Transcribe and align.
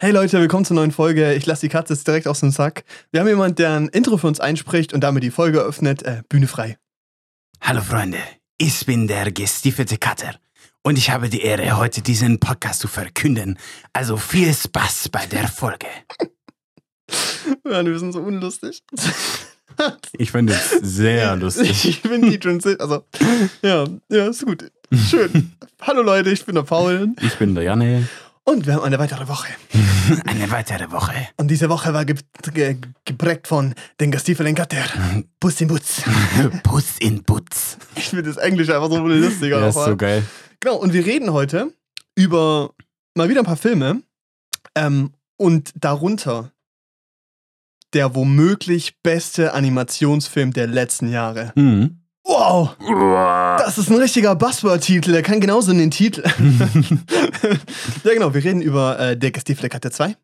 Hey 0.00 0.12
Leute, 0.12 0.38
willkommen 0.38 0.64
zur 0.64 0.76
neuen 0.76 0.92
Folge. 0.92 1.34
Ich 1.34 1.44
lasse 1.44 1.62
die 1.62 1.68
Katze 1.68 1.92
jetzt 1.92 2.06
direkt 2.06 2.28
aus 2.28 2.38
dem 2.38 2.52
Sack. 2.52 2.84
Wir 3.10 3.18
haben 3.18 3.26
jemanden, 3.26 3.56
der 3.56 3.74
ein 3.74 3.88
Intro 3.88 4.16
für 4.16 4.28
uns 4.28 4.38
einspricht 4.38 4.92
und 4.92 5.00
damit 5.00 5.24
die 5.24 5.32
Folge 5.32 5.58
öffnet. 5.58 6.04
Äh, 6.04 6.22
Bühne 6.28 6.46
frei. 6.46 6.78
Hallo 7.60 7.80
Freunde, 7.80 8.18
ich 8.58 8.86
bin 8.86 9.08
der 9.08 9.32
gestiefelte 9.32 9.98
Cutter 9.98 10.36
und 10.84 10.98
ich 10.98 11.10
habe 11.10 11.28
die 11.28 11.40
Ehre, 11.40 11.76
heute 11.76 12.00
diesen 12.00 12.38
Podcast 12.38 12.78
zu 12.78 12.86
verkünden. 12.86 13.58
Also 13.92 14.16
viel 14.16 14.54
Spaß 14.54 15.08
bei 15.08 15.26
der 15.26 15.48
Folge. 15.48 15.88
Ja, 17.64 17.84
wir 17.84 17.98
sind 17.98 18.12
so 18.12 18.20
unlustig. 18.20 18.84
Ich 20.12 20.32
finde 20.32 20.54
es 20.54 20.70
sehr 20.70 21.36
lustig. 21.36 21.84
Ich 21.84 22.00
finde 22.00 22.30
die 22.30 22.38
Transition, 22.38 22.80
also, 22.80 23.04
ja, 23.62 23.84
ja, 24.08 24.26
ist 24.26 24.44
gut. 24.44 24.70
Schön. 24.92 25.52
Hallo 25.80 26.02
Leute, 26.02 26.30
ich 26.30 26.44
bin 26.44 26.56
der 26.56 26.62
Paul 26.62 27.14
Ich 27.20 27.36
bin 27.36 27.54
der 27.54 27.62
Janne. 27.64 28.08
Und 28.48 28.66
wir 28.66 28.74
haben 28.74 28.84
eine 28.84 28.98
weitere 28.98 29.28
Woche. 29.28 29.48
Eine 30.24 30.50
weitere 30.50 30.90
Woche. 30.90 31.12
Und 31.36 31.48
diese 31.48 31.68
Woche 31.68 31.92
war 31.92 32.06
ge 32.06 32.16
ge 32.54 32.78
geprägt 33.04 33.46
von 33.46 33.74
den 34.00 34.10
Gestiefeln 34.10 34.54
Gatter. 34.54 34.84
Bus 35.38 35.60
in 35.60 35.68
Butz. 35.68 36.02
Puss 36.62 36.96
in 36.98 37.22
Butz. 37.24 37.76
Ich 37.94 38.08
finde 38.08 38.22
das 38.22 38.38
Englisch 38.38 38.70
einfach 38.70 38.88
so 38.88 39.04
viel 39.04 39.16
lustiger. 39.16 39.60
Ja, 39.60 39.68
ist 39.68 39.74
so 39.74 39.96
geil. 39.96 40.22
Genau, 40.60 40.76
und 40.76 40.94
wir 40.94 41.04
reden 41.04 41.32
heute 41.32 41.74
über 42.14 42.74
mal 43.14 43.28
wieder 43.28 43.40
ein 43.40 43.46
paar 43.46 43.58
Filme 43.58 44.02
ähm, 44.74 45.12
und 45.36 45.72
darunter 45.74 46.52
der 47.92 48.14
womöglich 48.14 49.02
beste 49.02 49.52
Animationsfilm 49.52 50.54
der 50.54 50.68
letzten 50.68 51.10
Jahre. 51.10 51.52
Mhm. 51.54 51.97
Wow, 52.28 52.76
das 53.58 53.78
ist 53.78 53.90
ein 53.90 53.96
richtiger 53.96 54.36
Buzzword-Titel, 54.36 55.12
der 55.12 55.22
kann 55.22 55.40
genauso 55.40 55.70
in 55.72 55.78
den 55.78 55.90
Titel. 55.90 56.22
ja, 58.04 58.12
genau, 58.12 58.34
wir 58.34 58.44
reden 58.44 58.60
über 58.60 58.98
äh, 59.00 59.16
der 59.16 59.30
gestiefelte 59.30 59.70
Kater 59.70 59.90
2. 59.90 60.14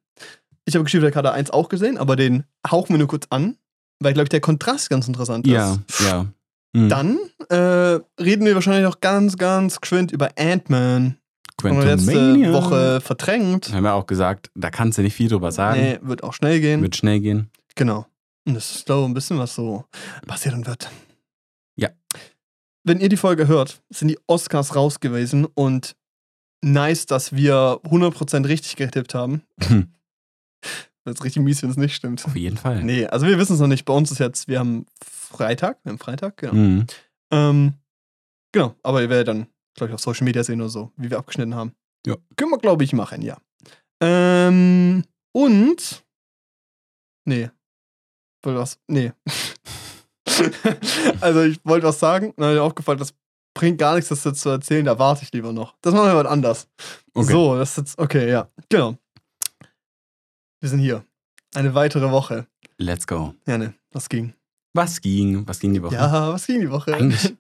Ich 0.67 0.75
habe 0.75 0.85
gestiefelte 0.85 1.13
Kater 1.13 1.33
1 1.33 1.51
auch 1.51 1.71
gesehen, 1.71 1.97
aber 1.97 2.17
den 2.17 2.45
hauchen 2.71 2.91
wir 2.91 2.99
nur 2.99 3.09
kurz 3.09 3.27
an, 3.31 3.57
weil, 4.01 4.13
glaube 4.13 4.25
ich, 4.25 4.29
der 4.29 4.43
Kontrast 4.43 4.91
ganz 4.91 5.09
interessant 5.09 5.47
ist. 5.47 5.53
Ja, 5.55 5.79
ja. 6.07 6.27
Mhm. 6.75 6.89
Dann 6.91 7.19
äh, 7.49 8.01
reden 8.23 8.45
wir 8.45 8.55
wahrscheinlich 8.55 8.85
noch 8.85 9.01
ganz, 9.01 9.39
ganz 9.39 9.81
geschwind 9.81 10.13
über 10.13 10.29
Ant-Man. 10.39 11.17
Haben 11.63 11.79
wir 11.79 11.85
letzte. 11.87 12.53
Woche 12.53 13.01
verdrängt. 13.01 13.73
Haben 13.73 13.85
wir 13.85 13.95
auch 13.95 14.07
gesagt, 14.07 14.51
da 14.55 14.69
kannst 14.69 14.99
du 14.99 15.03
nicht 15.03 15.15
viel 15.15 15.31
drüber 15.31 15.53
sagen. 15.53 15.81
Nee, 15.81 15.99
wird 16.03 16.23
auch 16.23 16.35
schnell 16.35 16.61
gehen. 16.61 16.83
Wird 16.83 16.97
schnell 16.97 17.21
gehen. 17.21 17.49
Genau. 17.77 18.05
Und 18.47 18.55
das 18.55 18.75
ist, 18.75 18.85
glaube 18.85 19.05
ich, 19.05 19.09
ein 19.09 19.15
bisschen, 19.15 19.39
was 19.39 19.55
so 19.55 19.85
passieren 20.27 20.67
wird. 20.67 20.91
Wenn 22.85 23.01
ihr 23.01 23.09
die 23.09 23.17
Folge 23.17 23.49
hört, 23.49 23.83
sind 23.91 24.09
die 24.09 24.19
Oscars 24.27 24.77
raus 24.77 25.01
gewesen 25.01 25.47
und 25.47 25.97
nice, 26.63 27.07
dass 27.07 27.35
wir 27.35 27.81
100% 27.85 28.47
richtig 28.47 28.77
getippt 28.77 29.15
haben. 29.15 29.43
Das 31.05 31.17
ist 31.17 31.25
richtig 31.25 31.43
mies, 31.43 31.63
wenn 31.63 31.71
es 31.71 31.77
nicht 31.77 31.95
stimmt. 31.95 32.25
Auf 32.25 32.37
jeden 32.37 32.57
Fall. 32.57 32.83
Nee, 32.83 33.07
also 33.07 33.27
wir 33.27 33.39
wissen 33.39 33.55
es 33.55 33.61
noch 33.61 33.67
nicht. 33.67 33.85
Bei 33.85 33.93
uns 33.93 34.11
ist 34.11 34.21
jetzt, 34.21 34.49
wir 34.49 34.59
haben 34.59 34.87
Freitag, 35.03 35.79
wir 35.85 35.93
haben 35.93 35.99
Freitag, 35.99 36.39
genau. 36.39 36.55
Mhm. 36.55 36.87
Ähm, 37.31 37.75
genau, 38.53 38.75
aber 38.83 39.03
ihr 39.03 39.11
werdet 39.11 39.29
dann, 39.29 39.47
glaube 39.75 39.91
ich, 39.91 39.95
auf 39.95 40.01
Social 40.01 40.25
Media 40.25 40.43
sehen 40.43 40.61
oder 40.61 40.71
so, 40.71 40.93
wie 40.97 41.11
wir 41.11 41.19
abgeschnitten 41.19 41.55
haben. 41.55 41.75
Ja. 42.07 42.17
Können 42.37 42.53
wir, 42.53 42.59
glaube 42.59 42.85
ich, 42.85 42.93
machen, 42.93 43.21
ja. 43.21 43.37
Ähm, 44.01 45.05
und. 45.33 46.05
Nee. 47.27 47.51
Wollte 48.43 48.61
was. 48.61 48.79
Nee. 48.89 49.13
also, 51.21 51.43
ich 51.43 51.59
wollte 51.65 51.87
was 51.87 51.99
sagen, 51.99 52.33
dann 52.37 52.47
habe 52.47 52.57
mir 52.57 52.63
aufgefallen, 52.63 52.99
das 52.99 53.15
bringt 53.55 53.79
gar 53.79 53.95
nichts, 53.95 54.09
das 54.09 54.25
jetzt 54.25 54.41
zu 54.41 54.49
erzählen, 54.49 54.85
da 54.85 54.99
warte 54.99 55.23
ich 55.23 55.33
lieber 55.33 55.53
noch. 55.53 55.75
Das 55.81 55.95
machen 55.95 56.07
wir 56.07 56.17
was 56.17 56.27
anders. 56.27 56.69
Okay. 57.15 57.33
So, 57.33 57.57
das 57.57 57.71
ist 57.71 57.77
jetzt, 57.77 57.99
okay, 57.99 58.31
ja, 58.31 58.49
genau. 58.69 58.97
Wir 60.61 60.69
sind 60.69 60.81
hier. 60.81 61.05
Eine 61.55 61.75
weitere 61.75 62.11
Woche. 62.11 62.47
Let's 62.79 63.07
go. 63.07 63.35
Ja, 63.47 63.59
ne, 63.59 63.75
was 63.93 64.09
ging? 64.09 64.35
Was 64.73 65.01
ging? 65.01 65.47
Was 65.47 65.61
ging 65.61 65.73
die 65.73 65.83
Woche? 65.83 65.95
Ja, 65.95 66.33
was 66.33 66.47
ging 66.47 66.61
die 66.61 66.71
Woche? 66.71 66.95
Eigentlich, 66.95 67.35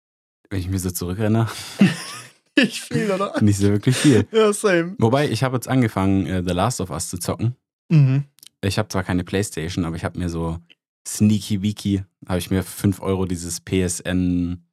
wenn 0.50 0.58
ich 0.58 0.68
mich 0.68 0.82
so 0.82 0.90
zurückerinnere, 0.90 1.46
Nicht 2.58 2.80
viel, 2.80 3.10
oder? 3.10 3.40
nicht 3.40 3.58
so 3.58 3.68
wirklich 3.68 3.96
viel. 3.96 4.26
Ja, 4.32 4.52
same. 4.52 4.96
Wobei, 4.98 5.30
ich 5.30 5.44
habe 5.44 5.56
jetzt 5.56 5.68
angefangen, 5.68 6.26
äh, 6.26 6.42
The 6.44 6.52
Last 6.52 6.80
of 6.80 6.90
Us 6.90 7.08
zu 7.08 7.18
zocken. 7.18 7.54
Mhm. 7.88 8.24
Ich 8.60 8.78
habe 8.78 8.88
zwar 8.88 9.04
keine 9.04 9.24
Playstation, 9.24 9.84
aber 9.84 9.96
ich 9.96 10.04
habe 10.04 10.18
mir 10.18 10.28
so 10.28 10.58
Sneaky 11.10 11.60
Wiki, 11.62 12.04
habe 12.28 12.38
ich 12.38 12.50
mir 12.50 12.62
für 12.62 12.80
5 12.82 13.02
Euro 13.02 13.24
dieses 13.26 13.60
PSN, 13.60 14.64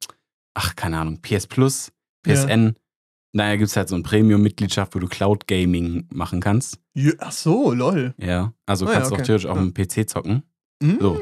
ach, 0.54 0.76
keine 0.76 0.98
Ahnung, 1.00 1.20
PS 1.20 1.48
Plus, 1.48 1.90
PSN. 2.24 2.76
Naja, 3.32 3.56
gibt 3.56 3.68
es 3.68 3.76
halt 3.76 3.88
so 3.88 3.96
eine 3.96 4.04
Premium-Mitgliedschaft, 4.04 4.94
wo 4.94 5.00
du 5.00 5.08
Cloud 5.08 5.48
Gaming 5.48 6.06
machen 6.10 6.40
kannst. 6.40 6.78
Ja, 6.94 7.12
ach 7.18 7.32
so, 7.32 7.72
lol. 7.72 8.14
Ja. 8.18 8.52
Also 8.66 8.86
ja, 8.86 8.92
kannst 8.92 9.10
du 9.10 9.14
okay. 9.14 9.22
auch 9.22 9.26
theoretisch 9.26 9.46
auf 9.50 9.56
Ja. 9.56 9.62
dem 9.64 9.74
PC 9.74 10.08
zocken. 10.08 10.44
So. 11.00 11.20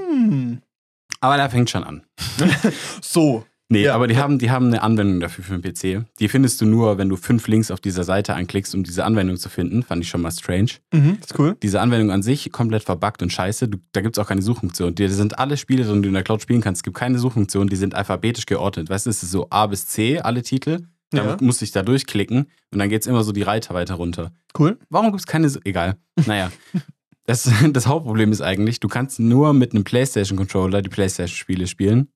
Aber 1.21 1.37
da 1.39 1.49
fängt 1.49 1.71
schon 1.71 1.83
an. 1.83 2.05
so. 3.01 3.45
Nee, 3.69 3.83
Ja, 3.85 3.95
aber 3.97 4.07
die 4.07 4.15
ja. 4.15 4.21
haben, 4.23 4.39
die 4.39 4.51
haben 4.51 4.67
eine 4.67 4.81
Anwendung 4.83 5.19
dafür 5.19 5.43
für 5.43 5.59
den 5.59 5.63
PC. 5.63 6.07
Die 6.21 6.29
findest 6.29 6.61
du 6.61 6.67
nur, 6.67 6.99
wenn 6.99 7.09
du 7.09 7.17
fünf 7.17 7.49
Links 7.49 7.73
auf 7.73 7.81
dieser 7.81 8.05
Seite 8.05 8.35
anklickst, 8.35 8.75
um 8.77 8.85
diese 8.85 9.05
Anwendung 9.05 9.37
zu 9.37 9.49
finden. 9.49 9.83
Fand 9.83 10.05
ich 10.05 10.09
schon 10.09 10.21
mal 10.23 10.31
strange. 10.31 10.71
Mhm, 10.93 11.19
ist 11.21 11.37
cool. 11.39 11.57
Diese 11.63 11.81
Anwendung 11.81 12.13
an 12.13 12.23
sich 12.23 12.53
komplett 12.53 12.85
verbuggt 12.85 13.23
und 13.23 13.33
scheiße. 13.33 13.67
Du, 13.69 13.79
da 13.93 14.03
gibt 14.03 14.17
es 14.17 14.23
auch 14.23 14.29
keine 14.29 14.43
Suchfunktion. 14.43 14.95
Die 14.95 15.09
sind 15.09 15.39
alle 15.41 15.57
Spiele, 15.57 15.83
drin, 15.85 15.97
die 15.97 16.03
du 16.03 16.09
in 16.09 16.15
der 16.15 16.23
Cloud 16.23 16.43
spielen 16.43 16.61
kannst. 16.61 16.79
Es 16.81 16.83
gibt 16.85 16.97
keine 16.97 17.19
Suchfunktion, 17.19 17.67
die 17.67 17.77
sind 17.77 17.95
alphabetisch 17.97 18.47
geordnet. 18.47 18.89
Weißt 18.89 19.07
du, 19.07 19.11
es 19.11 19.23
ist 19.23 19.33
so 19.33 19.49
A 19.51 19.67
bis 19.67 19.87
C, 19.87 20.21
alle 20.21 20.43
Titel. 20.43 20.87
Da 21.11 21.25
Ja. 21.25 21.37
musst 21.41 21.61
du 21.61 21.65
dich 21.65 21.73
da 21.73 21.83
durchklicken 21.83 22.47
und 22.73 22.79
dann 22.79 22.89
geht 22.89 23.01
es 23.03 23.07
immer 23.09 23.23
so 23.25 23.33
die 23.33 23.43
Reiter 23.43 23.75
weiter 23.75 23.95
runter. 23.95 24.33
Cool. 24.59 24.79
Warum 24.91 25.09
gibt 25.09 25.21
es 25.21 25.27
keine. 25.27 25.49
Su- 25.49 25.61
Egal. 25.65 25.97
Naja. 26.27 26.51
Das, 27.29 27.51
das 27.73 27.89
Hauptproblem 27.89 28.31
ist 28.31 28.41
eigentlich, 28.41 28.79
du 28.79 28.87
kannst 28.87 29.19
nur 29.19 29.53
mit 29.53 29.73
einem 29.75 29.83
PlayStation-Controller 29.83 30.81
die 30.81 30.89
PlayStation-Spiele 30.89 31.67
spielen. 31.67 32.07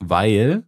Weil. 0.00 0.64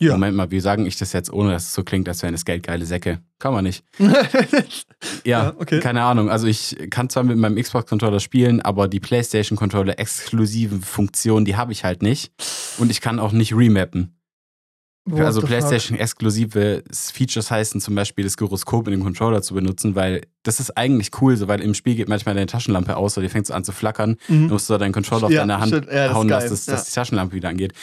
Ja. 0.00 0.12
Moment 0.12 0.36
mal, 0.36 0.50
wie 0.50 0.60
sagen 0.60 0.86
ich 0.86 0.96
das 0.98 1.12
jetzt, 1.12 1.32
ohne 1.32 1.52
dass 1.52 1.66
es 1.66 1.74
so 1.74 1.84
klingt, 1.84 2.08
als 2.08 2.22
wären 2.22 2.34
es 2.34 2.44
geldgeile 2.44 2.84
Säcke? 2.84 3.22
Kann 3.38 3.52
man 3.52 3.64
nicht. 3.64 3.84
ja, 3.98 4.64
Ja, 5.24 5.54
okay. 5.56 5.80
keine 5.80 6.02
Ahnung. 6.02 6.28
Also 6.30 6.46
ich 6.46 6.76
kann 6.90 7.08
zwar 7.08 7.22
mit 7.22 7.38
meinem 7.38 7.60
Xbox-Controller 7.62 8.20
spielen, 8.20 8.60
aber 8.60 8.88
die 8.88 9.00
PlayStation-Controller 9.00 9.98
exklusiven 9.98 10.82
Funktionen, 10.82 11.44
die 11.44 11.56
habe 11.56 11.72
ich 11.72 11.84
halt 11.84 12.02
nicht. 12.02 12.32
Und 12.78 12.90
ich 12.90 13.00
kann 13.00 13.20
auch 13.20 13.32
nicht 13.32 13.54
remappen. 13.54 14.18
What 15.06 15.20
also? 15.20 15.42
PlayStation-exklusive 15.42 16.82
Features 17.12 17.50
heißen 17.50 17.80
zum 17.80 17.94
Beispiel 17.94 18.24
das 18.24 18.36
Gyroskop 18.36 18.86
in 18.88 18.92
dem 18.92 19.02
Controller 19.02 19.42
zu 19.42 19.54
benutzen, 19.54 19.94
weil 19.94 20.22
das 20.42 20.60
ist 20.60 20.76
eigentlich 20.78 21.10
cool, 21.20 21.36
so 21.36 21.46
weil 21.46 21.60
im 21.60 21.74
Spiel 21.74 21.94
geht 21.94 22.08
manchmal 22.08 22.34
deine 22.34 22.46
Taschenlampe 22.46 22.96
aus 22.96 23.16
oder 23.18 23.26
die 23.26 23.30
fängt 23.30 23.46
so 23.46 23.54
an 23.54 23.64
zu 23.64 23.72
flackern. 23.72 24.16
Du 24.28 24.32
Mhm. 24.34 24.46
musst 24.48 24.66
so 24.66 24.78
deinen 24.78 24.92
Controller 24.92 25.24
auf 25.26 25.30
Ja, 25.32 25.40
deine 25.40 25.60
Hand. 25.60 25.72
Ja, 25.92 26.14
hauen, 26.14 26.28
dass, 26.28 26.48
das, 26.48 26.66
Ja. 26.66 26.72
dass 26.74 26.86
die 26.86 26.92
Taschenlampe 26.94 27.34
wieder 27.34 27.50
angeht. 27.50 27.74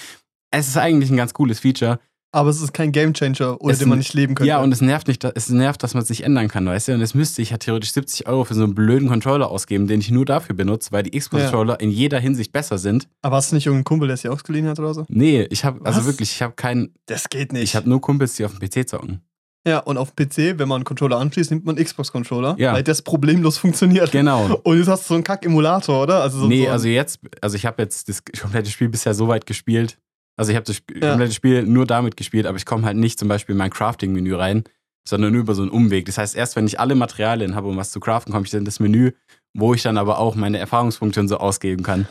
Es 0.50 0.68
ist 0.68 0.78
eigentlich 0.78 1.10
ein 1.12 1.18
ganz 1.18 1.34
cooles 1.34 1.60
Feature. 1.60 2.00
Aber 2.34 2.50
es 2.50 2.62
ist 2.62 2.74
kein 2.74 2.94
Gamechanger, 2.94 3.60
ohne 3.60 3.74
Es 3.74 3.80
den 3.80 3.90
man 3.90 3.98
nicht 3.98 4.14
leben 4.14 4.36
könnte. 4.36 4.48
Ja, 4.48 4.62
und 4.62 4.72
es 4.72 4.80
nervt 4.80 5.10
nicht, 5.10 5.22
es 5.24 5.50
nervt, 5.50 5.84
dass 5.84 5.94
man 5.94 6.02
es 6.04 6.10
nicht 6.10 6.24
ändern 6.24 6.48
kann, 6.48 6.66
weißt 6.66 6.88
du? 6.88 6.94
Und 6.94 7.02
es 7.02 7.14
müsste 7.14 7.42
ich 7.42 7.50
ja 7.50 7.58
theoretisch 7.58 7.92
70 7.92 8.26
Euro 8.28 8.46
für 8.46 8.54
so 8.54 8.64
einen 8.64 8.74
blöden 8.74 9.10
Controller 9.10 9.50
ausgeben, 9.50 9.86
den 9.88 10.00
ich 10.00 10.12
nur 10.12 10.24
dafür 10.26 10.56
benutze, 10.56 10.94
weil 10.94 11.04
die 11.04 11.18
Xbox-Controller 11.20 11.82
in 11.82 11.92
jeder 11.92 12.20
Hinsicht 12.20 12.54
besser 12.54 12.78
sind. 12.78 13.10
Aber 13.22 13.36
hast 13.36 13.52
du 13.52 13.56
nicht 13.56 13.66
irgendeinen 13.66 13.84
Kumpel, 13.84 14.08
der 14.08 14.14
es 14.16 14.22
dir 14.22 14.32
ausgeliehen 14.32 14.68
hat 14.68 14.80
oder 14.80 14.94
so? 14.94 15.06
Nee, 15.10 15.46
ich 15.50 15.66
habe, 15.66 15.86
also 15.86 16.06
wirklich, 16.06 16.32
ich 16.32 16.42
habe 16.42 16.54
keinen, 16.54 16.94
Das 17.06 17.28
geht 17.28 17.52
nicht. 17.52 17.64
ich 17.64 17.76
habe 17.76 17.90
nur 17.90 18.00
Kumpels, 18.00 18.36
die 18.36 18.46
auf 18.46 18.58
dem 18.58 18.60
PC 18.70 18.88
zocken. 18.88 19.20
ja, 19.68 19.80
und 19.80 19.98
auf 19.98 20.12
dem 20.14 20.30
PC, 20.30 20.58
wenn 20.58 20.70
man 20.70 20.78
einen 20.78 20.84
Controller 20.86 21.18
anschließt, 21.18 21.52
nimmt 21.52 21.66
man 21.66 21.76
einen 21.76 21.84
Xbox-Controller, 21.86 22.56
Ja. 22.58 22.72
weil 22.72 22.84
das 22.84 23.02
problemlos 23.02 23.58
funktioniert. 23.58 24.12
Genau. 24.14 24.56
Und 24.64 24.78
jetzt 24.78 24.88
hast 24.88 25.04
du 25.04 25.08
so 25.10 25.14
einen 25.16 25.24
Kack-Emulator, 25.26 26.02
oder? 26.04 26.22
Also 26.22 26.40
so, 26.40 26.48
nee, 26.48 26.64
so 26.66 26.72
also 26.72 26.88
jetzt, 26.88 27.20
also 27.42 27.58
ich 27.58 27.66
habe 27.66 27.82
jetzt 27.84 28.08
das 28.08 28.24
komplette 28.42 28.70
Spiel 28.72 28.88
bisher 28.88 29.14
so 29.14 29.28
weit 29.28 29.46
gespielt. 29.46 29.98
Also 30.42 30.52
ich 30.52 30.56
habe 30.56 30.66
das 30.66 30.82
Ja. 31.00 31.10
komplette 31.12 31.34
Spiel 31.34 31.64
nur 31.64 31.86
damit 31.86 32.18
gespielt, 32.18 32.48
aber 32.48 32.58
ich 32.58 32.66
komme 32.66 32.84
halt 32.86 32.98
nicht 32.98 33.20
zum 33.20 33.28
Beispiel 33.28 33.54
in 33.54 33.58
mein 33.60 33.70
Crafting-Menü 33.70 34.34
rein, 34.36 34.64
sondern 35.08 35.32
nur 35.34 35.42
über 35.42 35.54
so 35.54 35.62
einen 35.62 35.70
Umweg. 35.72 36.06
Das 36.08 36.18
heißt, 36.18 36.36
erst 36.36 36.56
wenn 36.56 36.66
ich 36.66 36.80
alle 36.80 36.96
Materialien 36.96 37.54
habe, 37.56 37.68
um 37.68 37.78
was 37.78 37.92
zu 37.92 38.00
craften, 38.00 38.34
komme 38.34 38.46
ich 38.46 38.52
dann 38.52 38.60
in 38.60 38.66
das 38.66 38.80
Menü, 38.80 39.12
wo 39.54 39.74
ich 39.76 39.84
dann 39.84 39.98
aber 39.98 40.18
auch 40.18 40.34
meine 40.36 40.58
Erfahrungspunkte 40.58 41.20
und 41.20 41.28
so 41.28 41.38
ausgeben 41.38 41.84
kann. 41.84 42.08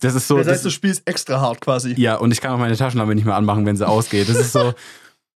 Das 0.00 0.14
ist 0.14 0.28
so. 0.28 0.36
das 0.36 0.46
das, 0.46 0.54
heißt, 0.56 0.64
du 0.66 0.70
spielst 0.70 1.02
extra 1.06 1.40
hart 1.40 1.60
quasi. 1.62 1.94
ja, 1.98 2.16
und 2.16 2.32
ich 2.32 2.40
kann 2.42 2.52
auch 2.52 2.58
meine 2.58 2.76
Taschenlampe 2.76 3.14
nicht 3.14 3.24
mehr 3.24 3.36
anmachen, 3.36 3.64
wenn 3.64 3.76
sie 3.76 3.88
ausgeht. 3.88 4.28
Das 4.28 4.36
ist 4.36 4.52
so. 4.52 4.74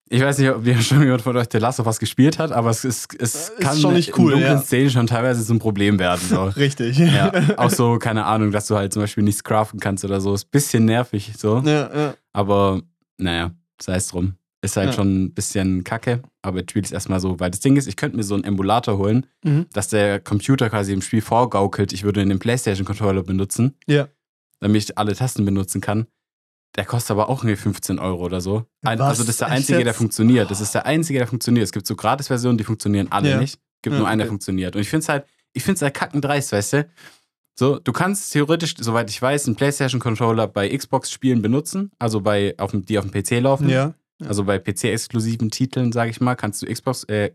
Ich 0.10 0.22
weiß 0.22 0.38
nicht, 0.38 0.50
ob 0.52 0.66
ihr 0.68 0.80
schon 0.82 1.02
jemand 1.02 1.24
von 1.24 1.36
euch 1.36 1.48
The 1.52 1.58
Last 1.58 1.80
of 1.80 1.88
Us 1.88 1.98
gespielt 2.00 2.38
hat, 2.38 2.52
aber 2.52 2.70
es, 2.70 2.86
ist, 2.86 3.14
es 3.20 3.50
Ist 3.50 3.60
kann 3.60 3.76
schon 3.78 3.94
nicht 3.96 4.16
cool, 4.18 4.34
in 4.34 4.40
dunklen 4.40 4.58
ja. 4.58 4.62
Szenen 4.62 4.90
schon 4.92 5.08
teilweise 5.08 5.42
so 5.42 5.52
ein 5.54 5.60
Problem 5.60 5.98
werden. 5.98 6.22
So. 6.30 6.44
Richtig. 6.56 6.98
Ja, 7.00 7.32
auch 7.58 7.72
so, 7.72 7.98
keine 7.98 8.26
Ahnung, 8.26 8.52
dass 8.52 8.68
du 8.68 8.76
halt 8.76 8.94
zum 8.94 9.02
Beispiel 9.02 9.24
nichts 9.24 9.44
craften 9.44 9.80
kannst 9.80 10.06
oder 10.06 10.22
so. 10.22 10.34
Ist 10.36 10.46
ein 10.46 10.52
bisschen 10.52 10.86
nervig 10.86 11.34
so. 11.38 11.58
ja, 11.66 11.90
ja. 11.96 12.14
Aber 12.34 12.82
naja, 13.18 13.52
sei 13.82 13.96
es 13.96 14.08
drum. 14.10 14.36
Ist 14.62 14.78
halt 14.78 14.88
Ja. 14.90 14.94
schon 14.94 15.24
ein 15.26 15.34
bisschen 15.34 15.84
kacke, 15.84 16.22
aber 16.44 16.60
ich 16.60 16.70
spiele 16.70 16.86
es 16.86 16.92
erstmal 16.92 17.20
so. 17.20 17.40
Weil 17.40 17.50
das 17.52 17.60
Ding 17.60 17.76
ist, 17.76 17.88
ich 17.88 17.96
könnte 17.96 18.16
mir 18.18 18.24
so 18.24 18.36
einen 18.36 18.44
Emulator 18.44 18.98
holen, 19.00 19.26
Mhm. 19.44 19.66
dass 19.74 19.88
der 19.90 20.20
Computer 20.20 20.70
quasi 20.70 20.94
im 20.94 21.02
Spiel 21.02 21.22
vorgaukelt, 21.22 21.94
ich 21.94 22.04
würde 22.04 22.24
den 22.26 22.40
PlayStation-Controller 22.40 23.24
benutzen, 23.24 23.76
Ja. 23.88 24.08
damit 24.60 24.84
ich 24.84 24.98
alle 24.98 25.16
Tasten 25.16 25.46
benutzen 25.46 25.82
kann. 25.82 26.06
Der 26.76 26.86
kostet 26.86 27.12
aber 27.12 27.30
auch 27.30 27.44
irgendwie 27.44 27.56
15 27.56 28.00
Euro 28.00 28.24
oder 28.24 28.42
so. 28.42 28.66
Ein, 28.84 29.00
also 29.02 29.24
das 29.24 29.30
ist 29.30 29.42
der 29.42 29.48
einzige, 29.50 29.84
der 29.84 29.94
funktioniert. 29.94 30.52
Das 30.52 30.60
ist 30.62 30.74
der 30.74 30.86
einzige, 30.86 31.20
der 31.20 31.28
funktioniert. 31.28 31.64
Es 31.64 31.72
gibt 31.72 31.88
so 31.88 31.96
Gratis-Versionen, 31.96 32.58
die 32.58 32.64
funktionieren 32.64 33.08
alle 33.12 33.30
Ja. 33.32 33.38
nicht. 33.40 33.56
Es 33.56 33.82
gibt 33.82 33.94
Ja, 33.94 34.00
nur 34.00 34.08
einen, 34.08 34.20
der 34.20 34.26
okay. 34.26 34.32
funktioniert. 34.32 34.76
Und 34.76 34.82
ich 34.82 34.90
finde 34.90 35.04
es 35.04 35.10
halt, 35.10 35.26
ich 35.54 35.64
finde 35.64 35.76
es 35.78 35.82
halt 35.82 35.94
kackendreist, 35.94 36.52
weißt 36.52 36.74
du? 36.74 36.90
So, 37.58 37.80
du 37.80 37.94
kannst 37.94 38.34
theoretisch, 38.34 38.76
soweit 38.78 39.10
ich 39.10 39.22
weiß, 39.22 39.46
einen 39.48 39.56
PlayStation-Controller 39.56 40.48
bei 40.48 40.68
Xbox-Spielen 40.76 41.42
benutzen, 41.42 41.92
also 42.00 42.20
bei, 42.20 42.54
auf 42.58 42.72
die 42.74 42.98
auf 43.00 43.06
dem 43.10 43.12
PC 43.12 43.40
laufen. 43.42 43.70
Ja. 43.70 43.94
Also 44.26 44.44
bei 44.44 44.60
PC-exklusiven 44.60 45.52
Titeln, 45.52 45.92
sage 45.94 46.10
ich 46.10 46.20
mal, 46.20 46.36
kannst 46.36 46.62
du 46.62 46.66
Xbox, 46.66 47.04
äh, 47.06 47.32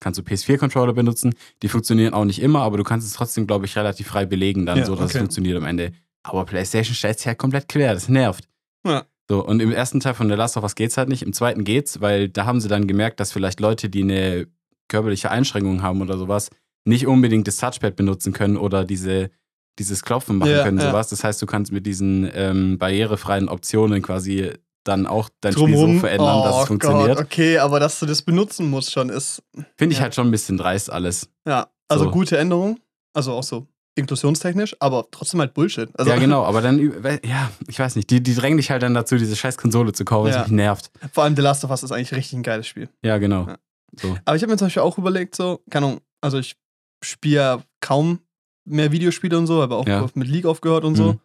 kannst 0.00 0.18
du 0.18 0.22
PS4-Controller 0.22 0.92
benutzen. 0.92 1.34
Die 1.62 1.68
funktionieren 1.68 2.12
auch 2.14 2.24
nicht 2.24 2.40
immer, 2.42 2.60
aber 2.60 2.76
du 2.76 2.84
kannst 2.84 3.06
es 3.06 3.14
trotzdem, 3.14 3.46
glaube 3.46 3.64
ich, 3.66 3.76
relativ 3.76 4.08
frei 4.08 4.26
belegen, 4.26 4.66
dann 4.66 4.78
Ja, 4.78 4.84
so, 4.84 4.94
dass 4.94 5.04
okay. 5.04 5.12
es 5.14 5.18
funktioniert 5.18 5.56
am 5.56 5.64
Ende. 5.64 5.92
Aber 6.22 6.44
PlayStation 6.44 6.94
stellt 6.94 7.18
sich 7.18 7.26
halt 7.26 7.38
komplett 7.38 7.68
quer, 7.68 7.94
das 7.94 8.08
nervt. 8.08 8.47
Ja. 8.86 9.04
So, 9.30 9.44
und 9.44 9.60
im 9.60 9.72
ersten 9.72 10.00
Teil 10.00 10.14
von 10.14 10.28
The 10.28 10.34
Last 10.34 10.56
of 10.56 10.62
Us 10.62 10.74
geht's 10.74 10.96
halt 10.96 11.08
nicht, 11.10 11.22
im 11.22 11.32
zweiten 11.34 11.64
geht's, 11.64 12.00
weil 12.00 12.28
da 12.30 12.46
haben 12.46 12.60
sie 12.60 12.68
dann 12.68 12.86
gemerkt, 12.86 13.20
dass 13.20 13.30
vielleicht 13.32 13.60
Leute, 13.60 13.90
die 13.90 14.02
eine 14.02 14.46
körperliche 14.88 15.30
Einschränkung 15.30 15.82
haben 15.82 16.00
oder 16.00 16.16
sowas, 16.16 16.48
nicht 16.86 17.06
unbedingt 17.06 17.46
das 17.46 17.58
Touchpad 17.58 17.94
benutzen 17.94 18.32
können 18.32 18.56
oder 18.56 18.84
diese, 18.86 19.30
dieses 19.78 20.02
Klopfen 20.02 20.38
machen 20.38 20.50
Ja, 20.52 20.62
können, 20.62 20.78
ja. 20.78 20.86
sowas. 20.90 21.08
Das 21.10 21.24
heißt, 21.24 21.42
du 21.42 21.46
kannst 21.46 21.72
mit 21.72 21.84
diesen 21.84 22.30
ähm, 22.32 22.78
barrierefreien 22.78 23.50
Optionen 23.50 24.00
quasi 24.00 24.52
dann 24.84 25.06
auch 25.06 25.28
dein 25.42 25.52
Drumrum. 25.52 25.74
Spiel 25.90 25.94
so 25.96 26.00
verändern, 26.00 26.42
dass 26.44 26.54
Oh 26.56 26.60
es 26.62 26.66
funktioniert. 26.68 27.16
Gott, 27.18 27.26
okay, 27.26 27.58
aber 27.58 27.78
dass 27.80 28.00
du 28.00 28.06
das 28.06 28.22
benutzen 28.22 28.70
musst 28.70 28.90
schon 28.92 29.10
ist. 29.10 29.42
Finde 29.76 29.92
ich 29.92 29.98
Ja. 29.98 30.04
halt 30.04 30.14
schon 30.14 30.28
ein 30.28 30.30
bisschen 30.30 30.56
dreist 30.56 30.90
alles. 30.90 31.28
Ja, 31.46 31.68
also 31.88 32.04
So. 32.04 32.10
gute 32.12 32.38
Änderung. 32.38 32.80
Also 33.12 33.32
auch 33.32 33.42
so 33.42 33.66
inklusionstechnisch, 33.98 34.76
aber 34.80 35.06
trotzdem 35.10 35.40
halt 35.40 35.54
Bullshit. 35.54 35.90
Also, 35.98 36.10
ja, 36.10 36.18
genau, 36.18 36.44
aber 36.44 36.62
dann, 36.62 36.78
ja, 37.24 37.50
ich 37.66 37.78
weiß 37.78 37.96
nicht, 37.96 38.08
die, 38.10 38.22
die 38.22 38.34
drängen 38.34 38.56
dich 38.56 38.70
halt 38.70 38.82
dann 38.82 38.94
dazu, 38.94 39.16
diese 39.18 39.36
scheiß 39.36 39.56
Konsole 39.58 39.92
zu 39.92 40.04
kaufen, 40.04 40.28
was 40.28 40.36
Ja. 40.36 40.42
mich 40.42 40.52
nervt. 40.52 40.90
Vor 41.12 41.24
allem 41.24 41.36
The 41.36 41.42
Last 41.42 41.64
of 41.64 41.70
Us 41.70 41.82
ist 41.82 41.92
eigentlich 41.92 42.12
richtig 42.12 42.38
ein 42.38 42.42
geiles 42.42 42.66
Spiel. 42.66 42.88
Ja, 43.02 43.18
genau. 43.18 43.46
Ja. 43.46 43.58
So. 44.00 44.16
Aber 44.24 44.36
ich 44.36 44.42
habe 44.42 44.52
mir 44.52 44.56
zum 44.58 44.66
Beispiel 44.66 44.82
auch 44.82 44.96
überlegt, 44.98 45.34
so, 45.34 45.60
keine 45.70 45.86
Ahnung, 45.86 46.00
also 46.20 46.38
ich 46.38 46.56
spiele 47.02 47.34
ja 47.36 47.62
kaum 47.80 48.20
mehr 48.64 48.92
Videospiele 48.92 49.36
und 49.38 49.46
so, 49.46 49.62
aber 49.62 49.76
auch 49.78 49.86
Ja. 49.86 50.06
mit 50.14 50.28
League 50.28 50.46
aufgehört 50.46 50.84
und 50.84 50.94
so. 50.94 51.12
Mhm. 51.14 51.20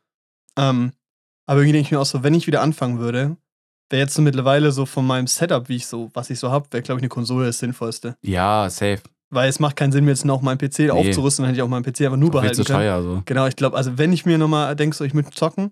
Ähm, 0.57 0.91
aber 1.45 1.59
irgendwie 1.59 1.73
denke 1.73 1.87
ich 1.87 1.91
mir 1.91 1.99
auch 1.99 2.05
so, 2.05 2.23
wenn 2.23 2.33
ich 2.33 2.47
wieder 2.47 2.61
anfangen 2.61 2.99
würde, 2.99 3.35
wäre 3.89 4.01
jetzt 4.03 4.13
so 4.13 4.21
mittlerweile 4.21 4.71
so 4.71 4.85
von 4.85 5.05
meinem 5.05 5.27
Setup, 5.27 5.67
wie 5.67 5.75
ich 5.75 5.87
so, 5.87 6.09
was 6.13 6.29
ich 6.29 6.39
so 6.39 6.51
habe, 6.51 6.67
wäre, 6.71 6.81
glaube 6.83 6.99
ich, 6.99 7.03
eine 7.03 7.09
Konsole 7.09 7.45
das 7.47 7.59
Sinnvollste. 7.59 8.15
Ja, 8.21 8.69
safe. 8.69 9.01
Weil 9.33 9.49
es 9.49 9.59
macht 9.59 9.75
keinen 9.75 9.91
Sinn, 9.91 10.05
mir 10.05 10.11
jetzt 10.11 10.25
noch 10.25 10.41
meinen 10.41 10.57
PC 10.57 10.89
aufzurüsten, 10.91 11.43
dann 11.43 11.49
hätte 11.49 11.57
ich 11.57 11.61
auch 11.63 11.67
meinen 11.67 11.83
PC 11.83 12.01
einfach 12.01 12.17
nur 12.17 12.29
Auch 12.29 12.33
behalten 12.33 12.55
zu 12.55 12.63
können. 12.63 12.79
teuer, 12.79 13.01
so. 13.01 13.21
Genau, 13.25 13.47
ich 13.47 13.55
glaube, 13.55 13.75
also 13.77 13.97
wenn 13.97 14.13
ich 14.13 14.25
mir 14.25 14.37
nochmal 14.37 14.75
denke, 14.75 14.95
so 14.95 15.03
ich 15.03 15.13
möchte 15.13 15.31
zocken, 15.31 15.71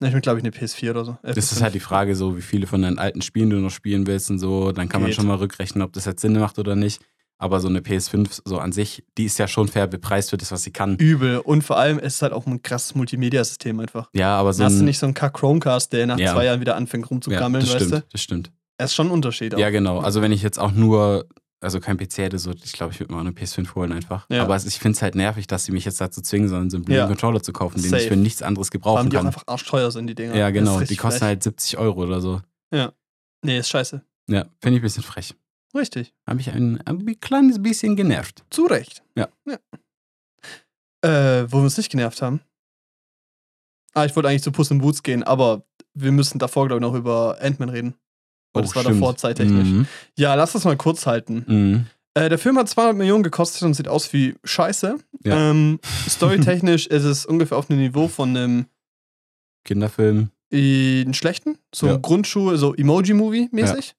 dann 0.00 0.08
ich 0.08 0.14
mir, 0.14 0.20
glaube 0.22 0.38
ich, 0.38 0.44
eine 0.44 0.52
PS4 0.54 0.90
oder 0.90 1.04
so. 1.04 1.18
Das 1.22 1.36
ist 1.36 1.58
PS5. 1.58 1.62
halt 1.62 1.74
die 1.74 1.80
Frage, 1.80 2.16
so 2.16 2.36
wie 2.36 2.42
viele 2.42 2.66
von 2.66 2.80
deinen 2.82 2.98
alten 2.98 3.20
Spielen 3.22 3.50
du 3.50 3.56
noch 3.56 3.70
spielen 3.70 4.06
willst 4.06 4.30
und 4.30 4.38
so. 4.38 4.72
Dann 4.72 4.88
kann 4.88 5.00
man 5.02 5.08
Geht. 5.10 5.16
schon 5.16 5.26
mal 5.26 5.36
rückrechnen, 5.36 5.82
ob 5.82 5.92
das 5.92 6.06
jetzt 6.06 6.22
Sinn 6.22 6.38
macht 6.38 6.58
oder 6.58 6.74
nicht. 6.74 7.02
Aber 7.36 7.60
so 7.60 7.68
eine 7.68 7.80
PS5 7.80 8.40
so 8.44 8.58
an 8.58 8.72
sich, 8.72 9.02
die 9.16 9.24
ist 9.24 9.38
ja 9.38 9.48
schon 9.48 9.66
fair 9.68 9.86
bepreist 9.86 10.28
für 10.30 10.36
das, 10.36 10.52
was 10.52 10.62
sie 10.62 10.72
kann. 10.72 10.96
Übel. 10.96 11.38
Und 11.38 11.62
vor 11.64 11.78
allem 11.78 11.98
ist 11.98 12.16
es 12.16 12.22
halt 12.22 12.32
auch 12.34 12.46
ein 12.46 12.60
krasses 12.62 12.94
Multimedia-System 12.94 13.80
einfach. 13.80 14.10
Ja, 14.14 14.36
aber 14.36 14.52
so 14.52 14.62
Dann 14.62 14.72
hast 14.72 14.78
du 14.80 14.84
nicht 14.84 14.98
so 14.98 15.06
einen 15.06 15.14
Kack 15.14 15.34
Chromecast, 15.34 15.92
der 15.94 16.06
nach 16.06 16.18
Ja. 16.18 16.32
zwei 16.34 16.44
Jahren 16.46 16.60
wieder 16.60 16.76
anfängt 16.76 17.06
ja, 17.06 17.08
rumzugammeln, 17.08 17.64
das 17.64 17.74
weißt 17.74 17.86
stimmt, 17.86 18.02
du? 18.04 18.08
das 18.12 18.22
stimmt. 18.22 18.52
Es 18.76 18.90
ist 18.90 18.94
schon 18.94 19.08
ein 19.08 19.12
Unterschied. 19.12 19.54
Auch. 19.54 19.58
Ja, 19.58 19.70
genau. 19.70 19.98
Also 20.00 20.20
wenn 20.22 20.32
ich 20.32 20.42
jetzt 20.42 20.58
auch 20.58 20.72
nur, 20.72 21.26
also 21.60 21.78
kein 21.80 21.96
PC 21.98 22.18
hätte, 22.18 22.38
so, 22.38 22.52
ich 22.52 22.72
glaube, 22.72 22.92
ich 22.92 23.00
würde 23.00 23.12
mir 23.12 23.20
eine 23.20 23.30
PS5 23.30 23.74
holen 23.74 23.92
einfach. 23.92 24.26
Ja. 24.30 24.42
Aber 24.42 24.56
ich 24.56 24.78
finde 24.78 24.96
es 24.96 25.02
halt 25.02 25.14
nervig, 25.14 25.46
dass 25.46 25.64
sie 25.64 25.72
mich 25.72 25.84
jetzt 25.84 26.00
dazu 26.00 26.22
zwingen 26.22 26.48
sollen, 26.48 26.70
so 26.70 26.78
einen 26.78 26.84
blöden 26.84 27.02
Ja. 27.02 27.06
Controller 27.06 27.42
zu 27.42 27.52
kaufen, 27.52 27.80
den 27.80 27.90
Safe. 27.90 28.02
ich 28.02 28.08
für 28.08 28.16
nichts 28.16 28.42
anderes 28.42 28.70
gebrauchen 28.70 29.10
die 29.10 29.16
auch 29.16 29.20
kann. 29.20 29.26
einfach 29.26 29.44
arschteuer 29.46 29.90
sind, 29.90 30.06
die 30.06 30.14
Dinger. 30.14 30.34
Ja, 30.34 30.50
genau. 30.50 30.80
Die 30.80 30.96
kosten 30.96 31.18
frech. 31.18 31.28
halt 31.28 31.42
70 31.42 31.78
Euro 31.78 32.02
oder 32.02 32.20
so. 32.20 32.40
Nee, 33.42 33.58
ist 33.58 33.70
scheiße. 33.70 34.02
Ja, 34.28 34.44
finde 34.60 34.76
ich 34.76 34.80
ein 34.80 34.82
bisschen 34.82 35.02
frech. 35.02 35.34
Richtig. 35.74 36.12
Habe 36.26 36.40
ich 36.40 36.50
ein, 36.52 36.78
ein 36.86 37.20
kleines 37.20 37.62
bisschen 37.62 37.96
genervt. 37.96 38.44
Zu 38.50 38.66
Recht. 38.66 39.02
Ja. 39.16 39.28
ja. 39.46 39.56
Äh, 41.02 41.50
wo 41.50 41.58
wir 41.58 41.64
uns 41.64 41.78
nicht 41.78 41.90
genervt 41.90 42.20
haben. 42.20 42.40
Ah, 43.94 44.04
ich 44.04 44.14
wollte 44.14 44.28
eigentlich 44.28 44.42
zu 44.42 44.52
Puss 44.52 44.70
in 44.70 44.78
Boots 44.78 45.02
gehen, 45.02 45.22
aber 45.22 45.64
wir 45.94 46.12
müssen 46.12 46.38
davor, 46.38 46.66
glaube 46.68 46.84
ich, 46.84 46.90
noch 46.90 46.94
über 46.98 47.38
Ant-Man 47.40 47.70
reden. 47.70 47.94
Weil 48.52 48.62
das 48.62 48.74
war 48.74 48.80
Oh, 48.82 48.84
stimmt. 48.84 49.00
davor 49.00 49.16
zeittechnisch. 49.16 49.68
Mhm. 49.68 49.86
Ja, 50.18 50.34
lass 50.34 50.52
das 50.52 50.64
mal 50.64 50.76
kurz 50.76 51.06
halten. 51.06 51.44
Mhm. 51.46 51.86
Äh, 52.14 52.28
der 52.28 52.38
Film 52.38 52.58
hat 52.58 52.68
200 52.68 52.96
Millionen 52.96 53.22
gekostet 53.22 53.62
und 53.62 53.74
sieht 53.74 53.86
aus 53.88 54.12
wie 54.12 54.34
Scheiße. 54.44 54.98
Ja. 55.24 55.50
Ähm, 55.50 55.78
Storytechnisch 56.08 56.86
ist 56.88 57.04
es 57.04 57.24
ungefähr 57.26 57.56
auf 57.56 57.66
dem 57.66 57.76
Niveau 57.78 58.08
von 58.08 58.36
einem 58.36 58.66
Kinderfilm. 59.64 60.30
einen 60.52 61.14
schlechten, 61.14 61.58
so 61.72 61.86
Ja. 61.86 61.96
Grundschule, 61.96 62.56
so 62.56 62.74
Emoji-Movie-mäßig. 62.74 63.94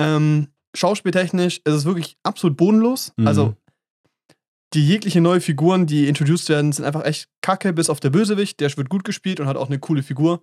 Ähm, 0.00 0.48
schauspieltechnisch 0.74 1.58
ist 1.58 1.72
es 1.72 1.84
wirklich 1.84 2.16
absolut 2.24 2.56
bodenlos. 2.56 3.12
Mhm. 3.16 3.26
Also 3.28 3.54
die 4.74 4.84
jegliche 4.86 5.20
neue 5.20 5.40
Figuren, 5.40 5.86
die 5.86 6.08
introduced 6.08 6.48
werden, 6.48 6.72
sind 6.72 6.84
einfach 6.84 7.04
echt 7.04 7.28
kacke, 7.40 7.72
bis 7.72 7.88
auf 7.88 8.00
der 8.00 8.10
Bösewicht. 8.10 8.58
Der 8.58 8.76
wird 8.76 8.88
gut 8.88 9.04
gespielt 9.04 9.38
und 9.38 9.46
hat 9.46 9.56
auch 9.56 9.68
eine 9.68 9.78
coole 9.78 10.02
Figur. 10.02 10.42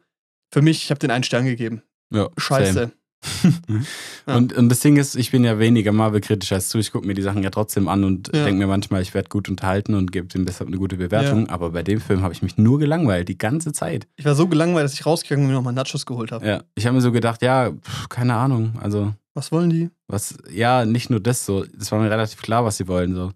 Für 0.54 0.62
mich, 0.62 0.84
ich 0.86 0.90
habe 0.92 1.00
den 1.00 1.12
einen 1.12 1.26
Stern 1.26 1.46
gegeben. 1.46 1.82
Ja, 2.12 2.30
Scheiße. 2.38 2.74
same. 2.74 2.92
Ja. 4.28 4.36
und, 4.38 4.54
und 4.54 4.70
das 4.70 4.80
Ding 4.82 4.98
ist, 4.98 5.16
ich 5.16 5.32
bin 5.32 5.44
ja 5.44 5.60
weniger 5.60 5.92
Marvel-kritisch 5.92 6.52
als 6.52 6.70
du. 6.70 6.78
Ich 6.80 6.92
gucke 6.92 7.08
mir 7.08 7.14
die 7.14 7.22
Sachen 7.22 7.44
ja 7.44 7.50
trotzdem 7.50 7.88
an 7.88 8.04
und 8.04 8.30
Ja. 8.34 8.44
denke 8.46 8.60
mir 8.60 8.68
manchmal, 8.68 9.02
ich 9.02 9.14
werde 9.14 9.30
gut 9.30 9.50
unterhalten 9.50 9.96
und 9.96 10.12
gebe 10.12 10.28
dem 10.28 10.46
deshalb 10.46 10.68
eine 10.68 10.78
gute 10.78 10.98
Bewertung. 10.98 11.50
Aber 11.50 11.72
bei 11.72 11.84
dem 11.84 12.02
Film 12.02 12.22
habe 12.22 12.34
ich 12.34 12.42
mich 12.42 12.58
nur 12.58 12.80
gelangweilt, 12.80 13.30
die 13.30 13.38
ganze 13.38 13.72
Zeit. 13.74 14.08
Ich 14.16 14.26
war 14.26 14.36
so 14.36 14.48
gelangweilt, 14.48 14.86
dass 14.86 14.94
ich 14.94 15.06
rausgegangen 15.06 15.44
bin 15.44 15.56
und 15.56 15.64
mir 15.64 15.72
nochmal 15.72 15.74
Nachos 15.74 16.06
geholt 16.06 16.32
habe. 16.32 16.46
Ja, 16.46 16.64
ich 16.76 16.86
habe 16.86 16.96
mir 16.96 17.02
so 17.02 17.12
gedacht, 17.12 17.42
ja, 17.42 17.72
pff, 17.72 18.10
keine 18.10 18.36
Ahnung. 18.36 18.74
Also, 18.82 19.14
Was 19.34 19.52
wollen 19.52 19.70
die? 19.70 19.90
was, 20.08 20.38
ja, 20.52 20.86
nicht 20.86 21.10
nur 21.10 21.20
das 21.20 21.46
so. 21.46 21.66
Es 21.80 21.92
war 21.92 22.00
mir 22.00 22.12
relativ 22.12 22.42
klar, 22.42 22.64
was 22.66 22.78
sie 22.78 22.88
wollen. 22.88 23.16
So. 23.16 23.32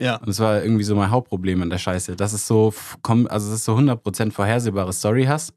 Ja. 0.00 0.16
Und 0.16 0.28
das 0.28 0.38
war 0.40 0.62
irgendwie 0.62 0.84
so 0.84 0.94
mein 0.96 1.10
Hauptproblem 1.10 1.60
an 1.62 1.70
der 1.70 1.78
Scheiße. 1.78 2.16
Dass 2.16 2.32
es 2.32 2.46
so, 2.46 2.72
also, 3.02 3.26
dass 3.28 3.44
es 3.44 3.64
so 3.64 3.74
100% 3.76 4.30
vorhersehbare 4.32 4.92
Story 4.92 5.24
hast. 5.24 5.52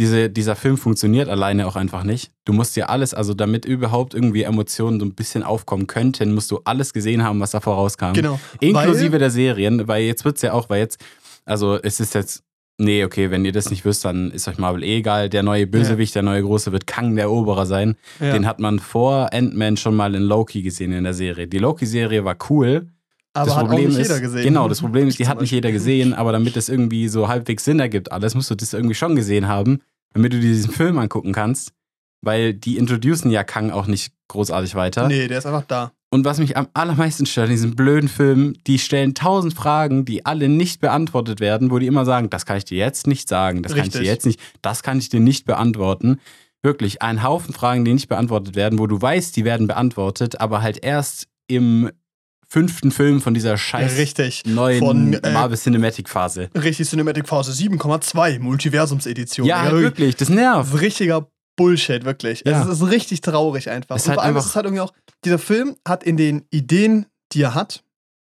Diese, 0.00 0.30
dieser 0.30 0.56
Film 0.56 0.78
funktioniert 0.78 1.28
alleine 1.28 1.66
auch 1.66 1.76
einfach 1.76 2.04
nicht. 2.04 2.30
Du 2.46 2.54
musst 2.54 2.74
dir 2.74 2.88
alles, 2.88 3.12
also 3.12 3.34
damit 3.34 3.66
überhaupt 3.66 4.14
irgendwie 4.14 4.44
Emotionen 4.44 4.98
so 4.98 5.04
ein 5.04 5.14
bisschen 5.14 5.42
aufkommen 5.42 5.86
könnten, 5.86 6.32
musst 6.32 6.50
du 6.50 6.60
alles 6.64 6.94
gesehen 6.94 7.22
haben, 7.22 7.38
was 7.38 7.50
da 7.50 7.60
vorauskam. 7.60 8.14
Genau. 8.14 8.40
Inklusive 8.60 9.12
Weil- 9.12 9.18
der 9.18 9.30
Serien, 9.30 9.86
weil 9.88 10.04
jetzt 10.04 10.24
wird's 10.24 10.40
ja 10.40 10.54
auch, 10.54 10.70
weil 10.70 10.80
jetzt, 10.80 11.04
also 11.44 11.78
es 11.82 12.00
ist 12.00 12.14
jetzt, 12.14 12.42
nee, 12.78 13.04
okay, 13.04 13.30
wenn 13.30 13.44
ihr 13.44 13.52
das 13.52 13.68
nicht 13.68 13.84
wisst, 13.84 14.06
dann 14.06 14.30
ist 14.30 14.48
euch 14.48 14.56
Marvel 14.56 14.82
eh 14.84 14.96
egal. 15.00 15.28
Der 15.28 15.42
neue 15.42 15.66
Bösewicht, 15.66 16.14
der 16.14 16.22
neue 16.22 16.40
Große 16.42 16.72
wird 16.72 16.86
Kang 16.86 17.14
der 17.14 17.24
Eroberer 17.26 17.66
sein. 17.66 17.96
Ja. 18.20 18.32
Den 18.32 18.46
hat 18.46 18.58
man 18.58 18.78
vor 18.78 19.34
Ant-Man 19.34 19.76
schon 19.76 19.94
mal 19.94 20.14
in 20.14 20.22
Loki 20.22 20.62
gesehen 20.62 20.92
in 20.92 21.04
der 21.04 21.12
Serie. 21.12 21.46
Die 21.46 21.58
Loki-Serie 21.58 22.24
war 22.24 22.36
cool. 22.48 22.88
Aber 23.32 23.46
das 23.46 23.58
Problem 23.58 23.90
ist, 23.90 23.98
jeder 23.98 24.20
gesehen. 24.20 24.42
Genau, 24.42 24.68
das 24.68 24.80
Problem 24.80 25.08
ist, 25.08 25.18
die 25.18 25.28
hat 25.28 25.40
nicht 25.40 25.50
jeder 25.50 25.72
gesehen, 25.72 26.14
aber 26.14 26.32
damit 26.32 26.56
es 26.56 26.68
irgendwie 26.68 27.08
so 27.08 27.28
halbwegs 27.28 27.64
Sinn 27.64 27.80
ergibt, 27.80 28.12
alles 28.12 28.34
musst 28.34 28.50
du 28.50 28.54
das 28.54 28.72
irgendwie 28.72 28.94
schon 28.94 29.16
gesehen 29.16 29.48
haben, 29.48 29.80
damit 30.12 30.32
du 30.32 30.40
dir 30.40 30.52
diesen 30.52 30.72
Film 30.72 30.98
angucken 30.98 31.32
kannst. 31.32 31.72
Weil 32.22 32.52
die 32.52 32.76
introducen 32.76 33.30
ja 33.30 33.44
Kang 33.44 33.70
auch 33.70 33.86
nicht 33.86 34.12
großartig 34.28 34.74
weiter. 34.74 35.08
Nee, 35.08 35.26
der 35.26 35.38
ist 35.38 35.46
einfach 35.46 35.64
da. 35.66 35.92
Und 36.12 36.24
was 36.24 36.38
mich 36.38 36.56
am 36.56 36.66
allermeisten 36.74 37.24
stört 37.24 37.46
in 37.46 37.54
diesem 37.54 37.76
blöden 37.76 38.08
Film, 38.08 38.54
die 38.66 38.80
stellen 38.80 39.14
tausend 39.14 39.54
Fragen, 39.54 40.04
die 40.04 40.26
alle 40.26 40.48
nicht 40.48 40.80
beantwortet 40.80 41.38
werden, 41.38 41.70
wo 41.70 41.78
die 41.78 41.86
immer 41.86 42.04
sagen, 42.04 42.28
das 42.28 42.46
kann 42.46 42.56
ich 42.56 42.64
dir 42.64 42.78
jetzt 42.78 43.06
nicht 43.06 43.28
sagen, 43.28 43.62
das 43.62 43.72
kann 43.72 43.82
ich 43.82 43.86
Richtig. 43.86 44.02
dir 44.02 44.06
jetzt 44.08 44.26
nicht, 44.26 44.40
das 44.60 44.82
kann 44.82 44.98
ich 44.98 45.08
dir 45.08 45.20
nicht 45.20 45.46
beantworten. 45.46 46.18
Wirklich, 46.62 47.00
ein 47.00 47.22
Haufen 47.22 47.54
Fragen, 47.54 47.84
die 47.84 47.94
nicht 47.94 48.08
beantwortet 48.08 48.56
werden, 48.56 48.80
wo 48.80 48.88
du 48.88 49.00
weißt, 49.00 49.34
die 49.36 49.44
werden 49.44 49.68
beantwortet, 49.68 50.40
aber 50.40 50.62
halt 50.62 50.82
erst 50.82 51.28
im 51.46 51.90
fünften 52.50 52.90
Film 52.90 53.20
von 53.20 53.32
dieser 53.32 53.56
scheiß 53.56 53.96
Richtig. 53.96 54.42
neuen 54.44 54.80
Von, 54.80 55.12
äh, 55.14 55.30
Marvel 55.32 55.56
Cinematic 55.56 56.08
Phase. 56.08 56.50
Richtig 56.54 56.88
Cinematic 56.88 57.28
Phase 57.28 57.52
7,2 57.52 58.40
Multiversumsedition. 58.40 59.46
Ja, 59.46 59.62
halt 59.62 59.72
wirklich. 59.74 60.16
das 60.16 60.28
nervt. 60.28 60.80
richtiger 60.80 61.28
Bullshit, 61.56 62.04
wirklich. 62.04 62.42
Ja. 62.44 62.62
Es 62.62 62.80
ist 62.80 62.86
richtig 62.90 63.20
traurig 63.20 63.70
einfach. 63.70 63.96
Es 63.96 64.06
Und 64.06 64.14
vor 64.14 64.22
allem 64.22 64.30
einfach- 64.30 64.44
ist 64.44 64.50
es 64.50 64.56
halt 64.56 64.66
irgendwie 64.66 64.80
auch, 64.80 64.92
dieser 65.24 65.38
Film 65.38 65.76
hat 65.86 66.02
in 66.02 66.16
den 66.16 66.44
Ideen, 66.50 67.06
die 67.32 67.42
er 67.42 67.54
hat, 67.54 67.84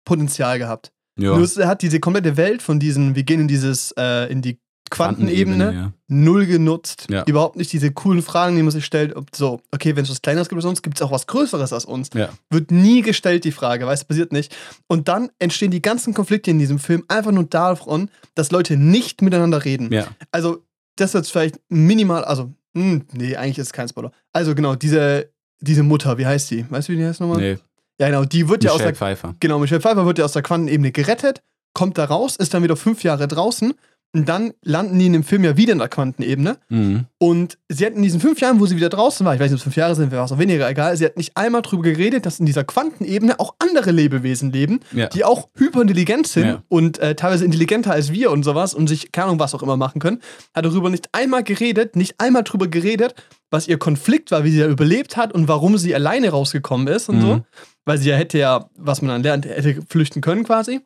Potenzial 0.05 0.59
gehabt. 0.59 0.91
Ja. 1.19 1.29
Nur 1.35 1.41
es- 1.41 1.57
er 1.57 1.67
hat 1.67 1.81
diese 1.81 1.99
komplette 1.99 2.37
Welt 2.37 2.61
von 2.61 2.79
diesen, 2.79 3.15
wir 3.15 3.23
gehen 3.23 3.41
in 3.41 3.47
dieses, 3.47 3.91
äh, 3.97 4.31
in 4.31 4.41
die 4.41 4.59
Quantenebene, 4.89 5.73
ja. 5.73 5.93
null 6.07 6.45
genutzt. 6.45 7.07
Ja. 7.09 7.23
Überhaupt 7.25 7.55
nicht 7.55 7.71
diese 7.73 7.91
coolen 7.91 8.21
Fragen, 8.21 8.55
die 8.55 8.61
man 8.61 8.71
sich 8.71 8.85
stellt, 8.85 9.15
ob 9.15 9.35
so, 9.35 9.61
okay, 9.73 9.95
wenn 9.95 10.03
es 10.03 10.09
was 10.11 10.21
Kleineres 10.21 10.49
gibt 10.49 10.57
als 10.57 10.65
uns, 10.65 10.81
gibt 10.81 10.97
es 10.97 11.01
auch 11.01 11.11
was 11.11 11.27
Größeres 11.27 11.73
als 11.73 11.85
uns. 11.85 12.09
Ja. 12.13 12.29
Wird 12.49 12.71
nie 12.71 13.01
gestellt, 13.01 13.43
die 13.43 13.51
Frage, 13.51 13.85
weißt 13.85 14.03
du, 14.03 14.07
passiert 14.07 14.31
nicht. 14.31 14.55
Und 14.87 15.07
dann 15.07 15.29
entstehen 15.39 15.71
die 15.71 15.81
ganzen 15.81 16.13
Konflikte 16.13 16.51
in 16.51 16.59
diesem 16.59 16.79
Film 16.79 17.03
einfach 17.07 17.31
nur 17.31 17.45
davon, 17.45 18.09
dass 18.35 18.51
Leute 18.51 18.77
nicht 18.77 19.21
miteinander 19.21 19.65
reden. 19.65 19.89
Also, 20.31 20.63
das 20.95 21.09
ist 21.09 21.13
jetzt 21.15 21.31
vielleicht 21.31 21.59
minimal, 21.69 22.23
also, 22.23 22.53
hm, 22.75 23.05
nee, 23.13 23.35
eigentlich 23.35 23.57
ist 23.57 23.67
es 23.67 23.73
kein 23.73 23.87
Spoiler. 23.87 24.11
Also, 24.33 24.55
genau, 24.55 24.75
diese, 24.75 25.29
diese 25.59 25.83
Mutter, 25.83 26.17
wie 26.17 26.25
heißt 26.25 26.51
die? 26.51 26.65
Weißt 26.69 26.87
du, 26.89 26.93
wie 26.93 26.97
die 26.97 27.05
heißt 27.05 27.19
nochmal? 27.21 27.37
Nee, 27.39 27.57
Ja, 27.99 28.07
genau, 28.07 28.25
die 28.25 28.47
wird 28.47 28.63
ja 28.63 28.71
aus 28.71 28.77
Michelle 28.77 28.91
der, 28.93 28.97
Pfeiffer. 28.97 29.35
genau, 29.39 29.59
Michelle 29.59 29.81
Pfeiffer 29.81 30.05
wird 30.05 30.19
ja 30.19 30.25
aus 30.25 30.33
der 30.33 30.41
Quantenebene 30.43 30.91
gerettet, 30.91 31.41
kommt 31.73 31.97
da 31.97 32.05
raus, 32.05 32.35
ist 32.37 32.53
dann 32.53 32.63
wieder 32.63 32.75
fünf 32.77 33.03
Jahre 33.03 33.27
draußen 33.27 33.73
Und 34.13 34.29
dann 34.29 34.53
landen 34.63 34.97
die 34.97 35.07
in 35.07 35.11
dem 35.13 35.23
Film 35.25 35.43
ja 35.43 35.57
wieder 35.57 35.73
in 35.73 35.79
der 35.79 35.89
Quantenebene. 35.89 36.55
Mhm. 36.69 37.05
Und 37.17 37.57
sie 37.67 37.85
hat 37.85 37.95
in 37.95 38.01
diesen 38.01 38.21
fünf 38.21 38.39
Jahren, 38.39 38.61
wo 38.61 38.65
sie 38.65 38.77
wieder 38.77 38.87
draußen 38.87 39.25
war, 39.25 39.33
ich 39.35 39.41
weiß 39.41 39.47
nicht, 39.51 39.55
ob 39.55 39.57
es 39.57 39.63
fünf 39.63 39.75
Jahre 39.75 39.93
sind, 39.93 40.09
wäre 40.09 40.23
es 40.23 40.31
auch 40.31 40.37
weniger 40.39 40.69
egal, 40.69 40.95
sie 40.95 41.03
hat 41.03 41.17
nicht 41.17 41.35
einmal 41.35 41.61
drüber 41.63 41.83
geredet, 41.83 42.25
dass 42.25 42.39
in 42.39 42.45
dieser 42.45 42.63
Quantenebene 42.63 43.41
auch 43.41 43.55
andere 43.59 43.91
Lebewesen 43.91 44.53
leben, 44.53 44.79
Ja. 44.93 45.07
die 45.07 45.25
auch 45.25 45.49
hyperintelligent 45.57 46.27
sind 46.27 46.45
Ja. 46.47 46.63
und 46.69 46.97
äh, 46.99 47.15
teilweise 47.15 47.43
intelligenter 47.43 47.91
als 47.91 48.13
wir 48.13 48.31
und 48.31 48.43
sowas 48.43 48.73
und 48.73 48.87
sich, 48.87 49.11
keine 49.11 49.25
Ahnung, 49.27 49.39
was 49.39 49.53
auch 49.53 49.61
immer 49.63 49.75
machen 49.75 49.99
können. 49.99 50.21
Hat 50.53 50.63
darüber 50.63 50.89
nicht 50.89 51.09
einmal 51.11 51.43
geredet, 51.43 51.97
nicht 51.97 52.15
einmal 52.17 52.43
drüber 52.43 52.69
geredet, 52.69 53.15
was 53.51 53.67
ihr 53.67 53.77
Konflikt 53.77 54.31
war, 54.31 54.45
wie 54.45 54.51
sie 54.51 54.59
ja 54.59 54.67
überlebt 54.67 55.17
hat 55.17 55.33
und 55.33 55.49
warum 55.49 55.77
sie 55.77 55.93
alleine 55.93 56.29
rausgekommen 56.29 56.87
ist 56.87 57.09
und 57.09 57.17
Mhm. 57.17 57.21
so. 57.21 57.41
Weil 57.83 57.97
sie 57.97 58.09
ja 58.09 58.15
hätte 58.15 58.37
ja, 58.37 58.69
was 58.77 59.01
man 59.01 59.09
dann 59.09 59.23
lernt, 59.23 59.45
hätte 59.45 59.81
flüchten 59.89 60.21
können 60.21 60.45
quasi. 60.45 60.79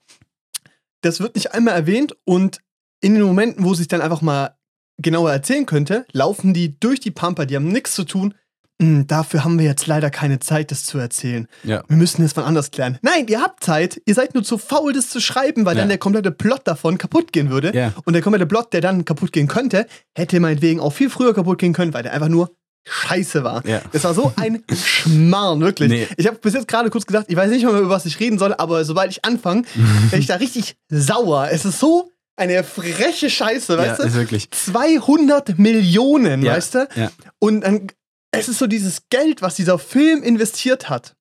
Das 1.02 1.20
wird 1.20 1.36
nicht 1.36 1.54
einmal 1.54 1.76
erwähnt 1.76 2.16
und 2.26 2.60
in 3.02 3.14
den 3.16 3.24
Momenten, 3.24 3.64
wo 3.64 3.74
sie 3.74 3.84
es 3.84 3.88
dann 3.88 4.02
einfach 4.02 4.22
mal 4.22 4.56
genauer 5.02 5.32
erzählen 5.32 5.66
könnte, 5.66 6.06
laufen 6.12 6.54
die 6.54 6.80
durch 6.80 7.00
die 7.00 7.12
Pampa, 7.12 7.46
die 7.46 7.56
haben 7.56 7.68
nichts 7.70 7.96
zu 7.96 8.04
tun. 8.04 8.34
"Hm, 8.82 9.08
dafür 9.08 9.44
haben 9.44 9.58
wir 9.60 9.66
jetzt 9.66 9.88
leider 9.88 10.10
keine 10.10 10.40
Zeit, 10.40 10.72
das 10.72 10.86
zu 10.86 10.98
erzählen. 10.98 11.48
Ja. 11.64 11.84
Wir 11.88 11.98
müssen 11.98 12.22
das 12.22 12.36
wann 12.36 12.46
anders 12.46 12.72
klären. 12.72 12.98
Nein, 13.02 13.28
ihr 13.28 13.42
habt 13.42 13.64
Zeit, 13.64 14.02
ihr 14.06 14.14
seid 14.14 14.34
nur 14.34 14.44
zu 14.44 14.58
faul, 14.58 14.94
das 14.94 15.10
zu 15.10 15.20
schreiben, 15.22 15.66
weil 15.66 15.76
Ja. 15.76 15.82
dann 15.82 15.90
der 15.90 15.98
komplette 15.98 16.32
Plot 16.32 16.62
davon 16.66 16.98
kaputt 16.98 17.32
gehen 17.34 17.50
würde. 17.50 17.74
Ja. 17.76 17.94
Und 18.06 18.14
der 18.14 18.22
komplette 18.22 18.46
Plot, 18.46 18.74
der 18.74 18.82
dann 18.82 19.06
kaputt 19.06 19.32
gehen 19.32 19.48
könnte, 19.48 19.86
hätte 20.16 20.40
meinetwegen 20.40 20.80
auch 20.80 20.92
viel 20.94 21.10
früher 21.10 21.34
kaputt 21.34 21.60
gehen 21.60 21.74
können, 21.74 21.94
weil 21.94 22.04
der 22.04 22.14
einfach 22.14 22.30
nur 22.30 22.52
scheiße 22.88 23.44
war. 23.44 23.66
Ja. 23.68 23.82
Das 23.92 24.04
war 24.06 24.14
so 24.14 24.32
ein 24.38 24.64
Schmarrn, 24.74 25.60
wirklich. 25.62 25.90
Nee. 25.90 26.08
Ich 26.18 26.28
habe 26.28 26.38
bis 26.40 26.54
jetzt 26.54 26.68
gerade 26.68 26.90
kurz 26.90 27.06
gesagt, 27.06 27.30
ich 27.30 27.36
weiß 27.36 27.52
nicht 27.52 27.64
mehr, 27.66 27.74
über 27.78 27.90
was 27.90 28.06
ich 28.06 28.20
reden 28.20 28.40
soll, 28.40 28.54
aber 28.54 28.84
sobald 28.86 29.12
ich 29.12 29.24
anfange, 29.26 29.64
bin 30.12 30.20
ich 30.20 30.28
da 30.28 30.36
richtig 30.36 30.76
sauer. 30.90 31.50
Es 31.52 31.66
ist 31.66 31.80
so 31.80 32.12
eine 32.40 32.64
freche 32.64 33.30
Scheiße, 33.30 33.74
ja, 33.74 33.80
weißt 33.80 34.00
du? 34.00 34.04
ist 34.04 34.16
wirklich. 34.16 34.50
200 34.52 35.58
Millionen, 35.60 36.42
Ja, 36.44 36.54
weißt 36.54 36.76
du? 36.76 36.88
ja. 36.96 37.12
Und 37.40 37.62
dann, 37.62 37.88
es 38.32 38.48
ist 38.50 38.60
so 38.60 38.68
dieses 38.68 39.10
Geld, 39.10 39.42
was 39.42 39.56
dieser 39.56 39.78
Film 39.80 40.24
investiert 40.24 40.90
hat. 40.90 41.16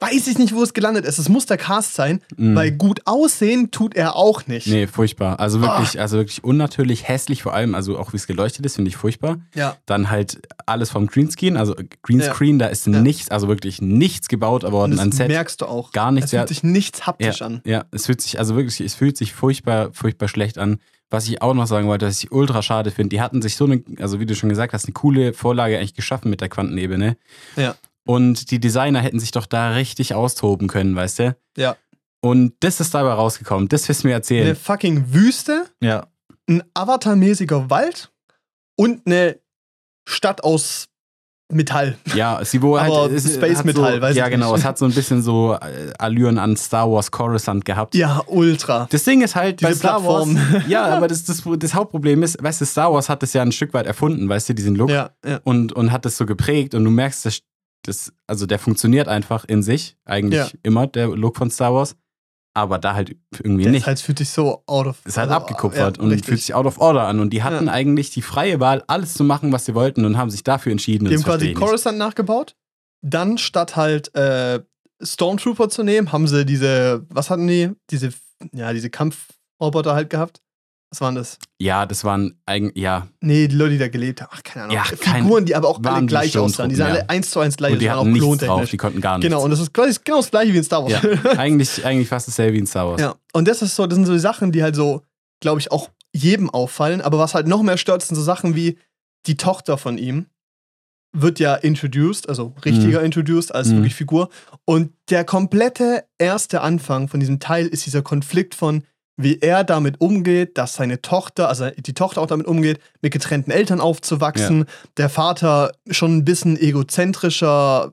Weiß 0.00 0.26
ich 0.26 0.38
nicht, 0.38 0.54
wo 0.54 0.62
es 0.62 0.74
gelandet 0.74 1.04
ist. 1.04 1.18
Es 1.18 1.28
muss 1.28 1.46
der 1.46 1.56
Cast 1.56 1.94
sein, 1.94 2.20
Mhm. 2.36 2.54
weil 2.54 2.70
gut 2.72 3.00
aussehen 3.06 3.70
tut 3.70 3.94
er 3.94 4.16
auch 4.16 4.46
nicht. 4.46 4.66
Nee, 4.66 4.86
furchtbar. 4.86 5.40
Also 5.40 5.60
wirklich, 5.60 6.00
also 6.00 6.18
wirklich 6.18 6.44
unnatürlich, 6.44 7.08
hässlich 7.08 7.42
vor 7.42 7.54
allem, 7.54 7.74
also 7.74 7.98
auch 7.98 8.12
wie 8.12 8.16
es 8.16 8.26
geleuchtet 8.26 8.66
ist, 8.66 8.76
finde 8.76 8.88
ich 8.90 8.96
furchtbar. 8.96 9.38
Ja. 9.54 9.76
Dann 9.86 10.10
halt 10.10 10.40
alles 10.66 10.90
vom 10.90 11.06
Greenscreen, 11.06 11.56
also 11.56 11.74
Greenscreen, 12.02 12.58
da 12.58 12.66
ist 12.66 12.86
Ja. 12.86 13.00
nichts, 13.00 13.30
also 13.30 13.48
wirklich 13.48 13.80
nichts 13.80 14.28
gebaut 14.28 14.64
Und 14.64 14.72
worden 14.72 14.92
das 14.92 15.00
an 15.00 15.12
Set. 15.12 15.28
merkst 15.28 15.60
du 15.62 15.66
auch. 15.66 15.92
Gar 15.92 16.12
nichts, 16.12 16.26
Es 16.26 16.30
fühlt 16.30 16.42
ja. 16.42 16.46
sich 16.48 16.62
nichts 16.62 17.06
haptisch 17.06 17.42
an. 17.42 17.62
Ja, 17.64 17.84
es 17.90 18.06
fühlt 18.06 18.20
sich, 18.20 18.38
also 18.38 18.56
wirklich, 18.56 18.80
es 18.80 18.94
fühlt 18.94 19.16
sich 19.16 19.32
furchtbar, 19.32 19.90
furchtbar 19.92 20.28
schlecht 20.28 20.58
an. 20.58 20.78
Was 21.08 21.28
ich 21.28 21.40
auch 21.40 21.54
noch 21.54 21.66
sagen 21.68 21.86
wollte, 21.86 22.06
was 22.06 22.22
ich 22.22 22.32
ultra 22.32 22.62
schade 22.62 22.90
finde, 22.90 23.10
die 23.10 23.20
hatten 23.20 23.40
sich 23.40 23.54
so 23.54 23.64
eine, 23.64 23.82
also 24.00 24.18
wie 24.18 24.26
du 24.26 24.34
schon 24.34 24.48
gesagt 24.48 24.72
hast, 24.72 24.86
eine 24.86 24.92
coole 24.92 25.32
Vorlage 25.34 25.78
eigentlich 25.78 25.94
geschaffen 25.94 26.30
mit 26.30 26.40
der 26.40 26.48
Quantenebene. 26.48 27.16
Ja. 27.54 27.76
Und 28.06 28.50
die 28.50 28.60
Designer 28.60 29.00
hätten 29.00 29.20
sich 29.20 29.32
doch 29.32 29.46
da 29.46 29.70
richtig 29.70 30.14
austoben 30.14 30.68
können, 30.68 30.94
weißt 30.96 31.18
du? 31.18 31.36
Ja. 31.56 31.76
Und 32.20 32.54
das 32.60 32.80
ist 32.80 32.94
dabei 32.94 33.12
rausgekommen. 33.12 33.68
Das 33.68 33.88
wirst 33.88 34.02
du 34.02 34.08
mir 34.08 34.12
Eine 34.14 34.18
erzählen. 34.20 34.56
fucking 34.56 35.12
Wüste, 35.12 35.66
Ja. 35.82 36.06
ein 36.48 36.62
avatarmäßiger 36.74 37.68
Wald 37.70 38.10
und 38.76 39.06
eine 39.06 39.38
Stadt 40.08 40.42
aus 40.44 40.86
Metall. 41.52 41.96
Ja, 42.14 42.44
sie 42.44 42.58
Aber 42.62 42.80
halt. 42.80 43.20
Space 43.20 43.62
Metall, 43.64 43.96
so, 43.96 44.00
weiß 44.00 44.16
Ja, 44.16 44.24
ich 44.26 44.32
genau. 44.32 44.50
nicht. 44.52 44.60
Es 44.60 44.64
hat 44.64 44.78
so 44.78 44.84
ein 44.84 44.92
bisschen 44.92 45.22
so 45.22 45.54
äh, 45.54 45.92
Allüren 45.98 46.38
an 46.38 46.56
Star 46.56 46.90
Wars 46.90 47.10
Coruscant 47.12 47.64
gehabt. 47.64 47.94
Ja, 47.94 48.22
ultra. 48.26 48.88
Das 48.90 49.04
Ding 49.04 49.22
ist 49.22 49.36
halt, 49.36 49.60
bei 49.60 49.68
Diese 49.68 49.80
Star 49.80 50.04
Wars. 50.04 50.28
Plattform. 50.28 50.62
ja, 50.68 50.86
aber 50.86 51.06
das, 51.06 51.22
das, 51.24 51.42
das 51.58 51.74
Hauptproblem 51.74 52.22
ist, 52.24 52.42
weißt 52.42 52.60
du, 52.60 52.64
Star 52.66 52.92
Wars 52.92 53.08
hat 53.08 53.22
das 53.22 53.32
ja 53.32 53.42
ein 53.42 53.52
Stück 53.52 53.72
weit 53.74 53.86
erfunden, 53.86 54.28
weißt 54.28 54.48
du, 54.48 54.54
diesen 54.54 54.74
Look. 54.74 54.90
Ja, 54.90 55.10
ja. 55.24 55.40
Und, 55.44 55.72
und 55.72 55.92
hat 55.92 56.04
das 56.04 56.16
so 56.16 56.26
geprägt 56.26 56.74
und 56.74 56.82
du 56.84 56.90
merkst, 56.90 57.24
das, 57.26 57.40
das, 57.88 58.12
also 58.26 58.46
der 58.46 58.58
funktioniert 58.58 59.08
einfach 59.08 59.44
in 59.44 59.62
sich, 59.62 59.96
eigentlich 60.04 60.52
Ja. 60.52 60.58
immer, 60.62 60.86
der 60.86 61.08
Look 61.08 61.36
von 61.36 61.50
Star 61.50 61.72
Wars. 61.74 61.96
Aber 62.54 62.78
da 62.78 62.94
halt 62.94 63.14
irgendwie 63.42 63.64
Der 63.64 63.72
nicht. 63.72 63.82
ist 63.82 63.86
halt, 63.86 64.00
fühlt 64.00 64.16
sich 64.18 64.30
so 64.30 64.62
out 64.66 64.86
of. 64.86 65.04
ist 65.04 65.18
halt 65.18 65.28
also, 65.30 65.42
abgekupfert 65.42 65.98
ja, 65.98 66.02
und 66.02 66.08
richtig. 66.08 66.26
fühlt 66.26 66.40
sich 66.40 66.54
out 66.54 66.64
of 66.64 66.78
order 66.78 67.06
an. 67.06 67.20
Und 67.20 67.30
die 67.30 67.42
hatten 67.42 67.66
Ja. 67.66 67.72
eigentlich 67.72 68.10
die 68.10 68.22
freie 68.22 68.60
Wahl, 68.60 68.82
alles 68.86 69.12
zu 69.12 69.24
machen, 69.24 69.52
was 69.52 69.66
sie 69.66 69.74
wollten 69.74 70.06
und 70.06 70.16
haben 70.16 70.30
sich 70.30 70.42
dafür 70.42 70.72
entschieden. 70.72 71.06
Die 71.06 71.14
haben 71.14 71.22
quasi. 71.22 71.52
Coruscant 71.52 71.98
nachgebaut. 71.98 72.56
Dann 73.02 73.36
statt 73.36 73.76
halt 73.76 74.14
äh, 74.14 74.60
Stormtrooper 75.02 75.68
zu 75.68 75.82
nehmen, 75.82 76.12
haben 76.12 76.26
sie 76.26 76.46
diese, 76.46 77.04
was 77.10 77.28
hatten 77.28 77.46
die? 77.46 77.72
Diese, 77.90 78.14
ja, 78.54 78.72
diese 78.72 78.88
Kampfroboter 78.88 79.94
halt 79.94 80.08
gehabt. 80.08 80.40
Was 80.96 81.00
waren 81.02 81.14
das? 81.14 81.38
Ja, 81.60 81.84
das 81.84 82.04
waren 82.04 82.40
eigentlich, 82.46 82.82
ja. 82.82 83.06
Nee, 83.20 83.48
die 83.48 83.54
Leute, 83.56 83.72
die 83.72 83.78
da 83.78 83.88
gelebt 83.88 84.22
haben. 84.22 84.30
Ach, 84.32 84.42
keine 84.42 84.64
Ahnung. 84.64 84.76
Ja, 84.76 84.82
kein- 84.98 85.24
Figuren, 85.24 85.44
die 85.44 85.54
aber 85.54 85.68
auch 85.68 85.76
alle 85.76 85.84
waren 85.84 86.06
die 86.06 86.10
gleich 86.10 86.38
aussahen. 86.38 86.70
Die 86.70 86.74
sahen 86.76 86.92
alle 86.92 87.10
eins 87.10 87.30
zu 87.30 87.40
eins 87.40 87.58
gleich 87.58 87.76
die 87.78 87.90
aus, 87.90 87.96
waren 87.96 88.06
hatten 88.14 88.22
auch 88.22 88.28
nichts 88.30 88.46
drauf, 88.46 88.70
die 88.70 88.76
konnten 88.78 89.00
gar 89.02 89.18
nichts. 89.18 89.28
Genau, 89.28 89.44
und 89.44 89.50
das 89.50 89.60
ist 89.60 89.74
quasi 89.74 89.98
genau 90.02 90.18
das 90.18 90.30
gleiche 90.30 90.54
wie 90.54 90.56
in 90.58 90.64
Star 90.64 90.82
Wars. 90.84 90.92
Ja, 91.02 91.30
eigentlich, 91.38 91.84
eigentlich 91.84 92.08
fast 92.08 92.28
dasselbe 92.28 92.54
wie 92.54 92.60
in 92.60 92.66
Star 92.66 92.88
Wars. 92.88 92.98
Ja, 93.00 93.14
und 93.34 93.46
das 93.46 93.60
ist 93.60 93.76
so, 93.76 93.86
das 93.86 93.94
sind 93.96 94.06
so 94.06 94.14
die 94.14 94.18
Sachen, 94.18 94.52
die 94.52 94.62
halt 94.62 94.74
so, 94.74 95.02
glaube 95.40 95.60
ich, 95.60 95.70
auch 95.70 95.90
jedem 96.14 96.48
auffallen. 96.48 97.02
Aber 97.02 97.18
was 97.18 97.34
halt 97.34 97.46
noch 97.46 97.62
mehr 97.62 97.76
stört, 97.76 98.00
sind 98.02 98.16
so 98.16 98.22
Sachen 98.22 98.54
wie 98.54 98.78
die 99.26 99.36
Tochter 99.36 99.76
von 99.76 99.98
ihm 99.98 100.26
wird 101.12 101.38
ja 101.40 101.54
introduced, 101.54 102.28
also 102.28 102.52
richtiger 102.64 103.02
introduced 103.02 103.54
als 103.54 103.68
Mhm. 103.68 103.76
wirklich 103.76 103.94
Figur. 103.94 104.28
Und 104.66 104.92
der 105.08 105.24
komplette 105.24 106.04
erste 106.18 106.60
Anfang 106.60 107.08
von 107.08 107.20
diesem 107.20 107.38
Teil 107.40 107.66
ist 107.66 107.86
dieser 107.86 108.02
Konflikt 108.02 108.54
von, 108.54 108.82
wie 109.16 109.38
er 109.40 109.64
damit 109.64 110.00
umgeht, 110.00 110.58
dass 110.58 110.74
seine 110.74 111.00
Tochter, 111.00 111.48
also 111.48 111.70
die 111.70 111.94
Tochter 111.94 112.20
auch 112.20 112.26
damit 112.26 112.46
umgeht, 112.46 112.78
mit 113.00 113.12
getrennten 113.12 113.50
Eltern 113.50 113.80
aufzuwachsen. 113.80 114.66
Der 114.98 115.08
Vater 115.08 115.72
schon 115.90 116.18
ein 116.18 116.24
bisschen 116.24 116.58
egozentrischer, 116.60 117.92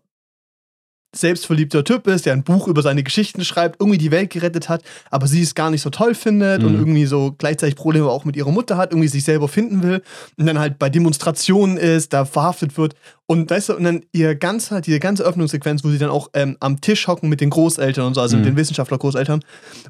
selbstverliebter 1.16 1.84
Typ 1.84 2.08
ist, 2.08 2.26
der 2.26 2.34
ein 2.34 2.42
Buch 2.44 2.68
über 2.68 2.82
seine 2.82 3.04
Geschichten 3.04 3.46
schreibt, 3.46 3.80
irgendwie 3.80 4.00
die 4.00 4.10
Welt 4.10 4.32
gerettet 4.32 4.68
hat, 4.68 4.82
aber 5.12 5.28
sie 5.28 5.44
es 5.44 5.54
gar 5.54 5.70
nicht 5.70 5.84
so 5.84 5.92
toll 5.92 6.16
findet 6.16 6.64
und 6.64 6.74
Mhm. 6.74 6.80
irgendwie 6.80 7.06
so 7.06 7.36
gleichzeitig 7.38 7.76
Probleme 7.76 8.10
auch 8.10 8.26
mit 8.26 8.36
ihrer 8.36 8.52
Mutter 8.52 8.78
hat, 8.78 8.92
irgendwie 8.92 9.08
sich 9.10 9.24
selber 9.24 9.48
finden 9.48 9.84
will 9.84 10.02
und 10.40 10.48
dann 10.48 10.58
halt 10.58 10.80
bei 10.80 10.90
Demonstrationen 10.90 11.78
ist, 11.78 12.14
da 12.14 12.26
verhaftet 12.26 12.78
wird 12.80 12.96
und 13.28 13.48
weißt 13.52 13.70
du, 13.70 13.76
und 13.76 13.84
dann 13.84 14.02
ihr 14.12 14.34
ganzer, 14.34 14.82
diese 14.82 15.00
ganze 15.00 15.22
Öffnungssequenz, 15.24 15.84
wo 15.84 15.90
sie 15.90 16.00
dann 16.00 16.10
auch 16.10 16.30
ähm, 16.34 16.58
am 16.60 16.82
Tisch 16.82 17.08
hocken 17.08 17.30
mit 17.30 17.42
den 17.42 17.52
Großeltern 17.52 18.08
und 18.08 18.16
so, 18.16 18.22
also 18.22 18.36
mit 18.38 18.46
Mhm. 18.46 18.50
den 18.50 18.58
Wissenschaftler-Großeltern, 18.58 19.42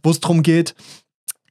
wo 0.03 0.09
es 0.11 0.19
darum 0.19 0.43
geht, 0.43 0.75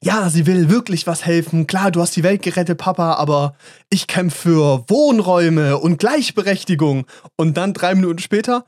ja, 0.02 0.28
sie 0.30 0.47
will 0.47 0.68
wirklich 0.68 1.06
was 1.06 1.25
helfen. 1.25 1.66
Klar, 1.66 1.90
du 1.90 2.00
hast 2.00 2.16
die 2.16 2.23
Welt 2.25 2.42
gerettet, 2.42 2.78
Papa, 2.78 3.14
aber 3.14 3.54
ich 3.88 4.06
kämpfe 4.06 4.38
für 4.38 4.85
Wohnräume 4.88 5.78
und 5.78 5.99
Gleichberechtigung. 5.99 7.06
Und 7.37 7.56
dann 7.56 7.73
drei 7.73 7.94
Minuten 7.94 8.18
später, 8.18 8.64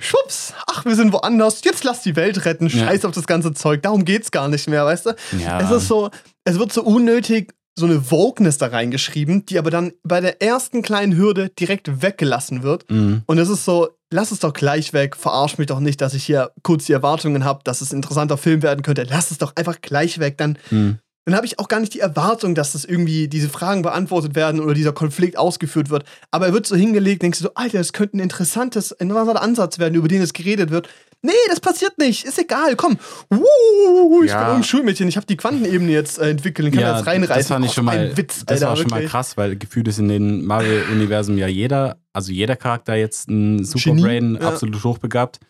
schwupps, 0.00 0.52
ach, 0.66 0.84
wir 0.84 0.94
sind 0.94 1.12
woanders, 1.12 1.62
jetzt 1.64 1.84
lass 1.84 2.02
die 2.02 2.16
Welt 2.16 2.44
retten, 2.44 2.68
Ja. 2.68 2.86
scheiß 2.86 3.04
auf 3.04 3.14
das 3.14 3.26
ganze 3.26 3.52
Zeug, 3.54 3.82
darum 3.82 4.04
geht's 4.04 4.30
gar 4.30 4.48
nicht 4.48 4.68
mehr, 4.68 4.84
weißt 4.84 5.06
du? 5.06 5.16
Ja. 5.42 5.60
Es 5.60 5.70
ist 5.70 5.88
so, 5.88 6.10
es 6.44 6.58
wird 6.58 6.72
so 6.72 6.82
unnötig 6.84 7.52
so 7.78 7.86
eine 7.86 8.10
Wokeness 8.10 8.58
da 8.58 8.66
reingeschrieben, 8.66 9.46
die 9.46 9.58
aber 9.58 9.70
dann 9.70 9.92
bei 10.02 10.20
der 10.20 10.42
ersten 10.42 10.82
kleinen 10.82 11.16
Hürde 11.16 11.48
direkt 11.50 12.02
weggelassen 12.02 12.62
wird. 12.62 12.90
Mhm. 12.90 13.22
Und 13.26 13.38
es 13.38 13.48
ist 13.48 13.64
so, 13.64 13.88
lass 14.10 14.32
es 14.32 14.40
doch 14.40 14.52
gleich 14.52 14.92
weg, 14.92 15.16
verarsch 15.16 15.58
mich 15.58 15.68
doch 15.68 15.80
nicht, 15.80 16.00
dass 16.00 16.14
ich 16.14 16.24
hier 16.24 16.50
kurz 16.62 16.86
die 16.86 16.92
Erwartungen 16.92 17.44
habe, 17.44 17.60
dass 17.64 17.80
es 17.80 17.92
ein 17.92 17.96
interessanter 17.96 18.36
Film 18.36 18.62
werden 18.62 18.82
könnte. 18.82 19.06
Lass 19.08 19.30
es 19.30 19.38
doch 19.38 19.54
einfach 19.56 19.80
gleich 19.80 20.18
weg, 20.18 20.36
dann 20.38 20.58
Mhm. 20.70 20.98
dann 21.24 21.36
habe 21.36 21.44
ich 21.46 21.58
auch 21.58 21.68
gar 21.68 21.78
nicht 21.80 21.92
die 21.92 22.00
Erwartung, 22.00 22.54
dass 22.54 22.72
das 22.72 22.86
irgendwie 22.86 23.28
diese 23.28 23.50
Fragen 23.50 23.82
beantwortet 23.82 24.34
werden 24.34 24.60
oder 24.60 24.72
dieser 24.72 24.92
Konflikt 24.94 25.36
ausgeführt 25.36 25.90
wird. 25.90 26.04
Aber 26.30 26.46
er 26.46 26.54
wird 26.54 26.66
so 26.66 26.74
hingelegt, 26.74 27.20
denkst 27.22 27.38
du 27.38 27.44
so, 27.44 27.50
Alter, 27.54 27.76
das 27.76 27.92
könnte 27.92 28.16
ein 28.16 28.20
interessantes, 28.20 28.92
ein 28.92 29.10
interessanter 29.10 29.42
Ansatz 29.42 29.78
werden, 29.78 29.94
über 29.94 30.08
den 30.08 30.22
es 30.22 30.32
geredet 30.32 30.70
wird. 30.70 30.88
Nee, 31.22 31.32
das 31.48 31.58
passiert 31.60 31.98
nicht. 31.98 32.24
Ist 32.24 32.38
egal, 32.38 32.76
komm. 32.76 32.96
Uh, 33.32 34.22
ich 34.22 34.30
Ja. 34.30 34.38
bin 34.38 34.46
irgendein 34.48 34.62
Schulmädchen, 34.64 35.08
ich 35.08 35.16
habe 35.16 35.26
die 35.26 35.36
Quantenebene 35.36 35.90
jetzt 35.90 36.18
äh, 36.18 36.30
entwickelt 36.30 36.72
kann 36.72 36.80
Ja, 36.80 36.96
jetzt 36.96 37.06
reinreißen. 37.06 37.56
das 37.56 37.64
ich 37.64 37.70
Och, 37.70 37.74
schon 37.74 37.84
mal, 37.86 37.98
ein 37.98 38.16
Witz, 38.16 38.44
das 38.46 38.62
Alter, 38.62 38.68
war 38.68 38.76
schon 38.76 38.90
mal 38.90 39.04
krass, 39.04 39.36
weil 39.36 39.56
gefühlt 39.56 39.88
ist 39.88 39.98
in 39.98 40.08
den 40.08 40.44
Marvel-Universum 40.46 41.36
ja 41.36 41.48
jeder, 41.48 41.98
also 42.12 42.30
jeder 42.30 42.54
Charakter 42.54 42.94
jetzt 42.94 43.28
ein 43.28 43.64
Superbrain, 43.64 44.38
ja. 44.40 44.48
absolut 44.48 44.82
hochbegabt. 44.84 45.40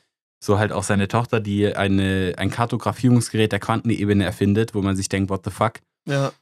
So 0.42 0.58
halt 0.58 0.72
auch 0.72 0.84
seine 0.84 1.08
Tochter, 1.08 1.40
die 1.40 1.74
eine, 1.74 2.32
ein 2.38 2.50
Kartografierungsgerät 2.50 3.52
der 3.52 3.58
Quantenebene 3.58 4.24
erfindet, 4.24 4.74
wo 4.74 4.80
man 4.82 4.96
sich 4.96 5.08
denkt, 5.08 5.28
what 5.30 5.44
the 5.44 5.50
fuck. 5.50 5.74
Ja, 6.06 6.32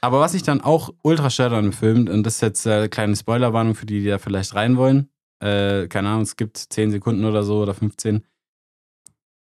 Aber 0.00 0.18
was 0.18 0.34
ich 0.34 0.42
dann 0.42 0.60
auch 0.62 0.92
ultra 1.02 1.30
stört 1.30 1.52
an 1.52 1.64
dem 1.64 1.72
Film, 1.72 2.08
und 2.08 2.24
das 2.24 2.36
ist 2.36 2.40
jetzt 2.40 2.66
eine 2.66 2.88
kleine 2.88 3.14
Spoilerwarnung 3.14 3.74
für 3.74 3.86
die, 3.86 4.00
die 4.00 4.08
da 4.08 4.18
vielleicht 4.18 4.54
rein 4.54 4.76
wollen. 4.76 5.10
Äh, 5.40 5.86
keine 5.88 6.08
Ahnung, 6.08 6.22
es 6.22 6.36
gibt 6.36 6.56
10 6.56 6.90
Sekunden 6.90 7.24
oder 7.24 7.42
so 7.44 7.60
oder 7.60 7.74
15. 7.74 8.24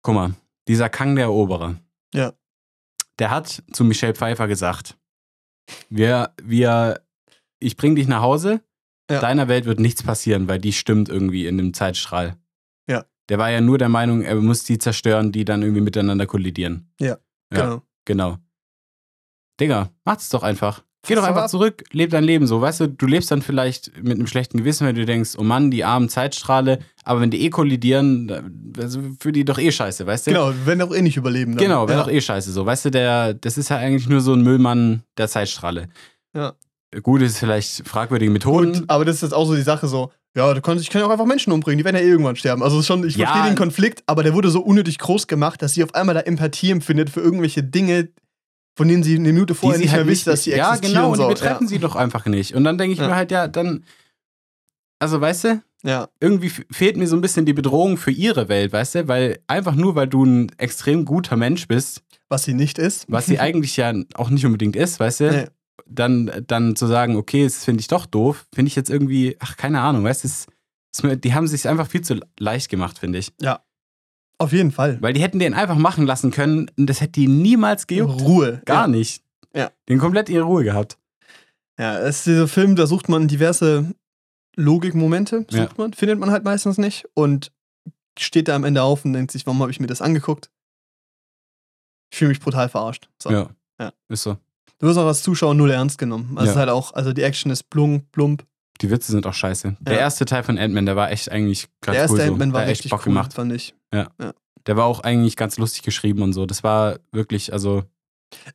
Guck 0.05 0.13
mal, 0.13 0.35
dieser 0.67 0.88
Kang 0.88 1.15
der 1.15 1.25
Eroberer. 1.25 1.79
Ja. 2.13 2.33
Der 3.17 3.31
hat 3.31 3.63
zu 3.74 3.83
Michelle 3.83 4.13
Pfeiffer 4.13 4.47
gesagt: 4.47 5.00
Wir, 5.89 6.31
wir, 6.43 7.01
ich 7.59 7.75
bring 7.75 7.95
dich 7.95 8.07
nach 8.07 8.21
Hause, 8.21 8.62
Ja. 9.09 9.19
deiner 9.19 9.47
Welt 9.47 9.65
wird 9.65 9.79
nichts 9.79 10.03
passieren, 10.03 10.47
weil 10.47 10.59
die 10.59 10.74
stimmt 10.74 11.09
irgendwie 11.09 11.47
in 11.47 11.57
dem 11.57 11.74
Zeitstrahl. 11.74 12.38
Ja. 12.88 13.05
Der 13.29 13.39
war 13.39 13.50
ja 13.50 13.62
nur 13.62 13.79
der 13.79 13.89
Meinung, 13.89 14.21
er 14.21 14.35
muss 14.35 14.63
die 14.63 14.77
zerstören, 14.77 15.31
die 15.31 15.43
dann 15.43 15.63
irgendwie 15.63 15.81
miteinander 15.81 16.27
kollidieren. 16.27 16.93
Ja. 17.00 17.17
genau. 17.50 17.81
Genau. 18.05 18.38
Digga, 19.59 19.89
mach's 20.03 20.29
doch 20.29 20.43
einfach. 20.43 20.83
Geh 21.07 21.15
doch 21.15 21.24
einfach 21.24 21.43
ab. 21.43 21.50
zurück, 21.50 21.83
leb 21.91 22.09
dein 22.12 22.24
Leben 22.24 22.47
so. 22.47 22.62
Weißt 22.62 22.79
du, 22.79 22.88
du 22.88 23.05
lebst 23.07 23.31
dann 23.31 23.41
vielleicht 23.41 23.91
mit 24.03 24.17
einem 24.17 24.27
schlechten 24.27 24.57
Gewissen, 24.57 24.88
wenn 24.88 24.95
du 24.95 25.05
denkst, 25.05 25.31
oh 25.38 25.43
Mann, 25.43 25.71
die 25.71 25.83
armen 25.83 26.09
Zeitstrahle, 26.09 26.79
aber 27.03 27.21
wenn 27.21 27.31
die 27.31 27.41
eh 27.41 27.50
kollidieren, 27.50 28.74
also 28.77 29.00
für 29.19 29.31
die 29.31 29.45
doch 29.45 29.59
eh 29.59 29.71
scheiße, 29.71 30.05
weißt 30.05 30.27
du? 30.27 30.31
Genau, 30.31 30.53
werden 30.65 30.81
auch 30.81 30.93
eh 30.93 31.01
nicht 31.01 31.17
überleben. 31.17 31.55
Dann. 31.55 31.63
Genau, 31.63 31.88
wäre 31.88 32.00
ja. 32.00 32.03
doch 32.05 32.12
eh 32.12 32.21
scheiße 32.21 32.51
so. 32.51 32.65
Weißt 32.65 32.85
du, 32.85 32.91
der, 32.91 33.33
das 33.33 33.57
ist 33.57 33.69
ja 33.69 33.77
eigentlich 33.77 34.07
nur 34.09 34.21
so 34.21 34.33
ein 34.33 34.41
Müllmann 34.41 35.03
der 35.17 35.27
Zeitstrahle. 35.27 35.89
Ja. 36.33 36.53
Gut, 37.03 37.21
ist 37.21 37.39
vielleicht 37.39 37.88
fragwürdige 37.88 38.31
Methoden. 38.31 38.74
Und, 38.75 38.89
aber 38.89 39.05
das 39.05 39.15
ist 39.17 39.21
jetzt 39.24 39.33
auch 39.33 39.45
so 39.45 39.55
die 39.55 39.62
Sache 39.62 39.88
so, 39.88 40.12
ja, 40.35 40.53
du 40.53 40.62
kannst, 40.62 40.83
ich 40.83 40.89
kann 40.89 41.01
ja 41.01 41.07
auch 41.07 41.12
einfach 41.12 41.25
Menschen 41.25 41.53
umbringen, 41.53 41.77
die 41.77 41.85
werden 41.85 41.95
ja 41.95 42.01
eh 42.01 42.09
irgendwann 42.09 42.35
sterben. 42.35 42.62
Also 42.63 42.81
schon, 42.81 43.05
ich 43.07 43.15
Ja. 43.15 43.27
verstehe 43.27 43.51
den 43.51 43.57
Konflikt, 43.57 44.03
aber 44.05 44.24
der 44.24 44.33
wurde 44.33 44.50
so 44.50 44.62
unnötig 44.62 44.97
groß 45.00 45.27
gemacht, 45.27 45.62
dass 45.62 45.74
sie 45.74 45.83
auf 45.83 45.93
einmal 45.95 46.15
da 46.15 46.21
Empathie 46.21 46.71
empfindet 46.71 47.09
für 47.09 47.21
irgendwelche 47.21 47.63
Dinge, 47.63 48.09
von 48.75 48.88
denen 48.88 49.03
sie 49.03 49.15
eine 49.15 49.32
Minute 49.32 49.55
vorher 49.55 49.79
nicht 49.79 49.94
mehr 49.94 50.05
wisst, 50.08 50.27
dass 50.27 50.44
sie 50.44 50.51
Ja, 50.51 50.74
existieren. 50.74 50.94
genau, 50.94 51.12
und 51.13 51.20
die 51.20 51.27
betreffen 51.34 51.67
sie 51.67 51.79
doch 51.79 51.96
einfach 51.96 52.25
nicht. 52.25 52.53
Und 52.55 52.63
dann 52.65 52.77
denke 52.77 52.94
ich 52.94 53.00
Ja. 53.00 53.08
mir 53.08 53.15
halt, 53.15 53.32
ja, 53.32 53.48
dann. 53.48 53.86
Also, 55.00 55.20
weißt 55.22 55.44
du, 55.44 55.48
Ja, 55.84 55.89
ja. 55.89 56.10
irgendwie 56.20 56.50
fehlt 56.50 56.98
mir 56.98 57.08
so 57.08 57.15
ein 57.15 57.22
bisschen 57.22 57.46
die 57.46 57.53
Bedrohung 57.53 57.98
für 57.98 58.12
ihre 58.12 58.50
Welt, 58.50 58.72
weißt 58.74 58.96
du? 58.96 59.08
Weil 59.08 59.39
einfach 59.48 59.75
nur, 59.75 59.96
weil 59.96 60.08
du 60.08 60.24
ein 60.25 60.51
extrem 60.58 61.05
guter 61.05 61.36
Mensch 61.36 61.67
bist, 61.67 62.01
was 62.29 62.44
sie 62.44 62.53
nicht 62.53 62.79
ist. 62.79 63.05
was 63.10 63.25
sie 63.25 63.39
eigentlich 63.39 63.77
ja 63.77 63.94
auch 64.15 64.29
nicht 64.29 64.46
unbedingt 64.46 64.75
ist, 64.75 65.00
weißt 65.00 65.20
du? 65.22 65.32
Nee. 65.32 65.46
Dann, 65.88 66.32
dann 66.48 66.75
zu 66.75 66.88
sagen, 66.88 67.15
okay, 67.15 67.44
das 67.44 67.63
finde 67.63 67.82
ich 67.82 67.88
doch 67.88 68.05
doof, 68.08 68.48
finde 68.53 68.70
ich 68.70 68.75
jetzt 68.75 68.89
irgendwie, 68.89 69.36
ach, 69.39 69.55
keine 69.58 69.82
Ahnung, 69.82 70.03
weißt 70.03 70.24
du? 70.24 70.27
es- 70.27 70.48
es 70.98 71.20
Die 71.22 71.34
haben 71.34 71.48
sich 71.48 71.67
einfach 71.67 71.88
viel 71.88 72.01
zu 72.01 72.20
leicht 72.39 72.70
gemacht, 72.70 72.98
finde 72.98 73.20
ich. 73.20 73.32
Auf 74.38 74.51
jeden 74.51 74.72
Fall. 74.72 75.01
Weil 75.01 75.13
die 75.13 75.22
hätten 75.22 75.39
den 75.39 75.54
einfach 75.54 75.77
machen 75.77 76.06
lassen 76.06 76.32
können 76.32 76.70
und 76.77 76.88
das 76.88 77.00
hätte 77.01 77.13
die 77.13 77.27
niemals 77.27 77.88
gejuckt. 77.88 78.22
Ruhe. 78.22 78.62
Gar 78.65 78.84
ja. 78.84 78.88
nicht. 78.88 79.24
Ja. 79.56 79.72
Den 79.88 80.00
komplett 80.00 80.30
ihre 80.30 80.44
Ruhe 80.44 80.63
gehabt. 80.63 80.98
Ja, 81.80 81.98
es 82.00 82.18
ist 82.18 82.25
dieser 82.27 82.48
Film, 82.48 82.75
da 82.75 82.88
sucht 82.88 83.08
man 83.10 83.27
diverse 83.27 83.94
Logikmomente, 84.56 85.39
sucht 85.50 85.54
Ja. 85.54 85.70
man, 85.77 85.94
findet 85.94 86.20
man 86.20 86.32
halt 86.32 86.44
meistens 86.44 86.77
nicht 86.77 87.06
und 87.13 87.51
steht 88.18 88.48
da 88.48 88.56
am 88.56 88.63
Ende 88.63 88.82
auf 88.84 89.04
und 89.06 89.13
denkt 89.13 89.32
sich, 89.32 89.46
warum 89.46 89.60
habe 89.62 89.72
ich 89.72 89.80
mir 89.80 89.88
das 89.88 90.01
angeguckt? 90.01 90.50
Ich 92.12 92.18
fühle 92.18 92.30
mich 92.30 92.39
brutal 92.39 92.70
verarscht. 92.70 93.10
So. 93.22 93.30
Ja. 93.32 93.50
Ja. 93.80 93.94
Ist 94.08 94.24
so. 94.24 94.38
Du 94.80 94.88
wirst 94.88 94.98
auch 94.98 95.08
als 95.08 95.24
Zuschauer 95.24 95.54
null 95.54 95.72
ernst 95.72 95.98
genommen. 95.98 96.38
Also 96.38 96.54
Ja. 96.54 96.60
halt 96.60 96.70
auch, 96.70 96.94
also 96.94 97.13
die 97.13 97.24
Action 97.24 97.51
ist 97.51 97.70
plump, 97.70 98.12
plump. 98.12 98.46
Die 98.82 98.89
Witze 98.91 99.12
sind 99.12 99.25
auch 99.25 99.34
scheiße. 99.34 99.77
Der 99.79 99.94
Ja. 99.96 100.00
erste 100.01 100.25
Teil 100.25 100.44
von 100.44 100.58
Ant-Man, 100.58 100.86
der 100.86 100.96
war 100.96 101.12
echt 101.12 101.32
eigentlich 101.32 101.67
ganz 101.82 101.96
Der 101.96 102.01
erste 102.03 102.13
cool. 102.17 102.22
so. 102.22 102.32
Ant-Man 102.32 102.53
war 102.53 102.62
Der 102.62 102.70
richtig 102.70 102.91
Bock 102.91 103.01
cool, 103.01 103.05
gemacht. 103.13 103.34
fand 103.34 103.53
ich. 103.53 103.74
Der 103.91 104.77
war 104.77 104.86
auch 104.86 105.00
eigentlich 105.01 105.36
ganz 105.38 105.58
lustig 105.58 105.84
geschrieben 105.84 106.22
und 106.24 106.34
so. 106.34 106.46
Das 106.46 106.63
war 106.63 106.98
wirklich, 107.12 107.53
also, 107.53 107.84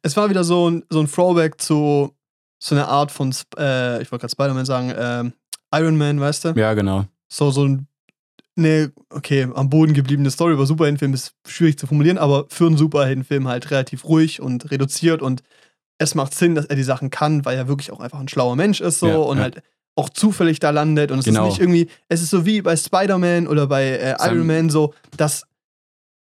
Es 0.02 0.16
war 0.16 0.28
wieder 0.28 0.44
so 0.44 0.68
ein, 0.70 0.84
so 0.90 1.00
ein 1.00 1.06
Throwback 1.10 1.60
zu 1.60 2.14
so 2.62 2.74
einer 2.74 2.88
Art 2.88 3.10
von, 3.10 3.30
äh, 3.56 4.02
ich 4.02 4.12
wollte 4.12 4.22
gerade 4.26 4.32
Spider-Man 4.32 4.66
sagen, 4.66 4.92
ähm, 4.96 5.32
Iron 5.74 5.96
Man, 5.96 6.20
weißt 6.20 6.44
du? 6.46 6.48
ja, 6.56 6.74
genau. 6.74 7.06
So, 7.28 7.50
so 7.50 7.64
ein, 7.64 7.86
ne, 8.56 8.92
okay, 9.10 9.48
am 9.54 9.70
Boden 9.70 9.94
gebliebene 9.94 10.30
Story 10.30 10.52
über 10.52 10.66
Superheldenfilm 10.66 11.14
ist 11.14 11.32
schwierig 11.46 11.78
zu 11.78 11.86
formulieren, 11.86 12.18
aber 12.18 12.44
für 12.50 12.66
einen 12.66 12.76
Superheldenfilm 12.76 13.48
halt 13.48 13.70
relativ 13.70 14.04
ruhig 14.04 14.42
und 14.42 14.70
reduziert 14.70 15.22
und 15.22 15.42
es 15.96 16.14
macht 16.14 16.34
Sinn, 16.34 16.54
dass 16.54 16.66
er 16.66 16.76
die 16.76 16.82
Sachen 16.82 17.08
kann, 17.10 17.44
weil 17.44 17.56
er 17.56 17.68
wirklich 17.68 17.92
auch 17.92 18.00
einfach 18.00 18.18
ein 18.20 18.28
schlauer 18.28 18.56
Mensch 18.56 18.80
ist 18.80 18.98
so 18.98 19.06
Ja, 19.08 19.16
und 19.16 19.36
ja. 19.38 19.44
halt 19.44 19.62
auch 20.00 20.08
zufällig 20.10 20.58
da 20.60 20.70
landet 20.70 21.10
und 21.12 21.18
es 21.20 21.24
Genau. 21.26 21.44
ist 21.46 21.52
nicht 21.52 21.60
irgendwie, 21.60 21.88
es 22.08 22.22
ist 22.22 22.30
so 22.30 22.44
wie 22.46 22.62
bei 22.62 22.76
Spider-Man 22.76 23.46
oder 23.46 23.66
bei 23.66 23.84
äh, 23.84 24.16
Iron 24.20 24.46
Man 24.46 24.70
so, 24.70 24.94
dass 25.16 25.44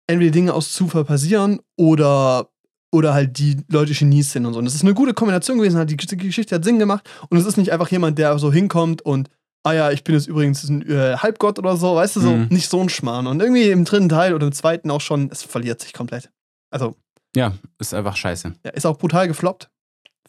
entweder 0.07 0.31
Dinge 0.31 0.53
aus 0.53 0.71
Zufall 0.73 1.05
passieren 1.05 1.59
oder 1.77 2.49
oder 2.91 3.13
halt 3.13 3.37
die 3.37 3.57
Leute 3.69 3.93
Genies 3.93 4.31
sind 4.31 4.47
und 4.47 4.53
so. 4.53 4.59
Und 4.59 4.65
das 4.65 4.73
ist 4.73 4.81
eine 4.83 4.95
gute 4.95 5.13
Kombination 5.13 5.59
gewesen, 5.59 5.85
die, 5.85 5.95
die 5.95 6.17
Geschichte 6.17 6.55
hat 6.55 6.63
Sinn 6.63 6.79
gemacht 6.79 7.07
und 7.29 7.37
es 7.37 7.45
ist 7.45 7.57
nicht 7.57 7.71
einfach 7.71 7.89
jemand, 7.91 8.17
der 8.17 8.37
so 8.39 8.51
hinkommt 8.51 9.03
und 9.03 9.29
ah 9.63 9.73
ja, 9.73 9.91
ich 9.91 10.03
bin 10.03 10.15
jetzt 10.15 10.27
übrigens 10.27 10.67
ein 10.67 10.81
äh, 10.89 11.15
Halbgott 11.17 11.59
oder 11.59 11.77
so, 11.77 11.95
weißt 11.95 12.15
du, 12.15 12.19
so 12.21 12.31
Mhm. 12.35 12.47
nicht 12.49 12.67
so 12.69 12.79
ein 12.81 12.89
Schmarrn. 12.89 13.27
Und 13.27 13.41
irgendwie 13.41 13.69
im 13.69 13.85
dritten 13.85 14.09
Teil 14.09 14.33
oder 14.33 14.47
im 14.47 14.53
zweiten 14.53 14.89
auch 14.89 15.01
schon, 15.01 15.29
es 15.31 15.43
verliert 15.43 15.81
sich 15.81 15.93
komplett. 15.93 16.31
Also, 16.71 16.95
Ja, 17.35 17.53
ist 17.77 17.93
einfach 17.93 18.15
scheiße. 18.15 18.53
ja, 18.65 18.71
ist 18.71 18.85
auch 18.87 18.97
brutal 18.97 19.27
gefloppt. 19.27 19.69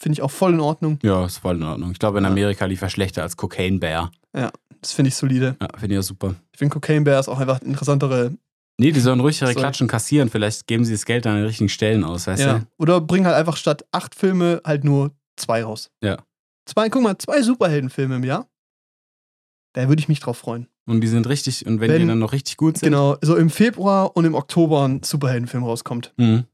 Finde 0.02 0.14
ich 0.14 0.22
auch 0.22 0.30
voll 0.30 0.54
in 0.54 0.60
Ordnung. 0.60 0.98
Ja, 1.02 1.26
ist 1.26 1.38
voll 1.38 1.56
in 1.56 1.62
Ordnung. 1.62 1.92
Ich 1.92 1.98
glaube, 1.98 2.18
in 2.18 2.24
Ja. 2.24 2.30
Amerika 2.30 2.64
lief 2.64 2.80
er 2.82 2.88
schlechter 2.90 3.22
als 3.22 3.36
Cocaine 3.36 3.78
Bear. 3.78 4.10
Das 4.80 4.92
finde 4.92 5.08
ich 5.10 5.14
solide. 5.14 5.56
Ja, 5.60 5.68
finde 5.74 5.94
ich 5.94 5.98
ja 5.98 6.02
super. 6.02 6.34
Ich 6.52 6.58
finde 6.58 6.72
Cocaine 6.72 7.02
Bear 7.04 7.20
ist 7.20 7.28
auch 7.28 7.38
einfach 7.38 7.60
interessantere. 7.60 8.32
Nee, 8.78 8.92
die 8.92 9.00
sollen 9.00 9.20
ruhig 9.20 9.36
ihre 9.42 9.50
Sorry. 9.52 9.60
Klatschen 9.60 9.88
kassieren. 9.88 10.30
Vielleicht 10.30 10.66
geben 10.66 10.86
sie 10.86 10.92
das 10.92 11.04
Geld 11.04 11.26
an 11.26 11.34
den 11.36 11.44
richtigen 11.44 11.68
Stellen 11.68 12.02
aus, 12.02 12.26
weißt 12.26 12.42
Ja. 12.42 12.58
du? 12.60 12.66
Oder 12.78 13.02
bringen 13.02 13.26
halt 13.26 13.36
einfach 13.36 13.58
statt 13.58 13.84
acht 13.92 14.14
Filme 14.14 14.62
halt 14.64 14.84
nur 14.84 15.10
zwei 15.36 15.62
raus. 15.64 15.90
Ja. 16.02 16.16
Zwei, 16.64 16.88
guck 16.88 17.02
mal, 17.02 17.18
zwei 17.18 17.42
Superheldenfilme 17.42 18.16
im 18.16 18.24
Jahr. 18.24 18.46
Da 19.74 19.88
würde 19.88 20.00
ich 20.00 20.08
mich 20.08 20.20
drauf 20.20 20.38
freuen. 20.38 20.66
Und 20.86 21.02
die 21.02 21.08
sind 21.08 21.28
richtig, 21.28 21.66
und 21.66 21.80
wenn, 21.80 21.90
Wenn- 21.90 22.00
die 22.02 22.08
dann 22.08 22.18
noch 22.18 22.32
richtig 22.32 22.56
gut 22.56 22.78
sind. 22.78 22.86
Genau, 22.88 23.16
so 23.20 23.36
im 23.36 23.50
Februar 23.50 24.16
und 24.16 24.24
im 24.24 24.34
Oktober 24.34 24.84
ein 24.88 25.02
Superheldenfilm 25.02 25.62
rauskommt, 25.62 26.12
Mhm. 26.16 26.44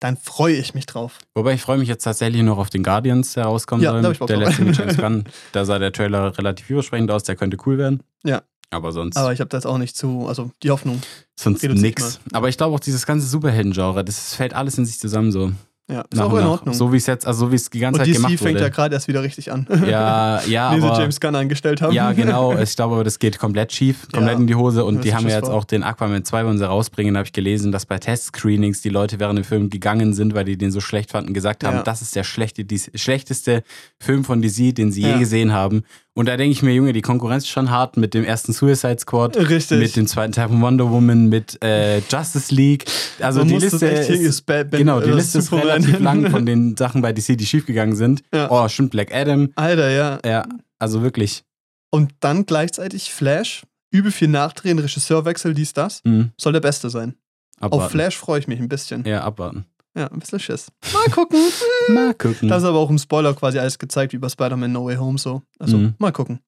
Dann 0.00 0.16
freue 0.16 0.54
ich 0.56 0.74
mich 0.74 0.86
drauf. 0.86 1.18
Wobei 1.34 1.54
ich 1.54 1.62
freue 1.62 1.78
mich 1.78 1.88
jetzt 1.88 2.04
tatsächlich 2.04 2.42
noch 2.42 2.58
auf 2.58 2.70
den 2.70 2.82
Guardians, 2.82 3.34
der 3.34 3.44
rauskommen 3.44 3.82
Ja, 3.84 4.00
soll. 4.02 4.12
ich 4.12 4.18
der 4.18 4.36
letzte 4.36 4.62
mit 4.62 4.76
James 4.76 4.96
Gunn. 4.96 5.24
Da 5.52 5.64
sah 5.64 5.78
der 5.78 5.92
Trailer 5.92 6.36
relativ 6.36 6.68
übersprechend 6.70 7.10
aus, 7.10 7.22
der 7.24 7.36
könnte 7.36 7.56
cool 7.66 7.78
werden. 7.78 8.02
Ja. 8.24 8.42
Aber 8.70 8.90
sonst, 8.90 9.16
Aber 9.16 9.32
ich 9.32 9.38
habe 9.40 9.48
da 9.48 9.56
jetzt 9.58 9.66
auch 9.66 9.78
nicht 9.78 9.96
zu, 9.96 10.26
also 10.26 10.50
die 10.62 10.70
Hoffnung. 10.70 11.00
sonst 11.38 11.62
nix. 11.62 12.18
Aber 12.32 12.48
ich 12.48 12.56
glaube 12.56 12.74
auch 12.74 12.80
dieses 12.80 13.06
ganze 13.06 13.26
Superhelden-Genre, 13.28 14.04
das 14.04 14.34
fällt 14.34 14.52
alles 14.52 14.76
in 14.78 14.84
sich 14.84 14.98
zusammen 14.98 15.30
so. 15.30 15.52
Ja, 15.86 16.00
ist 16.00 16.14
Nach 16.14 16.24
auch 16.24 16.32
in 16.32 16.44
nach. 16.44 16.50
Ordnung. 16.52 16.74
So 16.74 16.90
wie 16.94 16.96
es 16.96 17.06
jetzt, 17.06 17.26
also 17.26 17.40
so 17.46 17.52
wie 17.52 17.56
es 17.56 17.68
die 17.68 17.78
ganze 17.78 18.00
und 18.00 18.06
Zeit 18.06 18.14
DC 18.14 18.22
gemacht 18.22 18.38
fängt 18.42 18.54
ja 18.58 18.64
wurde. 18.64 18.70
gerade 18.70 18.94
erst 18.94 19.06
wieder 19.06 19.22
richtig 19.22 19.52
an. 19.52 19.66
Ja, 19.86 20.40
ja, 20.46 20.72
Wie 20.76 20.80
sie 20.80 20.86
aber 20.86 20.98
James 20.98 21.20
Gunn 21.20 21.34
eingestellt 21.36 21.82
haben. 21.82 21.92
Ja, 21.92 22.12
genau. 22.12 22.54
Ich 22.58 22.74
glaube 22.74 22.94
aber, 22.94 23.04
das 23.04 23.18
geht 23.18 23.38
komplett 23.38 23.70
schief, 23.70 24.08
komplett 24.10 24.34
Ja. 24.36 24.40
in 24.40 24.46
die 24.46 24.54
Hose. 24.54 24.82
Und 24.86 25.04
die 25.04 25.14
haben 25.14 25.28
ja 25.28 25.36
jetzt 25.36 25.46
vor. 25.46 25.54
auch 25.56 25.64
den 25.64 25.82
Aquaman 25.82 26.24
2, 26.24 26.46
wollen 26.46 26.56
sie 26.56 26.66
rausbringen. 26.66 27.18
Habe 27.18 27.26
ich 27.26 27.34
gelesen, 27.34 27.70
dass 27.70 27.84
bei 27.84 27.98
Test-Screenings 27.98 28.80
die 28.80 28.88
Leute 28.88 29.20
während 29.20 29.38
dem 29.38 29.44
Film 29.44 29.68
gegangen 29.68 30.14
sind, 30.14 30.34
weil 30.34 30.44
die 30.46 30.56
den 30.56 30.70
so 30.70 30.80
schlecht 30.80 31.10
fanden, 31.10 31.34
gesagt 31.34 31.64
haben, 31.64 31.76
Ja. 31.76 31.82
das 31.82 32.00
ist 32.00 32.16
der 32.16 32.24
schlechte, 32.24 32.64
die, 32.64 32.80
schlechteste 32.94 33.62
Film 34.00 34.24
von 34.24 34.40
DC, 34.40 34.72
den 34.74 34.90
sie 34.90 35.02
je 35.02 35.10
Ja. 35.10 35.18
gesehen 35.18 35.52
haben. 35.52 35.82
Und 36.16 36.26
da 36.26 36.36
denke 36.36 36.52
ich 36.52 36.62
mir, 36.62 36.72
Junge, 36.72 36.92
die 36.92 37.02
Konkurrenz 37.02 37.42
ist 37.42 37.50
schon 37.50 37.70
hart 37.70 37.96
mit 37.96 38.14
dem 38.14 38.24
ersten 38.24 38.52
Suicide 38.52 38.98
Squad. 39.00 39.36
Richtig. 39.36 39.80
Mit 39.80 39.96
dem 39.96 40.06
zweiten 40.06 40.32
Teil 40.32 40.48
von 40.48 40.62
Wonder 40.62 40.88
Woman, 40.88 41.28
mit 41.28 41.60
äh, 41.62 41.98
Justice 42.08 42.54
League. 42.54 42.84
Also 43.18 43.40
Man 43.40 43.48
die 43.48 43.54
muss 43.54 43.64
das 43.64 43.80
Liste 43.80 44.12
ist, 44.12 44.20
ist 44.20 44.46
Batman 44.46 44.78
genau, 44.78 45.00
die 45.00 45.10
Liste 45.10 45.38
ist 45.38 45.52
relativ 45.52 45.98
lang 45.98 46.30
von 46.30 46.46
den 46.46 46.76
Sachen 46.76 47.02
bei 47.02 47.12
DC, 47.12 47.36
die 47.36 47.46
schiefgegangen 47.46 47.96
sind. 47.96 48.22
Ja. 48.32 48.48
Oh, 48.48 48.68
stimmt, 48.68 48.92
Black 48.92 49.12
Adam. 49.12 49.50
Alter, 49.56 49.90
ja. 49.90 50.20
Ja, 50.24 50.46
also 50.78 51.02
wirklich. 51.02 51.42
Und 51.90 52.12
dann 52.20 52.46
gleichzeitig 52.46 53.12
Flash, 53.12 53.64
übel 53.90 54.12
viel 54.12 54.28
Nachdrehen, 54.28 54.78
Regisseurwechsel, 54.78 55.52
dies, 55.52 55.72
das. 55.72 56.00
Mhm. 56.04 56.30
Soll 56.40 56.52
der 56.52 56.60
Beste 56.60 56.90
sein. 56.90 57.14
Abwarten. 57.58 57.84
Auf 57.84 57.90
Flash 57.90 58.16
freue 58.16 58.38
ich 58.38 58.46
mich 58.46 58.60
ein 58.60 58.68
bisschen. 58.68 59.04
Ja, 59.04 59.22
abwarten. 59.22 59.64
Ja, 59.96 60.08
ein 60.08 60.18
bisschen 60.18 60.40
Schiss. 60.40 60.72
Mal 60.92 61.08
gucken. 61.10 61.38
Mal 61.88 62.14
gucken. 62.14 62.48
Das 62.48 62.62
ist 62.62 62.68
aber 62.68 62.78
auch 62.78 62.90
im 62.90 62.98
Spoiler 62.98 63.32
quasi 63.34 63.58
alles 63.58 63.78
gezeigt, 63.78 64.12
wie 64.12 64.18
bei 64.18 64.28
Spider-Man 64.28 64.72
No 64.72 64.86
Way 64.86 64.96
Home 64.96 65.18
so. 65.18 65.42
Also, 65.58 65.76
Mhm. 65.78 65.94
mal 65.98 66.10
gucken. 66.12 66.40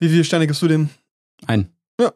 Wie 0.00 0.08
viele 0.08 0.24
Sterne 0.24 0.46
gibst 0.46 0.62
du 0.62 0.68
dem? 0.68 0.88
Ein. 1.46 1.70
Ja. 2.00 2.12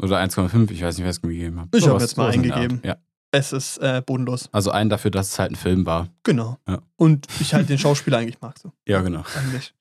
Oder 0.00 0.18
1,5, 0.18 0.70
ich 0.72 0.82
weiß 0.82 0.98
nicht, 0.98 1.06
was 1.06 1.16
ich 1.18 1.22
gegeben 1.22 1.60
habe. 1.60 1.76
Ich 1.78 1.84
hab 1.84 1.90
Sowas- 1.92 2.02
jetzt 2.02 2.16
mal 2.16 2.30
eingegeben. 2.30 2.80
Ja. 2.84 2.96
Es 3.32 3.52
ist 3.52 3.78
äh, 3.78 4.02
bodenlos. 4.04 4.48
Also 4.52 4.70
ein 4.70 4.88
dafür, 4.88 5.10
dass 5.10 5.28
es 5.32 5.38
halt 5.38 5.52
ein 5.52 5.56
Film 5.56 5.84
war. 5.86 6.08
Genau. 6.22 6.58
Ja. 6.68 6.80
Und 6.96 7.26
ich 7.40 7.54
halt 7.54 7.68
den 7.68 7.78
Schauspieler 7.78 8.18
eigentlich 8.18 8.40
mag, 8.40 8.58
so 8.58 8.72
Ja, 8.86 9.00
genau. 9.02 9.24
eigentlich. 9.36 9.74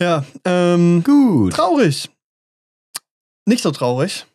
Ja, 0.00 0.24
ähm, 0.44 1.02
Gut. 1.04 1.52
traurig. 1.54 2.10
Nicht 3.46 3.62
so 3.62 3.70
traurig. 3.70 4.26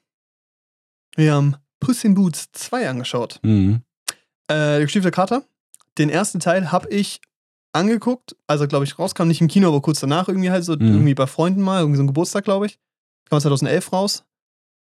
Wir 1.16 1.34
haben 1.34 1.56
Puss 1.80 2.04
in 2.04 2.16
Boots 2.16 2.50
2 2.54 2.90
angeschaut. 2.90 3.40
Mhm. 3.44 3.82
Äh, 4.48 4.54
der 4.78 4.82
gestiefte 4.82 5.12
Kater. 5.12 5.44
Den 5.98 6.10
ersten 6.10 6.40
Teil 6.40 6.72
habe 6.72 6.90
ich 6.90 7.22
angeguckt, 7.74 8.36
also 8.48 8.68
glaube 8.68 8.86
ich 8.86 8.98
rauskam, 9.00 9.28
nicht 9.28 9.42
im 9.42 9.48
Kino, 9.48 9.68
aber 9.68 9.82
kurz 9.82 10.00
danach 10.00 10.28
irgendwie 10.28 10.50
halt 10.52 10.64
so, 10.64 10.74
Mhm. 10.74 10.88
irgendwie 10.88 11.14
bei 11.14 11.28
Freunden 11.28 11.62
mal, 11.62 11.80
irgendwie 11.80 11.98
so 11.98 12.04
ein 12.04 12.08
Geburtstag, 12.08 12.44
glaube 12.46 12.66
ich. 12.68 12.80
Kam 13.30 13.40
2011 13.40 13.92
raus. 13.92 14.24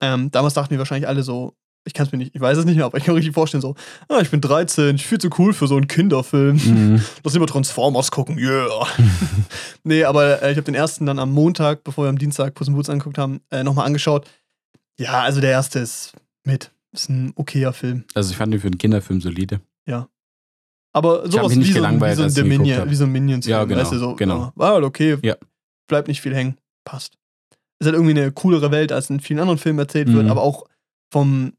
Ähm, 0.01 0.31
damals 0.31 0.55
dachten 0.55 0.71
wir 0.71 0.79
wahrscheinlich 0.79 1.09
alle 1.09 1.23
so, 1.23 1.55
ich 1.85 1.93
kann 1.93 2.07
es 2.07 2.13
mir 2.13 2.19
nicht, 2.19 2.35
ich 2.35 2.41
weiß 2.41 2.57
es 2.59 2.65
nicht 2.65 2.77
mehr, 2.77 2.85
aber 2.87 2.97
ich 2.99 3.05
kann 3.05 3.15
mir 3.15 3.19
richtig 3.19 3.35
vorstellen, 3.35 3.61
so, 3.63 3.75
ah, 4.09 4.21
ich 4.21 4.31
bin 4.31 4.41
13, 4.41 4.95
ich 4.97 5.07
viel 5.07 5.19
zu 5.19 5.29
cool 5.39 5.53
für 5.53 5.67
so 5.67 5.77
einen 5.77 5.89
Kinderfilm. 5.89 6.57
Mhm. 6.57 7.05
Lass 7.25 7.35
immer 7.35 7.47
Transformers 7.47 8.11
gucken, 8.11 8.39
yeah. 8.39 8.87
nee, 9.85 10.05
aber 10.05 10.43
äh, 10.43 10.53
ich 10.53 10.57
habe 10.57 10.65
den 10.65 10.75
ersten 10.75 11.05
dann 11.07 11.19
am 11.19 11.31
Montag, 11.33 11.85
bevor 11.85 12.05
wir 12.05 12.09
am 12.11 12.19
Dienstag 12.19 12.55
Puss 12.55 12.69
in 12.69 12.75
Boots 12.75 12.91
angeguckt 12.91 13.19
haben, 13.19 13.41
äh, 13.51 13.65
nochmal 13.65 13.87
angeschaut. 13.87 14.27
Ja, 14.99 15.21
also 15.23 15.41
der 15.41 15.51
erste 15.51 15.79
ist 15.81 16.13
mit. 16.45 16.71
Ist 16.93 17.09
ein 17.11 17.33
okayer 17.37 17.73
Film. 17.73 18.05
Also 18.15 18.31
ich 18.31 18.37
fand 18.37 18.53
den 18.53 18.61
für 18.61 18.69
einen 18.69 18.79
Kinderfilm 18.79 19.21
solide. 19.21 19.61
Aber 20.95 21.23
hab 21.23 21.31
sowas 21.31 21.55
wie, 21.55 21.71
so, 21.71 21.83
ein- 21.85 22.01
wie 22.01 22.15
so 22.15 22.23
ein 22.25 22.35
Dominion, 22.35 22.91
wie 22.91 22.95
so 22.95 23.05
ein 23.05 23.13
Minions 23.13 23.47
Ja, 23.47 23.63
genau, 23.65 23.81
weißt 23.83 23.93
du, 23.93 23.99
so, 23.99 24.15
genau. 24.17 24.39
ja, 24.47 24.53
War 24.57 24.73
halt 24.73 24.85
okay, 24.85 25.19
Ja. 25.23 25.37
bleibt 25.87 26.09
nicht 26.09 26.23
viel 26.23 26.35
hängen, 26.35 26.57
passt. 26.85 27.19
Ist 27.79 27.87
halt 27.87 27.95
irgendwie 27.95 28.19
eine 28.19 28.33
coolere 28.33 28.71
Welt, 28.73 28.91
als 28.91 29.11
in 29.11 29.21
vielen 29.21 29.39
anderen 29.39 29.59
Filmen 29.59 29.79
erzählt 29.79 30.09
wird, 30.13 30.25
Mhm. 30.25 30.31
aber 30.31 30.41
auch 30.43 30.65
vom 31.13 31.53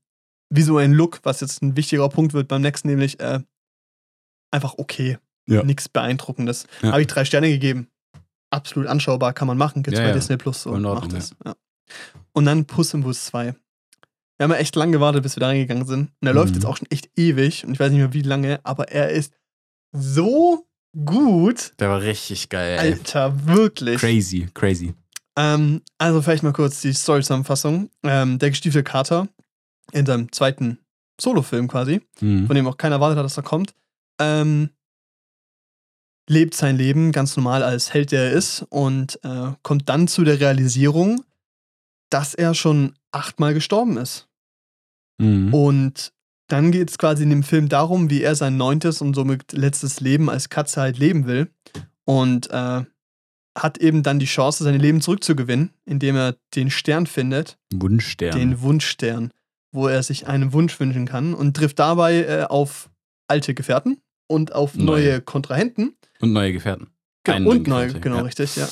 visuellen 0.50 0.94
Look, 0.94 1.20
was 1.24 1.42
jetzt 1.42 1.62
ein 1.62 1.78
wichtiger 1.78 2.10
Punkt 2.10 2.34
wird 2.34 2.48
beim 2.48 2.62
nächsten, 2.64 2.88
nämlich, 2.90 3.20
äh, 3.20 3.40
einfach 4.52 4.74
okay. 4.80 5.20
Ja. 5.48 5.64
Nichts 5.64 5.88
Beeindruckendes. 5.90 6.66
Ja. 6.82 6.92
Habe 6.92 7.02
ich 7.02 7.08
drei 7.08 7.24
Sterne 7.24 7.50
gegeben. 7.50 7.88
Absolut 8.52 8.88
anschaubar, 8.90 9.34
kann 9.34 9.48
man 9.48 9.58
machen. 9.60 9.84
Gibt's 9.84 10.00
Ja, 10.00 10.06
bei 10.06 10.10
ja. 10.10 10.16
Disney 10.16 10.38
Plus 10.38 10.64
so. 10.64 10.74
In 10.76 10.86
Ordnung, 10.86 11.12
Macht 11.12 11.18
das. 11.18 11.36
Ja. 11.46 11.56
Und 12.34 12.46
dann 12.46 12.66
Puss 12.66 12.94
im 12.96 13.02
Bus 13.02 13.26
2. 13.26 13.54
Wir 14.40 14.46
haben 14.46 14.52
ja 14.52 14.58
echt 14.58 14.76
lange 14.76 14.94
gewartet, 14.94 15.22
bis 15.22 15.36
wir 15.36 15.42
da 15.42 15.48
reingegangen 15.48 15.86
sind. 15.86 16.12
Und 16.22 16.28
er 16.28 16.34
läuft 16.34 16.50
Mhm. 16.52 16.56
jetzt 16.56 16.66
auch 16.66 16.78
schon 16.78 16.88
echt 16.90 17.10
ewig. 17.18 17.66
Und 17.66 17.74
ich 17.74 17.80
weiß 17.80 17.92
nicht 17.92 18.00
mehr 18.00 18.14
wie 18.14 18.22
lange, 18.22 18.60
aber 18.64 18.90
er 18.90 19.10
ist 19.10 19.34
so 19.92 20.66
gut. 21.06 21.74
Der 21.80 21.90
war 21.90 22.02
richtig 22.02 22.48
geil. 22.50 22.80
Ey. 22.80 22.94
Alter, 22.94 23.46
wirklich. 23.48 24.00
Crazy, 24.00 24.48
crazy. 24.54 24.94
Ähm, 25.38 25.82
also 25.98 26.22
vielleicht 26.22 26.44
mal 26.44 26.54
kurz 26.54 26.80
die 26.82 26.94
Story-Zusammenfassung. 26.94 27.90
Ähm, 28.04 28.40
der 28.40 28.50
gestiefelte 28.50 28.90
Kater 28.90 29.28
in 29.92 30.06
seinem 30.06 30.32
zweiten 30.32 30.80
Solofilm 31.20 31.68
quasi, 31.68 32.02
Mhm. 32.22 32.48
von 32.48 32.56
dem 32.56 32.66
auch 32.68 32.78
keiner 32.78 32.96
erwartet 32.96 33.18
hat, 33.18 33.26
dass 33.26 33.36
er 33.38 33.44
kommt, 33.44 33.74
ähm, 34.22 34.70
lebt 36.30 36.54
sein 36.56 36.78
Leben 36.78 37.12
ganz 37.12 37.36
normal 37.36 37.62
als 37.64 37.94
Held, 37.94 38.12
der 38.14 38.26
er 38.26 38.32
ist 38.32 38.66
und 38.70 39.20
äh, 39.24 39.52
kommt 39.64 39.90
dann 39.90 40.08
zu 40.08 40.24
der 40.24 40.40
Realisierung, 40.40 41.26
dass 42.10 42.36
er 42.36 42.54
schon 42.54 42.94
achtmal 43.12 43.54
gestorben 43.54 43.98
ist. 43.98 44.28
Mhm. 45.20 45.54
Und 45.54 46.12
dann 46.48 46.72
geht 46.72 46.90
es 46.90 46.98
quasi 46.98 47.24
in 47.24 47.30
dem 47.30 47.44
Film 47.44 47.70
darum, 47.70 48.10
wie 48.10 48.24
er 48.24 48.34
sein 48.36 48.58
neuntes 48.58 49.02
und 49.02 49.14
somit 49.14 49.52
letztes 49.54 50.00
Leben 50.00 50.30
als 50.30 50.50
Katze 50.50 50.82
halt 50.82 50.98
leben 50.98 51.28
will. 51.28 51.50
Und 52.06 52.50
äh, 52.50 52.84
hat 53.58 53.78
eben 53.78 54.02
dann 54.04 54.20
die 54.20 54.26
Chance, 54.26 54.64
sein 54.64 54.80
Leben 54.80 55.02
zurückzugewinnen, 55.02 55.72
indem 55.86 56.16
er 56.16 56.36
den 56.56 56.72
Stern 56.72 57.06
findet, 57.08 57.58
Wunschstern. 57.74 58.32
den 58.38 58.62
Wunschstern, 58.62 59.32
wo 59.72 59.88
er 59.88 60.02
sich 60.02 60.28
einen 60.28 60.54
Wunsch 60.54 60.80
wünschen 60.80 61.06
kann 61.06 61.34
und 61.36 61.56
trifft 61.56 61.78
dabei 61.80 62.24
äh, 62.24 62.44
auf 62.50 62.90
alte 63.28 63.54
Gefährten 63.54 64.02
und 64.28 64.54
auf 64.56 64.76
Neue. 64.76 64.86
neue 64.86 65.22
Kontrahenten. 65.22 65.94
Und 66.20 66.34
neue 66.34 66.54
Gefährten. 66.54 66.88
Genau, 67.26 67.52
und 67.52 67.68
neue, 67.68 67.88
Gefährte, 67.88 68.00
genau, 68.02 68.16
ja. 68.18 68.22
richtig, 68.24 68.56
ja. 68.56 68.68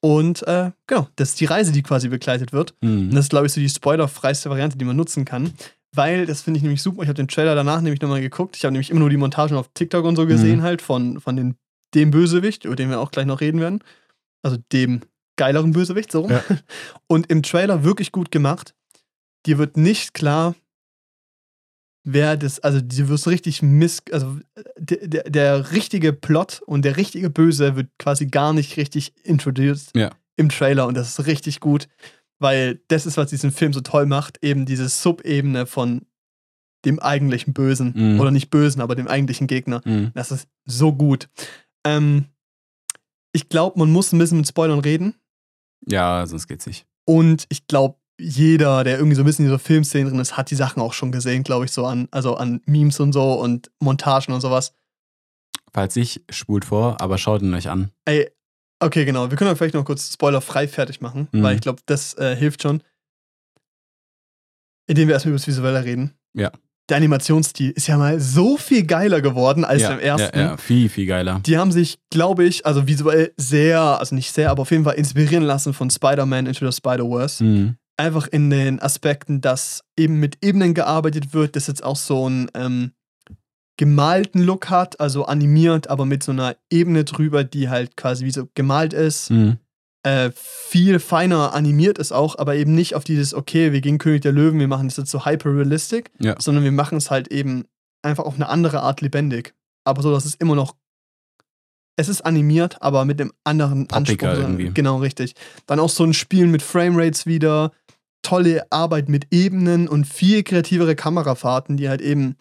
Und 0.00 0.46
äh, 0.46 0.70
genau, 0.86 1.08
das 1.16 1.30
ist 1.30 1.40
die 1.40 1.46
Reise, 1.46 1.72
die 1.72 1.82
quasi 1.82 2.08
begleitet 2.08 2.52
wird. 2.52 2.74
Und 2.80 3.08
Mhm. 3.08 3.10
das 3.10 3.24
ist, 3.26 3.30
glaube 3.30 3.46
ich, 3.46 3.52
so 3.52 3.60
die 3.60 3.68
spoilerfreiste 3.68 4.48
Variante, 4.48 4.78
die 4.78 4.84
man 4.84 4.96
nutzen 4.96 5.24
kann. 5.24 5.52
Weil, 5.94 6.26
das 6.26 6.42
finde 6.42 6.58
ich 6.58 6.62
nämlich 6.62 6.82
super. 6.82 7.02
Ich 7.02 7.08
habe 7.08 7.16
den 7.16 7.28
Trailer 7.28 7.54
danach 7.54 7.80
nämlich 7.80 8.00
nochmal 8.00 8.20
geguckt. 8.20 8.56
Ich 8.56 8.64
habe 8.64 8.72
nämlich 8.72 8.90
immer 8.90 9.00
nur 9.00 9.10
die 9.10 9.16
Montagen 9.16 9.56
auf 9.56 9.70
TikTok 9.74 10.04
und 10.04 10.16
so 10.16 10.26
gesehen, 10.26 10.58
Mhm. 10.58 10.62
halt, 10.62 10.82
von, 10.82 11.20
von 11.20 11.36
den, 11.36 11.56
dem 11.94 12.10
Bösewicht, 12.10 12.64
über 12.66 12.76
den 12.76 12.90
wir 12.90 13.00
auch 13.00 13.10
gleich 13.10 13.26
noch 13.26 13.40
reden 13.40 13.60
werden. 13.60 13.82
Also 14.42 14.58
dem 14.72 15.00
geileren 15.36 15.72
Bösewicht, 15.72 16.12
so 16.12 16.20
rum. 16.22 16.30
Ja. 16.30 16.44
Und 17.06 17.30
im 17.30 17.42
Trailer 17.42 17.84
wirklich 17.84 18.12
gut 18.12 18.30
gemacht. 18.30 18.74
Dir 19.46 19.56
wird 19.58 19.76
nicht 19.76 20.12
klar, 20.14 20.54
wer 22.04 22.36
das, 22.36 22.60
also 22.60 22.80
dir 22.80 23.08
wirst 23.08 23.26
richtig 23.28 23.62
miss, 23.62 24.02
also 24.12 24.38
der, 24.78 25.06
der, 25.06 25.22
der 25.24 25.72
richtige 25.72 26.12
Plot 26.12 26.60
und 26.66 26.84
der 26.84 26.96
richtige 26.96 27.30
Böse 27.30 27.76
wird 27.76 27.88
quasi 27.98 28.26
gar 28.26 28.52
nicht 28.52 28.76
richtig 28.76 29.12
introduced 29.24 29.94
Ja. 29.96 30.10
im 30.36 30.48
Trailer 30.48 30.86
und 30.86 30.96
das 30.96 31.18
ist 31.18 31.26
richtig 31.26 31.60
gut, 31.60 31.88
weil 32.38 32.80
das 32.88 33.06
ist, 33.06 33.16
was 33.16 33.30
diesen 33.30 33.50
Film 33.50 33.72
so 33.72 33.80
toll 33.80 34.06
macht, 34.06 34.38
eben 34.44 34.66
diese 34.66 34.88
Subebene 34.88 35.66
von 35.66 36.06
dem 36.84 36.98
eigentlichen 37.00 37.52
Bösen 37.54 37.92
Mhm. 37.96 38.20
oder 38.20 38.30
nicht 38.30 38.50
Bösen, 38.50 38.80
aber 38.80 38.94
dem 38.94 39.08
eigentlichen 39.08 39.46
Gegner. 39.46 39.80
Mhm. 39.84 40.12
Das 40.14 40.30
ist 40.30 40.48
so 40.64 40.92
gut. 40.92 41.28
Ähm, 41.84 42.26
ich 43.32 43.48
glaube, 43.48 43.78
man 43.78 43.90
muss 43.90 44.12
ein 44.12 44.18
bisschen 44.18 44.38
mit 44.38 44.48
Spoilern 44.48 44.78
reden 44.80 45.14
Ja, 45.86 46.26
sonst 46.26 46.46
geht's 46.48 46.66
nicht. 46.66 46.86
und 47.04 47.46
ich 47.48 47.66
glaube, 47.66 47.98
jeder, 48.20 48.82
der 48.82 48.96
irgendwie 48.98 49.14
so 49.14 49.22
ein 49.22 49.26
bisschen 49.26 49.44
in 49.44 49.50
dieser 49.50 49.60
Filmszene 49.60 50.10
drin 50.10 50.18
ist, 50.18 50.36
hat 50.36 50.50
die 50.50 50.56
Sachen 50.56 50.80
auch 50.82 50.92
schon 50.92 51.12
gesehen, 51.12 51.44
glaube 51.44 51.66
ich, 51.66 51.70
so 51.72 51.86
an, 51.86 52.08
also 52.10 52.34
an 52.36 52.60
Memes 52.66 52.98
und 52.98 53.12
so 53.12 53.34
und 53.34 53.70
Montagen 53.80 54.34
und 54.34 54.40
sowas. 54.40 54.74
Falls 55.72 55.94
nicht, 55.94 56.22
spult 56.30 56.64
vor, 56.64 57.00
aber 57.00 57.16
schaut 57.18 57.42
ihn 57.42 57.54
euch 57.54 57.68
an. 57.68 57.92
Ey, 58.06 58.28
okay, 58.80 59.04
genau. 59.04 59.30
Wir 59.30 59.36
können 59.36 59.54
vielleicht 59.56 59.74
noch 59.74 59.84
kurz 59.84 60.12
spoilerfrei 60.12 60.68
fertig 60.68 61.00
machen, 61.00 61.28
Mhm. 61.32 61.42
weil 61.42 61.54
ich 61.56 61.60
glaube, 61.60 61.80
das 61.86 62.14
äh, 62.14 62.36
hilft 62.36 62.62
schon. 62.62 62.82
Indem 64.86 65.08
wir 65.08 65.14
erstmal 65.14 65.30
über 65.32 65.38
das 65.38 65.46
Visuelle 65.46 65.84
reden. 65.84 66.14
Ja. 66.34 66.50
Der 66.88 66.96
Animationsstil 66.96 67.70
ist 67.72 67.86
ja 67.86 67.98
mal 67.98 68.18
so 68.18 68.56
viel 68.56 68.86
geiler 68.86 69.20
geworden 69.20 69.64
als 69.66 69.82
ja, 69.82 69.92
im 69.92 69.98
ersten. 70.00 70.38
Ja, 70.38 70.44
ja, 70.46 70.56
viel, 70.56 70.88
viel 70.88 71.04
geiler. 71.06 71.40
Die 71.44 71.58
haben 71.58 71.70
sich, 71.70 71.98
glaube 72.10 72.44
ich, 72.44 72.64
also 72.64 72.86
visuell 72.86 73.34
sehr, 73.36 73.80
also 73.80 74.14
nicht 74.14 74.32
sehr, 74.32 74.50
aber 74.50 74.62
auf 74.62 74.70
jeden 74.70 74.84
Fall 74.84 74.94
inspirieren 74.94 75.44
lassen 75.44 75.74
von 75.74 75.90
Spider-Man 75.90 76.46
Into 76.46 76.70
the 76.70 76.74
Spider-Verse. 76.74 77.44
Mhm. 77.44 77.76
Einfach 77.98 78.26
in 78.28 78.48
den 78.48 78.80
Aspekten, 78.80 79.42
dass 79.42 79.82
eben 79.98 80.14
mit 80.18 80.38
Ebenen 80.42 80.72
gearbeitet 80.72 81.34
wird, 81.34 81.56
das 81.56 81.66
jetzt 81.66 81.84
auch 81.84 81.96
so 81.96 82.24
einen 82.24 82.50
ähm, 82.54 82.92
gemalten 83.78 84.42
Look 84.42 84.68
hat, 84.68 85.00
also 85.00 85.24
animiert, 85.24 85.88
aber 85.88 86.04
mit 86.04 86.22
so 86.22 86.32
einer 86.32 86.56
Ebene 86.68 87.04
drüber, 87.04 87.44
die 87.44 87.70
halt 87.70 87.96
quasi 87.96 88.26
wie 88.26 88.30
so 88.30 88.46
gemalt 88.54 88.92
ist. 88.92 89.30
Mhm. 89.30 89.56
Äh, 90.02 90.30
viel 90.34 90.98
feiner 91.00 91.54
animiert 91.54 91.98
ist 91.98 92.12
auch, 92.12 92.36
aber 92.38 92.56
eben 92.56 92.74
nicht 92.74 92.94
auf 92.94 93.04
dieses, 93.04 93.32
okay, 93.34 93.72
wir 93.72 93.80
gehen 93.80 93.98
König 93.98 94.22
der 94.22 94.32
Löwen, 94.32 94.58
wir 94.60 94.68
machen 94.68 94.88
das 94.88 94.96
jetzt 94.96 95.10
so 95.10 95.24
hyper-realistic, 95.24 96.10
Ja. 96.18 96.34
sondern 96.38 96.64
wir 96.64 96.72
machen 96.72 96.98
es 96.98 97.10
halt 97.10 97.28
eben 97.28 97.64
einfach 98.02 98.24
auf 98.24 98.34
eine 98.34 98.48
andere 98.48 98.80
Art 98.82 99.00
lebendig. 99.00 99.54
Aber 99.84 100.02
so, 100.02 100.12
dass 100.12 100.24
es 100.24 100.34
immer 100.34 100.54
noch. 100.54 100.74
Es 101.96 102.08
ist 102.08 102.20
animiert, 102.22 102.80
aber 102.80 103.04
mit 103.04 103.20
einem 103.20 103.32
anderen 103.42 103.88
Poppiger 103.88 104.28
Anspruch. 104.30 104.44
irgendwie. 104.44 104.70
Genau, 104.72 104.98
richtig. 104.98 105.34
Dann 105.66 105.80
auch 105.80 105.88
so 105.88 106.04
ein 106.04 106.14
Spielen 106.14 106.50
mit 106.52 106.62
Framerates 106.62 107.26
wieder, 107.26 107.72
tolle 108.22 108.70
Arbeit 108.70 109.08
mit 109.08 109.26
Ebenen 109.32 109.88
und 109.88 110.04
viel 110.06 110.42
kreativere 110.44 110.94
Kamerafahrten, 110.94 111.76
die 111.76 111.88
halt 111.88 112.00
eben 112.00 112.36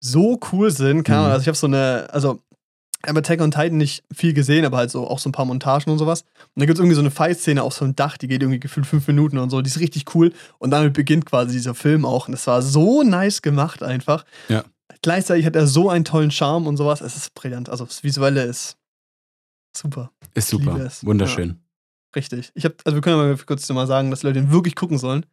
so 0.00 0.38
cool 0.52 0.70
sind. 0.70 1.04
Keine 1.04 1.18
Ahnung, 1.18 1.28
Mhm. 1.30 1.32
also 1.34 1.42
ich 1.42 1.48
habe 1.48 1.56
so 1.56 1.66
eine, 1.66 2.08
also 2.12 2.42
habe 3.06 3.18
Attack 3.20 3.40
on 3.40 3.50
Titan 3.52 3.76
nicht 3.76 4.02
viel 4.12 4.32
gesehen, 4.34 4.64
aber 4.64 4.78
halt 4.78 4.90
so 4.90 5.06
auch 5.06 5.18
so 5.20 5.28
ein 5.28 5.32
paar 5.32 5.44
Montagen 5.44 5.92
und 5.92 5.98
sowas. 5.98 6.22
Und 6.22 6.60
da 6.60 6.66
gibt 6.66 6.76
es 6.76 6.80
irgendwie 6.80 6.94
so 6.96 7.00
eine 7.02 7.10
Fight-Szene 7.12 7.62
auf 7.62 7.72
so 7.74 7.84
einem 7.84 7.94
Dach, 7.94 8.16
die 8.16 8.26
geht 8.26 8.42
irgendwie 8.42 8.58
gefühlt 8.58 8.86
fünf 8.86 9.06
Minuten 9.06 9.38
und 9.38 9.50
so. 9.50 9.62
Die 9.62 9.68
ist 9.68 9.78
richtig 9.78 10.14
cool. 10.14 10.32
Und 10.58 10.70
damit 10.70 10.92
beginnt 10.94 11.24
quasi 11.26 11.52
dieser 11.52 11.74
Film 11.74 12.04
auch. 12.04 12.26
Und 12.26 12.32
das 12.32 12.46
war 12.48 12.62
so 12.62 13.02
nice 13.04 13.42
gemacht 13.42 13.82
einfach. 13.82 14.24
Ja. 14.48 14.64
Gleichzeitig 15.02 15.46
hat 15.46 15.54
er 15.54 15.66
so 15.68 15.88
einen 15.88 16.04
tollen 16.04 16.30
Charme 16.32 16.66
und 16.66 16.76
sowas. 16.76 17.00
Es 17.00 17.16
ist 17.16 17.34
brillant. 17.34 17.68
Also 17.68 17.84
das 17.84 18.02
Visuelle 18.02 18.42
ist 18.42 18.76
super. 19.76 20.10
Ist 20.34 20.48
super. 20.48 20.76
es. 20.80 21.04
Wunderschön. 21.04 21.60
Richtig. 22.16 22.50
Ich 22.54 22.64
habe, 22.64 22.74
also 22.84 22.96
wir 22.96 23.02
können 23.02 23.20
aber 23.20 23.36
kurz 23.44 23.68
mal 23.68 23.86
sagen, 23.86 24.10
dass 24.10 24.22
Leute 24.24 24.40
den 24.40 24.50
wirklich 24.50 24.74
gucken 24.74 24.98
sollen. 24.98 25.24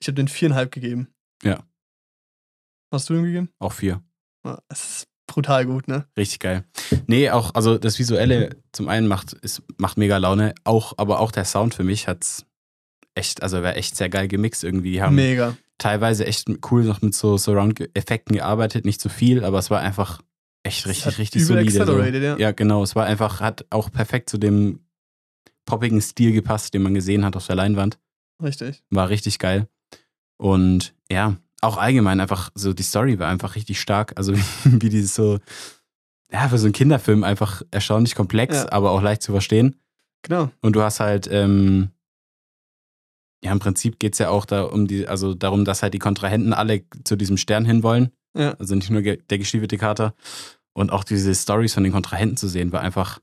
Ich 0.00 0.08
habe 0.08 0.14
den 0.16 0.26
viereinhalb 0.26 0.72
gegeben. 0.72 1.08
Ja. 1.44 1.62
Hast 2.92 3.08
du 3.08 3.14
den 3.14 3.24
gegeben? 3.24 3.50
Auch 3.60 3.72
vier. 3.72 4.02
Es 4.68 4.84
ist 4.84 5.08
brutal 5.26 5.66
gut, 5.66 5.88
ne? 5.88 6.06
Richtig 6.16 6.40
geil. 6.40 6.64
Nee, 7.06 7.30
auch, 7.30 7.54
also 7.54 7.78
das 7.78 7.98
Visuelle 7.98 8.56
zum 8.72 8.88
einen 8.88 9.06
macht, 9.06 9.32
ist, 9.32 9.62
macht 9.78 9.96
mega 9.96 10.16
Laune, 10.16 10.54
auch, 10.64 10.94
aber 10.96 11.20
auch 11.20 11.32
der 11.32 11.44
Sound 11.44 11.74
für 11.74 11.84
mich 11.84 12.08
hat's 12.08 12.46
echt, 13.14 13.42
also 13.42 13.62
war 13.62 13.76
echt 13.76 13.96
sehr 13.96 14.08
geil 14.08 14.28
gemixt 14.28 14.64
irgendwie. 14.64 14.92
Die 14.92 15.02
haben 15.02 15.14
Mega. 15.14 15.56
teilweise 15.78 16.26
echt 16.26 16.48
cool 16.70 16.84
noch 16.84 17.02
mit 17.02 17.14
so 17.14 17.36
Surround-Effekten 17.36 18.34
gearbeitet, 18.34 18.84
nicht 18.84 19.00
zu 19.00 19.08
viel, 19.08 19.44
aber 19.44 19.58
es 19.58 19.70
war 19.70 19.80
einfach 19.80 20.20
echt 20.62 20.86
richtig, 20.86 21.06
hat 21.06 21.18
richtig 21.18 21.46
solide. 21.46 21.86
So. 21.86 22.00
ja. 22.00 22.36
Ja, 22.38 22.52
genau. 22.52 22.82
Es 22.82 22.96
war 22.96 23.06
einfach, 23.06 23.40
hat 23.40 23.66
auch 23.70 23.90
perfekt 23.90 24.30
zu 24.30 24.38
dem 24.38 24.80
poppigen 25.64 26.00
Stil 26.00 26.32
gepasst, 26.32 26.74
den 26.74 26.82
man 26.82 26.94
gesehen 26.94 27.24
hat 27.24 27.36
auf 27.36 27.46
der 27.46 27.56
Leinwand. 27.56 27.98
Richtig. 28.42 28.82
War 28.90 29.08
richtig 29.08 29.38
geil. 29.38 29.68
Und 30.36 30.94
ja, 31.10 31.36
auch 31.60 31.76
allgemein 31.76 32.20
einfach 32.20 32.50
so, 32.54 32.72
die 32.72 32.82
Story 32.82 33.18
war 33.18 33.28
einfach 33.28 33.54
richtig 33.56 33.80
stark. 33.80 34.12
Also 34.16 34.34
wie 34.64 34.88
dieses 34.88 35.14
so, 35.14 35.38
ja, 36.32 36.48
für 36.48 36.58
so 36.58 36.66
einen 36.66 36.72
Kinderfilm 36.72 37.24
einfach 37.24 37.62
erstaunlich 37.70 38.14
komplex, 38.14 38.56
Ja. 38.56 38.72
aber 38.72 38.90
auch 38.92 39.02
leicht 39.02 39.22
zu 39.22 39.32
verstehen. 39.32 39.76
Genau. 40.22 40.50
Und 40.60 40.74
du 40.76 40.82
hast 40.82 41.00
halt, 41.00 41.28
ähm, 41.30 41.90
ja, 43.42 43.52
im 43.52 43.58
Prinzip 43.58 43.98
geht 43.98 44.12
es 44.14 44.18
ja 44.18 44.28
auch 44.28 44.44
da 44.44 44.64
um 44.64 44.86
die, 44.86 45.08
also 45.08 45.34
darum, 45.34 45.64
dass 45.64 45.82
halt 45.82 45.94
die 45.94 45.98
Kontrahenten 45.98 46.52
alle 46.52 46.82
zu 47.04 47.16
diesem 47.16 47.36
Stern 47.38 47.64
hinwollen. 47.64 48.10
Ja. 48.36 48.52
Also 48.58 48.74
nicht 48.74 48.90
nur 48.90 49.02
der 49.02 49.38
gestiefelte 49.38 49.78
Kater. 49.78 50.14
Und 50.72 50.90
auch 50.90 51.04
diese 51.04 51.34
Stories 51.34 51.74
von 51.74 51.82
den 51.82 51.92
Kontrahenten 51.92 52.36
zu 52.36 52.48
sehen, 52.48 52.70
war 52.70 52.80
einfach 52.82 53.18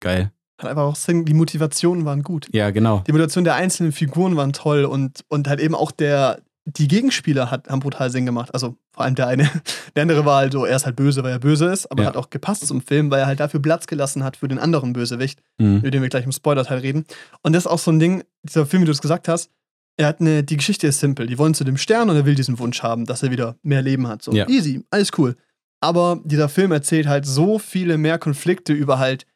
geil. 0.00 0.32
Hat 0.60 0.70
einfach 0.70 0.84
auch 0.84 0.96
Sinn, 0.96 1.24
die 1.24 1.34
Motivationen 1.34 2.04
waren 2.04 2.22
gut. 2.22 2.48
Ja, 2.52 2.70
genau. 2.70 3.02
Die 3.06 3.12
Motivation 3.12 3.44
der 3.44 3.56
einzelnen 3.56 3.92
Figuren 3.92 4.36
waren 4.36 4.52
toll 4.52 4.84
und, 4.84 5.24
und 5.28 5.48
halt 5.48 5.60
eben 5.60 5.74
auch 5.74 5.90
der, 5.90 6.40
die 6.70 6.86
Gegenspieler 6.88 7.50
hat, 7.50 7.68
haben 7.68 7.80
brutal 7.80 8.10
Sinn 8.10 8.26
gemacht. 8.26 8.52
Also 8.52 8.76
vor 8.92 9.04
allem 9.04 9.14
der 9.14 9.26
eine. 9.26 9.44
Der 9.96 10.02
andere 10.02 10.24
war 10.26 10.36
halt 10.36 10.52
so, 10.52 10.64
er 10.64 10.76
ist 10.76 10.84
halt 10.86 10.96
böse, 10.96 11.22
weil 11.24 11.32
er 11.32 11.38
böse 11.38 11.66
ist, 11.66 11.90
aber 11.90 12.02
Ja. 12.02 12.08
hat 12.10 12.16
auch 12.16 12.30
gepasst 12.30 12.66
zum 12.66 12.82
Film, 12.82 13.10
weil 13.10 13.20
er 13.20 13.26
halt 13.26 13.40
dafür 13.40 13.60
Platz 13.60 13.86
gelassen 13.86 14.22
hat 14.22 14.36
für 14.36 14.48
den 14.48 14.58
anderen 14.58 14.92
Bösewicht, 14.92 15.40
Mhm. 15.58 15.78
über 15.78 15.90
den 15.90 16.02
wir 16.02 16.08
gleich 16.08 16.24
im 16.24 16.32
Spoiler-Teil 16.32 16.78
reden. 16.80 17.04
Und 17.42 17.54
das 17.54 17.64
ist 17.64 17.66
auch 17.66 17.78
so 17.78 17.90
ein 17.90 17.98
Ding, 17.98 18.22
dieser 18.42 18.66
Film, 18.66 18.82
wie 18.82 18.86
du 18.86 18.92
es 18.92 19.00
gesagt 19.00 19.26
hast, 19.28 19.50
er 19.96 20.06
hat 20.06 20.20
eine, 20.20 20.44
die 20.44 20.56
Geschichte 20.56 20.86
ist 20.86 21.00
simpel. 21.00 21.26
Die 21.26 21.38
wollen 21.38 21.54
zu 21.54 21.64
dem 21.64 21.76
Stern 21.76 22.10
und 22.10 22.16
er 22.16 22.24
will 22.26 22.34
diesen 22.36 22.58
Wunsch 22.60 22.82
haben, 22.82 23.06
dass 23.06 23.22
er 23.24 23.30
wieder 23.32 23.56
mehr 23.62 23.82
Leben 23.82 24.06
hat. 24.06 24.22
So 24.22 24.32
Ja. 24.32 24.46
easy, 24.48 24.84
alles 24.90 25.10
cool. 25.18 25.36
Aber 25.80 26.20
dieser 26.24 26.48
Film 26.48 26.70
erzählt 26.72 27.06
halt 27.08 27.24
so 27.26 27.58
viele 27.58 27.98
mehr 27.98 28.18
Konflikte 28.18 28.72
über 28.72 28.98
halt 28.98 29.26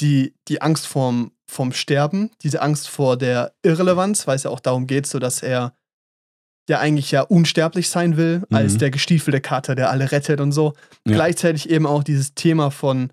die, 0.00 0.34
die 0.48 0.60
Angst 0.62 0.86
vorm, 0.86 1.32
vom 1.48 1.72
Sterben, 1.72 2.30
diese 2.42 2.60
Angst 2.60 2.88
vor 2.88 3.16
der 3.16 3.54
Irrelevanz, 3.62 4.26
weil 4.26 4.36
es 4.36 4.42
ja 4.42 4.50
auch 4.50 4.60
darum 4.60 4.86
geht, 4.86 5.06
so 5.06 5.18
dass 5.18 5.42
er 5.42 5.72
ja 6.68 6.78
eigentlich 6.80 7.10
ja 7.10 7.22
unsterblich 7.22 7.88
sein 7.88 8.16
will, 8.16 8.38
Mhm. 8.48 8.56
als 8.56 8.76
der 8.78 8.90
gestiefelte 8.90 9.40
Kater, 9.40 9.74
der 9.74 9.90
alle 9.90 10.10
rettet 10.12 10.40
und 10.40 10.52
so. 10.52 10.74
Ja. 11.06 11.14
Gleichzeitig 11.14 11.70
eben 11.70 11.86
auch 11.86 12.02
dieses 12.04 12.34
Thema 12.34 12.70
von 12.70 13.12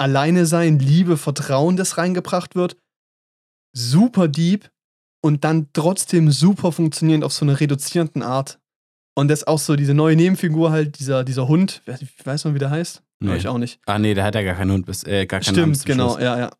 Alleine 0.00 0.46
sein, 0.46 0.78
Liebe, 0.78 1.16
Vertrauen, 1.16 1.76
das 1.76 1.98
reingebracht 1.98 2.54
wird. 2.54 2.76
Super 3.74 4.28
deep 4.28 4.70
und 5.20 5.44
dann 5.44 5.68
trotzdem 5.72 6.30
super 6.30 6.72
funktionierend 6.72 7.24
auf 7.24 7.32
so 7.32 7.44
einer 7.44 7.58
reduzierenden 7.60 8.22
Art. 8.22 8.58
Und 9.16 9.28
das 9.28 9.44
auch 9.46 9.58
so 9.58 9.74
diese 9.76 9.94
neue 9.94 10.14
Nebenfigur 10.16 10.70
halt, 10.70 10.98
dieser, 11.00 11.24
dieser 11.24 11.48
Hund, 11.48 11.82
weiß 11.86 12.02
ich- 12.02 12.24
weiß 12.26 12.44
man, 12.44 12.54
wie 12.54 12.60
der 12.60 12.70
heißt? 12.70 13.02
Nee. 13.20 13.30
Weiß 13.30 13.38
ich 13.40 13.48
auch 13.48 13.58
nicht. 13.58 13.80
Ah, 13.86 13.98
nee, 13.98 14.14
der 14.14 14.22
hat 14.24 14.36
ja 14.36 14.42
gar 14.42 14.54
keinen 14.54 14.70
Hund, 14.70 14.86
bis, 14.86 15.02
äh, 15.04 15.26
gar 15.26 15.40
keinen 15.40 15.56
Namen 15.56 15.74
Stimmt, 15.74 15.76
zum 15.78 15.86
genau, 15.86 16.08
Schluss. 16.10 16.22
ja, 16.22 16.38
ja. 16.38 16.50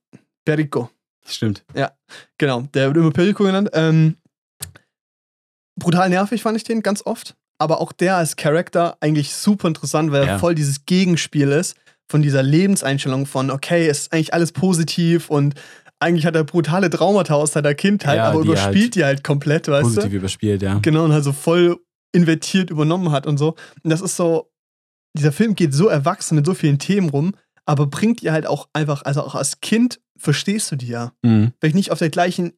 Perico. 0.44 0.90
Stimmt. 1.24 1.64
Genau, 2.38 2.62
der 2.74 2.88
wird 2.88 2.96
immer 2.96 3.12
Perico 3.12 3.44
genannt. 3.44 3.70
Ähm, 3.74 4.16
brutal 5.79 6.09
nervig 6.11 6.43
fand 6.43 6.57
ich 6.57 6.64
den 6.64 6.83
ganz 6.83 7.03
oft. 7.05 7.35
Aber 7.61 7.81
auch 7.81 7.93
der 7.93 8.17
als 8.17 8.37
Charakter 8.37 8.97
eigentlich 9.01 9.35
super 9.35 9.69
interessant, 9.69 10.12
weil 10.12 10.23
er 10.23 10.29
Ja. 10.29 10.38
voll 10.38 10.55
dieses 10.55 10.87
Gegenspiel 10.87 11.51
ist 11.51 11.77
von 12.11 12.23
dieser 12.23 12.43
Lebenseinstellung 12.43 13.27
von, 13.27 13.51
okay, 13.51 13.88
es 13.88 14.01
ist 14.03 14.12
eigentlich 14.12 14.33
alles 14.33 14.53
positiv 14.53 15.29
und 15.29 15.55
eigentlich 16.01 16.25
hat 16.27 16.37
er 16.37 16.45
brutale 16.45 16.88
Traumata 16.91 17.35
aus 17.35 17.53
seiner 17.53 17.75
Kindheit, 17.75 18.19
Ja, 18.19 18.29
aber 18.29 18.43
die 18.43 18.51
er 18.51 18.53
überspielt 18.53 18.85
halt 18.85 18.95
die 18.95 19.05
halt 19.05 19.25
komplett, 19.25 19.67
weißt 19.69 19.83
Positiv 19.83 20.11
du? 20.12 20.17
überspielt, 20.19 20.62
ja. 20.62 20.79
Genau, 20.79 21.05
und 21.05 21.12
halt 21.12 21.25
so 21.25 21.33
voll 21.33 21.79
invertiert 22.12 22.71
übernommen 22.71 23.11
hat 23.11 23.27
und 23.27 23.37
so. 23.37 23.57
Und 23.83 23.91
das 23.91 24.01
ist 24.01 24.17
so, 24.17 24.51
dieser 25.17 25.33
Film 25.33 25.55
geht 25.57 25.75
so 25.75 25.88
erwachsen 25.88 26.37
mit 26.37 26.47
so 26.47 26.55
vielen 26.55 26.79
Themen 26.79 27.11
rum, 27.11 27.35
aber 27.67 27.87
bringt 27.87 28.23
dir 28.23 28.33
halt 28.33 28.47
auch 28.47 28.69
einfach, 28.73 29.03
also 29.03 29.23
auch 29.23 29.35
als 29.35 29.61
Kind 29.61 30.01
verstehst 30.17 30.71
du 30.73 30.77
die 30.77 30.87
ja 30.88 31.12
Mhm. 31.23 31.53
vielleicht 31.61 31.75
nicht 31.77 31.91
auf 31.91 31.99
der 31.99 32.11
gleichen 32.11 32.53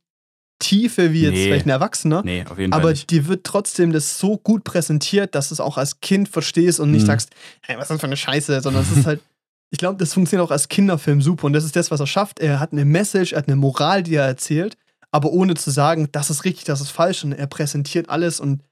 Tiefe 0.60 1.12
wie 1.12 1.22
jetzt 1.22 1.32
Nee. 1.32 1.44
vielleicht 1.46 1.66
ein 1.66 1.70
Erwachsener, 1.70 2.22
Nee, 2.24 2.44
auf 2.48 2.58
jeden 2.58 2.72
Fall 2.72 2.80
aber 2.80 2.90
nicht. 2.90 3.10
dir 3.10 3.26
wird 3.26 3.42
trotzdem 3.44 3.92
das 3.92 4.18
so 4.20 4.38
gut 4.38 4.62
präsentiert, 4.62 5.34
dass 5.34 5.48
du 5.48 5.54
es 5.54 5.60
auch 5.60 5.76
als 5.76 6.00
Kind 6.00 6.28
verstehst 6.28 6.78
und 6.78 6.92
nicht 6.92 7.02
Mhm. 7.02 7.06
sagst, 7.06 7.30
hey, 7.62 7.76
was 7.76 7.84
ist 7.84 7.90
das 7.90 8.00
für 8.00 8.06
eine 8.06 8.16
Scheiße, 8.16 8.60
sondern 8.60 8.82
es 8.82 8.96
ist 8.96 9.06
halt, 9.06 9.20
ich 9.72 9.78
glaube, 9.78 9.98
das 9.98 10.14
funktioniert 10.14 10.46
auch 10.46 10.52
als 10.52 10.68
Kinderfilm 10.68 11.20
super 11.22 11.46
und 11.46 11.52
das 11.54 11.64
ist 11.64 11.74
das, 11.74 11.90
was 11.90 11.98
er 12.00 12.06
schafft. 12.06 12.38
Er 12.38 12.60
hat 12.60 12.72
eine 12.72 12.84
Message, 12.84 13.32
er 13.32 13.38
hat 13.38 13.48
eine 13.48 13.56
Moral, 13.56 14.02
die 14.04 14.14
er 14.14 14.24
erzählt, 14.26 14.76
aber 15.10 15.32
ohne 15.32 15.54
zu 15.54 15.70
sagen, 15.72 16.08
das 16.12 16.30
ist 16.30 16.44
richtig, 16.44 16.64
das 16.64 16.80
ist 16.80 16.90
falsch 16.90 17.24
und 17.24 17.32
er 17.32 17.46
präsentiert 17.48 18.08
alles 18.08 18.38
und 18.38 18.62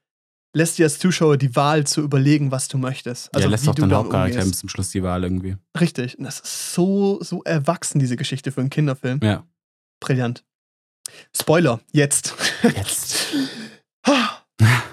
lässt 0.55 0.77
dir 0.79 0.85
als 0.85 0.97
Zuschauer 0.99 1.37
die 1.37 1.55
Wahl 1.55 1.85
zu 1.85 2.01
überlegen, 2.01 2.51
was 2.51 2.67
du 2.67 2.77
möchtest. 2.79 3.33
Also 3.35 3.45
ja, 3.45 3.51
lässt 3.51 3.65
wie 3.65 3.69
auch 3.69 3.75
damit 3.75 3.95
Hauptcharakter 3.95 4.39
bis 4.45 4.57
zum 4.59 4.69
Schluss 4.69 4.89
die 4.89 5.03
Wahl 5.03 5.23
irgendwie. 5.23 5.57
Richtig. 5.79 6.17
Und 6.17 6.23
das 6.25 6.39
ist 6.39 6.73
so, 6.73 7.19
so 7.21 7.43
erwachsen, 7.43 7.99
diese 7.99 8.15
Geschichte 8.15 8.51
für 8.51 8.61
einen 8.61 8.69
Kinderfilm. 8.71 9.19
Ja. 9.23 9.43
Brillant. 9.99 10.43
Spoiler, 11.35 11.79
jetzt. 11.91 12.33
Jetzt. 12.63 13.27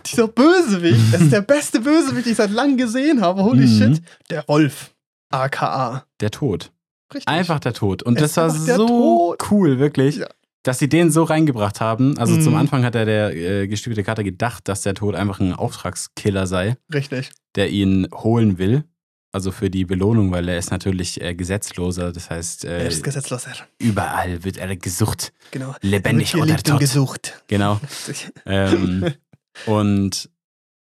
Dieser 0.07 0.29
Bösewicht, 0.29 1.13
das 1.13 1.23
ist 1.23 1.33
der 1.33 1.41
beste 1.41 1.81
Bösewicht, 1.81 2.27
den 2.27 2.31
ich 2.33 2.37
seit 2.37 2.51
langem 2.53 2.77
gesehen 2.77 3.21
habe. 3.21 3.43
Holy 3.43 3.67
Mhm. 3.67 3.79
shit. 3.97 4.03
Der 4.31 4.45
Wolf. 4.47 4.95
AKA. 5.31 6.05
Der 6.21 6.31
Tod. 6.31 6.71
Richtig. 7.13 7.29
Einfach 7.29 7.59
der 7.59 7.73
Tod. 7.73 8.03
Und 8.05 8.21
Es 8.21 8.35
das 8.35 8.37
war 8.37 8.77
so 8.77 8.87
Tod. 8.87 9.51
cool, 9.51 9.79
wirklich. 9.79 10.17
Ja. 10.19 10.29
Dass 10.63 10.79
sie 10.79 10.89
den 10.89 11.11
so 11.11 11.25
reingebracht 11.25 11.81
haben. 11.81 12.17
Also 12.19 12.35
Mhm. 12.37 12.43
zum 12.43 12.55
Anfang 12.55 12.85
hat 12.85 12.95
er 12.95 13.05
der 13.05 13.35
äh, 13.37 13.67
gestiefelte 13.69 14.05
Kater 14.05 14.23
gedacht, 14.25 14.69
dass 14.69 14.83
der 14.83 14.95
Tod 14.95 15.15
einfach 15.17 15.41
ein 15.41 15.53
Auftragskiller 15.53 16.47
sei, 16.47 16.77
Richtig. 16.93 17.31
der 17.57 17.71
ihn 17.71 18.09
holen 18.15 18.59
will. 18.59 18.85
Also 19.33 19.51
für 19.53 19.69
die 19.69 19.85
Belohnung, 19.85 20.31
weil 20.31 20.49
er 20.49 20.57
ist 20.57 20.71
natürlich 20.71 21.21
äh, 21.21 21.35
gesetzloser. 21.35 22.13
Das 22.13 22.31
heißt, 22.31 22.65
er 22.65 22.81
äh, 22.81 22.89
ist 22.89 23.03
gesetzloser. 23.03 23.51
überall 23.79 24.45
wird 24.45 24.57
er 24.57 24.75
gesucht. 24.77 25.33
Genau. 25.51 25.75
Lebendig 25.83 26.35
Er 26.35 26.41
oder 26.43 26.57
tot. 26.57 26.81
gesucht. 26.81 27.43
Genau. 27.49 27.81
Ähm, 28.47 29.13
und 29.67 30.31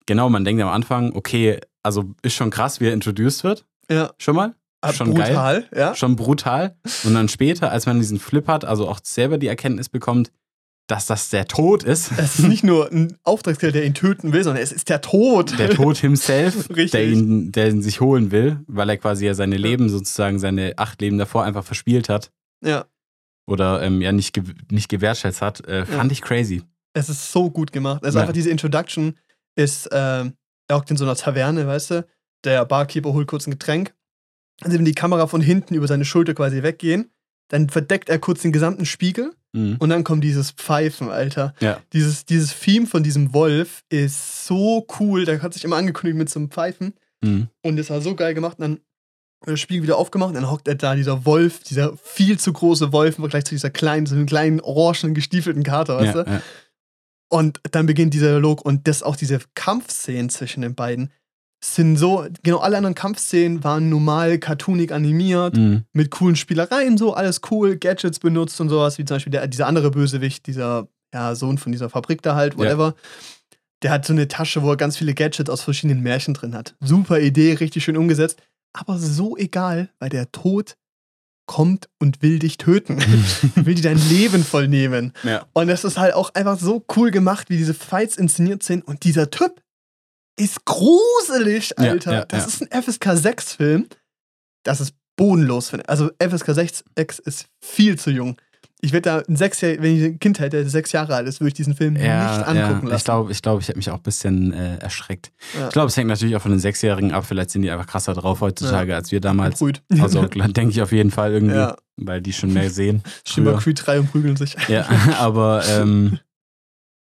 genau, 0.06 0.28
man 0.30 0.44
denkt 0.44 0.62
am 0.62 0.68
Anfang, 0.68 1.12
okay, 1.14 1.60
also 1.82 2.12
ist 2.22 2.34
schon 2.34 2.50
krass, 2.50 2.80
wie 2.80 2.86
er 2.86 2.92
introduced 2.92 3.44
wird. 3.44 3.66
ja. 3.90 4.10
Schon 4.18 4.36
mal. 4.36 4.54
Ah, 4.82 4.94
Schon 4.94 5.14
geil. 5.14 5.28
brutal, 5.28 5.68
ja. 5.76 5.94
Schon 5.94 6.16
brutal. 6.16 6.74
Und 7.04 7.12
dann 7.12 7.28
später, 7.28 7.70
als 7.70 7.84
man 7.84 7.98
diesen 7.98 8.18
Flip 8.18 8.48
hat, 8.48 8.64
also 8.64 8.88
auch 8.88 8.98
selber 9.02 9.36
die 9.36 9.46
Erkenntnis 9.46 9.90
bekommt, 9.90 10.32
dass 10.90 11.06
das 11.06 11.28
der 11.30 11.46
Tod 11.46 11.82
ist. 11.84 12.10
Es 12.18 12.38
ist 12.38 12.48
nicht 12.48 12.64
nur 12.64 12.90
ein 12.90 13.16
Auftragskiller, 13.24 13.72
der 13.72 13.84
ihn 13.84 13.94
töten 13.94 14.32
will, 14.32 14.42
sondern 14.44 14.62
es 14.62 14.72
ist 14.72 14.88
der 14.88 15.00
Tod. 15.00 15.58
Der 15.58 15.70
Tod 15.70 15.96
himself, 15.98 16.68
der 16.92 17.04
ihn, 17.04 17.52
der 17.52 17.68
ihn 17.70 17.82
sich 17.82 18.00
holen 18.00 18.30
will, 18.30 18.60
weil 18.66 18.88
er 18.90 18.96
quasi 18.96 19.26
ja 19.26 19.34
seine 19.34 19.56
Leben 19.56 19.88
sozusagen, 19.88 20.38
seine 20.38 20.74
acht 20.76 21.00
Leben 21.00 21.18
davor 21.18 21.44
einfach 21.44 21.64
verspielt 21.64 22.08
hat 22.08 22.30
Ja. 22.64 22.86
oder 23.46 23.82
ähm, 23.82 24.00
ja 24.02 24.12
nicht, 24.12 24.40
nicht 24.70 24.88
gewertschätzt 24.88 25.42
hat, 25.42 25.66
äh, 25.66 25.84
fand 25.86 26.12
ich 26.12 26.22
crazy. 26.22 26.62
Es 26.92 27.08
ist 27.08 27.30
so 27.32 27.50
gut 27.50 27.72
gemacht. 27.72 28.04
Also 28.04 28.18
Ja. 28.18 28.22
einfach 28.22 28.34
diese 28.34 28.50
Introduction 28.50 29.16
ist, 29.56 29.88
ähm, 29.92 30.34
er 30.68 30.76
hockt 30.76 30.90
in 30.90 30.96
so 30.96 31.04
einer 31.04 31.16
Taverne, 31.16 31.66
weißt 31.66 31.90
du? 31.92 32.06
Der 32.44 32.64
Barkeeper 32.64 33.12
holt 33.12 33.28
kurz 33.28 33.46
ein 33.46 33.50
Getränk. 33.52 33.94
Also 34.62 34.76
wenn 34.78 34.84
die 34.84 34.94
Kamera 34.94 35.26
von 35.26 35.40
hinten 35.40 35.74
über 35.74 35.86
seine 35.86 36.04
Schulter 36.04 36.34
quasi 36.34 36.62
weggehen, 36.62 37.10
dann 37.50 37.68
verdeckt 37.68 38.08
er 38.08 38.18
kurz 38.18 38.42
den 38.42 38.52
gesamten 38.52 38.86
Spiegel 38.86 39.32
Mhm. 39.52 39.76
und 39.80 39.90
dann 39.90 40.04
kommt 40.04 40.22
dieses 40.22 40.52
Pfeifen, 40.52 41.08
Alter. 41.10 41.54
Ja. 41.60 41.80
Dieses, 41.92 42.24
dieses 42.24 42.58
Theme 42.58 42.86
von 42.86 43.02
diesem 43.02 43.34
Wolf 43.34 43.82
ist 43.88 44.46
so 44.46 44.86
cool. 45.00 45.24
Der 45.24 45.42
hat 45.42 45.52
sich 45.54 45.64
immer 45.64 45.74
angekündigt 45.76 46.16
mit 46.18 46.30
so 46.30 46.38
einem 46.38 46.50
Pfeifen 46.50 46.94
Mhm. 47.22 47.48
und 47.62 47.76
das 47.76 47.90
war 47.90 48.00
so 48.00 48.14
geil 48.14 48.32
gemacht. 48.34 48.58
Und 48.60 48.62
dann 48.62 48.72
wird 49.44 49.54
das 49.54 49.60
Spiegel 49.60 49.82
wieder 49.82 49.96
aufgemacht 49.96 50.28
und 50.28 50.34
dann 50.36 50.50
hockt 50.50 50.68
er 50.68 50.76
da, 50.76 50.94
dieser 50.94 51.24
Wolf, 51.26 51.64
dieser 51.64 51.96
viel 51.96 52.38
zu 52.38 52.52
große 52.52 52.92
Wolf 52.92 53.16
im 53.18 53.22
Vergleich 53.22 53.44
zu 53.44 53.54
dieser 53.56 53.70
kleinen, 53.70 54.06
so 54.06 54.14
einem 54.14 54.26
kleinen, 54.26 54.60
orangen, 54.60 55.14
gestiefelten 55.14 55.64
Kater, 55.64 55.96
weißt 55.98 56.14
Ja, 56.14 56.22
du? 56.24 56.30
ja. 56.30 56.42
Und 57.28 57.60
dann 57.72 57.86
beginnt 57.86 58.12
dieser 58.14 58.28
Dialog 58.30 58.64
und 58.64 58.86
das 58.88 59.02
auch 59.02 59.16
diese 59.16 59.40
Kampfszenen 59.54 60.30
zwischen 60.30 60.62
den 60.62 60.74
beiden 60.74 61.10
sind 61.62 61.96
so, 61.96 62.26
genau 62.42 62.58
alle 62.58 62.76
anderen 62.78 62.94
Kampfszenen 62.94 63.62
waren 63.64 63.88
normal 63.90 64.38
cartoonig 64.38 64.92
animiert, 64.92 65.56
Mhm. 65.56 65.84
mit 65.92 66.10
coolen 66.10 66.36
Spielereien, 66.36 66.96
so 66.96 67.12
alles 67.14 67.40
cool, 67.50 67.76
Gadgets 67.76 68.18
benutzt 68.18 68.60
und 68.60 68.68
sowas, 68.70 68.96
wie 68.98 69.04
zum 69.04 69.16
Beispiel 69.16 69.30
der, 69.32 69.46
dieser 69.46 69.66
andere 69.66 69.90
Bösewicht, 69.90 70.46
dieser 70.46 70.88
ja, 71.12 71.34
Sohn 71.34 71.58
von 71.58 71.72
dieser 71.72 71.90
Fabrik 71.90 72.22
da 72.22 72.34
halt, 72.34 72.56
whatever. 72.56 72.94
Der 73.82 73.90
hat 73.90 74.04
so 74.06 74.12
eine 74.12 74.28
Tasche, 74.28 74.62
wo 74.62 74.70
er 74.70 74.76
ganz 74.76 74.96
viele 74.96 75.14
Gadgets 75.14 75.50
aus 75.50 75.62
verschiedenen 75.62 76.02
Märchen 76.02 76.34
drin 76.34 76.54
hat. 76.54 76.76
Super 76.80 77.20
Idee, 77.20 77.54
richtig 77.54 77.84
schön 77.84 77.96
umgesetzt, 77.96 78.40
aber 78.72 78.98
so 78.98 79.36
egal, 79.36 79.90
weil 79.98 80.08
der 80.10 80.30
Tod 80.32 80.76
kommt 81.46 81.88
und 81.98 82.22
will 82.22 82.38
dich 82.38 82.58
töten. 82.58 82.98
will 83.56 83.74
dir 83.74 83.82
dein 83.82 84.08
Leben 84.08 84.44
voll 84.44 84.68
nehmen. 84.68 85.12
Ja. 85.24 85.46
Und 85.52 85.66
das 85.66 85.84
ist 85.84 85.98
halt 85.98 86.14
auch 86.14 86.32
einfach 86.34 86.58
so 86.58 86.84
cool 86.96 87.10
gemacht, 87.10 87.50
wie 87.50 87.56
diese 87.56 87.74
Fights 87.74 88.16
inszeniert 88.16 88.62
sind. 88.62 88.86
Und 88.86 89.02
dieser 89.02 89.30
Typ 89.30 89.60
ist 90.40 90.64
gruselig, 90.64 91.78
Alter. 91.78 92.12
ja, 92.12 92.24
das 92.24 92.42
ja. 92.42 92.48
ist 92.48 92.72
ein 92.72 92.82
FSK 92.82 93.06
6-Film. 93.08 93.86
Das 94.62 94.80
ist 94.80 94.94
bodenlos. 95.16 95.72
Also 95.86 96.10
FSK 96.18 96.54
6 96.54 96.84
ist 97.24 97.46
viel 97.60 97.98
zu 97.98 98.10
jung. 98.10 98.36
Ich 98.82 98.92
werde 98.92 99.02
da 99.10 99.22
ein 99.28 99.36
Sechsjahr, 99.36 99.74
wenn 99.80 99.96
ich 99.96 100.04
ein 100.04 100.18
Kind 100.18 100.38
hätte, 100.38 100.56
der 100.56 100.68
sechs 100.68 100.92
Jahre 100.92 101.14
alt 101.14 101.28
ist, 101.28 101.40
würde 101.40 101.48
ich 101.48 101.54
diesen 101.54 101.74
Film 101.74 101.96
Ja, 101.96 102.38
nicht 102.38 102.48
angucken 102.48 102.86
ja. 102.86 102.92
lassen. 102.92 102.96
Ich 102.96 103.04
glaube, 103.04 103.32
ich, 103.32 103.42
glaub, 103.42 103.60
ich 103.60 103.68
hätte 103.68 103.76
mich 103.76 103.90
auch 103.90 103.96
ein 103.96 104.02
bisschen 104.02 104.54
äh, 104.54 104.76
erschreckt. 104.78 105.32
Ja. 105.54 105.66
Ich 105.66 105.72
glaube, 105.72 105.88
es 105.88 105.96
hängt 105.96 106.08
natürlich 106.08 106.34
auch 106.36 106.40
von 106.40 106.50
den 106.50 106.60
Sechsjährigen 106.60 107.12
ab. 107.12 107.26
Vielleicht 107.26 107.50
sind 107.50 107.60
die 107.62 107.70
einfach 107.70 107.86
krasser 107.86 108.14
drauf 108.14 108.40
heutzutage 108.40 108.94
als 108.94 109.12
wir 109.12 109.20
damals. 109.20 109.58
Brüht. 109.58 109.82
Also 110.00 110.24
denke 110.26 110.70
ich 110.70 110.80
auf 110.80 110.92
jeden 110.92 111.10
Fall 111.10 111.32
irgendwie, 111.32 111.74
weil 111.96 112.22
die 112.22 112.32
schon 112.32 112.54
mehr 112.54 112.70
sehen. 112.70 113.02
Schimmer. 113.26 113.58
Creed 113.58 113.82
3 113.84 114.00
und 114.00 114.10
prügeln 114.10 114.36
sich. 114.36 114.56
Ja, 114.68 114.88
aber 115.18 115.62
ähm, 115.68 116.18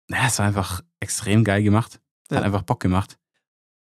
ja, 0.09 0.27
es 0.27 0.39
war 0.39 0.45
einfach 0.45 0.81
extrem 1.01 1.43
geil 1.43 1.61
gemacht. 1.61 1.99
Hat 2.31 2.43
einfach 2.43 2.61
Bock 2.61 2.79
gemacht. 2.79 3.17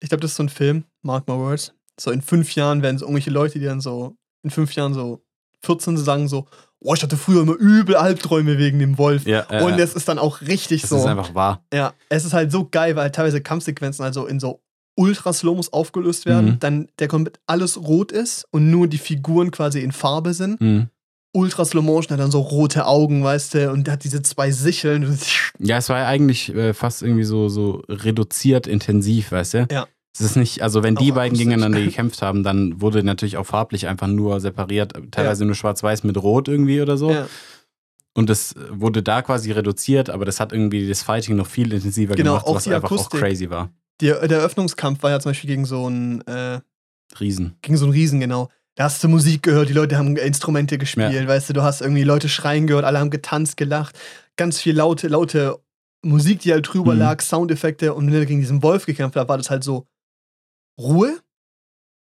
Ich 0.02 0.08
glaube, 0.08 0.20
das 0.20 0.32
ist 0.32 0.36
so 0.36 0.42
ein 0.42 0.48
Film, 0.48 0.84
mark 1.02 1.28
my 1.28 1.34
words. 1.34 1.72
So 1.98 2.10
in 2.10 2.22
fünf 2.22 2.54
Jahren 2.54 2.82
werden 2.82 2.98
so 2.98 3.04
irgendwelche 3.06 3.30
Leute, 3.30 3.58
die 3.58 3.64
dann 3.64 3.80
so 3.80 4.16
in 4.42 4.50
fünf 4.50 4.74
Jahren 4.74 4.94
so 4.94 5.22
14 5.64 5.96
sagen 5.96 6.26
so, 6.28 6.46
oh, 6.80 6.94
ich 6.94 7.02
hatte 7.02 7.16
früher 7.16 7.42
immer 7.42 7.54
übel 7.54 7.94
Albträume 7.94 8.58
wegen 8.58 8.78
dem 8.80 8.98
Wolf. 8.98 9.24
Ja, 9.26 9.46
äh, 9.48 9.62
Und 9.62 9.78
es 9.78 9.94
ist 9.94 10.08
dann 10.08 10.18
auch 10.18 10.40
richtig 10.40 10.80
das 10.80 10.90
so. 10.90 10.96
ist 10.96 11.06
einfach 11.06 11.34
wahr. 11.34 11.64
Ja, 11.72 11.94
es 12.08 12.24
ist 12.24 12.32
halt 12.32 12.50
so 12.50 12.68
geil, 12.68 12.96
weil 12.96 13.10
teilweise 13.12 13.40
Kampfsequenzen 13.40 14.04
also 14.04 14.26
in 14.26 14.40
so 14.40 14.60
Ultra-Slomos 14.96 15.72
aufgelöst 15.72 16.26
werden, 16.26 16.46
Mhm. 16.52 16.58
dann 16.58 16.88
der 16.98 17.08
komplett 17.08 17.38
alles 17.46 17.78
rot 17.78 18.12
ist 18.12 18.44
und 18.50 18.70
nur 18.70 18.88
die 18.88 18.98
Figuren 18.98 19.50
quasi 19.50 19.80
in 19.80 19.92
Farbe 19.92 20.34
sind. 20.34 20.60
Mhm. 20.60 20.88
Ultra 21.35 21.64
Slow 21.64 21.83
Motion 21.83 22.12
hat 22.12 22.21
dann 22.21 22.31
so 22.31 22.40
rote 22.40 22.87
Augen, 22.87 23.25
weißt 23.25 23.55
du, 23.55 23.71
und 23.73 23.88
hat 23.88 24.05
diese 24.05 24.23
zwei 24.23 24.51
Sicheln. 24.51 25.18
Ja, 25.59 25.77
es 25.79 25.88
war 25.88 25.99
ja 26.01 26.07
eigentlich 26.09 26.53
äh, 26.55 26.75
fast 26.75 27.03
irgendwie 27.03 27.23
so, 27.25 27.49
so 27.49 27.83
reduziert 27.88 28.66
intensiv, 28.66 29.31
weißt 29.31 29.55
du? 29.55 29.68
Ja. 29.71 29.87
Es 30.14 30.21
ist 30.21 30.37
nicht, 30.37 30.61
also 30.61 30.83
wenn 30.83 30.97
die 30.97 31.12
Auch 31.12 31.16
beiden 31.16 31.38
gegeneinander 31.38 31.81
gekämpft 31.85 32.21
haben, 32.21 32.42
dann 32.42 32.81
wurde 32.81 33.03
natürlich 33.05 33.37
auch 33.37 33.47
farblich 33.47 33.87
einfach 33.87 34.09
nur 34.09 34.40
separiert, 34.40 34.92
teilweise 35.12 35.45
nur 35.45 35.55
schwarz-weiß 35.55 36.03
mit 36.05 36.16
Rot 36.21 36.49
irgendwie 36.49 36.81
oder 36.83 36.97
so. 36.97 37.12
Ja. 37.12 37.29
Und 38.14 38.29
das 38.29 38.55
wurde 38.71 39.03
da 39.03 39.23
quasi 39.23 39.53
reduziert, 39.53 40.11
aber 40.11 40.25
das 40.25 40.40
hat 40.40 40.53
irgendwie 40.53 40.87
das 40.88 41.03
Fighting 41.03 41.37
noch 41.37 41.47
viel 41.47 41.73
intensiver 41.73 42.14
Genau, 42.14 42.33
gemacht, 42.33 42.47
auch 42.47 42.57
was 42.57 42.64
die 42.64 42.75
einfach 42.75 42.90
Akustik. 42.90 43.21
auch 43.21 43.25
crazy 43.25 43.49
war. 43.49 43.71
Der, 44.01 44.27
der 44.27 44.38
Eröffnungskampf 44.38 45.03
war 45.03 45.11
ja 45.11 45.21
zum 45.21 45.31
Beispiel 45.31 45.49
gegen 45.49 45.64
so 45.64 45.87
einen, 45.87 46.21
äh, 46.23 46.61
Riesen. 47.21 47.57
gegen 47.62 47.77
so 47.77 47.85
einen 47.87 47.92
Riesen, 47.92 48.21
genau. 48.21 48.49
Da 48.76 48.85
hast 48.85 49.04
du 49.04 49.08
Musik 49.08 49.42
gehört, 49.42 49.68
die 49.68 49.74
Leute 49.74 49.98
haben 49.98 50.16
Instrumente 50.16 50.78
gespielt, 50.78 51.12
Ja. 51.12 51.28
weißt 51.28 51.50
du, 51.50 51.52
du 51.52 51.62
hast 51.62 51.82
irgendwie 51.82 52.04
Leute 52.04 52.28
schreien 52.28 52.66
gehört, 52.66 52.85
alle 52.87 52.98
haben 52.98 53.11
getanzt, 53.11 53.56
gelacht, 53.58 53.98
ganz 54.37 54.58
viel 54.61 54.74
laute, 54.74 55.08
laute 55.08 55.58
Musik, 56.04 56.40
die 56.40 56.52
halt 56.52 56.66
drüber 56.72 56.94
Mhm. 56.94 57.00
lag, 57.00 57.20
Soundeffekte 57.20 57.92
und 57.94 58.06
wenn 58.06 58.14
er 58.14 58.26
gegen 58.26 58.40
diesen 58.40 58.62
Wolf 58.62 58.87
gekämpft 58.87 59.16
hat, 59.16 59.28
war 59.28 59.37
das 59.37 59.50
halt 59.50 59.62
so 59.62 59.87
Ruhe, 60.80 61.20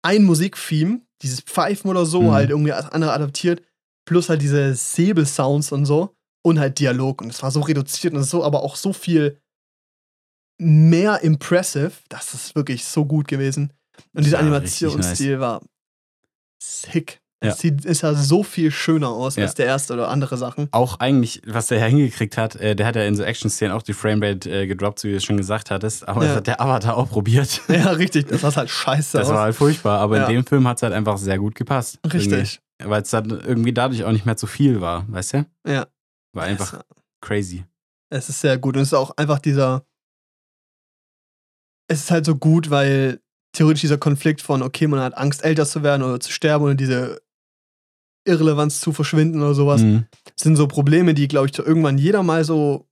ein 0.03 0.25
Musiktheme, 0.25 1.03
dieses 1.23 1.41
Pfeifen 1.43 1.91
oder 1.91 2.07
so, 2.07 2.23
Mhm. 2.23 2.33
halt 2.33 2.51
irgendwie 2.51 2.73
als 2.73 2.87
andere 2.91 3.13
adaptiert, 3.13 3.63
plus 4.07 4.29
halt 4.31 4.41
diese 4.41 4.75
Säbelsounds 4.75 5.73
und 5.73 5.85
so 5.85 6.17
und 6.43 6.59
halt 6.59 6.79
Dialog. 6.79 7.21
Und 7.21 7.29
es 7.31 7.43
war 7.43 7.51
so 7.51 7.61
reduziert 7.61 8.15
und 8.15 8.23
so, 8.25 8.43
aber 8.43 8.63
auch 8.63 8.77
so 8.77 8.93
viel 8.95 9.41
mehr 10.59 11.23
impressive, 11.23 11.93
das 12.09 12.33
ist 12.35 12.55
wirklich 12.55 12.87
so 12.87 13.05
gut 13.05 13.29
gewesen. 13.29 13.73
Und 14.15 14.25
dieser 14.25 14.39
Ja, 14.39 14.43
Animationsstil 14.43 15.39
war 15.41 15.61
sick. 16.63 17.21
Ja. 17.45 17.51
Es 17.51 17.59
sieht, 17.59 17.85
ist 17.85 18.01
ja 18.01 18.15
so 18.15 18.43
viel 18.43 18.71
schöner 18.71 19.11
aus 19.11 19.37
Ja. 19.37 19.43
als 19.45 19.55
der 19.55 19.67
erste 19.67 19.93
oder 19.93 20.09
andere 20.09 20.39
Sachen. 20.39 20.69
Auch 20.73 21.01
eigentlich, 21.01 21.43
was 21.47 21.67
der 21.67 21.79
ja 21.79 21.85
hingekriegt 21.85 22.39
hat, 22.39 22.57
äh, 22.57 22.75
der 22.75 22.87
hat 22.87 22.97
ja 22.97 23.03
in 23.05 23.15
so 23.15 23.23
Action-Szenen 23.25 23.73
auch 23.77 23.83
die 23.83 23.93
Framerate 23.93 24.51
äh, 24.51 24.67
gedroppt, 24.67 25.01
so 25.01 25.09
wie 25.09 25.13
du 25.13 25.19
es 25.19 25.25
schon 25.25 25.37
gesagt 25.37 25.71
hattest. 25.71 26.09
Aber 26.09 26.23
Ja. 26.23 26.29
das 26.29 26.37
hat 26.39 26.47
der 26.47 26.61
Avatar 26.63 26.97
auch 26.97 27.11
probiert. 27.11 27.61
Ja, 27.69 27.91
richtig. 27.91 28.29
Das 28.29 28.41
sah 28.41 28.55
halt 28.57 28.71
scheiße 28.71 29.19
Das 29.19 29.29
aus. 29.29 29.35
war 29.35 29.43
halt 29.43 29.55
furchtbar, 29.55 30.01
aber 30.01 30.27
in 30.27 30.35
dem 30.35 30.47
Film 30.47 30.67
hat 30.67 30.79
es 30.79 30.83
halt 30.83 30.95
einfach 30.95 31.19
sehr 31.19 31.39
gut 31.39 31.55
gepasst. 31.55 31.99
richtig. 32.11 32.61
Weil 32.83 33.03
es 33.03 33.11
dann 33.11 33.29
irgendwie 33.31 33.73
dadurch 33.73 34.05
auch 34.05 34.13
nicht 34.13 34.25
mehr 34.27 34.37
zu 34.39 34.47
viel 34.47 34.81
war, 34.81 35.05
weißt 35.11 35.35
du? 35.35 35.47
Ja. 35.67 35.87
War 36.35 36.45
einfach 36.45 36.73
Es, 36.75 36.81
crazy. 37.21 37.65
es 38.11 38.29
ist 38.31 38.41
sehr 38.41 38.57
gut. 38.59 38.77
Und 38.77 38.83
es 38.83 38.89
ist 38.89 38.95
auch 38.95 39.13
einfach 39.17 39.39
dieser. 39.41 39.85
Es 41.89 42.01
ist 42.01 42.11
halt 42.11 42.25
so 42.27 42.35
gut, 42.37 42.71
weil 42.71 43.21
theoretisch 43.57 43.81
dieser 43.83 43.99
Konflikt 43.99 44.41
von, 44.43 44.63
okay, 44.63 44.87
man 44.87 45.01
hat 45.01 45.17
Angst, 45.17 45.45
älter 45.45 45.67
zu 45.67 45.83
werden 45.83 46.03
oder 46.03 46.21
zu 46.21 46.31
sterben 46.33 46.65
oder 46.65 46.75
diese 46.75 47.21
Irrelevanz 48.27 48.81
zu 48.81 48.93
verschwinden 48.93 49.41
oder 49.43 49.55
sowas, 49.55 49.83
Mhm. 49.83 50.07
sind 50.37 50.57
so 50.57 50.67
Probleme, 50.67 51.15
die, 51.15 51.29
glaube 51.29 51.47
ich, 51.49 51.59
irgendwann 51.59 51.99
jeder 51.99 52.23
mal 52.23 52.45
so 52.45 52.87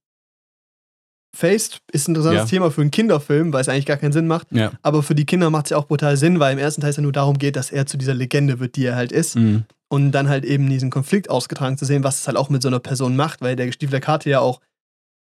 faced. 1.36 1.80
Ist 1.92 2.06
ein 2.08 2.12
interessantes 2.14 2.42
Ja. 2.42 2.46
Thema 2.46 2.70
für 2.70 2.80
einen 2.82 2.92
Kinderfilm, 2.92 3.52
weil 3.52 3.60
es 3.60 3.68
eigentlich 3.68 3.86
gar 3.86 3.96
keinen 3.96 4.12
Sinn 4.12 4.28
macht. 4.28 4.46
Ja. 4.52 4.72
Aber 4.82 5.02
für 5.02 5.16
die 5.16 5.26
Kinder 5.26 5.50
macht 5.50 5.66
es 5.66 5.70
ja 5.70 5.76
auch 5.76 5.86
brutal 5.86 6.16
Sinn, 6.16 6.38
weil 6.38 6.52
im 6.52 6.58
ersten 6.60 6.80
Teil 6.80 6.90
es 6.90 6.96
ja 6.96 7.02
nur 7.02 7.10
darum 7.12 7.38
geht, 7.38 7.56
dass 7.56 7.70
er 7.70 7.86
zu 7.86 7.96
dieser 7.96 8.14
Legende 8.14 8.60
wird, 8.60 8.76
die 8.76 8.84
er 8.84 8.94
halt 8.96 9.10
ist. 9.10 9.34
Mhm. 9.36 9.64
Und 9.88 10.12
dann 10.12 10.28
halt 10.28 10.44
eben 10.44 10.68
diesen 10.70 10.90
Konflikt 10.90 11.30
ausgetragen 11.30 11.76
zu 11.76 11.84
sehen, 11.84 12.04
was 12.04 12.20
es 12.20 12.26
halt 12.28 12.36
auch 12.36 12.48
mit 12.50 12.62
so 12.62 12.68
einer 12.68 12.78
Person 12.80 13.16
macht, 13.16 13.40
weil 13.42 13.56
der 13.56 13.66
gestiefelte 13.66 14.00
Karte 14.00 14.30
ja 14.30 14.38
auch 14.40 14.60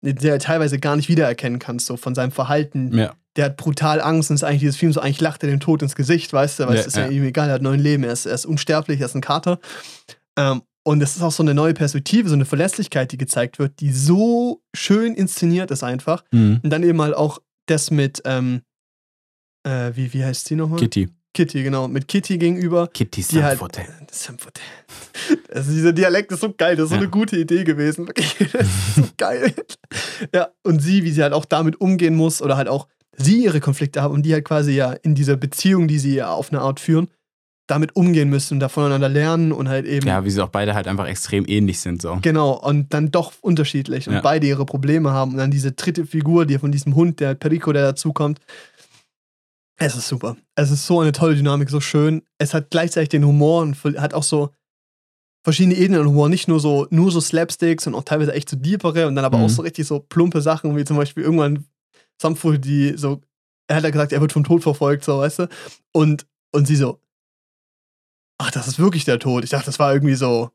der 0.03 0.37
teilweise 0.39 0.79
gar 0.79 0.95
nicht 0.95 1.09
wiedererkennen 1.09 1.59
kannst, 1.59 1.85
so 1.85 1.97
von 1.97 2.13
seinem 2.13 2.31
Verhalten. 2.31 2.95
Ja. 2.97 3.15
Der 3.35 3.45
hat 3.45 3.57
brutal 3.57 4.01
Angst 4.01 4.29
und 4.29 4.35
ist 4.35 4.43
eigentlich 4.43 4.59
dieses 4.59 4.75
Film 4.75 4.93
so, 4.93 4.99
eigentlich 4.99 5.21
lacht 5.21 5.41
er 5.43 5.49
dem 5.49 5.59
Tod 5.59 5.81
ins 5.81 5.95
Gesicht, 5.95 6.31
weißt 6.33 6.59
du, 6.59 6.67
weil 6.67 6.75
Ja, 6.75 6.81
es 6.81 6.87
ist 6.87 6.97
ja, 6.97 7.05
ja. 7.05 7.11
ihm 7.11 7.23
egal, 7.23 7.47
er 7.47 7.55
hat 7.55 7.61
neun 7.61 7.79
Leben, 7.79 8.03
er 8.03 8.13
ist, 8.13 8.25
er 8.25 8.35
ist 8.35 8.45
unsterblich, 8.45 8.99
er 8.99 9.07
ist 9.07 9.15
ein 9.15 9.21
Kater. 9.21 9.59
Ähm, 10.37 10.61
und 10.83 11.01
es 11.01 11.15
ist 11.15 11.21
auch 11.21 11.31
so 11.31 11.41
eine 11.41 11.53
neue 11.53 11.73
Perspektive, 11.73 12.27
so 12.27 12.35
eine 12.35 12.45
Verlässlichkeit, 12.45 13.11
die 13.11 13.17
gezeigt 13.17 13.57
wird, 13.57 13.79
die 13.79 13.91
so 13.91 14.61
schön 14.75 15.15
inszeniert 15.15 15.71
ist 15.71 15.81
einfach. 15.83 16.25
Mhm. 16.31 16.59
Und 16.61 16.69
dann 16.69 16.83
eben 16.83 17.01
halt 17.01 17.15
auch 17.15 17.39
das 17.65 17.89
mit, 17.89 18.21
ähm, 18.25 18.61
äh, 19.63 19.91
wie, 19.95 20.13
wie 20.13 20.25
heißt 20.25 20.45
sie 20.45 20.55
nochmal? 20.55 20.79
Kitty. 20.79 21.09
Kitty, 21.33 21.63
genau, 21.63 21.87
mit 21.87 22.07
Kitty 22.07 22.37
gegenüber. 22.37 22.87
Kitty 22.87 23.23
Die 23.23 23.43
halt. 23.43 23.57
Sanfote. 24.11 24.61
Also 25.53 25.71
dieser 25.71 25.93
Dialekt 25.93 26.31
ist 26.31 26.41
so 26.41 26.53
geil, 26.55 26.75
das 26.75 26.85
ist 26.85 26.89
so 26.89 26.95
Ja. 26.95 27.01
eine 27.01 27.09
gute 27.09 27.37
Idee 27.37 27.63
gewesen. 27.63 28.07
Wirklich, 28.07 28.35
das 28.51 28.61
ist 28.63 28.95
so 28.95 29.03
geil. 29.17 29.53
Ja, 30.33 30.49
und 30.63 30.81
sie, 30.81 31.03
wie 31.03 31.11
sie 31.11 31.21
halt 31.23 31.33
auch 31.33 31.45
damit 31.45 31.79
umgehen 31.79 32.15
muss 32.15 32.41
oder 32.41 32.57
halt 32.57 32.67
auch 32.67 32.87
sie 33.15 33.43
ihre 33.43 33.59
Konflikte 33.59 34.01
haben 34.01 34.13
und 34.13 34.23
die 34.25 34.33
halt 34.33 34.45
quasi 34.45 34.71
ja 34.73 34.91
in 34.93 35.15
dieser 35.15 35.37
Beziehung, 35.37 35.87
die 35.87 35.99
sie 35.99 36.15
ja 36.15 36.29
auf 36.31 36.51
eine 36.51 36.61
Art 36.61 36.79
führen, 36.79 37.07
damit 37.67 37.95
umgehen 37.95 38.29
müssen 38.29 38.55
und 38.55 38.59
da 38.59 38.67
voneinander 38.69 39.07
lernen 39.07 39.51
und 39.51 39.69
halt 39.69 39.85
eben 39.85 40.05
Ja, 40.07 40.25
wie 40.25 40.29
sie 40.31 40.41
auch 40.43 40.49
beide 40.49 40.73
halt 40.73 40.87
einfach 40.87 41.07
extrem 41.07 41.45
ähnlich 41.47 41.79
sind. 41.79 42.01
So. 42.01 42.17
Genau, 42.21 42.51
und 42.59 42.93
dann 42.93 43.11
doch 43.11 43.31
unterschiedlich 43.41 44.07
und 44.07 44.15
Ja. 44.15 44.21
beide 44.21 44.47
ihre 44.47 44.65
Probleme 44.65 45.11
haben. 45.11 45.31
Und 45.31 45.37
dann 45.37 45.51
diese 45.51 45.71
dritte 45.71 46.05
Figur, 46.05 46.45
die 46.45 46.57
von 46.59 46.71
diesem 46.71 46.95
Hund, 46.95 47.19
der 47.19 47.35
Perico, 47.35 47.71
der 47.71 47.83
dazukommt. 47.83 48.39
Es 49.85 49.95
ist 49.95 50.07
super. 50.07 50.37
Es 50.55 50.71
ist 50.71 50.85
so 50.85 50.99
eine 51.01 51.11
tolle 51.11 51.35
Dynamik, 51.35 51.69
so 51.69 51.79
schön. 51.81 52.23
Es 52.37 52.53
hat 52.53 52.69
gleichzeitig 52.71 53.09
den 53.09 53.25
Humor 53.25 53.61
und 53.61 53.75
hat 53.99 54.13
auch 54.13 54.23
so 54.23 54.49
verschiedene 55.43 55.75
Ebenen 55.75 56.01
an 56.01 56.07
Humor. 56.07 56.29
Nicht 56.29 56.47
nur 56.47 56.59
so, 56.59 56.87
nur 56.89 57.11
so 57.11 57.19
Slapsticks 57.19 57.85
und 57.87 57.95
auch 57.95 58.03
teilweise 58.03 58.33
echt 58.33 58.49
so 58.49 58.55
deepere 58.55 59.07
und 59.07 59.15
dann 59.15 59.25
aber 59.25 59.37
Mhm. 59.37 59.45
auch 59.45 59.49
so 59.49 59.61
richtig 59.61 59.85
so 59.87 59.99
plumpe 59.99 60.41
Sachen, 60.41 60.75
wie 60.77 60.85
zum 60.85 60.97
Beispiel 60.97 61.23
irgendwann 61.23 61.65
Samfur, 62.21 62.57
die 62.57 62.93
so, 62.97 63.21
er 63.67 63.77
hat 63.77 63.83
ja 63.83 63.89
gesagt, 63.89 64.13
er 64.13 64.21
wird 64.21 64.31
vom 64.31 64.43
Tod 64.43 64.63
verfolgt, 64.63 65.03
so, 65.03 65.17
weißt 65.19 65.39
du? 65.39 65.47
Und, 65.91 66.25
und 66.53 66.65
sie 66.67 66.75
so, 66.77 66.99
ach, 68.37 68.51
das 68.51 68.67
ist 68.67 68.79
wirklich 68.79 69.03
der 69.05 69.19
Tod. 69.19 69.43
Ich 69.43 69.49
dachte, 69.49 69.65
das 69.65 69.79
war 69.79 69.93
irgendwie 69.93 70.15
so, 70.15 70.51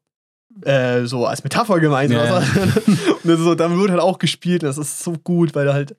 äh, 0.62 1.04
so 1.04 1.26
als 1.26 1.44
Metapher 1.44 1.80
gemeint. 1.80 2.10
Oder 2.12 2.40
so. 2.42 2.60
und 3.30 3.36
so, 3.38 3.54
damit 3.54 3.78
wird 3.78 3.90
halt 3.90 4.00
auch 4.00 4.18
gespielt. 4.18 4.62
und 4.62 4.68
Das 4.68 4.78
ist 4.78 5.00
so 5.00 5.12
gut, 5.12 5.54
weil 5.54 5.66
er 5.66 5.74
halt, 5.74 5.96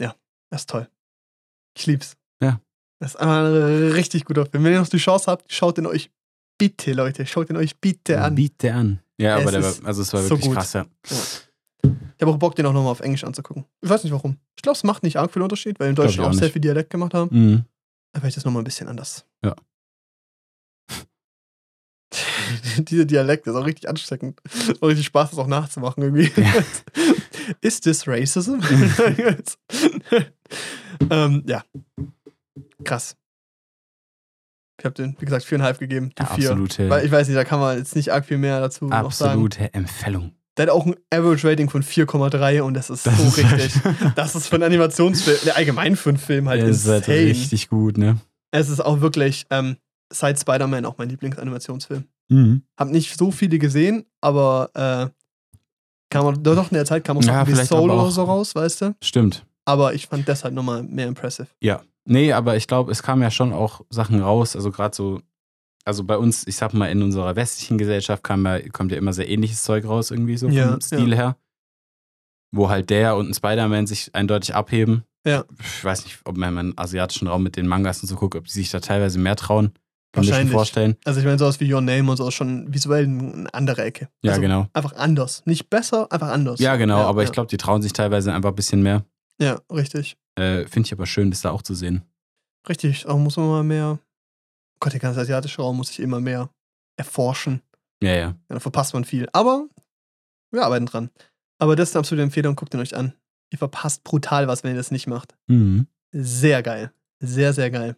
ja, 0.00 0.14
das 0.50 0.62
ist 0.62 0.70
toll. 0.70 0.88
Ich 1.78 1.86
lieb's. 1.86 2.16
Ja. 2.42 2.60
Das 2.98 3.10
ist 3.10 3.16
einfach 3.16 3.44
ein 3.44 3.92
richtig 3.92 4.24
guter 4.24 4.46
Film. 4.46 4.64
Wenn 4.64 4.72
ihr 4.72 4.80
noch 4.80 4.88
die 4.88 4.96
Chance 4.96 5.30
habt, 5.30 5.52
schaut 5.52 5.78
ihn 5.78 5.86
euch 5.86 6.10
bitte, 6.58 6.92
Leute, 6.92 7.26
schaut 7.26 7.50
ihn 7.50 7.56
euch 7.56 7.78
bitte 7.78 8.20
an. 8.22 8.34
Biete 8.34 8.72
an. 8.72 9.00
Ja, 9.18 9.36
Es 9.36 9.42
aber 9.42 9.52
der 9.52 9.62
war, 9.62 9.74
also 9.84 10.02
es 10.02 10.12
war 10.12 10.22
so 10.22 10.30
wirklich 10.30 10.46
gut. 10.48 10.56
krass, 10.56 10.72
ja. 10.72 10.86
Ich 11.82 12.22
habe 12.22 12.32
auch 12.32 12.38
Bock, 12.38 12.54
den 12.56 12.64
auch 12.66 12.72
nochmal 12.72 12.92
auf 12.92 13.00
Englisch 13.00 13.24
anzugucken. 13.24 13.66
Ich 13.82 13.88
weiß 13.88 14.04
nicht 14.04 14.12
warum. 14.12 14.38
Ich 14.56 14.62
glaube, 14.62 14.76
es 14.76 14.84
macht 14.84 15.02
nicht 15.02 15.18
arg 15.18 15.30
viel 15.32 15.42
Unterschied, 15.42 15.78
weil 15.78 15.90
im 15.90 15.94
Deutschen 15.94 16.20
ich 16.20 16.20
auch 16.20 16.30
auch 16.30 16.34
sehr 16.34 16.50
viel 16.50 16.60
Dialekt 16.62 16.90
gemacht 16.90 17.12
haben. 17.14 17.28
Mhm. 17.30 17.64
Da 18.12 18.20
vielleicht 18.20 18.38
ist 18.38 18.44
nochmal 18.44 18.62
ein 18.62 18.64
bisschen 18.64 18.88
anders. 18.88 19.26
Ja. 19.44 19.54
Dieser 22.78 23.04
Dialekt 23.04 23.46
ist 23.46 23.54
auch 23.54 23.66
richtig 23.66 23.88
ansteckend. 23.88 24.40
Auch 24.80 24.88
richtig 24.88 25.06
Spaß, 25.06 25.30
das 25.30 25.38
auch 25.38 25.46
nachzumachen 25.46 26.02
irgendwie. 26.02 26.30
Ja. 26.40 26.54
Ist 27.60 27.84
this 27.84 28.08
racism? 28.08 28.58
ähm, 31.10 31.44
ja. 31.46 31.64
Krass. 32.84 33.16
Ich 34.78 34.84
habe 34.84 34.94
den, 34.94 35.16
wie 35.18 35.24
gesagt, 35.24 35.44
viereinhalb 35.44 35.78
gegeben. 35.78 36.10
Die 36.18 36.22
Ja, 36.22 36.28
vier. 36.28 36.50
absolute, 36.50 36.90
Weil 36.90 37.06
ich 37.06 37.10
weiß 37.10 37.28
nicht, 37.28 37.36
da 37.36 37.44
kann 37.44 37.60
man 37.60 37.78
jetzt 37.78 37.96
nicht 37.96 38.12
arg 38.12 38.26
viel 38.26 38.38
mehr 38.38 38.60
dazu 38.60 38.84
noch 38.86 39.10
sagen. 39.12 39.32
absolute 39.40 39.72
Empfehlung. 39.72 40.32
Der 40.56 40.64
hat 40.66 40.70
auch 40.70 40.86
ein 40.86 40.96
Average 41.10 41.48
Rating 41.48 41.68
von 41.68 41.82
4,3 41.82 42.60
und 42.62 42.74
das 42.74 42.88
ist 42.90 43.06
Das 43.06 43.16
so 43.18 43.24
ist 43.24 43.38
richtig. 43.38 43.72
Das 44.14 44.34
ist 44.34 44.48
für 44.48 44.54
einen 44.56 44.64
Animationsfilm, 44.64 45.38
ne, 45.44 45.54
allgemein 45.56 45.96
für 45.96 46.10
einen 46.10 46.18
Film 46.18 46.48
halt 46.48 46.62
ist 46.62 46.86
halt 46.86 47.08
richtig 47.08 47.68
gut, 47.68 47.98
ne? 47.98 48.18
Es 48.52 48.68
ist 48.70 48.80
auch 48.80 49.00
wirklich 49.00 49.46
ähm, 49.50 49.76
seit 50.10 50.38
Spider-Man 50.40 50.84
auch 50.86 50.96
mein 50.98 51.08
Lieblingsanimationsfilm. 51.10 52.04
Mhm. 52.28 52.62
Hab 52.78 52.88
nicht 52.88 53.16
so 53.18 53.30
viele 53.30 53.58
gesehen, 53.58 54.04
aber 54.22 54.70
äh, 54.74 55.58
kam 56.10 56.26
auch, 56.26 56.36
doch 56.36 56.70
in 56.70 56.74
der 56.74 56.84
Zeit 56.86 57.04
kam 57.04 57.18
auch 57.18 57.22
Ja, 57.22 57.44
vielleicht 57.44 57.68
Soul 57.68 57.90
oder 57.90 58.10
so 58.10 58.24
raus, 58.24 58.54
weißt 58.54 58.80
du? 58.82 58.94
Stimmt. 59.02 59.44
Aber 59.66 59.94
ich 59.94 60.06
fand 60.06 60.28
das 60.28 60.44
halt 60.44 60.54
nochmal 60.54 60.82
mehr 60.82 61.06
impressive. 61.08 61.48
Ja. 61.60 61.82
Nee, 62.06 62.32
aber 62.32 62.56
ich 62.56 62.66
glaube, 62.68 62.92
es 62.92 63.02
kamen 63.02 63.22
ja 63.22 63.30
schon 63.30 63.52
auch 63.52 63.82
Sachen 63.90 64.20
raus, 64.22 64.54
also 64.54 64.70
gerade 64.70 64.94
so, 64.94 65.20
also 65.84 66.04
bei 66.04 66.16
uns, 66.16 66.46
ich 66.46 66.56
sag 66.56 66.72
mal, 66.72 66.86
in 66.86 67.02
unserer 67.02 67.36
westlichen 67.36 67.78
Gesellschaft 67.78 68.22
kam 68.22 68.46
ja, 68.46 68.60
kommt 68.70 68.92
ja 68.92 68.98
immer 68.98 69.12
sehr 69.12 69.28
ähnliches 69.28 69.62
Zeug 69.62 69.84
raus, 69.84 70.10
irgendwie 70.10 70.36
so 70.36 70.48
Ja, 70.48 70.70
vom 70.70 70.80
Stil 70.80 71.14
her. 71.14 71.36
Wo 72.52 72.70
halt 72.70 72.90
der 72.90 73.16
und 73.16 73.28
ein 73.28 73.34
Spider-Man 73.34 73.86
sich 73.86 74.14
eindeutig 74.14 74.54
abheben. 74.54 75.02
Ja. 75.26 75.44
Ich 75.60 75.84
weiß 75.84 76.04
nicht, 76.04 76.20
ob 76.24 76.36
man 76.36 76.56
im 76.56 76.74
asiatischen 76.76 77.26
Raum 77.26 77.42
mit 77.42 77.56
den 77.56 77.66
Mangas 77.66 78.00
und 78.02 78.08
so 78.08 78.14
guckt, 78.14 78.36
ob 78.36 78.44
die 78.44 78.52
sich 78.52 78.70
da 78.70 78.78
teilweise 78.78 79.18
mehr 79.18 79.34
trauen. 79.34 79.72
Kann 80.12 80.24
ich 80.24 80.30
mir 80.30 80.46
vorstellen. 80.46 80.96
Also 81.04 81.20
ich 81.20 81.26
meine, 81.26 81.38
sowas 81.38 81.60
wie 81.60 81.72
Your 81.72 81.80
Name 81.82 82.10
und 82.10 82.16
so 82.16 82.26
ist 82.28 82.34
schon 82.34 82.72
visuell 82.72 83.04
eine 83.04 83.52
andere 83.52 83.82
Ecke. 83.82 84.08
Ja, 84.22 84.30
also 84.30 84.40
genau. 84.40 84.68
Einfach 84.72 84.94
anders. 84.94 85.42
Nicht 85.44 85.68
besser, 85.68 86.10
einfach 86.10 86.28
anders. 86.28 86.58
Ja, 86.60 86.76
genau, 86.76 87.00
aber 87.00 87.22
ja. 87.22 87.26
ich 87.26 87.32
glaube, 87.32 87.48
die 87.48 87.58
trauen 87.58 87.82
sich 87.82 87.92
teilweise 87.92 88.32
einfach 88.32 88.50
ein 88.50 88.54
bisschen 88.54 88.82
mehr. 88.82 89.04
Ja, 89.40 89.60
richtig. 89.70 90.16
Äh, 90.36 90.66
Finde 90.66 90.86
ich 90.86 90.92
aber 90.92 91.06
schön, 91.06 91.30
das 91.30 91.42
da 91.42 91.50
auch 91.50 91.62
zu 91.62 91.74
sehen. 91.74 92.02
Richtig. 92.68 93.06
Auch 93.06 93.18
muss 93.18 93.36
man 93.36 93.48
mal 93.48 93.64
mehr. 93.64 93.98
Gott, 94.80 94.92
der 94.92 95.00
ganze 95.00 95.20
asiatische 95.20 95.62
Raum 95.62 95.78
muss 95.78 95.88
sich 95.88 96.00
immer 96.00 96.20
mehr 96.20 96.50
erforschen. 96.96 97.62
Ja, 98.02 98.10
ja. 98.10 98.18
Ja, 98.18 98.36
da 98.48 98.60
verpasst 98.60 98.94
man 98.94 99.04
viel. 99.04 99.28
Aber 99.32 99.68
wir 100.50 100.64
arbeiten 100.64 100.86
dran. 100.86 101.10
Aber 101.58 101.76
das 101.76 101.90
ist 101.90 101.96
eine 101.96 102.00
absolute 102.00 102.22
Empfehlung, 102.22 102.56
guckt 102.56 102.74
ihn 102.74 102.80
euch 102.80 102.94
an. 102.94 103.14
Ihr 103.50 103.58
verpasst 103.58 104.04
brutal 104.04 104.48
was, 104.48 104.64
wenn 104.64 104.72
ihr 104.72 104.76
das 104.76 104.90
nicht 104.90 105.06
macht. 105.06 105.34
Mhm. 105.46 105.86
Sehr 106.12 106.62
geil. 106.62 106.92
Sehr, 107.20 107.52
sehr 107.52 107.70
geil. 107.70 107.96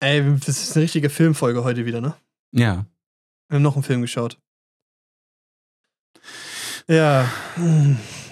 Ey, 0.00 0.22
das 0.38 0.48
ist 0.48 0.76
eine 0.76 0.84
richtige 0.84 1.10
Filmfolge 1.10 1.64
heute 1.64 1.86
wieder, 1.86 2.00
ne? 2.00 2.14
Ja. 2.52 2.86
Wir 3.48 3.56
haben 3.56 3.62
noch 3.62 3.74
einen 3.74 3.82
Film 3.82 4.02
geschaut. 4.02 4.38
Ja, 6.90 7.28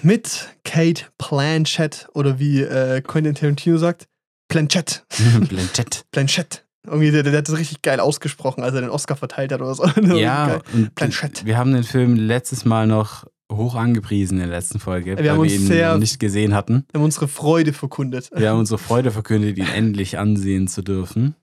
mit 0.01 0.49
Kate 0.63 1.03
Blanchett 1.17 2.07
oder 2.13 2.39
wie 2.39 2.61
äh, 2.61 3.01
Quentin 3.01 3.35
Tarantino 3.35 3.77
sagt, 3.77 4.07
Planchett. 4.49 5.05
Blanchett. 5.49 6.05
Planchett. 6.11 6.63
Irgendwie, 6.85 7.11
der, 7.11 7.23
der 7.23 7.37
hat 7.37 7.49
das 7.49 7.57
richtig 7.57 7.81
geil 7.81 7.99
ausgesprochen, 7.99 8.63
als 8.63 8.73
er 8.73 8.81
den 8.81 8.89
Oscar 8.89 9.15
verteilt 9.17 9.51
hat 9.51 9.61
oder 9.61 9.75
so. 9.75 9.85
Ja, 10.15 10.61
Planchett. 10.95 11.45
wir 11.45 11.57
haben 11.57 11.73
den 11.73 11.83
Film 11.83 12.15
letztes 12.15 12.63
Mal 12.65 12.87
noch 12.87 13.25
hoch 13.51 13.75
angepriesen 13.75 14.35
in 14.41 14.47
der 14.49 14.57
letzten 14.57 14.79
Folge, 14.79 15.11
Wir 15.11 15.17
weil 15.17 15.29
haben 15.31 15.43
wir 15.43 15.51
ihn 15.53 15.67
sehr- 15.67 15.97
nicht 15.97 16.19
gesehen 16.19 16.53
hatten. 16.55 16.85
Wir 16.91 16.99
haben 16.99 17.05
unsere 17.05 17.27
Freude 17.27 17.73
verkundet. 17.73 18.29
Wir 18.33 18.49
haben 18.49 18.59
unsere 18.59 18.77
Freude 18.77 19.11
verkündet, 19.11 19.57
ihn 19.57 19.67
endlich 19.67 20.17
ansehen 20.17 20.67
zu 20.67 20.81
dürfen. 20.81 21.35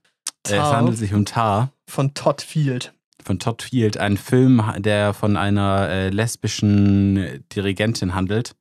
Äh, 0.46 0.50
Es 0.50 0.50
Tar. 0.56 0.76
handelt 0.78 0.98
sich 0.98 1.14
um 1.14 1.24
Tar 1.26 1.70
Von 1.88 2.12
Todd 2.14 2.42
Field. 2.42 2.92
Von 3.24 3.38
Todd 3.38 3.62
Field, 3.62 3.96
ein 3.96 4.16
Film, 4.16 4.62
der 4.78 5.14
von 5.14 5.36
einer 5.36 5.88
äh, 5.88 6.10
lesbischen 6.10 7.44
Dirigentin 7.54 8.14
handelt, 8.14 8.54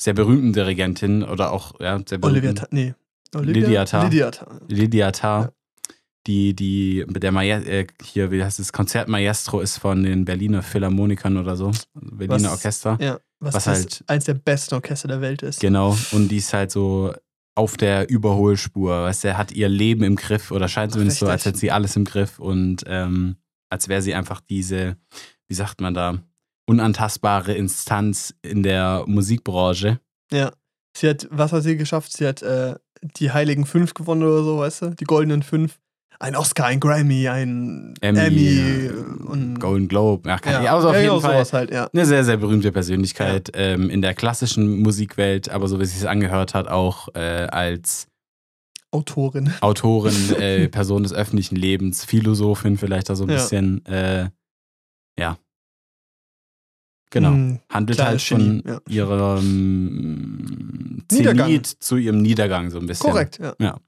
sehr 0.00 0.14
berühmten 0.14 0.52
Dirigentin 0.52 1.22
oder 1.22 1.52
auch 1.52 1.78
ja, 1.80 2.00
sehr 2.06 2.18
berühmten. 2.18 2.48
Olivia, 2.48 2.52
Ta 2.54 2.66
nee. 2.70 2.94
Lydia 3.34 3.84
Tarr. 3.84 4.04
Lydia 4.04 4.30
Tarr. 4.30 4.60
Lydia 4.68 5.10
Tarr. 5.12 5.42
Ja. 5.42 5.50
Die, 6.26 6.54
die, 6.56 7.04
der 7.08 7.30
Maja, 7.30 7.58
äh, 7.60 7.86
hier, 8.02 8.32
wie 8.32 8.42
heißt 8.42 8.58
das, 8.58 8.72
Konzertmaestro 8.72 9.60
ist 9.60 9.78
von 9.78 10.02
den 10.02 10.24
Berliner 10.24 10.62
Philharmonikern 10.62 11.36
oder 11.36 11.54
so. 11.56 11.70
Berliner 11.94 12.48
Was- 12.48 12.52
Orchester. 12.52 12.98
Ja, 13.00 13.18
was, 13.38 13.54
Was 13.54 13.66
halt- 13.68 14.04
eins 14.08 14.24
der 14.24 14.34
besten 14.34 14.74
Orchester 14.74 15.06
der 15.08 15.20
Welt 15.20 15.42
ist. 15.42 15.60
Genau. 15.60 15.96
Und 16.12 16.28
die 16.28 16.38
ist 16.38 16.52
halt 16.52 16.72
so 16.72 17.12
auf 17.54 17.76
der 17.76 18.08
Überholspur. 18.08 19.04
Weißt 19.04 19.22
du, 19.24 19.38
hat 19.38 19.52
ihr 19.52 19.68
Leben 19.68 20.02
im 20.02 20.16
Griff 20.16 20.50
oder 20.50 20.66
scheint 20.68 20.92
zumindest 20.92 21.20
so, 21.20 21.26
als 21.26 21.34
Richtig. 21.40 21.46
hätte 21.50 21.58
sie 21.60 21.70
alles 21.70 21.94
im 21.94 22.04
Griff 22.04 22.38
und 22.40 22.82
ähm, 22.88 23.36
als 23.70 23.88
wäre 23.88 24.02
sie 24.02 24.14
einfach 24.14 24.40
diese, 24.40 24.96
wie 25.48 25.54
sagt 25.54 25.80
man 25.80 25.94
da, 25.94 26.18
unantastbare 26.66 27.54
Instanz 27.54 28.34
in 28.42 28.62
der 28.62 29.04
Musikbranche. 29.06 30.00
Ja. 30.32 30.52
Sie 30.96 31.08
hat, 31.08 31.28
was 31.30 31.52
hat 31.52 31.62
sie 31.62 31.76
geschafft? 31.76 32.12
Sie 32.12 32.26
hat 32.26 32.42
äh, 32.42 32.74
die 33.02 33.30
Heiligen 33.30 33.66
Fünf 33.66 33.94
gewonnen 33.94 34.22
oder 34.22 34.42
so, 34.42 34.58
weißt 34.58 34.82
du? 34.82 34.90
Die 34.90 35.04
Goldenen 35.04 35.42
Fünf. 35.42 35.78
Ein 36.18 36.34
Oscar, 36.34 36.66
ein 36.66 36.80
Grammy, 36.80 37.28
ein 37.28 37.92
Emmy, 38.00 38.18
Emmy, 38.18 38.86
äh, 38.86 38.90
und 39.26 39.60
Golden 39.60 39.86
Globe. 39.86 40.26
Ja, 40.26 40.62
ja, 40.62 40.74
also 40.74 40.88
auf 40.88 40.94
ja, 40.94 41.02
jeden 41.02 41.20
Fall 41.20 41.44
halt, 41.44 41.70
ja. 41.70 41.90
eine 41.92 42.06
sehr, 42.06 42.24
sehr 42.24 42.38
berühmte 42.38 42.72
Persönlichkeit 42.72 43.50
ähm, 43.52 43.90
in 43.90 44.00
der 44.00 44.14
klassischen 44.14 44.80
Musikwelt, 44.80 45.50
aber 45.50 45.68
so 45.68 45.78
wie 45.78 45.82
es 45.82 45.92
sich 45.92 46.08
angehört 46.08 46.54
hat, 46.54 46.68
auch 46.68 47.08
äh, 47.14 47.18
als 47.50 48.08
Autorin. 48.92 49.52
Autorin, 49.60 50.34
äh, 50.40 50.68
Person 50.68 51.02
des 51.02 51.12
öffentlichen 51.12 51.56
Lebens, 51.56 52.04
Philosophin 52.04 52.78
vielleicht 52.78 53.10
auch 53.10 53.16
so 53.16 53.24
ein 53.24 53.30
Ja. 53.30 53.36
bisschen, 53.36 53.84
äh, 53.86 54.30
ja. 55.18 55.38
Genau. 57.10 57.30
Hm, 57.30 57.60
Handelt 57.70 58.02
halt 58.02 58.20
von 58.22 58.62
ja. 58.66 58.80
ihrem 58.88 61.02
Niedergang. 61.10 61.46
Zenit 61.46 61.66
zu 61.66 61.96
ihrem 61.96 62.22
Niedergang 62.22 62.70
so 62.70 62.78
ein 62.78 62.86
bisschen. 62.86 63.10
korrekt, 63.10 63.38
ja. 63.38 63.54
Ja. 63.60 63.78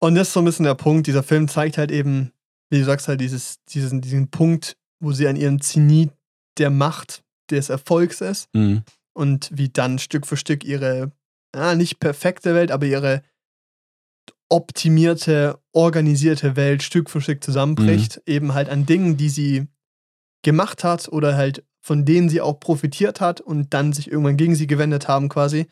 Und 0.00 0.14
das 0.16 0.28
ist 0.28 0.34
so 0.34 0.40
ein 0.40 0.44
bisschen 0.44 0.64
der 0.64 0.74
Punkt. 0.74 1.06
Dieser 1.06 1.22
Film 1.22 1.48
zeigt 1.48 1.78
halt 1.78 1.90
eben, 1.90 2.32
wie 2.70 2.78
du 2.78 2.84
sagst, 2.84 3.08
halt 3.08 3.20
dieses, 3.20 3.62
diesen, 3.68 4.00
diesen 4.00 4.30
Punkt, 4.30 4.76
wo 5.00 5.12
sie 5.12 5.28
an 5.28 5.36
ihrem 5.36 5.60
Zenit 5.60 6.10
der 6.58 6.70
Macht, 6.70 7.22
des 7.50 7.68
Erfolgs 7.68 8.20
ist 8.22 8.48
Mhm. 8.54 8.82
und 9.14 9.50
wie 9.52 9.68
dann 9.68 9.98
Stück 9.98 10.26
für 10.26 10.38
Stück 10.38 10.64
ihre, 10.64 11.12
ja, 11.54 11.74
nicht 11.74 12.00
perfekte 12.00 12.54
Welt, 12.54 12.70
aber 12.70 12.86
ihre 12.86 13.22
optimierte, 14.52 15.58
organisierte 15.72 16.56
Welt 16.56 16.82
Stück 16.82 17.08
für 17.10 17.20
Stück 17.20 17.42
zusammenbricht, 17.42 18.16
Mhm. 18.16 18.22
eben 18.34 18.54
halt 18.54 18.68
an 18.68 18.86
Dingen, 18.86 19.16
die 19.16 19.28
sie 19.28 19.66
gemacht 20.42 20.84
hat 20.84 21.08
oder 21.08 21.36
halt 21.36 21.64
von 21.80 22.04
denen 22.04 22.28
sie 22.28 22.40
auch 22.40 22.60
profitiert 22.60 23.20
hat 23.20 23.40
und 23.40 23.74
dann 23.74 23.92
sich 23.92 24.10
irgendwann 24.10 24.36
gegen 24.36 24.54
sie 24.54 24.68
gewendet 24.68 25.08
haben 25.08 25.28
quasi. 25.28 25.66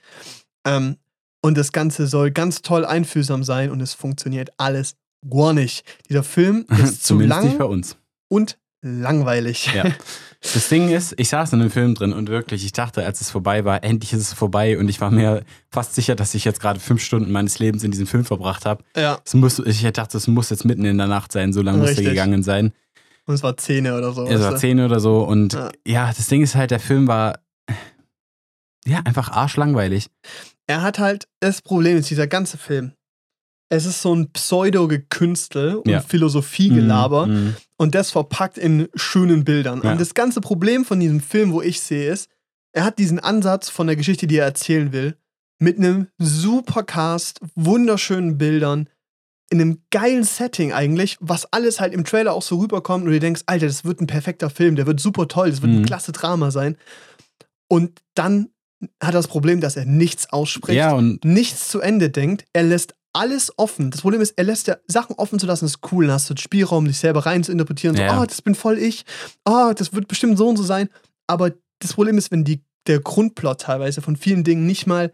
Ähm, 0.66 0.97
und 1.43 1.57
das 1.57 1.70
Ganze 1.72 2.07
soll 2.09 2.33
ganz 2.33 2.62
toll 2.62 2.85
einfühlsam 2.85 3.45
sein 3.45 3.70
und 3.70 3.81
es 3.81 3.95
funktioniert 3.95 4.51
alles 4.57 4.97
gar 5.28 5.53
nicht. 5.53 5.85
Dieser 6.09 6.22
Film 6.24 6.66
ist 6.83 7.05
zu 7.05 7.14
Zumindest 7.14 7.43
nicht 7.45 7.59
bei 7.59 7.64
lang 7.64 7.72
uns. 7.72 7.97
und 8.28 8.59
langweilig. 8.83 9.70
Ja. 9.74 9.85
Das 10.55 10.70
Ding 10.70 10.89
ist, 10.89 11.12
ich 11.18 11.28
saß 11.28 11.53
in 11.53 11.61
dem 11.61 11.70
Film 11.70 11.95
drin 11.95 12.14
und 12.14 12.31
wirklich, 12.31 12.64
ich 12.64 12.72
dachte, 12.72 13.05
als 13.05 13.20
es 13.20 13.31
vorbei 13.31 13.66
war, 13.66 13.85
endlich 13.85 14.14
ist 14.14 14.20
es 14.22 14.33
vorbei 14.33 14.78
und 14.78 14.89
ich 14.89 14.99
war 14.99 15.11
mir 15.11 15.45
fast 15.70 15.95
sicher, 15.95 16.14
dass 16.16 16.35
ich 16.35 16.47
jetzt 16.47 16.61
gerade 16.61 16.81
fünf 16.81 17.03
Stunden 17.03 17.31
meines 17.31 17.59
Lebens 17.59 17.85
in 17.85 17.91
diesem 17.91 18.07
Film 18.07 18.24
verbracht 18.24 18.64
habe. 18.64 18.83
ja. 18.97 19.20
Es 19.22 19.35
muss, 19.35 19.59
ich 19.59 19.83
dachte, 19.93 20.16
es 20.16 20.26
muss 20.28 20.49
jetzt 20.49 20.64
mitten 20.64 20.87
in 20.87 20.97
der 20.97 21.09
Nacht 21.09 21.31
sein, 21.31 21.53
so 21.53 21.61
lange 21.61 21.76
muss 21.76 21.91
er 21.91 22.03
gegangen 22.05 22.43
sein. 22.43 22.72
Und 23.26 23.35
es 23.35 23.43
war 23.43 23.55
Zähne 23.59 23.95
oder 23.99 24.12
so. 24.12 24.26
Es 24.26 24.41
war 24.41 24.57
zehn 24.57 24.81
oder 24.81 24.99
so 24.99 25.18
und 25.24 25.53
Ja. 25.53 25.70
ja. 25.87 26.07
das 26.16 26.26
Ding 26.28 26.43
ist 26.43 26.55
halt, 26.55 26.70
der 26.70 26.81
Film 26.81 27.07
war 27.07 27.41
ja 28.87 29.01
einfach 29.05 29.28
arschlangweilig. 29.31 30.07
er 30.66 30.81
hat 30.81 30.99
halt, 30.99 31.28
das 31.41 31.61
Problem 31.61 31.99
ist, 31.99 32.09
dieser 32.09 32.26
ganze 32.26 32.57
Film, 32.57 32.93
es 33.68 33.85
ist 33.85 34.01
so 34.01 34.14
ein 34.14 34.33
Pseudo-Gekünstel 34.33 35.76
und 35.76 35.89
Ja. 35.89 36.01
Philosophiegelaber 36.01 37.26
Mhm, 37.26 37.35
mhm. 37.45 37.57
Und 37.81 37.95
das 37.95 38.11
verpackt 38.11 38.59
in 38.59 38.89
schönen 38.95 39.45
Bildern. 39.45 39.81
Ja. 39.83 39.93
Und 39.93 40.01
das 40.01 40.12
ganze 40.12 40.43
Problem 40.43 40.85
von 40.85 41.01
diesem 41.01 41.20
Film, 41.20 41.51
wo 41.53 41.62
ich 41.62 41.81
sehe, 41.81 42.12
ist, 42.12 42.28
er 42.72 42.85
hat 42.85 42.99
diesen 42.99 43.18
Ansatz 43.18 43.70
von 43.70 43.87
der 43.87 43.97
Geschichte, 43.97 44.26
die 44.26 44.37
er 44.37 44.45
erzählen 44.45 44.93
will, 44.93 45.16
mit 45.59 45.78
einem 45.78 46.09
super 46.18 46.83
Cast, 46.83 47.41
wunderschönen 47.55 48.37
Bildern, 48.37 48.91
in 49.51 49.62
einem 49.62 49.83
geilen 49.91 50.24
Setting 50.24 50.74
eigentlich, 50.74 51.16
was 51.20 51.51
alles 51.55 51.81
halt 51.81 51.95
im 51.95 52.05
Trailer 52.05 52.35
auch 52.35 52.43
so 52.43 52.59
rüberkommt 52.59 53.07
und 53.07 53.12
du 53.12 53.18
denkst, 53.18 53.43
Alter, 53.47 53.66
das 53.66 53.85
wird 53.87 54.01
ein 54.03 54.07
perfekter 54.07 54.51
Film, 54.51 54.76
der 54.76 54.87
wird 54.87 55.01
super 55.01 55.26
toll, 55.26 55.51
das 55.51 55.62
wird 55.62 55.72
ein 55.72 55.81
Mhm. 55.81 55.87
klasse 55.87 56.12
Drama 56.12 56.51
sein. 56.51 56.76
Und 57.66 58.03
dann 58.14 58.51
hat 59.03 59.11
er 59.14 59.18
das 59.22 59.28
Problem, 59.28 59.61
dass 59.62 59.76
er 59.76 59.87
nichts 59.87 60.31
ausspricht 60.31 60.76
Ja, 60.76 60.93
und 60.93 61.24
nichts 61.24 61.68
zu 61.68 61.81
Ende 61.81 62.11
denkt. 62.11 62.45
Er 62.53 62.62
lässt 62.62 62.95
alles 63.13 63.53
offen. 63.59 63.91
Das 63.91 64.03
Problem 64.03 64.21
ist, 64.21 64.35
er 64.37 64.45
lässt 64.45 64.67
ja 64.69 64.77
Sachen 64.87 65.17
offen 65.17 65.39
zu 65.39 65.47
lassen, 65.47 65.65
ist 65.67 65.81
cool. 65.93 66.07
Dann 66.07 66.15
hast 66.15 66.31
du 66.31 66.35
den 66.35 66.39
Spielraum, 66.39 66.87
dich 66.87 66.99
selber 66.99 67.27
rein 67.27 67.43
zu 67.43 67.53
interpretieren. 67.53 67.97
So, 67.97 68.03
Ja. 68.03 68.21
oh, 68.21 68.25
das 68.25 68.43
bin 68.43 68.55
voll 68.55 68.79
ich. 68.79 69.05
Oh, 69.45 69.73
das 69.75 69.93
wird 69.93 70.07
bestimmt 70.09 70.39
so 70.39 70.49
und 70.49 70.57
so 70.57 70.63
sein. 70.63 70.89
Aber 71.27 71.53
das 71.81 71.93
Problem 71.95 72.19
ist, 72.19 72.31
wenn 72.31 72.45
die, 72.45 72.63
der 72.87 73.01
Grundplot 73.01 73.61
teilweise 73.63 74.01
von 74.03 74.17
vielen 74.17 74.45
Dingen 74.45 74.67
nicht 74.67 74.87
mal 74.87 75.13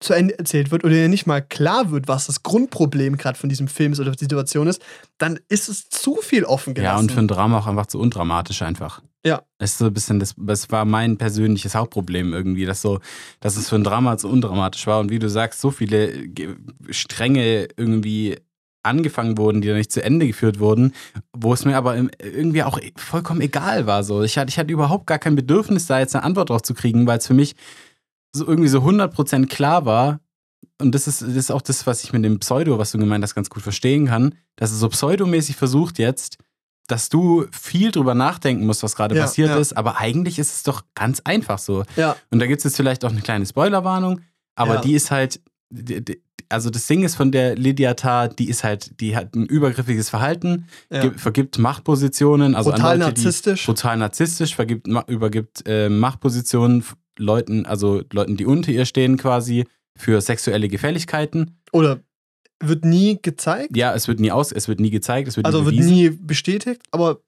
zu 0.00 0.12
Ende 0.12 0.38
erzählt 0.38 0.70
wird 0.70 0.84
oder 0.84 1.08
nicht 1.08 1.26
mal 1.26 1.40
klar 1.40 1.90
wird, 1.90 2.08
was 2.08 2.26
das 2.26 2.42
Grundproblem 2.42 3.16
gerade 3.16 3.38
von 3.38 3.48
diesem 3.48 3.68
Film 3.68 3.92
ist 3.92 4.00
oder 4.00 4.10
die 4.10 4.24
Situation 4.24 4.66
ist, 4.66 4.82
dann 5.18 5.38
ist 5.48 5.68
es 5.68 5.88
zu 5.88 6.16
viel 6.16 6.44
offen 6.44 6.74
gelassen. 6.74 6.94
ja, 6.94 6.98
und 7.00 7.10
für 7.12 7.20
ein 7.20 7.28
Drama 7.28 7.58
auch 7.58 7.66
einfach 7.66 7.86
zu 7.86 7.98
undramatisch 7.98 8.60
einfach. 8.62 9.00
Ja. 9.26 9.42
Das 9.58 9.72
ist 9.72 9.78
so 9.78 9.86
ein 9.86 9.94
bisschen, 9.94 10.20
das, 10.20 10.34
das 10.36 10.70
war 10.70 10.84
mein 10.84 11.16
persönliches 11.16 11.74
Hauptproblem 11.74 12.34
irgendwie, 12.34 12.66
dass 12.66 12.82
so, 12.82 13.00
dass 13.40 13.56
es 13.56 13.68
für 13.70 13.76
ein 13.76 13.84
Drama 13.84 14.18
zu 14.18 14.28
undramatisch 14.28 14.86
war 14.86 15.00
und 15.00 15.10
wie 15.10 15.18
du 15.18 15.28
sagst, 15.30 15.60
so 15.60 15.70
viele 15.70 16.28
Ge- 16.28 16.56
Stränge 16.90 17.68
irgendwie 17.76 18.36
angefangen 18.82 19.38
wurden, 19.38 19.62
die 19.62 19.68
dann 19.68 19.78
nicht 19.78 19.92
zu 19.92 20.02
Ende 20.04 20.26
geführt 20.26 20.58
wurden, 20.60 20.92
wo 21.34 21.54
es 21.54 21.64
mir 21.64 21.76
aber 21.78 21.96
irgendwie 21.96 22.62
auch 22.64 22.78
vollkommen 22.96 23.40
egal 23.40 23.86
war. 23.86 24.04
So. 24.04 24.22
Ich, 24.22 24.36
hatte, 24.36 24.50
ich 24.50 24.58
hatte 24.58 24.72
überhaupt 24.72 25.06
gar 25.06 25.18
kein 25.18 25.36
Bedürfnis, 25.36 25.86
da 25.86 25.98
jetzt 26.00 26.14
eine 26.14 26.22
Antwort 26.24 26.50
drauf 26.50 26.60
zu 26.62 26.74
kriegen, 26.74 27.06
weil 27.06 27.16
es 27.16 27.26
für 27.26 27.32
mich 27.32 27.54
so 28.36 28.46
irgendwie 28.46 28.68
so 28.68 28.80
100% 28.80 29.46
klar 29.46 29.86
war, 29.86 30.20
und 30.80 30.94
das 30.94 31.06
ist, 31.06 31.22
das 31.22 31.30
ist 31.30 31.50
auch 31.50 31.62
das, 31.62 31.86
was 31.86 32.04
ich 32.04 32.12
mit 32.12 32.24
dem 32.24 32.40
Pseudo, 32.40 32.78
was 32.78 32.92
du 32.92 32.98
gemeint 32.98 33.22
hast, 33.22 33.34
ganz 33.34 33.48
gut 33.48 33.62
verstehen 33.62 34.06
kann, 34.06 34.34
dass 34.56 34.70
es 34.72 34.80
so 34.80 34.88
pseudomäßig 34.88 35.56
versucht 35.56 35.98
jetzt, 35.98 36.36
dass 36.86 37.08
du 37.08 37.46
viel 37.50 37.90
drüber 37.90 38.14
nachdenken 38.14 38.66
musst, 38.66 38.82
was 38.82 38.94
gerade 38.96 39.14
Ja, 39.16 39.22
passiert 39.22 39.48
ja. 39.50 39.56
ist, 39.58 39.76
aber 39.76 39.98
eigentlich 39.98 40.38
ist 40.38 40.54
es 40.54 40.62
doch 40.64 40.82
ganz 40.94 41.20
einfach 41.24 41.58
so. 41.58 41.84
ja, 41.96 42.16
Und 42.30 42.40
da 42.40 42.46
gibt 42.46 42.58
es 42.58 42.64
jetzt 42.64 42.76
vielleicht 42.76 43.04
auch 43.04 43.10
eine 43.10 43.22
kleine 43.22 43.46
Spoilerwarnung, 43.46 44.20
aber 44.54 44.78
die 44.78 44.94
ist 44.94 45.10
halt, 45.10 45.40
die- 45.70 46.04
die- 46.04 46.22
also 46.50 46.68
das 46.68 46.86
Ding 46.86 47.02
ist 47.02 47.16
von 47.16 47.32
der 47.32 47.56
Lydia 47.56 47.94
Tarr, 47.94 48.28
die 48.28 48.48
ist 48.50 48.64
halt, 48.64 49.00
die 49.00 49.16
hat 49.16 49.34
ein 49.34 49.46
übergriffiges 49.46 50.10
Verhalten, 50.10 50.66
gibt, 50.90 51.18
vergibt 51.20 51.58
Machtpositionen, 51.58 52.54
also 52.54 52.70
die 52.70 52.80
narzisstisch. 52.82 53.64
brutal 53.66 53.96
narzisstisch, 53.96 54.54
vergibt, 54.54 54.86
übergibt 55.08 55.62
äh, 55.66 55.88
Machtpositionen 55.88 56.84
Leuten, 57.18 57.64
also 57.64 58.02
Leuten, 58.12 58.36
die 58.36 58.44
unter 58.44 58.70
ihr 58.72 58.84
stehen 58.84 59.16
quasi, 59.16 59.64
für 59.96 60.20
sexuelle 60.20 60.68
Gefälligkeiten. 60.68 61.60
Oder 61.72 62.00
wird 62.68 62.84
nie 62.84 63.18
gezeigt. 63.20 63.76
Ja, 63.76 63.94
es 63.94 64.08
wird 64.08 64.20
nie 64.20 64.30
aus, 64.32 64.52
es 64.52 64.68
wird 64.68 64.80
nie 64.80 64.90
gezeigt, 64.90 65.28
es 65.28 65.36
wird 65.36 65.46
Also 65.46 65.62
nie 65.62 65.66
wird 65.66 65.76
nie 65.86 66.10
bestätigt, 66.10 66.82
aber 66.90 67.20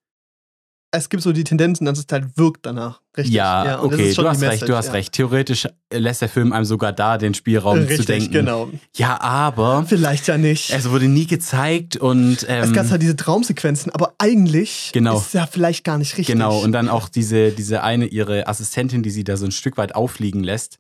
es 0.93 1.09
gibt 1.09 1.23
so 1.23 1.33
die 1.33 1.45
Tendenzen, 1.45 1.85
dass 1.85 1.99
es 1.99 2.07
halt 2.11 2.39
wirkt 2.39 2.65
danach. 2.65 3.01
Richtig. 3.17 3.35
ja, 3.35 3.65
das 3.65 3.83
okay, 3.83 4.13
du 4.15 4.29
hast 4.29 4.41
recht, 4.43 4.51
Message, 4.53 4.67
du 4.67 4.77
hast 4.77 4.87
ja. 4.87 4.93
recht. 4.93 5.13
Theoretisch 5.13 5.67
lässt 5.93 6.21
der 6.21 6.29
Film 6.29 6.53
einem 6.53 6.65
sogar 6.65 6.93
da 6.93 7.17
den 7.19 7.33
Spielraum 7.35 7.79
Richtig, 7.79 7.97
zu 7.99 8.05
denken. 8.05 8.33
genau. 8.33 8.71
Ja, 8.95 9.21
aber 9.21 9.85
Vielleicht 9.87 10.27
ja 10.29 10.37
nicht. 10.39 10.71
es 10.71 10.89
wurde 10.91 11.07
nie 11.07 11.27
gezeigt 11.27 11.97
und 11.97 12.45
ähm, 12.49 12.63
es 12.63 12.73
gab 12.73 12.89
halt 12.91 13.01
diese 13.03 13.17
Traumsequenzen, 13.17 13.91
aber 13.93 14.15
eigentlich 14.19 14.91
Genau. 14.93 15.17
ist 15.19 15.29
es 15.29 15.33
ja 15.33 15.47
vielleicht 15.47 15.83
gar 15.85 15.97
nicht 15.99 16.17
richtig. 16.19 16.35
Genau, 16.35 16.59
und 16.59 16.73
dann 16.73 16.89
auch 16.89 17.09
diese, 17.09 17.53
diese 17.53 17.83
eine, 17.83 18.07
ihre 18.07 18.47
Assistentin, 18.49 19.03
die 19.03 19.11
sie 19.11 19.25
da 19.25 19.37
so 19.37 19.47
ein 19.47 19.53
Stück 19.53 19.79
weit 19.79 19.95
auffliegen 19.95 20.45
lässt, 20.45 20.79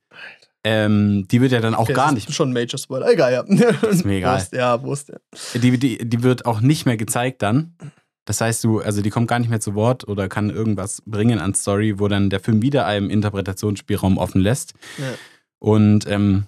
ähm, 0.69 1.29
die 1.29 1.41
wird 1.41 1.53
ja 1.53 1.61
dann 1.61 1.77
auch 1.77 1.83
Okay, 1.85 1.93
gar 1.93 2.07
das 2.07 2.14
nicht, 2.14 2.29
Ist 2.29 2.35
schon 2.35 2.53
Major 2.53 2.77
Spoiler. 2.77 3.09
Egal, 3.09 3.33
ja. 3.33 3.43
Ist 3.89 4.05
mir 4.05 4.19
egal. 4.19 4.35
Wurst, 4.41 4.53
ja, 4.53 4.83
Wurst, 4.83 5.09
ja. 5.11 5.61
die, 5.61 5.79
die, 5.79 5.99
die 5.99 6.23
wird 6.25 6.45
auch 6.45 6.61
nicht 6.61 6.87
mehr 6.87 6.97
gezeigt 6.97 7.43
dann. 7.43 7.75
Das 8.25 8.41
heißt, 8.41 8.64
du, 8.64 8.81
also 8.81 9.01
die 9.01 9.11
kommt 9.11 9.29
gar 9.29 9.39
nicht 9.39 9.49
mehr 9.49 9.61
zu 9.61 9.77
Wort 9.77 10.09
oder 10.09 10.29
kann 10.29 10.51
irgendwas 10.51 11.03
bringen 11.07 11.39
an 11.39 11.55
Story, 11.55 12.01
wo 12.01 12.09
dann 12.09 12.31
der 12.31 12.41
Film 12.41 12.62
wieder 12.62 12.85
einem 12.85 13.11
Interpretationsspielraum 13.11 14.19
offen 14.19 14.41
lässt. 14.41 14.75
Ja. 14.99 15.05
Und 15.61 16.09
ähm, 16.09 16.47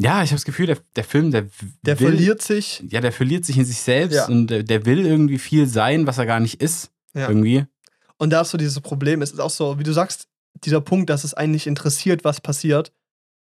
ja, 0.00 0.22
ich 0.22 0.30
habe 0.30 0.36
das 0.36 0.46
Gefühl, 0.46 0.64
der, 0.64 0.78
der 0.96 1.04
Film, 1.04 1.30
der, 1.30 1.48
Der 1.82 2.00
will, 2.00 2.08
verliert 2.08 2.40
sich. 2.40 2.82
Ja, 2.88 3.02
der 3.02 3.12
verliert 3.12 3.44
sich 3.44 3.58
in 3.58 3.66
sich 3.66 3.78
selbst 3.80 4.14
Ja. 4.14 4.26
und 4.28 4.46
der, 4.46 4.62
der 4.62 4.86
will 4.86 5.04
irgendwie 5.04 5.38
viel 5.38 5.66
sein, 5.66 6.06
was 6.06 6.16
er 6.16 6.24
gar 6.24 6.40
nicht 6.40 6.62
ist. 6.62 6.90
Ja. 7.14 7.28
Irgendwie. 7.28 7.66
Und 8.16 8.30
da 8.30 8.40
ist 8.40 8.50
so 8.50 8.56
dieses 8.56 8.80
Problem. 8.80 9.20
Es 9.20 9.32
ist 9.32 9.40
auch 9.40 9.50
so, 9.50 9.78
wie 9.78 9.82
du 9.82 9.92
sagst, 9.92 10.26
dieser 10.64 10.80
Punkt, 10.80 11.10
dass 11.10 11.24
es 11.24 11.34
einen 11.34 11.52
nicht 11.52 11.66
interessiert, 11.66 12.24
was 12.24 12.40
passiert, 12.40 12.92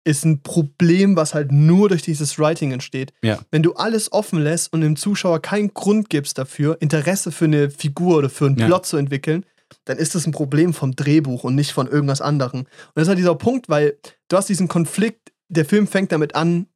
ist 0.05 0.25
ein 0.25 0.43
Problem, 0.43 1.17
was 1.17 1.33
halt 1.35 1.51
nur 1.51 1.89
durch 1.89 2.03
dieses 2.03 2.39
Writing 2.39 2.73
entsteht. 2.73 3.13
Ja. 3.23 3.39
Wenn 3.51 3.63
du 3.63 3.73
alles 3.75 4.13
offen 4.13 4.39
lässt 4.43 4.73
und 4.73 4.83
dem 4.83 4.97
Zuschauer 4.97 5.41
keinen 5.41 5.73
Grund 5.73 6.11
gibst 6.11 6.37
dafür, 6.39 6.77
Interesse 6.81 7.33
für 7.33 7.47
eine 7.47 7.71
Figur 7.71 8.19
oder 8.19 8.29
für 8.31 8.47
einen 8.47 8.57
Ja. 8.59 8.67
Plot 8.67 8.87
zu 8.87 8.97
entwickeln, 8.99 9.45
dann 9.87 9.97
ist 9.99 10.15
das 10.15 10.27
ein 10.27 10.33
Problem 10.33 10.73
vom 10.75 10.95
Drehbuch 10.95 11.43
und 11.45 11.55
nicht 11.55 11.73
von 11.73 11.89
irgendwas 11.89 12.21
anderem. 12.21 12.61
Und 12.61 12.69
das 12.95 13.03
ist 13.05 13.09
halt 13.09 13.19
dieser 13.19 13.35
Punkt, 13.35 13.69
weil 13.69 13.97
du 14.29 14.37
hast 14.37 14.49
diesen 14.49 14.69
Konflikt, 14.69 15.33
der 15.49 15.65
Film 15.65 15.87
fängt 15.87 16.13
damit 16.13 16.35
an, 16.35 16.67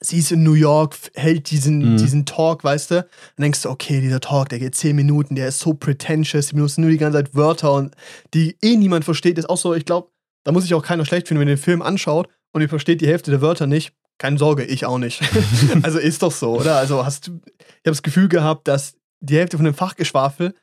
sie 0.00 0.18
ist 0.18 0.32
in 0.32 0.42
New 0.42 0.54
York, 0.54 0.96
hält 1.14 1.50
diesen, 1.50 1.92
Mhm. 1.92 1.96
diesen 1.98 2.24
Talk, 2.24 2.64
weißt 2.64 2.90
du? 2.92 2.94
Dann 3.36 3.42
denkst 3.42 3.62
du, 3.62 3.68
okay, 3.70 4.00
dieser 4.00 4.20
Talk, 4.20 4.48
der 4.48 4.58
geht 4.58 4.74
zehn 4.74 4.96
Minuten, 4.96 5.34
der 5.34 5.48
ist 5.48 5.58
so 5.58 5.74
pretentious, 5.74 6.46
die 6.48 6.54
benutzen 6.54 6.80
nur 6.80 6.90
die 6.90 6.96
ganze 6.98 7.18
Zeit 7.18 7.34
Wörter 7.34 7.74
und 7.74 7.94
die 8.32 8.56
eh 8.62 8.76
niemand 8.76 9.04
versteht. 9.04 9.36
Ist 9.38 9.50
auch 9.50 9.58
so, 9.58 9.74
ich 9.74 9.84
glaube, 9.84 10.08
da 10.44 10.52
muss 10.52 10.62
sich 10.62 10.72
auch 10.74 10.82
keiner 10.82 11.04
schlecht 11.04 11.28
finden, 11.28 11.42
wenn 11.42 11.48
ihr 11.48 11.56
den 11.56 11.62
Film 11.62 11.82
anschaut 11.82 12.28
und 12.52 12.60
ihr 12.62 12.68
versteht 12.68 13.00
die 13.00 13.06
Hälfte 13.06 13.30
der 13.30 13.40
Wörter 13.40 13.66
nicht. 13.66 13.92
Keine 14.18 14.38
Sorge, 14.38 14.64
ich 14.64 14.84
auch 14.84 14.98
nicht. 14.98 15.22
also 15.82 15.98
ist 15.98 16.22
doch 16.22 16.32
so, 16.32 16.58
oder? 16.58 16.76
Also 16.76 17.04
hast 17.04 17.26
du, 17.28 17.40
ich 17.46 17.56
habe 17.86 17.92
das 17.92 18.02
Gefühl 18.02 18.28
gehabt, 18.28 18.68
dass 18.68 18.94
die 19.20 19.36
Hälfte 19.36 19.56
von 19.56 19.64
dem 19.64 19.74
Fachgeschwafel 19.74 20.54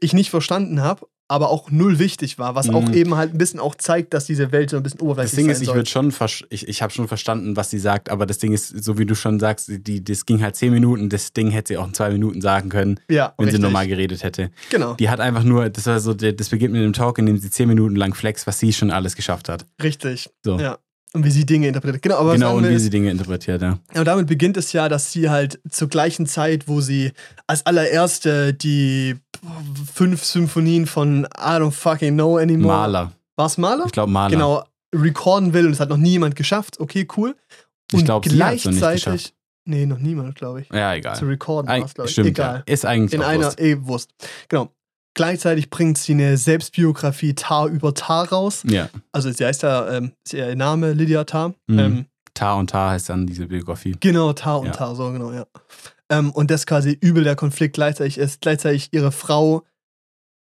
ich 0.00 0.12
nicht 0.12 0.30
verstanden 0.30 0.80
habe, 0.80 1.06
aber 1.26 1.48
auch 1.48 1.70
null 1.70 1.98
wichtig 1.98 2.38
war, 2.38 2.54
was 2.54 2.68
auch 2.68 2.88
Mhm. 2.88 2.92
eben 2.94 3.14
halt 3.14 3.32
ein 3.32 3.38
bisschen 3.38 3.58
auch 3.58 3.74
zeigt, 3.74 4.12
dass 4.12 4.26
diese 4.26 4.52
Welt 4.52 4.68
so 4.70 4.76
ein 4.76 4.82
bisschen 4.82 4.98
Das 4.98 5.04
oberflächlich 5.06 5.36
Ding 5.36 5.46
sein 5.46 5.54
ist, 5.62 5.62
ich 5.68 5.74
würde 5.74 5.88
schon, 5.88 6.12
ich, 6.50 6.68
ich 6.68 6.82
habe 6.82 6.92
schon 6.92 7.08
verstanden, 7.08 7.56
was 7.56 7.70
sie 7.70 7.78
sagt, 7.78 8.10
aber 8.10 8.26
das 8.26 8.38
Ding 8.38 8.52
ist, 8.52 8.68
so 8.84 8.98
wie 8.98 9.06
du 9.06 9.14
schon 9.14 9.40
sagst, 9.40 9.70
die, 9.70 10.04
das 10.04 10.26
ging 10.26 10.42
halt 10.42 10.54
zehn 10.56 10.70
Minuten, 10.72 11.08
das 11.08 11.32
Ding 11.32 11.50
hätte 11.50 11.68
sie 11.68 11.78
auch 11.78 11.86
in 11.86 11.94
zwei 11.94 12.10
Minuten 12.10 12.42
sagen 12.42 12.68
können, 12.68 13.00
ja, 13.08 13.32
wenn 13.38 13.46
sie 13.46 13.52
richtig. 13.52 13.62
normal 13.62 13.86
geredet 13.88 14.22
hätte. 14.22 14.50
Genau, 14.70 14.94
Die 14.94 15.08
hat 15.08 15.20
einfach 15.20 15.44
nur, 15.44 15.70
das 15.70 15.86
war 15.86 15.98
so, 15.98 16.12
das 16.12 16.48
beginnt 16.50 16.72
mit 16.74 16.82
einem 16.82 16.92
Talk, 16.92 17.18
in 17.18 17.24
dem 17.26 17.38
sie 17.38 17.50
zehn 17.50 17.68
Minuten 17.68 17.96
lang 17.96 18.14
flex, 18.14 18.46
was 18.46 18.58
sie 18.58 18.72
schon 18.74 18.90
alles 18.90 19.16
geschafft 19.16 19.48
hat. 19.48 19.64
richtig. 19.82 20.28
So. 20.44 20.58
Ja. 20.58 20.78
Und 21.14 21.24
wie 21.24 21.30
sie 21.30 21.46
Dinge 21.46 21.68
interpretiert. 21.68 22.02
Genau, 22.02 22.16
aber 22.16 22.32
genau, 22.34 22.56
und 22.56 22.68
wie 22.68 22.76
sie 22.78 22.90
Dinge 22.90 23.08
interpretiert, 23.10 23.62
ja. 23.62 23.78
Aber 23.94 24.04
damit 24.04 24.26
beginnt 24.26 24.56
es 24.56 24.72
ja, 24.72 24.88
dass 24.88 25.12
sie 25.12 25.30
halt 25.30 25.60
zur 25.70 25.88
gleichen 25.88 26.26
Zeit, 26.26 26.66
wo 26.66 26.80
sie 26.80 27.12
als 27.46 27.64
allererste 27.66 28.52
die 28.52 29.14
fünf 29.92 30.24
Symphonien 30.24 30.86
von 30.86 31.24
I 31.38 31.56
don't 31.58 31.70
fucking 31.70 32.14
know 32.14 32.36
anymore. 32.36 32.74
Maler. 32.76 33.12
War's 33.36 33.58
Maler? 33.58 33.84
Ich 33.86 33.92
glaube 33.92 34.10
Maler. 34.10 34.30
Genau, 34.30 34.64
recorden 34.94 35.52
will 35.52 35.66
und 35.66 35.72
es 35.72 35.80
hat 35.80 35.88
noch 35.88 35.96
nie 35.98 36.10
jemand 36.10 36.34
geschafft. 36.34 36.80
Okay, 36.80 37.06
cool. 37.16 37.36
Ich 37.92 37.98
Und 38.00 38.04
glaub, 38.06 38.24
sie 38.24 38.30
hat's 38.42 38.64
noch 38.64 38.72
nicht 38.72 38.80
gleichzeitig. 38.80 39.04
geschafft. 39.04 39.34
Nee, 39.66 39.86
noch 39.86 39.98
niemand, 39.98 40.34
glaube 40.34 40.62
ich. 40.62 40.68
Ja, 40.72 40.94
egal. 40.94 41.16
Zu 41.16 41.26
recorden 41.26 41.68
war 41.68 41.78
es, 41.84 41.94
glaube 41.94 42.08
ich. 42.08 42.12
Stimmt, 42.12 42.28
Egal. 42.28 42.64
Ja. 42.66 42.72
Ist 42.72 42.84
eigentlich 42.84 43.14
In 43.14 43.22
einer, 43.22 43.58
eh, 43.58 43.76
Wurst. 43.80 44.10
Genau. 44.48 44.70
Gleichzeitig 45.14 45.70
bringt 45.70 45.96
sie 45.98 46.12
eine 46.12 46.36
Selbstbiografie 46.36 47.34
Tar 47.34 47.68
über 47.68 47.94
Tar 47.94 48.28
raus. 48.30 48.62
Ja. 48.68 48.88
Also 49.12 49.30
sie 49.30 49.44
heißt 49.44 49.62
ja, 49.62 49.88
ähm, 49.96 50.12
ist 50.24 50.34
ihr 50.34 50.54
Name 50.56 50.92
Lydia 50.92 51.24
Tar. 51.24 51.54
Mhm. 51.68 51.78
Ähm, 51.78 52.06
Tar 52.34 52.56
und 52.56 52.70
Tar 52.70 52.90
heißt 52.90 53.08
dann 53.10 53.26
diese 53.26 53.46
Biografie. 53.46 53.96
Genau, 54.00 54.32
Tar 54.32 54.58
und 54.60 54.66
Ja. 54.66 54.72
Tar, 54.72 54.96
so 54.96 55.10
genau, 55.12 55.32
ja. 55.32 55.46
Ähm, 56.10 56.32
und 56.32 56.50
das 56.50 56.66
quasi 56.66 56.98
übel 57.00 57.22
der 57.24 57.36
Konflikt 57.36 57.74
gleichzeitig 57.74 58.18
ist, 58.18 58.40
gleichzeitig 58.40 58.88
ihre 58.92 59.12
Frau 59.12 59.62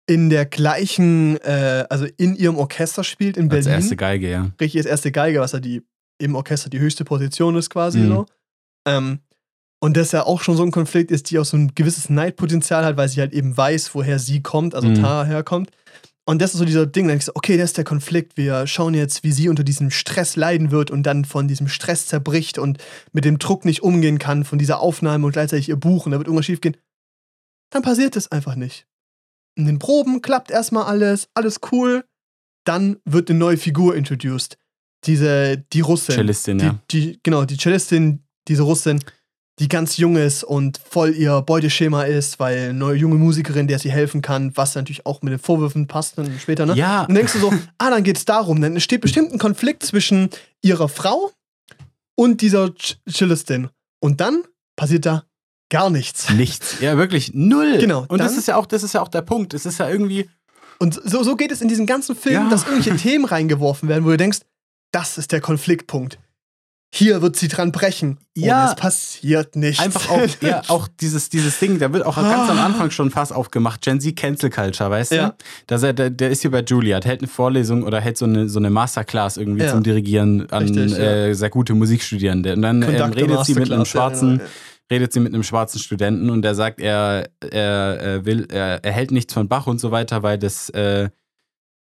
in 0.08 0.30
der 0.30 0.46
gleichen, 0.46 1.36
äh, 1.38 1.84
also 1.90 2.06
in 2.16 2.34
ihrem 2.36 2.56
Orchester 2.56 3.04
spielt 3.04 3.36
in 3.36 3.44
Als 3.50 3.64
Berlin. 3.66 3.80
erste 3.82 3.96
Geige, 3.96 4.30
ja. 4.30 4.50
Richtig, 4.60 4.80
als 4.80 4.86
erste 4.86 5.12
Geige, 5.12 5.40
was 5.40 5.52
ja 5.52 5.60
die 5.60 5.82
im 6.20 6.34
Orchester 6.36 6.70
die 6.70 6.78
höchste 6.78 7.04
Position 7.04 7.56
ist, 7.56 7.68
quasi 7.70 7.98
Mhm. 7.98 8.08
so. 8.08 8.26
Ähm, 8.86 9.18
und 9.82 9.96
das 9.96 10.12
ja 10.12 10.24
auch 10.24 10.42
schon 10.42 10.56
so 10.56 10.62
ein 10.62 10.70
Konflikt 10.70 11.10
ist, 11.10 11.30
die 11.30 11.40
auch 11.40 11.44
so 11.44 11.56
ein 11.56 11.74
gewisses 11.74 12.08
Neidpotenzial 12.08 12.84
hat, 12.84 12.96
weil 12.96 13.08
sie 13.08 13.20
halt 13.20 13.32
eben 13.32 13.56
weiß, 13.56 13.96
woher 13.96 14.20
sie 14.20 14.40
kommt, 14.40 14.76
also 14.76 14.86
Mhm. 14.86 14.94
Tar 14.94 15.26
herkommt. 15.26 15.70
Und 16.24 16.40
das 16.40 16.52
ist 16.52 16.60
so 16.60 16.64
dieser 16.64 16.86
Ding, 16.86 17.06
dann 17.06 17.14
denkst 17.14 17.26
du, 17.26 17.32
okay, 17.34 17.56
das 17.56 17.70
ist 17.70 17.78
der 17.78 17.84
Konflikt. 17.84 18.36
Wir 18.36 18.68
schauen 18.68 18.94
jetzt, 18.94 19.24
wie 19.24 19.32
sie 19.32 19.48
unter 19.48 19.64
diesem 19.64 19.90
Stress 19.90 20.36
leiden 20.36 20.70
wird 20.70 20.92
und 20.92 21.02
dann 21.02 21.24
von 21.24 21.48
diesem 21.48 21.66
Stress 21.66 22.06
zerbricht 22.06 22.58
und 22.58 22.78
mit 23.10 23.24
dem 23.24 23.40
Druck 23.40 23.64
nicht 23.64 23.82
umgehen 23.82 24.20
kann, 24.20 24.44
von 24.44 24.60
dieser 24.60 24.78
Aufnahme 24.78 25.26
und 25.26 25.32
gleichzeitig 25.32 25.68
ihr 25.68 25.76
Buch 25.76 26.06
und 26.06 26.12
da 26.12 26.18
wird 26.18 26.28
irgendwas 26.28 26.46
schief 26.46 26.60
gehen. 26.60 26.76
Dann 27.70 27.82
passiert 27.82 28.14
es 28.14 28.30
einfach 28.30 28.54
nicht. 28.54 28.86
In 29.56 29.66
den 29.66 29.80
Proben 29.80 30.22
klappt 30.22 30.52
erstmal 30.52 30.84
alles, 30.84 31.28
alles 31.34 31.58
cool. 31.72 32.04
Dann 32.64 32.98
wird 33.04 33.30
eine 33.30 33.38
neue 33.40 33.56
Figur 33.56 33.96
introduced. 33.96 34.58
Diese, 35.06 35.56
die 35.72 35.80
Russin. 35.80 36.14
Cellistin, 36.14 36.58
die, 36.58 36.64
ja. 36.66 36.78
die, 36.92 37.20
genau, 37.24 37.44
die 37.44 37.56
Cellistin, 37.56 38.22
diese 38.46 38.62
Russin, 38.62 39.00
die 39.62 39.68
ganz 39.68 39.96
jung 39.96 40.16
ist 40.16 40.42
und 40.44 40.78
voll 40.90 41.14
ihr 41.14 41.40
Beuteschema 41.40 42.02
ist, 42.02 42.38
weil 42.40 42.58
eine 42.64 42.74
neue 42.74 42.96
junge 42.96 43.14
Musikerin, 43.14 43.68
der 43.68 43.78
sie 43.78 43.90
helfen 43.90 44.20
kann, 44.20 44.54
was 44.56 44.74
natürlich 44.74 45.06
auch 45.06 45.22
mit 45.22 45.32
den 45.32 45.38
Vorwürfen 45.38 45.86
passt 45.86 46.18
dann 46.18 46.36
später, 46.40 46.66
ne? 46.66 46.74
Ja, 46.74 47.02
Und 47.02 47.10
dann 47.10 47.14
denkst 47.16 47.32
du 47.34 47.38
so, 47.38 47.52
ah, 47.78 47.90
dann 47.90 48.02
geht's 48.02 48.24
darum. 48.24 48.60
Dann 48.60 48.72
entsteht 48.72 49.00
bestimmt 49.00 49.32
ein 49.32 49.38
Konflikt 49.38 49.82
zwischen 49.84 50.28
ihrer 50.62 50.88
Frau 50.88 51.30
und 52.16 52.40
dieser 52.40 52.64
Ch- 52.66 52.96
Cellistin. 53.08 53.68
Und 54.00 54.20
dann 54.20 54.42
passiert 54.76 55.06
da 55.06 55.24
gar 55.70 55.88
nichts. 55.90 56.28
nichts. 56.30 56.80
Ja, 56.80 56.96
wirklich 56.98 57.32
null. 57.32 57.78
Genau, 57.78 58.04
Und 58.08 58.18
das 58.18 58.36
ist 58.36 58.48
ja 58.48 58.56
auch, 58.56 58.66
das 58.66 58.82
ist 58.82 58.92
ja 58.94 59.00
auch 59.00 59.08
der 59.08 59.22
Punkt. 59.22 59.54
Es 59.54 59.64
ist 59.64 59.78
ja 59.78 59.88
irgendwie, 59.88 60.28
Und 60.78 61.00
so, 61.04 61.22
so 61.22 61.36
geht 61.36 61.52
es 61.52 61.60
in 61.62 61.68
diesem 61.68 61.86
ganzen 61.86 62.16
Film, 62.16 62.34
Ja. 62.44 62.48
dass 62.50 62.64
irgendwelche 62.66 62.96
Themen 62.96 63.24
reingeworfen 63.24 63.88
werden, 63.88 64.04
wo 64.04 64.10
du 64.10 64.16
denkst, 64.16 64.40
das 64.92 65.16
ist 65.18 65.32
der 65.32 65.40
Konfliktpunkt. 65.40 66.18
Hier 66.94 67.22
wird 67.22 67.36
sie 67.36 67.48
dran 67.48 67.72
brechen. 67.72 68.18
Ja. 68.36 68.64
Und 68.64 68.68
es 68.70 68.76
passiert 68.76 69.56
nichts. 69.56 69.82
einfach 69.82 70.10
auch, 70.10 70.20
ja, 70.42 70.60
auch 70.68 70.88
dieses, 71.00 71.30
dieses 71.30 71.58
Ding, 71.58 71.78
da 71.78 71.90
wird 71.90 72.04
auch 72.04 72.16
ganz 72.16 72.50
am. 72.50 72.58
Anfang 72.58 72.90
schon 72.90 73.10
Fass 73.10 73.32
aufgemacht. 73.32 73.80
Gen 73.80 73.98
Z 73.98 74.14
Cancel 74.14 74.50
Culture, 74.50 74.90
weißt 74.90 75.12
Ja. 75.12 75.28
du? 75.30 75.34
Dass 75.68 75.82
er, 75.82 75.94
der, 75.94 76.10
der 76.10 76.28
ist 76.30 76.42
hier 76.42 76.50
bei 76.50 76.60
Juilliard, 76.60 77.06
hält 77.06 77.20
eine 77.20 77.28
Vorlesung 77.28 77.82
oder 77.84 77.98
hält 78.00 78.18
so 78.18 78.26
eine, 78.26 78.46
so 78.48 78.58
eine 78.58 78.68
Masterclass 78.68 79.38
irgendwie 79.38 79.62
Ja. 79.64 79.70
zum 79.70 79.82
Dirigieren 79.82 80.50
an 80.50 80.64
Richtig, 80.64 80.98
äh, 80.98 81.32
sehr 81.32 81.48
gute 81.48 81.72
Musikstudierende. 81.74 82.52
Und 82.54 82.62
dann 82.62 82.82
ähm, 82.82 83.12
redet 83.12 83.46
sie 83.46 83.54
mit 83.54 83.72
einem 83.72 83.86
schwarzen, 83.86 84.38
genau, 84.38 84.50
redet 84.90 85.12
sie 85.14 85.20
mit 85.20 85.32
einem 85.32 85.44
schwarzen 85.44 85.78
Studenten 85.80 86.28
und 86.28 86.42
der 86.42 86.54
sagt, 86.54 86.78
er, 86.78 87.30
er, 87.40 87.98
er 88.00 88.24
will, 88.26 88.46
er, 88.52 88.84
er 88.84 88.92
hält 88.92 89.12
nichts 89.12 89.32
von 89.32 89.48
Bach 89.48 89.66
und 89.66 89.80
so 89.80 89.90
weiter, 89.92 90.22
weil 90.22 90.36
das 90.38 90.68
äh. 90.70 91.08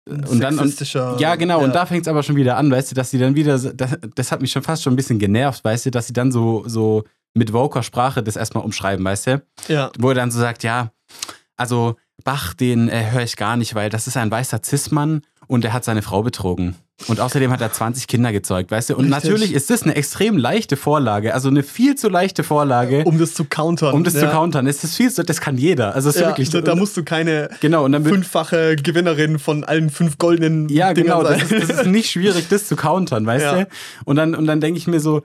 Und 0.09 0.39
dann 0.39 0.57
und, 0.59 1.19
ja, 1.19 1.35
genau, 1.35 1.59
ja. 1.59 1.65
und 1.65 1.73
da 1.75 1.85
fängt 1.85 2.01
es 2.03 2.07
aber 2.07 2.23
schon 2.23 2.35
wieder 2.35 2.57
an, 2.57 2.69
weißt 2.71 2.91
du, 2.91 2.95
dass 2.95 3.11
sie 3.11 3.17
dann 3.19 3.35
wieder, 3.35 3.57
so- 3.57 3.71
das, 3.73 3.97
das 4.15 4.31
hat 4.31 4.41
mich 4.41 4.51
schon 4.51 4.63
fast 4.63 4.83
schon 4.83 4.93
ein 4.93 4.95
bisschen 4.95 5.19
genervt, 5.19 5.63
weißt 5.63 5.85
du, 5.87 5.91
dass 5.91 6.07
sie 6.07 6.13
dann 6.13 6.31
so, 6.31 6.63
so 6.67 7.03
mit 7.33 7.51
Voker 7.53 7.83
Sprache 7.83 8.23
das 8.23 8.35
erstmal 8.35 8.63
umschreiben, 8.63 9.05
weißt 9.05 9.27
du, 9.27 9.43
Ja, 9.67 9.91
wo 9.99 10.09
er 10.09 10.15
dann 10.15 10.31
so 10.31 10.39
sagt, 10.39 10.63
ja, 10.63 10.91
also 11.55 11.95
Bach, 12.23 12.53
den 12.53 12.89
äh, 12.89 13.11
höre 13.11 13.23
ich 13.23 13.37
gar 13.37 13.55
nicht, 13.55 13.75
weil 13.75 13.89
das 13.89 14.07
ist 14.07 14.17
ein 14.17 14.29
weißer 14.29 14.59
Cis-Mann 14.63 15.21
und 15.49 15.65
er 15.65 15.73
hat 15.73 15.83
seine 15.83 16.03
Frau 16.03 16.21
betrogen. 16.21 16.75
Und 17.07 17.19
außerdem 17.19 17.49
hat 17.51 17.59
er 17.59 17.71
20 17.71 18.07
Kinder 18.07 18.31
gezeugt, 18.31 18.69
weißt 18.69 18.91
du? 18.91 18.95
Und 18.95 19.05
Richtig. 19.11 19.23
natürlich 19.23 19.53
ist 19.53 19.69
das 19.71 19.81
eine 19.83 19.95
extrem 19.95 20.37
leichte 20.37 20.77
Vorlage, 20.77 21.33
also 21.33 21.49
eine 21.49 21.63
viel 21.63 21.95
zu 21.95 22.07
leichte 22.07 22.43
Vorlage, 22.43 22.99
um, 22.99 23.13
um 23.15 23.19
das 23.19 23.33
zu 23.33 23.45
countern. 23.45 24.03
das 24.03 24.13
ja. 24.13 24.19
zu 24.21 24.27
countern. 24.27 24.67
Es 24.67 24.83
ist 24.83 24.95
viel 24.95 25.09
zu, 25.11 25.23
das 25.23 25.41
kann 25.41 25.57
jeder. 25.57 25.95
Also 25.95 26.09
es 26.09 26.15
ist 26.15 26.21
Ja, 26.21 26.27
wirklich 26.27 26.51
da, 26.51 26.61
da 26.61 26.75
musst 26.75 26.95
du 26.97 27.03
keine 27.03 27.49
Genau, 27.61 27.83
und 27.83 27.93
dann 27.93 28.03
fünffache 28.05 28.75
Gewinnerin 28.75 29.39
von 29.39 29.63
allen 29.63 29.89
fünf 29.89 30.17
goldenen 30.19 30.69
Ja, 30.69 30.93
Dingern 30.93 31.19
genau. 31.19 31.29
Das 31.29 31.41
ist, 31.51 31.69
das 31.69 31.79
ist 31.79 31.85
nicht 31.87 32.11
schwierig, 32.11 32.47
das 32.49 32.67
zu 32.67 32.75
countern, 32.75 33.25
weißt 33.25 33.43
Ja. 33.45 33.63
du? 33.63 33.67
Und 34.05 34.17
dann, 34.17 34.35
und 34.35 34.45
dann 34.45 34.61
denke 34.61 34.77
ich 34.77 34.85
mir 34.85 34.99
so, 34.99 35.23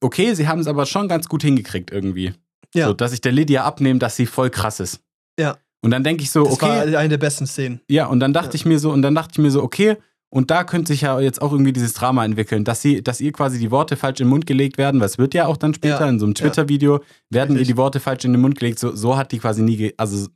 okay, 0.00 0.34
sie 0.34 0.46
haben 0.46 0.60
es 0.60 0.68
aber 0.68 0.86
schon 0.86 1.08
ganz 1.08 1.28
gut 1.28 1.42
hingekriegt 1.42 1.90
irgendwie. 1.90 2.32
Ja. 2.74 2.86
So, 2.86 2.92
dass 2.92 3.12
ich 3.12 3.22
der 3.22 3.32
Lydia 3.32 3.64
abnehme, 3.64 3.98
dass 3.98 4.14
sie 4.14 4.26
voll 4.26 4.50
krass 4.50 4.78
ist. 4.78 5.00
Ja. 5.38 5.56
Und 5.86 5.92
dann 5.92 6.02
denke 6.04 6.22
ich 6.24 6.30
so, 6.32 6.42
das 6.44 6.54
okay, 6.54 6.66
war 6.66 6.98
eine 6.98 7.08
der 7.08 7.18
besten 7.18 7.46
Szenen. 7.46 7.80
ja, 7.88 8.06
und 8.06 8.18
dann 8.20 8.32
dachte 8.32 8.48
Ja. 8.50 8.54
ich 8.56 8.66
mir 8.66 8.78
so, 8.80 8.90
und 8.90 9.02
dann 9.02 9.14
dachte 9.14 9.30
ich 9.34 9.38
mir 9.38 9.50
so, 9.52 9.62
okay, 9.62 9.96
und 10.30 10.50
da 10.50 10.64
könnte 10.64 10.88
sich 10.92 11.02
ja 11.02 11.20
jetzt 11.20 11.40
auch 11.40 11.52
irgendwie 11.52 11.72
dieses 11.72 11.92
Drama 11.94 12.24
entwickeln, 12.24 12.64
dass 12.64 12.82
sie, 12.82 13.02
dass 13.02 13.20
ihr 13.20 13.30
quasi 13.32 13.60
die 13.60 13.70
Worte 13.70 13.96
falsch 13.96 14.18
in 14.20 14.26
den 14.26 14.30
Mund 14.30 14.46
gelegt 14.46 14.78
werden, 14.78 15.00
es 15.00 15.16
wird 15.16 15.32
ja 15.34 15.46
auch 15.46 15.56
dann 15.56 15.72
später 15.74 16.00
Ja. 16.00 16.08
in 16.08 16.18
so 16.18 16.26
einem 16.26 16.34
Ja. 16.36 16.42
Twitter-Video, 16.42 17.00
werden 17.30 17.54
ihr 17.54 17.60
Richtig. 17.60 17.74
die 17.74 17.76
Worte 17.76 18.00
falsch 18.00 18.24
in 18.24 18.32
den 18.32 18.40
Mund 18.40 18.58
gelegt, 18.58 18.80
so, 18.80 18.94
so 18.96 19.16
hat 19.16 19.30
die 19.30 19.38
quasi 19.38 19.62
nie, 19.62 19.94
also, 19.96 20.26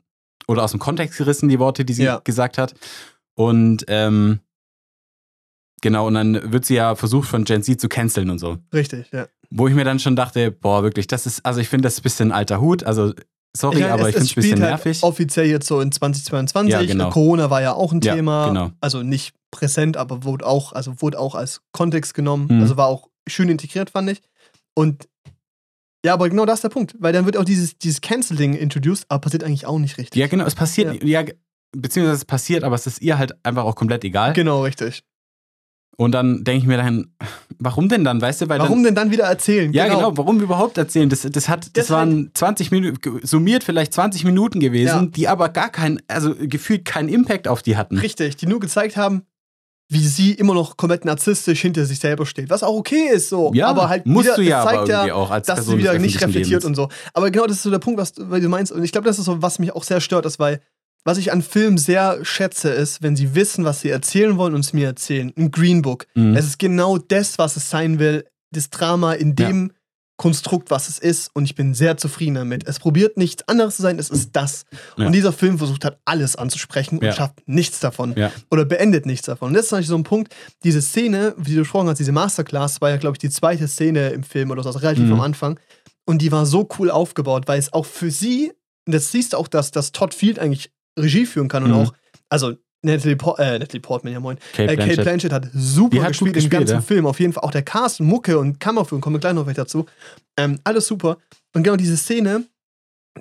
oder 0.46 0.62
aus 0.62 0.70
dem 0.70 0.78
Kontext 0.80 1.18
gerissen, 1.18 1.48
die 1.48 1.58
Worte, 1.58 1.84
die 1.84 1.92
sie 1.92 2.04
Ja. 2.04 2.20
gesagt 2.22 2.56
hat. 2.56 2.74
Und, 3.34 3.84
ähm, 3.88 4.38
genau, 5.82 6.06
und 6.06 6.14
dann 6.14 6.52
wird 6.52 6.64
sie 6.64 6.74
ja 6.76 6.94
versucht 6.94 7.28
von 7.28 7.44
Gen 7.44 7.62
Z 7.62 7.80
zu 7.80 7.88
canceln 7.88 8.30
und 8.30 8.38
so. 8.38 8.58
Richtig, 8.72 9.10
ja. 9.12 9.26
Wo 9.50 9.66
ich 9.66 9.74
mir 9.74 9.84
dann 9.84 9.98
schon 9.98 10.14
dachte, 10.14 10.52
boah, 10.52 10.82
wirklich, 10.84 11.08
das 11.08 11.26
ist, 11.26 11.44
also 11.44 11.60
ich 11.60 11.68
finde 11.68 11.86
das 11.86 11.94
ist 11.94 12.00
ein 12.00 12.02
bisschen 12.04 12.32
alter 12.32 12.60
Hut, 12.60 12.84
also, 12.84 13.12
sorry, 13.56 13.80
meine, 13.80 13.92
aber 13.92 14.08
ich 14.08 14.14
finde 14.14 14.26
es 14.26 14.32
ein 14.32 14.34
bisschen 14.34 14.42
spielt 14.42 14.58
nervig. 14.58 15.02
Halt 15.02 15.12
offiziell 15.12 15.46
jetzt 15.46 15.66
so 15.66 15.80
in 15.80 15.92
2022. 15.92 16.72
Ja, 16.72 16.84
genau. 16.84 17.10
Corona 17.10 17.50
war 17.50 17.62
ja 17.62 17.72
auch 17.72 17.92
ein 17.92 18.00
Ja, 18.00 18.14
Thema. 18.14 18.48
genau. 18.48 18.70
Also 18.80 19.02
nicht 19.02 19.34
präsent, 19.50 19.96
aber 19.96 20.24
wurde 20.24 20.46
auch, 20.46 20.72
also 20.72 21.00
wurde 21.02 21.18
auch 21.18 21.34
als 21.34 21.60
Kontext 21.72 22.14
genommen. 22.14 22.48
Mhm. 22.50 22.60
Also 22.62 22.76
war 22.76 22.86
auch 22.86 23.08
schön 23.28 23.48
integriert, 23.48 23.90
fand 23.90 24.10
ich. 24.10 24.22
Und 24.74 25.08
ja, 26.04 26.14
aber 26.14 26.28
genau 26.30 26.46
das 26.46 26.58
ist 26.58 26.62
der 26.64 26.68
Punkt. 26.70 26.94
Weil 26.98 27.12
dann 27.12 27.26
wird 27.26 27.36
auch 27.36 27.44
dieses, 27.44 27.76
dieses 27.76 28.00
Canceling 28.00 28.54
introduced, 28.54 29.04
aber 29.08 29.20
passiert 29.20 29.44
eigentlich 29.44 29.66
auch 29.66 29.78
nicht 29.78 29.98
richtig. 29.98 30.18
Ja, 30.18 30.28
genau, 30.28 30.44
es 30.44 30.54
passiert, 30.54 31.02
ja. 31.02 31.24
beziehungsweise 31.76 32.16
es 32.16 32.24
passiert, 32.24 32.64
aber 32.64 32.74
es 32.74 32.86
ist 32.86 33.02
ihr 33.02 33.18
halt 33.18 33.34
einfach 33.44 33.64
auch 33.64 33.74
komplett 33.74 34.04
egal. 34.04 34.32
Genau, 34.32 34.62
richtig. 34.62 35.02
Und 35.96 36.12
dann 36.12 36.44
denke 36.44 36.62
ich 36.62 36.66
mir 36.66 36.78
dann, 36.78 37.12
warum 37.58 37.88
denn 37.90 38.04
dann, 38.04 38.22
weißt 38.22 38.40
du? 38.42 38.48
Weil 38.48 38.58
Warum 38.58 38.82
denn 38.82 38.94
dann 38.94 39.10
wieder 39.10 39.24
erzählen? 39.24 39.66
Dann, 39.70 39.74
ja, 39.88 39.94
genau. 39.94 40.16
warum 40.16 40.40
überhaupt 40.40 40.78
erzählen? 40.78 41.10
Das, 41.10 41.22
das, 41.30 41.48
hat, 41.48 41.64
das 41.66 41.72
Deshalb- 41.72 41.98
waren 42.08 42.30
20 42.32 42.70
Minuten, 42.70 43.20
summiert 43.26 43.64
vielleicht 43.64 43.92
20 43.92 44.24
Minuten 44.24 44.60
gewesen, 44.60 44.86
Ja. 45.04 45.06
die 45.06 45.28
aber 45.28 45.50
gar 45.50 45.68
keinen, 45.68 46.00
also 46.08 46.34
gefühlt 46.38 46.86
keinen 46.86 47.10
Impact 47.10 47.48
auf 47.48 47.62
die 47.62 47.76
hatten. 47.76 47.98
Richtig, 47.98 48.36
die 48.36 48.46
nur 48.46 48.60
gezeigt 48.60 48.96
haben, 48.96 49.22
wie 49.92 49.98
sie 50.06 50.32
immer 50.32 50.54
noch 50.54 50.76
komplett 50.76 51.04
narzisstisch 51.04 51.60
hinter 51.62 51.84
sich 51.84 51.98
selber 51.98 52.24
steht. 52.24 52.48
Was 52.48 52.62
auch 52.62 52.76
okay 52.76 53.08
ist 53.12 53.28
so. 53.28 53.50
Ja, 53.52 53.66
aber 53.66 53.88
halt 53.88 54.06
musst 54.06 54.26
wieder, 54.26 54.36
du 54.36 54.42
ja 54.42 54.64
zeigt 54.64 54.88
ja, 54.88 55.12
auch 55.14 55.30
als 55.32 55.48
dass 55.48 55.56
Person 55.56 55.74
sie 55.74 55.78
wieder 55.80 55.98
nicht 55.98 56.14
reflektiert 56.22 56.62
Lebens. 56.62 56.64
und 56.64 56.74
so. 56.76 56.88
Aber 57.12 57.30
genau 57.32 57.46
das 57.46 57.56
ist 57.56 57.64
so 57.64 57.70
der 57.70 57.80
Punkt, 57.80 58.00
was 58.00 58.12
du, 58.12 58.30
weil 58.30 58.40
du 58.40 58.48
meinst. 58.48 58.70
Und 58.72 58.84
ich 58.84 58.92
glaube, 58.92 59.06
das 59.08 59.18
ist 59.18 59.24
so, 59.24 59.42
was 59.42 59.58
mich 59.58 59.72
auch 59.74 59.82
sehr 59.82 60.00
stört, 60.00 60.24
ist, 60.26 60.38
weil 60.38 60.60
was 61.04 61.18
ich 61.18 61.32
an 61.32 61.42
Filmen 61.42 61.78
sehr 61.78 62.24
schätze, 62.24 62.70
ist, 62.70 63.02
wenn 63.02 63.16
sie 63.16 63.34
wissen, 63.34 63.64
was 63.64 63.80
sie 63.80 63.90
erzählen 63.90 64.36
wollen 64.36 64.54
und 64.54 64.60
es 64.60 64.72
mir 64.72 64.86
erzählen. 64.86 65.32
Ein 65.36 65.50
Green 65.50 65.82
Book. 65.82 66.06
Mhm. 66.14 66.36
Es 66.36 66.44
ist 66.46 66.58
genau 66.58 66.98
das, 66.98 67.38
was 67.38 67.56
es 67.56 67.70
sein 67.70 67.98
will. 67.98 68.24
Das 68.52 68.68
Drama 68.70 69.12
in 69.14 69.34
dem 69.36 69.72
Konstrukt, 70.18 70.70
was 70.70 70.90
es 70.90 70.98
ist. 70.98 71.30
Und 71.32 71.46
ich 71.46 71.54
bin 71.54 71.72
sehr 71.72 71.96
zufrieden 71.96 72.34
damit. 72.34 72.66
Es 72.68 72.78
probiert 72.78 73.16
nichts 73.16 73.48
anderes 73.48 73.76
zu 73.76 73.82
sein, 73.82 73.98
es 73.98 74.10
ist 74.10 74.30
das. 74.36 74.64
Ja. 74.98 75.06
Und 75.06 75.12
dieser 75.12 75.32
Film 75.32 75.56
versucht 75.56 75.82
hat, 75.86 75.98
alles 76.04 76.36
anzusprechen 76.36 76.98
und 76.98 77.04
Ja. 77.04 77.12
schafft 77.14 77.36
nichts 77.46 77.80
davon. 77.80 78.14
Ja. 78.18 78.30
Oder 78.50 78.66
beendet 78.66 79.06
nichts 79.06 79.24
davon. 79.26 79.48
Und 79.48 79.54
das 79.54 79.66
ist 79.66 79.72
eigentlich 79.72 79.86
so 79.86 79.94
ein 79.96 80.02
Punkt. 80.04 80.34
Diese 80.62 80.82
Szene, 80.82 81.34
wie 81.38 81.52
du 81.54 81.60
gesprochen 81.60 81.88
hast, 81.88 81.98
diese 81.98 82.12
Masterclass, 82.12 82.82
war 82.82 82.90
ja, 82.90 82.98
glaube 82.98 83.14
ich, 83.14 83.20
die 83.20 83.30
zweite 83.30 83.66
Szene 83.66 84.10
im 84.10 84.22
Film 84.22 84.50
oder 84.50 84.62
so, 84.62 84.68
also 84.68 84.80
relativ 84.80 85.04
Mhm. 85.06 85.14
am 85.14 85.20
Anfang. 85.22 85.58
Und 86.04 86.20
die 86.20 86.30
war 86.32 86.44
so 86.44 86.68
cool 86.78 86.90
aufgebaut, 86.90 87.44
weil 87.46 87.58
es 87.58 87.72
auch 87.72 87.86
für 87.86 88.10
sie, 88.10 88.52
und 88.86 88.94
das 88.94 89.12
siehst 89.12 89.32
du 89.32 89.38
auch, 89.38 89.48
dass, 89.48 89.70
dass 89.70 89.92
Todd 89.92 90.12
Field 90.12 90.38
eigentlich 90.38 90.70
Regie 91.02 91.26
führen 91.26 91.48
kann 91.48 91.62
und 91.64 91.70
Mhm. 91.70 91.76
auch, 91.76 91.94
also 92.28 92.54
Natalie, 92.82 93.16
Por 93.16 93.38
äh, 93.38 93.58
Natalie 93.58 93.80
Portman, 93.80 94.12
ja 94.14 94.20
moin. 94.20 94.38
Kate 94.52 94.62
Äh, 94.62 94.66
Kate 94.68 94.76
Blanchett. 94.76 95.02
Blanchett 95.04 95.32
hat 95.32 95.48
super 95.52 96.00
hat 96.02 96.08
gespielt 96.08 96.18
gut 96.18 96.28
im 96.28 96.32
gespielt, 96.34 96.52
ganzen 96.52 96.74
ja. 96.76 96.80
Film. 96.80 97.06
Auf 97.06 97.20
jeden 97.20 97.32
Fall 97.34 97.44
auch 97.44 97.50
der 97.50 97.62
Cast, 97.62 98.00
Mucke 98.00 98.38
und 98.38 98.58
Kammerführung, 98.60 99.02
kommen 99.02 99.16
wir 99.16 99.20
gleich 99.20 99.34
noch 99.34 99.46
weiter 99.46 99.62
dazu. 99.64 99.84
Ähm, 100.38 100.58
alles 100.64 100.86
super. 100.86 101.18
Und 101.54 101.62
genau 101.62 101.76
diese 101.76 101.96
Szene, 101.98 102.44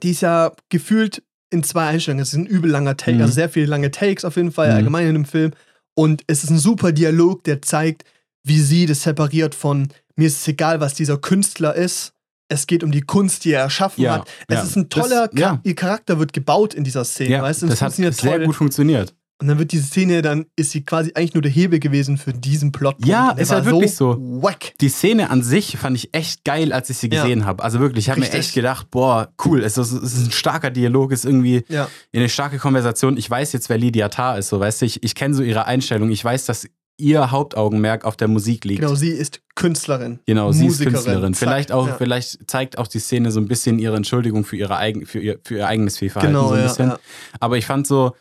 die 0.01 0.11
ist 0.11 0.21
ja 0.21 0.53
gefühlt 0.69 1.23
in 1.49 1.63
zwei 1.63 1.87
Einstellungen. 1.87 2.21
Es 2.21 2.29
ist 2.29 2.35
ein 2.35 2.45
übel 2.45 2.69
langer 2.71 2.95
Take, 2.95 3.15
Mhm. 3.17 3.21
also 3.23 3.33
sehr 3.33 3.49
viele 3.49 3.65
lange 3.65 3.91
Takes 3.91 4.23
auf 4.23 4.35
jeden 4.37 4.51
Fall, 4.51 4.69
Mhm. 4.69 4.75
allgemein 4.75 5.07
in 5.07 5.13
dem 5.15 5.25
Film. 5.25 5.51
Und 5.95 6.23
es 6.27 6.43
ist 6.45 6.51
ein 6.51 6.59
super 6.59 6.91
Dialog, 6.93 7.43
der 7.43 7.61
zeigt, 7.61 8.05
wie 8.45 8.59
sie 8.61 8.85
das 8.85 9.03
separiert 9.03 9.55
von 9.55 9.89
mir 10.15 10.27
ist 10.27 10.37
es 10.41 10.47
egal, 10.47 10.79
was 10.79 10.93
dieser 10.93 11.17
Künstler 11.17 11.75
ist. 11.75 12.13
Es 12.49 12.67
geht 12.67 12.83
um 12.83 12.91
die 12.91 13.01
Kunst, 13.01 13.45
die 13.45 13.51
er 13.53 13.61
erschaffen 13.61 14.03
Ja, 14.03 14.13
hat. 14.15 14.27
Es 14.47 14.55
ja. 14.55 14.63
ist 14.63 14.75
ein 14.75 14.89
Das- 14.89 15.03
toller, 15.03 15.29
ja. 15.33 15.47
Char- 15.49 15.59
ihr 15.63 15.75
Charakter 15.75 16.19
wird 16.19 16.33
gebaut 16.33 16.73
in 16.73 16.83
dieser 16.83 17.05
Szene, 17.05 17.29
Ja, 17.29 17.41
weißt 17.43 17.61
du? 17.61 17.67
Das 17.67 17.81
hat 17.81 17.93
sehr 17.93 18.11
toll. 18.11 18.45
gut 18.45 18.55
funktioniert. 18.55 19.13
Und 19.41 19.47
dann 19.47 19.57
wird 19.57 19.71
diese 19.71 19.85
Szene, 19.85 20.21
dann 20.21 20.47
ist 20.57 20.71
sie 20.71 20.83
quasi 20.83 21.13
eigentlich 21.15 21.33
nur 21.33 21.41
der 21.41 21.51
Hebel 21.51 21.79
gewesen 21.79 22.17
für 22.17 22.33
diesen 22.33 22.73
Plot. 22.73 22.97
Ja, 23.05 23.31
ist 23.31 23.51
halt 23.51 23.63
wirklich 23.63 23.95
so. 23.95 24.17
Wack. 24.19 24.73
Die 24.81 24.89
Szene 24.89 25.29
an 25.29 25.43
sich 25.43 25.77
fand 25.77 25.95
ich 25.95 26.13
echt 26.13 26.43
geil, 26.43 26.73
als 26.73 26.89
ich 26.89 26.97
sie 26.97 27.07
Ja. 27.09 27.21
gesehen 27.23 27.45
habe. 27.45 27.63
Also 27.63 27.79
wirklich, 27.79 28.05
ich 28.07 28.09
habe 28.09 28.19
mir 28.19 28.29
echt 28.33 28.53
gedacht, 28.53 28.91
boah, 28.91 29.31
cool, 29.45 29.63
es 29.63 29.77
ist, 29.77 29.93
es 29.93 30.13
ist 30.13 30.25
ein 30.27 30.31
starker 30.31 30.71
Dialog, 30.71 31.13
es 31.13 31.19
ist 31.19 31.25
irgendwie 31.25 31.63
Ja, 31.69 31.87
eine 32.13 32.27
starke 32.27 32.57
Konversation. 32.57 33.15
Ich 33.15 33.29
weiß 33.29 33.53
jetzt, 33.53 33.69
wer 33.69 33.77
Lydia 33.77 34.09
Tarr 34.09 34.39
ist, 34.39 34.49
so 34.49 34.59
weißt 34.59 34.81
du, 34.81 34.85
ich, 34.87 35.03
ich 35.03 35.15
kenne 35.15 35.33
so 35.33 35.41
ihre 35.41 35.65
Einstellung, 35.67 36.09
ich 36.09 36.25
weiß, 36.25 36.45
dass 36.45 36.67
ihr 36.99 37.31
Hauptaugenmerk 37.31 38.05
auf 38.05 38.15
der 38.15 38.27
Musik 38.27 38.65
liegt. 38.65 38.81
genau, 38.81 38.95
sie 38.95 39.09
ist 39.09 39.41
Künstlerin. 39.55 40.19
Genau, 40.25 40.51
sie 40.51 40.67
ist. 40.67 40.81
Künstlerin. 40.81 41.33
Vielleicht 41.33 41.71
auch, 41.71 41.87
ja. 41.87 41.95
vielleicht 41.95 42.49
zeigt 42.49 42.77
auch 42.77 42.87
die 42.87 42.99
Szene 42.99 43.31
so 43.31 43.39
ein 43.39 43.47
bisschen 43.47 43.79
ihre 43.79 43.95
Entschuldigung 43.95 44.43
für 44.45 44.55
ihre 44.55 44.77
eigen, 44.77 45.05
für 45.05 45.19
ihr, 45.19 45.39
für 45.43 45.57
ihr 45.57 45.67
eigenes 45.67 45.97
Fehlverhalten 45.97 46.33
Genau, 46.33 46.49
so 46.49 46.53
ein 46.53 46.61
ja, 46.61 46.67
bisschen. 46.67 46.89
ja. 46.89 46.99
Aber 47.39 47.57
ich 47.57 47.65
fand 47.65 47.87
so, 47.87 48.15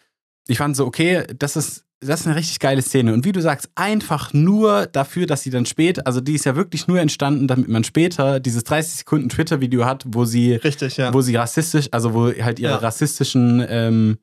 ich 0.48 0.58
fand 0.58 0.76
so, 0.76 0.86
okay, 0.86 1.24
das 1.38 1.56
ist, 1.56 1.84
das 2.00 2.20
ist 2.20 2.26
eine 2.26 2.36
richtig 2.36 2.58
geile 2.60 2.82
Szene. 2.82 3.12
Und 3.12 3.24
wie 3.24 3.32
du 3.32 3.42
sagst, 3.42 3.70
einfach 3.74 4.32
nur 4.32 4.86
dafür, 4.86 5.26
dass 5.26 5.42
sie 5.42 5.50
dann 5.50 5.66
später, 5.66 6.06
also 6.06 6.20
die 6.20 6.34
ist 6.34 6.44
ja 6.44 6.56
wirklich 6.56 6.86
nur 6.86 7.00
entstanden, 7.00 7.48
damit 7.48 7.68
man 7.68 7.84
später 7.84 8.40
dieses 8.40 8.64
30 8.64 9.00
Sekunden 9.00 9.28
Twitter-Video 9.28 9.84
hat, 9.84 10.04
wo 10.08 10.24
sie, 10.24 10.54
Richtig, 10.54 10.96
ja. 10.96 11.12
wo 11.12 11.20
sie 11.20 11.36
rassistisch, 11.36 11.88
also 11.92 12.14
wo 12.14 12.32
halt 12.32 12.58
ihre 12.58 12.82
rassistischen, 12.82 13.64
ähm, 13.68 14.18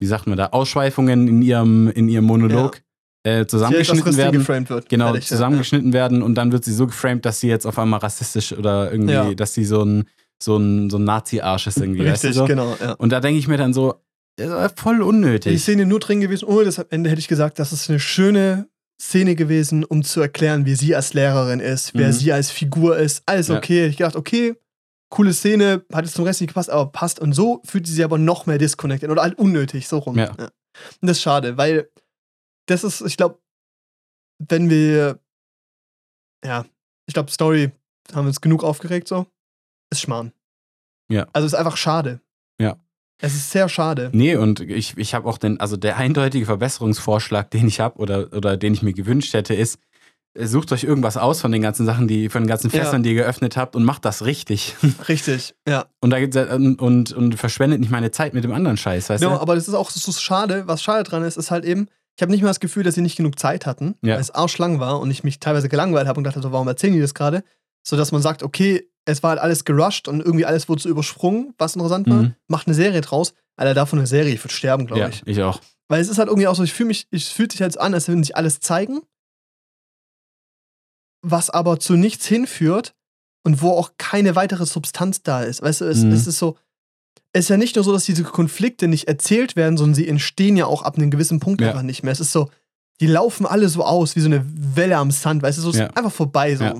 wie 0.00 0.06
sagt 0.06 0.26
man 0.26 0.38
da, 0.38 0.46
Ausschweifungen 0.46 1.28
in 1.28 1.42
ihrem, 1.42 1.90
in 1.90 2.08
ihrem 2.08 2.24
Monolog 2.24 2.82
äh, 3.22 3.44
zusammengeschnitten 3.46 4.16
werden. 4.16 4.68
wird. 4.68 4.88
Genau, 4.88 5.06
Fertig, 5.06 5.24
ja. 5.24 5.36
zusammengeschnitten 5.36 5.92
werden 5.92 6.22
und 6.22 6.34
dann 6.36 6.52
wird 6.52 6.64
sie 6.64 6.72
so 6.72 6.86
geframed, 6.86 7.24
dass 7.26 7.40
sie 7.40 7.48
jetzt 7.48 7.66
auf 7.66 7.78
einmal 7.78 8.00
rassistisch 8.00 8.52
oder 8.52 8.90
irgendwie, 8.90 9.12
Ja. 9.12 9.34
dass 9.34 9.54
sie 9.54 9.64
so 9.64 9.82
ein, 9.84 10.04
so 10.42 10.56
ein, 10.56 10.88
so 10.90 10.96
ein 10.98 11.04
Nazi-Arsch 11.04 11.66
ist 11.66 11.76
irgendwie. 11.78 12.02
Ja. 12.04 12.12
weißt 12.12 12.24
du 12.24 12.28
Richtig, 12.28 12.38
so? 12.40 12.46
genau, 12.46 12.76
ja. 12.80 12.92
Und 12.94 13.10
da 13.10 13.20
denke 13.20 13.38
ich 13.38 13.46
mir 13.48 13.58
dann 13.58 13.74
so, 13.74 13.94
voll 14.76 14.96
Die 14.96 15.02
unnötig. 15.02 15.60
Szene 15.62 15.84
nur 15.84 16.00
drin 16.00 16.20
gewesen, 16.20 16.46
ohne 16.46 16.64
das 16.64 16.78
am 16.78 16.86
Ende 16.88 17.10
hätte 17.10 17.18
ich 17.20 17.28
gesagt, 17.28 17.58
das 17.58 17.72
ist 17.74 17.90
eine 17.90 18.00
schöne 18.00 18.68
Szene 18.98 19.34
gewesen, 19.34 19.84
um 19.84 20.02
zu 20.02 20.20
erklären, 20.22 20.64
wie 20.64 20.74
sie 20.74 20.94
als 20.96 21.12
Lehrerin 21.14 21.60
ist, 21.60 21.92
wer 21.94 22.08
Mhm. 22.08 22.12
sie 22.12 22.32
als 22.32 22.50
Figur 22.50 22.96
ist. 22.98 23.22
Alles 23.26 23.48
Ja. 23.48 23.56
okay. 23.58 23.86
Ich 23.86 23.98
gedacht, 23.98 24.16
okay, 24.16 24.54
coole 25.10 25.34
Szene, 25.34 25.82
hat 25.92 26.04
jetzt 26.06 26.14
zum 26.14 26.24
Rest 26.24 26.40
nicht 26.40 26.48
gepasst, 26.48 26.70
aber 26.70 26.90
passt. 26.90 27.18
Und 27.20 27.32
so 27.34 27.60
fühlt 27.66 27.86
sie 27.86 27.92
sich 27.94 28.04
aber 28.04 28.16
noch 28.16 28.46
mehr 28.46 28.56
disconnected 28.58 29.10
oder 29.10 29.22
halt 29.22 29.38
unnötig, 29.38 29.88
so 29.88 29.98
rum. 29.98 30.16
Ja. 30.16 30.30
Und 30.30 30.48
das 31.02 31.18
ist 31.18 31.22
schade, 31.22 31.58
weil 31.58 31.88
das 32.66 32.84
ist, 32.84 33.00
ich 33.02 33.16
glaube, 33.16 33.38
wenn 34.38 34.70
wir, 34.70 35.18
ja, 36.44 36.64
ich 37.06 37.14
glaube, 37.14 37.30
Story 37.30 37.70
haben 38.12 38.24
wir 38.24 38.28
uns 38.28 38.40
genug 38.40 38.64
aufgeregt, 38.64 39.08
so, 39.08 39.26
ist 39.90 40.00
Schmarrn. 40.00 40.32
Ja. 41.10 41.26
Also 41.32 41.46
ist 41.46 41.54
einfach 41.54 41.76
schade. 41.76 42.20
Ja. 42.60 42.76
Es 43.22 43.34
ist 43.34 43.50
sehr 43.50 43.68
schade. 43.68 44.10
Nee, 44.14 44.36
und 44.36 44.60
ich, 44.60 44.96
ich 44.96 45.14
habe 45.14 45.28
auch 45.28 45.36
den, 45.36 45.60
also 45.60 45.76
der 45.76 45.96
eindeutige 45.98 46.46
Verbesserungsvorschlag, 46.46 47.50
den 47.50 47.68
ich 47.68 47.80
habe 47.80 47.98
oder, 47.98 48.32
oder 48.32 48.56
den 48.56 48.72
ich 48.72 48.82
mir 48.82 48.94
gewünscht 48.94 49.34
hätte, 49.34 49.52
ist, 49.52 49.78
äh, 50.34 50.46
sucht 50.46 50.72
euch 50.72 50.84
irgendwas 50.84 51.18
aus 51.18 51.40
von 51.42 51.52
den 51.52 51.60
ganzen 51.60 51.84
Sachen, 51.84 52.08
die, 52.08 52.30
von 52.30 52.42
den 52.44 52.48
ganzen 52.48 52.70
Ja. 52.70 52.82
Fässern, 52.82 53.02
die 53.02 53.10
ihr 53.10 53.16
geöffnet 53.16 53.58
habt 53.58 53.76
und 53.76 53.84
macht 53.84 54.06
das 54.06 54.24
richtig. 54.24 54.74
Richtig, 55.08 55.54
ja. 55.68 55.84
Und 56.00 56.10
da 56.10 56.18
gibt's, 56.20 56.36
ja- 56.36 56.54
und, 56.54 56.80
und, 56.80 57.12
und 57.12 57.34
verschwendet 57.34 57.80
nicht 57.80 57.90
meine 57.90 58.10
Zeit 58.10 58.32
mit 58.32 58.44
dem 58.44 58.52
anderen 58.52 58.78
Scheiß, 58.78 59.10
weißt 59.10 59.22
Ja, 59.22 59.30
du? 59.30 59.40
aber 59.40 59.54
das 59.54 59.68
ist 59.68 59.74
auch 59.74 59.90
so 59.90 60.12
schade. 60.12 60.66
Was 60.66 60.82
schade 60.82 61.02
dran 61.02 61.22
ist, 61.24 61.36
ist 61.36 61.50
halt 61.50 61.66
eben, 61.66 61.88
ich 62.20 62.22
habe 62.22 62.32
nicht 62.32 62.42
mal 62.42 62.48
das 62.48 62.60
Gefühl, 62.60 62.82
dass 62.82 62.96
sie 62.96 63.00
nicht 63.00 63.16
genug 63.16 63.38
Zeit 63.38 63.64
hatten, 63.64 63.94
Ja. 64.02 64.12
weil 64.16 64.20
es 64.20 64.30
arschlang 64.30 64.78
war 64.78 65.00
und 65.00 65.10
ich 65.10 65.24
mich 65.24 65.40
teilweise 65.40 65.70
gelangweilt 65.70 66.06
habe 66.06 66.18
und 66.18 66.24
dachte, 66.24 66.42
so, 66.42 66.52
warum 66.52 66.68
erzählen 66.68 66.92
die 66.92 67.00
das 67.00 67.14
gerade? 67.14 67.42
So 67.82 67.96
dass 67.96 68.12
man 68.12 68.20
sagt, 68.20 68.42
okay, 68.42 68.90
es 69.06 69.22
war 69.22 69.30
halt 69.30 69.40
alles 69.40 69.64
gerusht 69.64 70.06
und 70.06 70.20
irgendwie 70.20 70.44
alles 70.44 70.68
wurde 70.68 70.82
so 70.82 70.90
übersprungen, 70.90 71.54
was 71.56 71.76
interessant 71.76 72.10
war. 72.10 72.22
Mhm. 72.24 72.34
Macht 72.46 72.66
eine 72.66 72.74
Serie 72.74 73.00
draus. 73.00 73.32
Alter, 73.56 73.72
davon 73.72 73.98
eine 74.00 74.06
Serie, 74.06 74.34
ich 74.34 74.44
würde 74.44 74.52
sterben, 74.52 74.86
glaube 74.86 75.00
Ja, 75.00 75.08
ich. 75.08 75.22
ich 75.24 75.42
auch. 75.42 75.62
Weil 75.88 76.02
es 76.02 76.08
ist 76.10 76.18
halt 76.18 76.28
irgendwie 76.28 76.46
auch 76.46 76.54
so, 76.54 76.62
ich 76.62 76.74
fühle 76.74 76.88
mich, 76.88 77.08
es 77.10 77.28
fühlt 77.28 77.52
sich 77.52 77.60
jetzt 77.60 77.80
an, 77.80 77.94
als 77.94 78.06
würden 78.06 78.22
sich 78.22 78.36
alles 78.36 78.60
zeigen, 78.60 79.00
was 81.22 81.48
aber 81.48 81.80
zu 81.80 81.94
nichts 81.94 82.26
hinführt 82.26 82.94
und 83.46 83.62
wo 83.62 83.70
auch 83.70 83.92
keine 83.96 84.36
weitere 84.36 84.66
Substanz 84.66 85.22
da 85.22 85.42
ist. 85.42 85.62
Weißt 85.62 85.80
du, 85.80 85.86
es, 85.86 86.02
Mhm. 86.04 86.12
es 86.12 86.26
ist 86.26 86.38
so, 86.38 86.58
es 87.32 87.44
ist 87.44 87.48
ja 87.48 87.56
nicht 87.56 87.76
nur 87.76 87.84
so, 87.84 87.92
dass 87.92 88.04
diese 88.04 88.24
Konflikte 88.24 88.88
nicht 88.88 89.06
erzählt 89.08 89.54
werden, 89.56 89.76
sondern 89.76 89.94
sie 89.94 90.08
entstehen 90.08 90.56
ja 90.56 90.66
auch 90.66 90.82
ab 90.82 90.96
einem 90.98 91.10
gewissen 91.10 91.38
Punkt 91.40 91.60
Ja. 91.60 91.68
einfach 91.68 91.82
nicht 91.82 92.02
mehr. 92.02 92.12
Es 92.12 92.20
ist 92.20 92.32
so, 92.32 92.50
die 93.00 93.06
laufen 93.06 93.46
alle 93.46 93.68
so 93.68 93.84
aus 93.84 94.16
wie 94.16 94.20
so 94.20 94.26
eine 94.26 94.44
Welle 94.76 94.96
am 94.98 95.10
Sand, 95.10 95.42
weißt 95.42 95.58
du, 95.58 95.62
so 95.62 95.70
es 95.70 95.76
Ja. 95.76 95.86
ist 95.86 95.96
einfach 95.96 96.12
vorbei. 96.12 96.56
So. 96.56 96.64
Ja. 96.64 96.74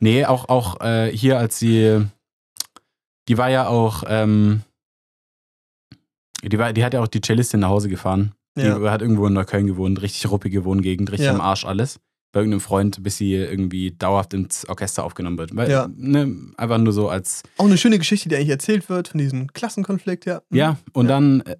Nee, 0.00 0.24
auch, 0.26 0.48
auch 0.48 0.80
äh, 0.80 1.10
hier, 1.10 1.38
als 1.38 1.58
sie, 1.58 2.06
die 3.28 3.36
war 3.38 3.50
ja 3.50 3.66
auch, 3.66 4.04
ähm, 4.06 4.62
die, 6.42 6.58
war, 6.58 6.72
die 6.72 6.84
hat 6.84 6.94
ja 6.94 7.02
auch 7.02 7.08
die 7.08 7.20
Cellistin 7.20 7.60
nach 7.60 7.68
Hause 7.70 7.88
gefahren. 7.88 8.32
Ja. 8.56 8.78
Die 8.78 8.88
hat 8.88 9.02
irgendwo 9.02 9.26
in 9.26 9.32
Neukölln 9.32 9.66
gewohnt, 9.66 10.00
richtig 10.02 10.30
ruppige 10.30 10.64
Wohngegend, 10.64 11.10
richtig 11.10 11.28
am 11.30 11.40
Arsch 11.40 11.64
alles. 11.64 11.98
Bei 12.34 12.40
irgendeinem 12.40 12.60
Freund, 12.60 13.00
bis 13.02 13.16
sie 13.16 13.32
irgendwie 13.34 13.92
dauerhaft 13.92 14.34
ins 14.34 14.68
Orchester 14.68 15.04
aufgenommen 15.04 15.38
wird. 15.38 15.54
Weil, 15.56 15.70
Ja. 15.70 15.88
ne, 15.96 16.36
einfach 16.56 16.78
nur 16.78 16.92
so 16.92 17.08
als, 17.08 17.44
Auch 17.58 17.64
eine 17.66 17.78
schöne 17.78 17.96
Geschichte, 17.98 18.28
die 18.28 18.34
eigentlich 18.36 18.48
erzählt 18.50 18.88
wird 18.88 19.08
von 19.08 19.18
diesem 19.18 19.52
Klassenkonflikt, 19.52 20.26
ja. 20.26 20.42
Mhm. 20.50 20.56
ja, 20.56 20.76
und 20.92 21.06
Ja. 21.06 21.12
dann 21.12 21.40
äh, 21.42 21.56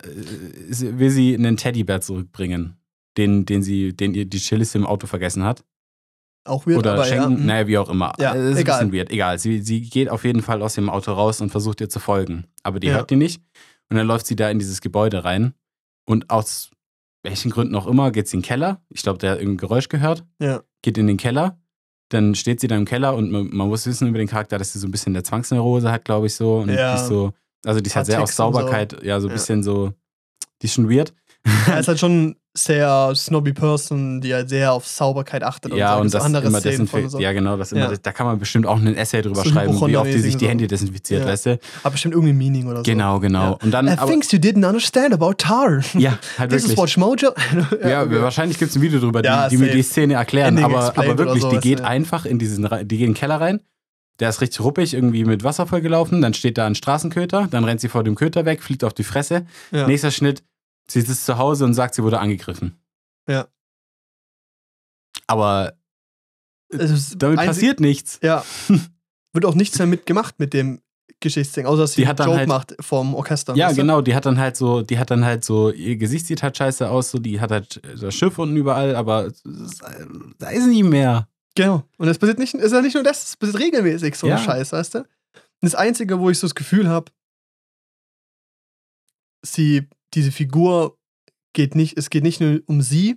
will 0.98 1.10
sie 1.10 1.34
einen 1.34 1.56
Teddybär 1.56 2.00
zurückbringen, 2.00 2.76
den, 3.16 3.46
den 3.46 3.62
sie, 3.62 3.94
den 3.96 4.14
ihr 4.14 4.24
die 4.26 4.38
Cellistin 4.38 4.82
im 4.82 4.86
Auto 4.88 5.06
vergessen 5.06 5.44
hat. 5.44 5.64
Auch 6.46 6.66
weird, 6.66 6.78
Oder 6.80 6.94
aber 6.94 7.04
schenken, 7.04 7.22
ja. 7.32 7.38
mhm. 7.38 7.46
naja, 7.46 7.66
wie 7.68 7.78
auch 7.78 7.88
immer. 7.88 8.12
Ja, 8.18 8.34
Es 8.34 8.54
ist 8.54 8.58
egal. 8.58 8.80
ein 8.80 8.90
bisschen 8.90 8.98
weird. 8.98 9.10
Egal. 9.12 9.38
Sie, 9.38 9.62
sie 9.62 9.80
geht 9.80 10.10
auf 10.10 10.24
jeden 10.24 10.42
Fall 10.42 10.60
aus 10.60 10.74
dem 10.74 10.90
Auto 10.90 11.12
raus 11.12 11.40
und 11.40 11.50
versucht 11.50 11.80
ihr 11.80 11.88
zu 11.88 12.00
folgen. 12.00 12.44
Aber 12.64 12.80
die 12.80 12.88
Ja. 12.88 12.94
hört 12.94 13.10
die 13.10 13.16
nicht. 13.16 13.40
Und 13.88 13.96
dann 13.96 14.06
läuft 14.06 14.26
sie 14.26 14.36
da 14.36 14.50
in 14.50 14.58
dieses 14.58 14.80
Gebäude 14.82 15.24
rein. 15.24 15.54
Und 16.04 16.28
aus 16.30 16.70
welchen 17.24 17.50
Gründen 17.50 17.74
auch 17.74 17.86
immer 17.88 18.12
geht 18.12 18.28
sie 18.28 18.36
in 18.36 18.42
den 18.42 18.46
Keller. 18.46 18.80
Ich 18.90 19.02
glaube, 19.02 19.18
der 19.18 19.32
hat 19.32 19.38
irgendein 19.38 19.56
Geräusch 19.68 19.88
gehört. 19.88 20.24
Ja. 20.40 20.62
Geht 20.82 20.96
in 20.98 21.06
den 21.08 21.16
Keller. 21.16 21.58
Dann 22.10 22.34
steht 22.34 22.60
sie 22.60 22.68
da 22.68 22.76
im 22.76 22.84
Keller 22.84 23.14
und 23.16 23.32
man, 23.32 23.48
man 23.52 23.68
muss 23.68 23.86
wissen 23.86 24.06
über 24.08 24.18
den 24.18 24.28
Charakter, 24.28 24.58
dass 24.58 24.72
sie 24.74 24.78
so 24.78 24.86
ein 24.86 24.90
bisschen 24.92 25.14
der 25.14 25.24
Zwangsneurose 25.24 25.90
hat, 25.90 26.04
glaube 26.04 26.26
ich, 26.26 26.34
so. 26.34 26.58
Und 26.58 26.68
Ja. 26.68 26.94
die 26.94 27.00
ist 27.00 27.08
so, 27.08 27.32
also 27.64 27.80
die 27.80 27.88
ist 27.88 27.96
halt 27.96 28.06
sehr 28.06 28.22
auf 28.22 28.28
Ticks 28.28 28.38
und 28.38 28.52
so. 28.52 28.58
Sauberkeit, 28.60 29.02
ja, 29.02 29.18
so 29.20 29.26
ein 29.26 29.30
Ja. 29.30 29.34
bisschen 29.34 29.62
so, 29.62 29.92
die 30.62 30.66
ist 30.66 30.74
schon 30.74 30.88
weird. 30.88 31.12
Er 31.66 31.80
ist 31.80 31.88
halt 31.88 31.98
schon 31.98 32.36
sehr 32.56 33.12
snobby 33.16 33.52
Person, 33.52 34.20
die 34.20 34.32
halt 34.32 34.48
sehr 34.48 34.72
auf 34.72 34.86
Sauberkeit 34.86 35.42
achtet 35.42 35.74
Ja, 35.74 35.96
und, 35.96 36.02
und 36.02 36.08
so. 36.10 36.18
das 36.18 36.24
andere 36.26 36.46
immer 36.46 36.60
desinfiziert. 36.60 37.10
so. 37.10 37.18
Ja, 37.18 37.32
genau, 37.32 37.56
das 37.56 37.72
immer, 37.72 37.90
Ja. 37.90 37.96
da 38.00 38.12
kann 38.12 38.26
man 38.26 38.38
bestimmt 38.38 38.66
auch 38.66 38.76
einen 38.76 38.94
Essay 38.94 39.22
drüber 39.22 39.42
So 39.42 39.50
schreiben, 39.50 39.74
wie 39.88 39.96
oft 39.96 40.12
die 40.12 40.20
sich 40.20 40.36
die 40.36 40.44
so. 40.44 40.50
Hände 40.50 40.66
desinfiziert, 40.68 41.22
Ja. 41.22 41.26
weißt 41.28 41.46
du? 41.46 41.58
Hat 41.82 41.92
bestimmt 41.92 42.14
irgendwie 42.14 42.32
Meaning 42.32 42.66
oder 42.68 42.76
so. 42.78 42.82
Genau, 42.84 43.18
genau. 43.18 43.42
Ja. 43.42 43.50
Und 43.62 43.72
dann, 43.72 43.88
Uh, 43.88 44.06
things 44.06 44.30
you 44.30 44.38
didn't 44.38 44.64
understand 44.66 45.12
about 45.12 45.34
Tar. 45.38 45.80
ja, 45.94 46.18
halt 46.38 46.50
This 46.50 46.62
is 46.64 46.70
wirklich. 46.76 46.78
Watch 46.78 46.96
Mojo. 46.96 47.32
Ja, 47.88 48.08
wahrscheinlich 48.22 48.58
gibt 48.58 48.70
es 48.70 48.76
ein 48.76 48.82
Video 48.82 49.00
drüber, 49.00 49.20
die, 49.22 49.28
die 49.50 49.56
mir 49.56 49.72
die 49.72 49.82
Szene 49.82 50.14
erklären. 50.14 50.56
Ending 50.56 50.64
Aber, 50.64 50.96
aber 50.96 51.18
wirklich, 51.18 51.34
die 51.34 51.40
sowas, 51.50 51.60
geht 51.62 51.80
einfach 51.80 52.24
in 52.24 52.38
diesen, 52.38 52.62
die 52.84 52.98
geht 52.98 53.00
in 53.00 53.06
den 53.10 53.14
Keller 53.14 53.40
rein. 53.40 53.60
Der 54.20 54.28
ist 54.28 54.40
richtig 54.40 54.60
ruppig, 54.60 54.94
irgendwie 54.94 55.24
mit 55.24 55.42
Wasser 55.42 55.66
vollgelaufen. 55.66 56.22
Dann 56.22 56.34
steht 56.34 56.56
da 56.56 56.66
ein 56.66 56.76
Straßenköter. 56.76 57.48
Dann 57.50 57.64
rennt 57.64 57.80
sie 57.80 57.88
vor 57.88 58.04
dem 58.04 58.14
Köter 58.14 58.44
weg, 58.44 58.62
fliegt 58.62 58.84
auf 58.84 58.94
die 58.94 59.02
Fresse. 59.02 59.44
Nächster 59.72 60.12
Schnitt, 60.12 60.44
sie 60.90 61.00
sitzt 61.00 61.24
zu 61.26 61.38
Hause 61.38 61.64
und 61.64 61.74
sagt, 61.74 61.94
sie 61.94 62.02
wurde 62.02 62.18
angegriffen. 62.20 62.78
Ja. 63.28 63.48
Aber 65.26 65.74
Es 66.68 66.90
ist 66.90 67.22
damit 67.22 67.38
passiert 67.38 67.80
nichts. 67.80 68.18
Ja. 68.22 68.44
Wird 69.32 69.46
auch 69.46 69.54
nichts 69.54 69.78
damit 69.78 70.06
gemacht 70.06 70.36
mit 70.38 70.52
dem 70.52 70.80
Geschichtsding, 71.20 71.64
außer 71.66 71.82
dass 71.82 71.92
sie 71.94 72.02
Die 72.02 72.06
einen 72.08 72.18
Joke 72.18 72.36
halt- 72.36 72.48
macht 72.48 72.74
vom 72.80 73.14
Orchester. 73.14 73.54
Ja, 73.56 73.70
du? 73.70 73.76
genau, 73.76 74.00
die 74.02 74.14
hat 74.14 74.26
dann 74.26 74.38
halt 74.38 74.56
so, 74.56 74.82
die 74.82 74.98
hat 74.98 75.10
dann 75.10 75.24
halt 75.24 75.44
so, 75.44 75.70
ihr 75.70 75.96
Gesicht 75.96 76.26
sieht 76.26 76.42
halt 76.42 76.56
scheiße 76.56 76.88
aus, 76.90 77.10
so, 77.10 77.18
die 77.18 77.40
hat 77.40 77.50
halt 77.50 77.80
das 78.00 78.14
Schiff 78.14 78.38
unten 78.38 78.56
überall, 78.56 78.94
aber 78.94 79.26
ist, 79.26 79.42
da 80.38 80.50
ist 80.50 80.66
nie 80.66 80.82
mehr. 80.82 81.28
Genau. 81.56 81.84
Und 81.96 82.08
es 82.08 82.18
passiert 82.18 82.38
nicht, 82.38 82.52
ist 82.54 82.72
ja 82.72 82.80
nicht 82.82 82.94
nur 82.94 83.02
das, 83.04 83.24
es 83.28 83.36
passiert 83.36 83.60
regelmäßig 83.60 84.14
so 84.16 84.26
Ja. 84.26 84.36
ein 84.36 84.42
Scheiß, 84.42 84.72
weißt 84.72 84.94
du? 84.96 84.98
Und 84.98 85.06
das 85.62 85.74
Einzige, 85.74 86.18
wo 86.20 86.28
ich 86.30 86.38
so 86.38 86.46
das 86.46 86.54
Gefühl 86.54 86.88
habe, 86.88 87.10
sie, 89.42 89.88
diese 90.14 90.32
Figur 90.32 90.98
geht 91.52 91.74
nicht, 91.74 91.96
es 91.98 92.10
geht 92.10 92.22
nicht 92.24 92.40
nur 92.40 92.60
um 92.66 92.82
sie 92.82 93.16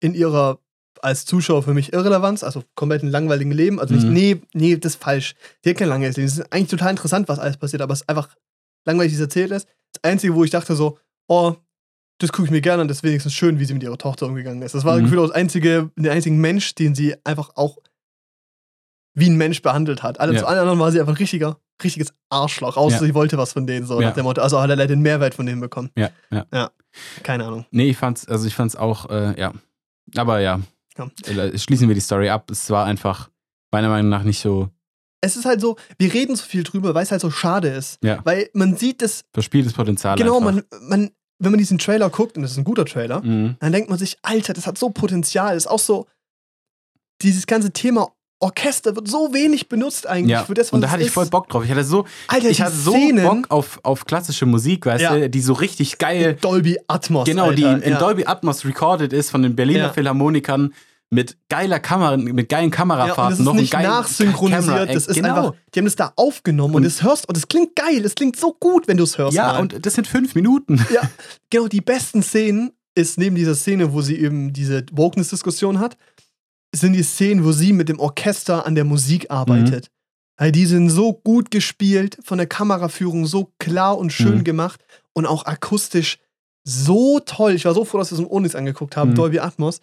in 0.00 0.14
ihrer 0.14 0.60
als 1.00 1.24
Zuschauer 1.24 1.62
für 1.62 1.74
mich 1.74 1.92
Irrelevanz, 1.92 2.42
also 2.42 2.64
komplett 2.74 3.02
ein 3.04 3.10
langweiligen 3.10 3.52
Leben. 3.52 3.78
Also 3.78 3.94
nicht, 3.94 4.06
Mhm. 4.06 4.12
nee, 4.12 4.40
nee, 4.52 4.76
das 4.76 4.94
ist 4.94 5.02
falsch. 5.02 5.34
Die 5.64 5.70
hat 5.70 5.76
kein 5.76 5.88
langweiliges 5.88 6.16
Leben. 6.16 6.26
Es 6.26 6.38
ist 6.38 6.52
eigentlich 6.52 6.70
total 6.70 6.90
interessant, 6.90 7.28
was 7.28 7.38
alles 7.38 7.56
passiert, 7.56 7.82
aber 7.82 7.92
es 7.92 8.00
ist 8.00 8.08
einfach 8.08 8.28
langweilig, 8.84 9.12
wie 9.12 9.16
es 9.16 9.20
erzählt 9.20 9.52
ist. 9.52 9.68
Das 9.92 10.02
Einzige, 10.10 10.34
wo 10.34 10.42
ich 10.44 10.50
dachte 10.50 10.74
so, 10.74 10.98
oh, 11.28 11.54
das 12.20 12.32
gucke 12.32 12.46
ich 12.46 12.50
mir 12.50 12.60
gerne 12.60 12.82
an, 12.82 12.88
das 12.88 12.98
ist 12.98 13.02
wenigstens 13.04 13.32
schön, 13.32 13.60
wie 13.60 13.64
sie 13.64 13.74
mit 13.74 13.84
ihrer 13.84 13.96
Tochter 13.98 14.26
umgegangen 14.26 14.60
ist. 14.62 14.74
Das 14.74 14.84
war 14.84 14.96
Mhm. 14.98 15.04
gefühlt 15.04 15.20
auch 15.20 15.26
das 15.28 15.36
einzige, 15.36 15.90
der 15.96 16.12
einzige 16.12 16.34
Mensch, 16.34 16.74
den 16.74 16.96
sie 16.96 17.14
einfach 17.24 17.52
auch 17.54 17.78
wie 19.14 19.28
ein 19.30 19.36
Mensch 19.36 19.62
behandelt 19.62 20.02
hat. 20.02 20.18
Alle 20.20 20.32
Ja. 20.34 20.40
zu 20.40 20.46
allen 20.46 20.58
anderen 20.60 20.78
war 20.80 20.90
sie 20.92 20.98
einfach 21.00 21.12
ein 21.14 21.16
richtiger, 21.18 21.60
richtiges 21.82 22.12
Arschloch, 22.30 22.76
außer 22.76 22.96
Ja. 22.96 23.02
sie 23.04 23.14
wollte 23.14 23.38
was 23.38 23.52
von 23.52 23.66
denen, 23.66 23.86
so 23.86 24.00
Ja. 24.00 24.08
nach 24.08 24.14
dem 24.14 24.24
Motto. 24.24 24.40
Also 24.42 24.60
hat 24.60 24.68
er 24.70 24.76
leider 24.76 24.94
den 24.94 25.02
Mehrwert 25.02 25.34
von 25.34 25.46
denen 25.46 25.60
bekommen. 25.60 25.90
Ja, 25.96 26.10
ja. 26.52 26.70
Keine 27.22 27.44
Ahnung. 27.46 27.66
Nee, 27.70 27.90
ich 27.90 27.96
fand's, 27.96 28.26
also 28.26 28.46
ich 28.46 28.54
fand's 28.54 28.74
auch, 28.76 29.08
äh, 29.10 29.38
ja. 29.40 29.52
Aber 30.16 30.40
ja, 30.40 30.60
Ja. 30.96 31.08
Äh, 31.26 31.56
schließen 31.58 31.86
wir 31.88 31.94
die 31.94 32.00
Story 32.00 32.28
ab. 32.28 32.50
Es 32.50 32.70
war 32.70 32.84
einfach 32.86 33.30
meiner 33.70 33.88
Meinung 33.88 34.08
nach 34.08 34.24
nicht 34.24 34.40
so 34.40 34.68
Es 35.20 35.36
ist 35.36 35.44
halt 35.44 35.60
so, 35.60 35.76
wir 35.98 36.12
reden 36.14 36.34
so 36.36 36.44
viel 36.44 36.62
drüber, 36.64 36.94
weil 36.94 37.02
es 37.04 37.10
halt 37.12 37.20
so 37.20 37.30
schade 37.30 37.68
ist. 37.68 37.98
Ja. 38.02 38.20
Weil 38.24 38.50
man 38.54 38.76
sieht 38.76 39.02
das, 39.02 39.24
verspieltes 39.32 39.72
Potenzial. 39.74 40.16
genau, 40.16 40.40
man, 40.40 40.62
man, 40.82 41.10
wenn 41.40 41.50
man 41.52 41.58
diesen 41.58 41.78
Trailer 41.78 42.08
guckt, 42.10 42.36
und 42.36 42.42
das 42.42 42.52
ist 42.52 42.58
ein 42.58 42.64
guter 42.64 42.84
Trailer, 42.84 43.20
Mhm. 43.22 43.56
dann 43.60 43.72
denkt 43.72 43.90
man 43.90 43.98
sich, 43.98 44.16
Alter, 44.22 44.52
das 44.54 44.66
hat 44.66 44.76
so 44.78 44.90
Potenzial. 44.90 45.54
Das 45.54 45.64
ist 45.64 45.70
auch 45.70 45.78
so, 45.78 46.06
dieses 47.22 47.46
ganze 47.46 47.72
Thema 47.72 48.08
Orchester 48.40 48.94
wird 48.94 49.08
so 49.08 49.32
wenig 49.34 49.68
benutzt 49.68 50.06
eigentlich 50.06 50.30
Ja, 50.32 50.44
für 50.44 50.54
das, 50.54 50.68
was 50.68 50.72
und 50.74 50.80
da 50.82 50.90
hatte 50.90 51.02
ich 51.02 51.10
voll 51.10 51.26
Bock 51.26 51.48
drauf. 51.48 51.64
Ich 51.64 51.70
hatte 51.70 51.82
so, 51.84 52.04
Alter, 52.28 52.48
ich 52.50 52.58
die 52.58 52.62
hatte 52.62 52.74
so 52.76 52.92
Szenen, 52.92 53.24
Bock 53.24 53.50
auf, 53.50 53.80
auf 53.82 54.04
klassische 54.04 54.46
Musik, 54.46 54.86
weißt 54.86 55.02
Ja. 55.02 55.16
du, 55.16 55.28
die 55.28 55.40
so 55.40 55.52
richtig 55.54 55.98
geil, 55.98 56.36
Dolby 56.40 56.78
Atmos. 56.86 57.26
genau, 57.26 57.50
die 57.50 57.64
Alter, 57.64 57.84
in 57.84 57.92
ja. 57.94 57.98
Dolby 57.98 58.26
Atmos 58.26 58.64
recorded 58.64 59.12
ist 59.12 59.30
von 59.30 59.42
den 59.42 59.56
Berliner 59.56 59.78
Ja. 59.86 59.92
Philharmonikern 59.92 60.72
mit 61.10 61.38
geiler 61.48 61.80
Kamera, 61.80 62.16
mit 62.18 62.48
geilen 62.50 62.64
Ja, 62.64 62.66
und 62.66 62.70
Kamerafahrten, 62.70 63.30
das 63.30 63.38
ist 63.40 63.44
noch 63.44 63.54
nicht 63.54 63.74
ein 63.74 63.82
nachsynchronisiert, 63.84 64.94
das 64.94 65.06
ist 65.06 65.14
genau. 65.16 65.28
einfach, 65.36 65.54
die 65.74 65.78
haben 65.80 65.86
das 65.86 65.96
da 65.96 66.12
aufgenommen 66.16 66.74
und, 66.74 66.82
Und- 66.82 66.86
es 66.86 67.02
hörst, 67.02 67.28
und 67.28 67.36
es 67.36 67.48
klingt 67.48 67.74
geil, 67.74 68.04
es 68.04 68.14
klingt 68.14 68.36
so 68.36 68.54
gut, 68.60 68.86
wenn 68.88 68.98
du 68.98 69.04
es 69.04 69.16
hörst. 69.18 69.34
Ja, 69.34 69.54
mal. 69.54 69.60
und 69.60 69.84
das 69.86 69.94
sind 69.94 70.06
fünf 70.06 70.34
Minuten. 70.34 70.84
Ja, 70.94 71.00
genau, 71.50 71.66
die 71.66 71.80
besten 71.80 72.22
Szenen 72.22 72.72
ist 72.94 73.16
neben 73.18 73.36
dieser 73.36 73.54
Szene, 73.54 73.92
wo 73.94 74.02
sie 74.02 74.16
eben 74.16 74.52
diese 74.52 74.84
Wokeness-Diskussion 74.92 75.78
hat, 75.80 75.96
sind 76.74 76.92
die 76.92 77.02
Szenen, 77.02 77.44
wo 77.44 77.52
sie 77.52 77.72
mit 77.72 77.88
dem 77.88 77.98
Orchester 78.00 78.66
an 78.66 78.74
der 78.74 78.84
Musik 78.84 79.30
arbeitet. 79.30 79.86
Mhm. 79.86 79.90
Weil 80.40 80.52
die 80.52 80.66
sind 80.66 80.90
so 80.90 81.12
gut 81.14 81.50
gespielt, 81.50 82.18
von 82.22 82.38
der 82.38 82.46
Kameraführung 82.46 83.26
so 83.26 83.52
klar 83.58 83.98
und 83.98 84.12
schön 84.12 84.38
Mhm. 84.38 84.44
gemacht 84.44 84.80
und 85.12 85.26
auch 85.26 85.46
akustisch 85.46 86.18
so 86.64 87.18
toll. 87.20 87.52
Ich 87.54 87.64
war 87.64 87.74
so 87.74 87.84
froh, 87.84 87.98
dass 87.98 88.10
wir 88.10 88.18
es 88.18 88.24
im 88.24 88.30
Onis 88.30 88.54
angeguckt 88.54 88.96
haben, 88.96 89.10
Mhm. 89.10 89.14
Dolby 89.16 89.38
Atmos. 89.40 89.80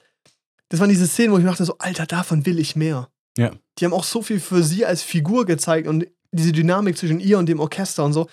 Das 0.69 0.79
waren 0.79 0.89
diese 0.89 1.07
Szenen, 1.07 1.31
wo 1.33 1.37
ich 1.37 1.43
mir 1.43 1.49
dachte 1.49 1.65
so, 1.65 1.77
Alter, 1.79 2.05
davon 2.05 2.45
will 2.45 2.59
ich 2.59 2.75
mehr. 2.75 3.09
Ja. 3.37 3.51
Die 3.79 3.85
haben 3.85 3.93
auch 3.93 4.03
so 4.03 4.21
viel 4.21 4.39
für 4.39 4.63
sie 4.63 4.85
als 4.85 5.01
Figur 5.01 5.45
gezeigt 5.45 5.87
und 5.87 6.07
diese 6.31 6.51
Dynamik 6.51 6.97
zwischen 6.97 7.19
ihr 7.19 7.37
und 7.37 7.47
dem 7.47 7.59
Orchester 7.59 8.05
und 8.05 8.13
so. 8.13 8.27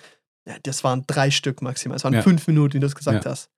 Ja, 0.47 0.55
das 0.63 0.85
waren 0.85 1.05
drei 1.07 1.31
Stück 1.31 1.63
maximal. 1.63 1.97
Es 1.97 2.05
waren 2.05 2.15
Ja. 2.15 2.23
fünf 2.23 2.47
Minuten, 2.47 2.75
wie 2.75 2.81
du 2.81 2.87
das 2.87 2.95
gesagt 2.95 3.25
Ja. 3.25 3.31
hast. 3.33 3.49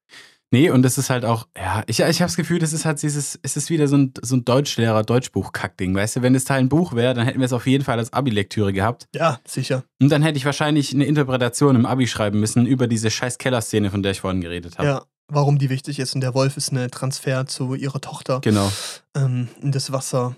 Nee, 0.55 0.71
und 0.71 0.83
das 0.83 0.99
ist 0.99 1.11
halt 1.11 1.25
auch, 1.25 1.49
ja, 1.57 1.83
ich, 1.89 1.99
ich 1.99 2.21
habe 2.21 2.29
das 2.29 2.37
Gefühl, 2.37 2.61
das 2.61 2.73
ist 2.73 2.85
halt 2.85 3.03
dieses, 3.03 3.37
es 3.43 3.57
ist 3.57 3.71
wieder 3.71 3.89
so 3.89 3.97
ein, 3.97 4.15
so 4.23 4.37
ein 4.37 4.45
Deutschlehrer, 4.45 5.03
Deutschbuch-Kackding, 5.03 5.93
weißt 5.97 6.15
du, 6.15 6.23
wenn 6.23 6.33
das 6.33 6.45
Teil 6.45 6.61
ein 6.61 6.69
Buch 6.69 6.93
wäre, 6.93 7.13
dann 7.13 7.27
hätten 7.27 7.41
wir 7.41 7.47
es 7.47 7.53
auf 7.53 7.67
jeden 7.67 7.83
Fall 7.83 7.99
als 7.99 8.13
Abi-Lektüre 8.13 8.73
gehabt. 8.73 9.09
Ja, 9.17 9.41
sicher. 9.45 9.83
Und 10.01 10.11
dann 10.11 10.23
hätte 10.23 10.39
ich 10.39 10.45
wahrscheinlich 10.45 10.95
eine 10.95 11.07
Interpretation 11.07 11.75
im 11.75 11.87
Abi 11.87 12.07
schreiben 12.07 12.39
müssen 12.39 12.67
über 12.67 12.87
diese 12.87 13.11
scheiß 13.11 13.39
Kellerszene, 13.39 13.91
von 13.91 14.05
der 14.05 14.13
ich 14.13 14.21
vorhin 14.21 14.43
geredet 14.43 14.79
habe. 14.79 14.87
Ja, 14.87 15.03
warum 15.27 15.59
die 15.59 15.71
wichtig 15.71 15.99
ist. 15.99 16.15
Und 16.15 16.21
der 16.21 16.35
Wolf 16.35 16.57
ist 16.57 16.71
ein 16.71 16.89
Transfer 16.89 17.47
zu 17.47 17.75
ihrer 17.75 18.01
Tochter. 18.01 18.39
Genau. 18.41 18.71
Ähm, 19.17 19.49
in 19.61 19.73
das 19.73 19.91
Wasser, 19.91 20.37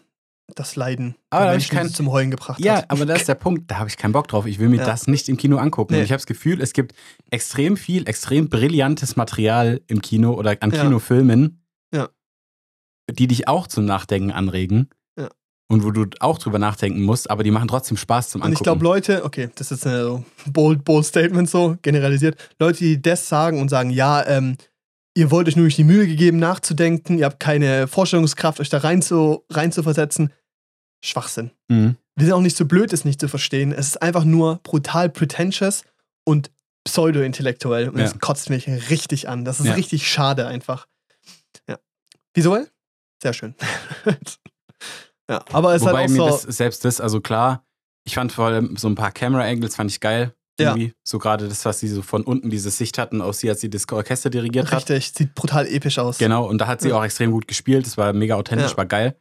das 0.54 0.76
Leiden 0.76 1.16
Aber 1.30 1.46
ich 1.46 1.50
Menschen, 1.52 1.70
die 1.70 1.76
kein- 1.76 1.88
zum 1.90 2.10
Heulen 2.12 2.30
gebracht 2.30 2.60
Ja, 2.64 2.76
hat. 2.76 2.90
aber 2.90 3.04
das 3.04 3.20
ist 3.20 3.28
der 3.28 3.34
Punkt, 3.34 3.70
da 3.70 3.78
habe 3.78 3.88
ich 3.88 3.96
keinen 3.96 4.12
Bock 4.12 4.28
drauf. 4.28 4.46
Ich 4.46 4.58
will 4.58 4.68
mir 4.68 4.76
Ja. 4.78 4.86
das 4.86 5.06
nicht 5.08 5.28
im 5.28 5.36
Kino 5.36 5.56
angucken. 5.58 5.92
Nee. 5.94 5.98
Und 6.00 6.04
ich 6.04 6.12
habe 6.12 6.18
das 6.18 6.26
Gefühl, 6.26 6.60
es 6.62 6.72
gibt 6.72 6.94
extrem 7.30 7.76
viel, 7.76 8.08
extrem 8.08 8.48
brillantes 8.48 9.16
Material 9.16 9.80
im 9.88 10.00
Kino 10.02 10.32
oder 10.34 10.56
an 10.60 10.70
Ja. 10.70 10.82
Kinofilmen, 10.82 11.62
Ja. 11.92 12.08
die 13.10 13.26
dich 13.26 13.48
auch 13.48 13.66
zum 13.66 13.84
Nachdenken 13.86 14.30
anregen. 14.30 14.88
Ja. 15.18 15.28
Und 15.68 15.82
wo 15.84 15.90
du 15.90 16.06
auch 16.20 16.38
drüber 16.38 16.60
nachdenken 16.60 17.02
musst, 17.02 17.28
aber 17.28 17.42
die 17.42 17.50
machen 17.50 17.66
trotzdem 17.68 17.96
Spaß 17.96 18.30
zum 18.30 18.40
Und 18.42 18.46
ich 18.52 18.58
Angucken. 18.58 18.64
glaube, 18.64 18.84
Leute, 18.84 19.24
okay, 19.24 19.50
das 19.56 19.72
ist 19.72 19.84
ein 19.86 20.24
bold, 20.46 20.84
bold 20.84 21.04
Statement 21.06 21.50
so, 21.50 21.76
generalisiert. 21.82 22.36
Leute, 22.60 22.78
die 22.78 23.02
das 23.02 23.28
sagen 23.28 23.60
und 23.60 23.68
sagen, 23.68 23.90
ja, 23.90 24.24
ähm, 24.26 24.56
ihr 25.16 25.30
wollt 25.30 25.48
euch 25.48 25.56
nur 25.56 25.64
nicht 25.64 25.78
die 25.78 25.84
Mühe 25.84 26.06
gegeben, 26.06 26.38
nachzudenken, 26.38 27.18
ihr 27.18 27.24
habt 27.24 27.40
keine 27.40 27.88
Vorstellungskraft, 27.88 28.60
euch 28.60 28.68
da 28.68 28.78
rein 28.78 29.00
zu, 29.02 29.44
rein 29.50 29.72
zu 29.72 29.82
versetzen. 29.82 30.32
Schwachsinn. 31.04 31.50
mhm. 31.68 31.96
Wir 32.18 32.24
sind 32.26 32.32
auch 32.34 32.40
nicht 32.40 32.56
so 32.56 32.64
blöd, 32.64 32.94
es 32.94 33.04
nicht 33.04 33.20
zu 33.20 33.28
verstehen. 33.28 33.72
Es 33.72 33.88
ist 33.88 34.00
einfach 34.02 34.24
nur 34.24 34.56
brutal 34.62 35.10
pretentious 35.10 35.84
und 36.24 36.50
pseudo-intellektuell. 36.84 37.90
Und 37.90 37.98
Ja. 37.98 38.04
das 38.04 38.18
kotzt 38.20 38.48
mich 38.48 38.66
richtig 38.90 39.28
an. 39.28 39.44
Das 39.44 39.60
ist 39.60 39.66
Ja. 39.66 39.74
richtig 39.74 40.08
schade 40.10 40.46
einfach. 40.46 40.86
Ja. 41.68 41.78
Visuell? 42.32 42.70
Sehr 43.22 43.34
schön. 43.34 43.54
ja, 45.30 45.44
aber 45.52 45.74
es 45.74 45.82
Wobei 45.82 46.08
mir 46.08 46.22
auch 46.22 46.30
das, 46.30 46.42
so. 46.42 46.50
selbst 46.52 46.84
das, 46.86 47.00
also 47.02 47.20
klar, 47.20 47.64
ich 48.04 48.14
fand 48.14 48.32
vor 48.32 48.46
allem 48.46 48.76
so 48.78 48.88
ein 48.88 48.94
paar 48.94 49.12
Camera-Angles 49.12 49.76
fand 49.76 49.90
ich 49.90 50.00
geil. 50.00 50.34
Ja. 50.58 50.70
Irgendwie. 50.70 50.94
So 51.04 51.18
gerade 51.18 51.48
das, 51.48 51.64
was 51.64 51.80
sie 51.80 51.88
so 51.88 52.00
von 52.02 52.22
unten 52.22 52.48
diese 52.50 52.70
Sicht 52.70 52.96
hatten, 52.98 53.20
aus 53.20 53.38
sie, 53.40 53.50
als 53.50 53.60
sie 53.60 53.68
das 53.70 53.86
Orchester 53.90 54.30
dirigiert 54.30 54.70
hat. 54.72 54.78
Richtig, 54.88 55.12
sieht 55.14 55.34
brutal 55.34 55.66
episch 55.66 55.98
aus. 55.98 56.18
Genau, 56.18 56.46
und 56.48 56.58
da 56.58 56.66
hat 56.66 56.80
sie 56.80 56.88
Ja. 56.90 56.96
auch 56.98 57.04
extrem 57.04 57.30
gut 57.30 57.46
gespielt. 57.46 57.84
Das 57.86 57.96
war 57.98 58.12
mega 58.12 58.34
authentisch, 58.36 58.70
Ja. 58.72 58.76
war 58.76 58.86
geil. 58.86 59.16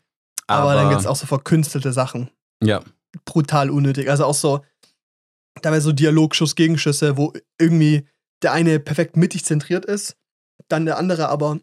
aber, 0.48 0.76
dann 0.76 0.90
gibt 0.90 1.02
es 1.02 1.08
auch 1.08 1.16
so 1.16 1.26
verkünstelte 1.26 1.92
Sachen. 1.92 2.30
Ja, 2.64 2.82
Brutal 3.26 3.70
unnötig. 3.70 4.10
Also 4.10 4.26
auch 4.26 4.34
so, 4.36 4.64
da 5.62 5.72
wäre 5.72 5.82
so 5.82 5.92
Dialogschuss, 5.92 6.56
Gegenschüsse, 6.56 7.18
wo 7.18 7.34
irgendwie 7.60 8.08
der 8.44 8.52
eine 8.52 8.80
perfekt 8.80 9.16
mittig 9.18 9.44
zentriert 9.46 9.86
ist, 9.86 10.16
dann 10.68 10.86
der 10.86 10.98
andere 10.98 11.30
aber 11.30 11.60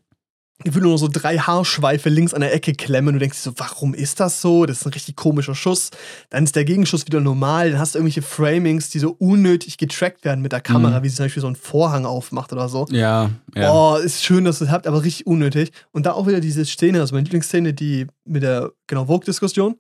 gefühlt 0.65 0.83
nur 0.85 0.93
noch 0.93 0.99
so 0.99 1.09
drei 1.09 1.39
Haarschweife 1.39 2.09
links 2.09 2.35
an 2.35 2.41
der 2.41 2.55
Ecke 2.55 2.73
klemmen 2.75 3.09
und 3.09 3.15
du 3.15 3.19
denkst 3.21 3.39
dir 3.39 3.51
so, 3.51 3.55
warum 3.59 3.95
ist 3.95 4.21
das 4.21 4.41
so? 4.41 4.67
Das 4.67 4.79
ist 4.81 4.87
ein 4.87 4.93
richtig 4.93 5.17
komischer 5.17 5.55
Schuss. 5.55 5.91
Dann 6.31 6.45
ist 6.45 6.57
der 6.57 6.65
Gegenschuss 6.65 7.07
wieder 7.07 7.21
normal, 7.21 7.71
dann 7.71 7.79
hast 7.81 7.95
du 7.95 7.99
irgendwelche 7.99 8.23
Framings, 8.23 8.91
die 8.91 8.99
so 8.99 9.17
unnötig 9.19 9.79
getrackt 9.79 10.25
werden 10.25 10.41
mit 10.43 10.53
der 10.53 10.61
Kamera, 10.61 11.01
Mhm. 11.01 11.05
wie 11.05 11.09
sie 11.09 11.17
zum 11.17 11.25
Beispiel 11.27 11.41
so 11.41 11.47
einen 11.47 11.57
Vorhang 11.57 12.07
aufmacht 12.07 12.53
oder 12.53 12.69
so. 12.69 12.87
ja, 12.91 13.31
ja. 13.55 13.73
Oh, 13.73 13.97
ist 13.97 14.23
schön, 14.25 14.45
dass 14.45 14.61
ihr 14.61 14.67
es 14.67 14.71
habt, 14.71 14.87
aber 14.87 15.03
richtig 15.03 15.27
unnötig. 15.27 15.73
Und 15.93 16.07
da 16.07 16.13
auch 16.13 16.27
wieder 16.27 16.41
diese 16.41 16.65
Szene, 16.65 17.01
also 17.01 17.15
meine 17.15 17.25
Lieblingsszene, 17.25 17.73
die 17.75 18.07
mit 18.25 18.43
der, 18.43 18.73
genau, 18.87 19.07
Vogue-Diskussion. 19.07 19.77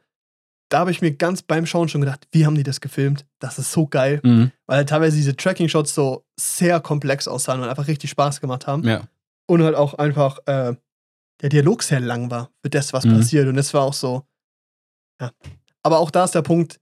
Da 0.68 0.78
habe 0.78 0.90
ich 0.90 1.02
mir 1.02 1.12
ganz 1.12 1.42
beim 1.42 1.66
Schauen 1.66 1.90
schon 1.90 2.00
gedacht, 2.00 2.26
wie 2.32 2.46
haben 2.46 2.54
die 2.54 2.62
das 2.62 2.80
gefilmt? 2.80 3.26
Das 3.40 3.58
ist 3.58 3.72
so 3.72 3.86
geil. 3.86 4.20
Mhm. 4.22 4.52
Weil 4.66 4.86
teilweise 4.86 5.16
diese 5.16 5.36
Tracking-Shots 5.36 5.94
so 5.94 6.24
sehr 6.40 6.80
komplex 6.80 7.28
aussahen 7.28 7.60
und 7.60 7.68
einfach 7.68 7.88
richtig 7.88 8.08
Spaß 8.10 8.40
gemacht 8.40 8.66
haben. 8.66 8.82
ja. 8.84 9.02
Und 9.48 9.62
halt 9.62 9.74
auch 9.74 9.94
einfach 9.94 10.38
äh, 10.46 10.74
der 11.40 11.48
Dialog 11.48 11.82
sehr 11.82 12.00
lang 12.00 12.30
war 12.30 12.50
für 12.62 12.70
das, 12.70 12.92
was 12.92 13.04
Mhm. 13.04 13.16
passiert. 13.16 13.48
Und 13.48 13.56
das 13.56 13.74
war 13.74 13.82
auch 13.82 13.94
so. 13.94 14.26
Ja. 15.20 15.32
Aber 15.82 15.98
auch 15.98 16.10
da 16.10 16.24
ist 16.24 16.34
der 16.34 16.42
Punkt, 16.42 16.80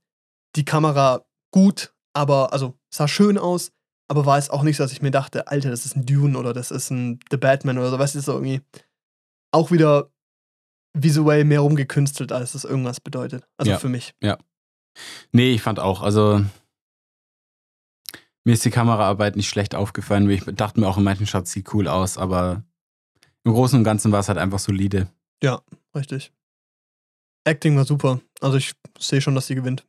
die 0.55 0.65
Kamera 0.65 1.25
gut, 1.53 1.93
aber, 2.13 2.53
also 2.53 2.77
sah 2.93 3.07
schön 3.07 3.37
aus, 3.37 3.71
aber 4.09 4.25
war 4.25 4.37
es 4.37 4.49
auch 4.49 4.63
nicht 4.63 4.77
so, 4.77 4.83
dass 4.83 4.91
ich 4.91 5.01
mir 5.01 5.11
dachte, 5.11 5.47
Alter, 5.47 5.69
das 5.69 5.85
ist 5.85 5.95
ein 5.95 6.05
Dune 6.05 6.37
oder 6.37 6.53
das 6.53 6.69
ist 6.71 6.89
ein 6.91 7.19
The 7.31 7.37
Batman 7.37 7.77
oder 7.77 7.89
so. 7.89 7.97
Weißt 7.99 8.15
du, 8.15 8.19
so 8.21 8.33
irgendwie 8.33 8.61
auch 9.53 9.71
wieder 9.71 10.11
visuell 10.93 11.45
mehr 11.45 11.61
rumgekünstelt, 11.61 12.31
als 12.31 12.53
es 12.53 12.63
irgendwas 12.65 12.99
bedeutet. 12.99 13.45
Also 13.57 13.71
Ja. 13.71 13.79
für 13.79 13.89
mich. 13.89 14.13
Nee, 15.31 15.53
ich 15.53 15.61
fand 15.61 15.79
auch, 15.79 16.01
also 16.01 16.43
mir 18.43 18.53
ist 18.53 18.65
die 18.65 18.71
Kameraarbeit 18.71 19.35
nicht 19.35 19.49
schlecht 19.49 19.75
aufgefallen. 19.75 20.29
Ich 20.29 20.43
dachte 20.55 20.79
mir 20.79 20.87
auch 20.87 20.97
in 20.97 21.03
manchen 21.03 21.27
Shots 21.27 21.51
sieht 21.51 21.73
cool 21.73 21.87
aus, 21.87 22.17
aber 22.17 22.63
im 23.43 23.53
Großen 23.53 23.77
und 23.77 23.83
Ganzen 23.83 24.11
war 24.11 24.19
es 24.19 24.27
halt 24.29 24.37
einfach 24.37 24.59
solide. 24.59 25.07
Richtig. 25.95 26.31
Acting 27.43 27.75
war 27.75 27.85
super. 27.85 28.21
Also 28.39 28.57
ich 28.57 28.73
sehe 28.99 29.19
schon, 29.21 29.35
dass 29.35 29.47
sie 29.47 29.55
gewinnt. 29.55 29.85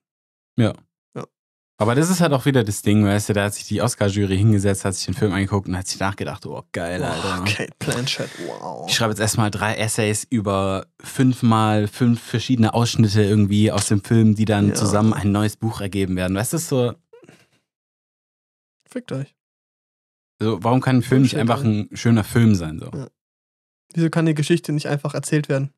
Aber 1.79 1.97
das 1.97 2.11
ist 2.11 2.21
halt 2.21 2.33
auch 2.33 2.45
wieder 2.45 2.63
das 2.63 2.83
Ding, 2.83 3.05
weißt 3.05 3.31
du, 3.31 3.33
da 3.33 3.45
hat 3.45 3.55
sich 3.55 3.65
die 3.67 3.83
Oscar-Jury 3.83 4.37
hingesetzt, 4.37 4.85
hat 4.85 4.95
sich 4.95 5.07
den 5.07 5.15
Film 5.15 5.33
angeguckt 5.33 5.67
und 5.67 5.77
hat 5.77 5.89
sich 5.89 5.99
nachgedacht, 5.99 6.47
oh 6.47 6.63
geil, 6.71 7.03
Alter. 7.03 7.41
Oh, 7.41 7.45
Kate 7.45 7.73
Blanchett, 7.81 8.31
wow. 8.47 8.85
Ich 8.89 8.95
schreibe 8.95 9.11
jetzt 9.11 9.19
erstmal 9.19 9.51
drei 9.51 9.75
Essays 9.75 10.25
über 10.31 10.87
fünfmal 11.03 11.89
fünf 11.89 12.23
verschiedene 12.23 12.73
Ausschnitte 12.73 13.25
irgendwie 13.25 13.73
aus 13.73 13.87
dem 13.87 14.05
Film, 14.05 14.37
die 14.37 14.45
dann 14.45 14.69
Ja. 14.69 14.75
zusammen 14.75 15.13
ein 15.13 15.33
neues 15.33 15.57
Buch 15.57 15.81
ergeben 15.81 16.15
werden. 16.15 16.37
Weißt 16.37 16.53
du, 16.53 16.59
so, 16.59 16.93
Fickt 18.93 19.13
euch. 19.13 19.35
Also, 20.41 20.63
warum 20.63 20.81
kann 20.81 20.97
ein 20.97 21.03
Film 21.03 21.23
nicht 21.23 21.37
einfach 21.37 21.65
ein 21.65 21.89
schöner 21.93 22.25
Film 22.25 22.55
sein? 22.55 22.79
So? 22.79 22.91
Ja. 22.93 23.09
Wieso 23.95 24.11
kann 24.11 24.27
die 24.27 24.35
Geschichte 24.35 24.73
nicht 24.73 24.87
einfach 24.89 25.15
erzählt 25.15 25.49
werden? 25.49 25.73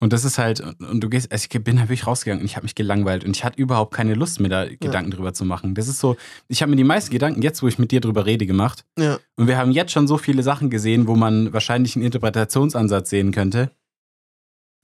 Und 0.00 0.12
das 0.12 0.26
ist 0.26 0.36
halt, 0.36 0.60
und 0.60 1.00
du 1.00 1.08
gehst, 1.08 1.32
also 1.32 1.46
ich 1.50 1.64
bin 1.64 1.78
halt 1.78 1.88
wirklich 1.88 2.06
rausgegangen 2.06 2.42
und 2.42 2.44
ich 2.44 2.56
habe 2.56 2.64
mich 2.64 2.74
gelangweilt 2.74 3.24
und 3.24 3.34
ich 3.34 3.42
hatte 3.42 3.58
überhaupt 3.58 3.94
keine 3.94 4.12
Lust, 4.12 4.38
mir 4.38 4.50
da 4.50 4.66
Gedanken 4.66 5.10
drüber 5.10 5.32
zu 5.32 5.46
machen. 5.46 5.74
Das 5.74 5.88
ist 5.88 5.98
so, 5.98 6.16
ich 6.46 6.60
habe 6.60 6.68
mir 6.68 6.76
die 6.76 6.84
meisten 6.84 7.10
Gedanken 7.10 7.40
jetzt, 7.40 7.62
wo 7.62 7.68
ich 7.68 7.78
mit 7.78 7.90
dir 7.90 8.02
drüber 8.02 8.26
rede, 8.26 8.44
gemacht. 8.44 8.84
Ja. 8.98 9.18
Und 9.36 9.46
wir 9.46 9.56
haben 9.56 9.70
jetzt 9.70 9.92
schon 9.92 10.06
so 10.06 10.18
viele 10.18 10.42
Sachen 10.42 10.68
gesehen, 10.68 11.06
wo 11.06 11.14
man 11.16 11.54
wahrscheinlich 11.54 11.96
einen 11.96 12.04
Interpretationsansatz 12.04 13.08
sehen 13.08 13.32
könnte. 13.32 13.70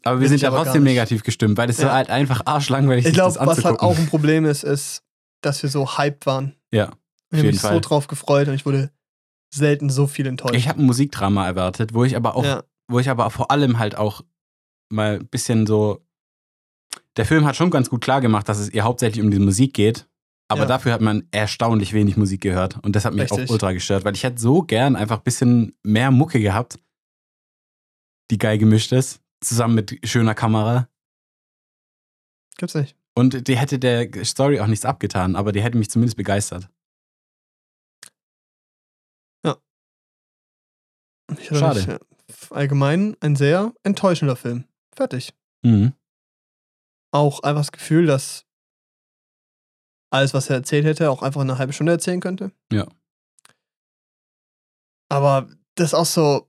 Aber 0.04 0.16
wir 0.16 0.20
Bin 0.20 0.28
sind 0.28 0.36
ich 0.36 0.42
ja 0.42 0.50
trotzdem 0.50 0.84
negativ 0.84 1.22
gestimmt, 1.22 1.58
weil 1.58 1.68
es 1.68 1.76
so 1.76 1.82
Ja. 1.82 1.92
halt 1.92 2.08
einfach 2.08 2.46
arschlangweilig 2.46 3.04
Ich 3.04 3.10
ist, 3.10 3.14
glaube, 3.14 3.36
das 3.36 3.46
was 3.46 3.62
halt 3.62 3.80
auch 3.80 3.98
ein 3.98 4.06
Problem 4.06 4.46
ist, 4.46 4.64
ist, 4.64 5.02
dass 5.40 5.62
wir 5.62 5.70
so 5.70 5.96
hyped 5.98 6.26
waren. 6.26 6.54
Ja, 6.72 6.92
Ich 7.30 7.38
habe 7.38 7.48
mich 7.48 7.60
so 7.60 7.68
Fall. 7.68 7.80
drauf 7.80 8.06
gefreut 8.06 8.48
und 8.48 8.54
ich 8.54 8.66
wurde 8.66 8.90
selten 9.52 9.90
so 9.90 10.06
viel 10.06 10.26
enttäuscht. 10.26 10.54
ich 10.54 10.68
habe 10.68 10.80
ein 10.80 10.86
Musikdrama 10.86 11.46
erwartet, 11.46 11.92
wo 11.94 12.04
ich 12.04 12.16
aber 12.16 12.36
auch, 12.36 12.44
ja, 12.44 12.62
wo 12.88 12.98
ich 13.00 13.10
aber 13.10 13.30
vor 13.30 13.50
allem 13.50 13.78
halt 13.78 13.96
auch 13.96 14.22
mal 14.90 15.16
ein 15.20 15.26
bisschen 15.26 15.66
so. 15.66 16.04
Der 17.16 17.26
Film 17.26 17.44
hat 17.44 17.56
schon 17.56 17.70
ganz 17.70 17.90
gut 17.90 18.00
klar 18.02 18.20
gemacht, 18.20 18.48
dass 18.48 18.58
es 18.58 18.70
ihr 18.70 18.84
hauptsächlich 18.84 19.22
um 19.24 19.30
die 19.30 19.38
Musik 19.38 19.74
geht. 19.74 20.08
Aber 20.48 20.62
Ja. 20.62 20.66
dafür 20.66 20.92
hat 20.92 21.00
man 21.00 21.28
erstaunlich 21.30 21.92
wenig 21.92 22.16
Musik 22.16 22.40
gehört. 22.40 22.78
Und 22.84 22.96
das 22.96 23.04
hat 23.04 23.12
mich 23.14 23.22
Richtig. 23.30 23.48
auch 23.48 23.52
ultra 23.52 23.72
gestört, 23.72 24.04
weil 24.04 24.14
ich 24.16 24.24
hätte 24.24 24.40
so 24.40 24.62
gern 24.62 24.96
einfach 24.96 25.18
ein 25.18 25.22
bisschen 25.24 25.76
mehr 25.84 26.10
Mucke 26.10 26.40
gehabt, 26.40 26.78
die 28.32 28.38
geil 28.38 28.58
gemischt 28.58 28.90
ist, 28.92 29.20
zusammen 29.40 29.74
mit 29.76 30.00
schöner 30.04 30.34
Kamera. 30.34 30.88
gibt's 32.56 32.74
nicht. 32.74 32.96
Und 33.16 33.48
die 33.48 33.56
hätte 33.56 33.78
der 33.78 34.24
Story 34.24 34.60
auch 34.60 34.66
nichts 34.66 34.84
abgetan, 34.84 35.36
aber 35.36 35.52
die 35.52 35.62
hätte 35.62 35.78
mich 35.78 35.90
zumindest 35.90 36.16
begeistert. 36.16 36.68
Hatte 41.30 41.58
Schade. 41.58 41.80
mich, 41.80 41.88
äh, 41.88 42.54
allgemein 42.54 43.16
ein 43.20 43.36
sehr 43.36 43.72
enttäuschender 43.82 44.36
Film. 44.36 44.64
Fertig. 44.94 45.34
Mhm. 45.62 45.92
Auch 47.12 47.42
einfach 47.42 47.60
das 47.60 47.72
Gefühl, 47.72 48.06
dass 48.06 48.46
alles, 50.12 50.34
was 50.34 50.50
er 50.50 50.56
erzählt 50.56 50.84
hätte, 50.84 51.10
auch 51.10 51.22
einfach 51.22 51.40
eine 51.40 51.58
halbe 51.58 51.72
Stunde 51.72 51.92
erzählen 51.92 52.20
könnte. 52.20 52.52
Ja. 52.72 52.88
Aber 55.08 55.48
das 55.76 55.88
ist 55.88 55.94
auch 55.94 56.06
so. 56.06 56.48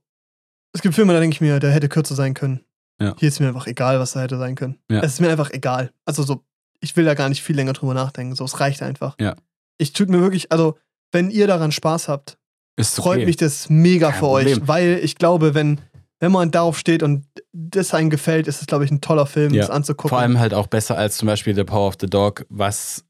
Es 0.74 0.82
gibt 0.82 0.94
Filme, 0.94 1.12
da 1.12 1.20
denke 1.20 1.34
ich 1.34 1.40
mir, 1.40 1.60
der 1.60 1.70
hätte 1.70 1.88
kürzer 1.88 2.14
sein 2.14 2.34
können. 2.34 2.64
Ja. 3.00 3.14
Hier 3.18 3.28
ist 3.28 3.40
mir 3.40 3.48
einfach 3.48 3.66
egal, 3.66 3.98
was 3.98 4.12
da 4.12 4.20
hätte 4.20 4.38
sein 4.38 4.54
können. 4.54 4.78
Ja. 4.90 5.00
Es 5.00 5.14
ist 5.14 5.20
mir 5.20 5.30
einfach 5.30 5.50
egal. 5.50 5.92
Also 6.04 6.22
so, 6.22 6.44
ich 6.82 6.94
will 6.96 7.04
da 7.06 7.14
gar 7.14 7.28
nicht 7.30 7.42
viel 7.42 7.56
länger 7.56 7.72
drüber 7.72 7.94
nachdenken. 7.94 8.34
So, 8.34 8.44
es 8.44 8.60
reicht 8.60 8.82
einfach. 8.82 9.14
Ja. 9.20 9.34
Ich 9.78 9.92
tut 9.94 10.08
mir 10.10 10.20
wirklich, 10.20 10.52
also, 10.52 10.76
wenn 11.12 11.30
ihr 11.30 11.46
daran 11.46 11.72
Spaß 11.72 12.08
habt, 12.08 12.36
Ist 12.76 12.96
freut 12.96 13.18
okay. 13.18 13.26
mich 13.26 13.36
das 13.36 13.68
mega 13.70 14.10
Kein 14.10 14.18
für 14.20 14.28
euch, 14.28 14.44
Problem. 14.52 14.68
weil 14.68 15.00
ich 15.02 15.16
glaube, 15.16 15.54
wenn, 15.54 15.80
wenn 16.20 16.32
man 16.32 16.50
darauf 16.50 16.78
steht 16.78 17.02
und 17.02 17.24
das 17.52 17.94
einem 17.94 18.10
gefällt, 18.10 18.46
ist 18.48 18.60
es, 18.60 18.66
glaube 18.66 18.84
ich, 18.84 18.90
ein 18.90 19.00
toller 19.00 19.26
Film, 19.26 19.54
Ja. 19.54 19.62
das 19.62 19.70
anzugucken. 19.70 20.10
Vor 20.10 20.18
allem 20.18 20.38
halt 20.38 20.54
auch 20.54 20.66
besser 20.66 20.96
als 20.98 21.16
zum 21.16 21.26
Beispiel 21.26 21.54
The 21.54 21.64
Power 21.64 21.88
of 21.88 21.94
the 22.00 22.06
Dog, 22.06 22.44
was 22.48 23.04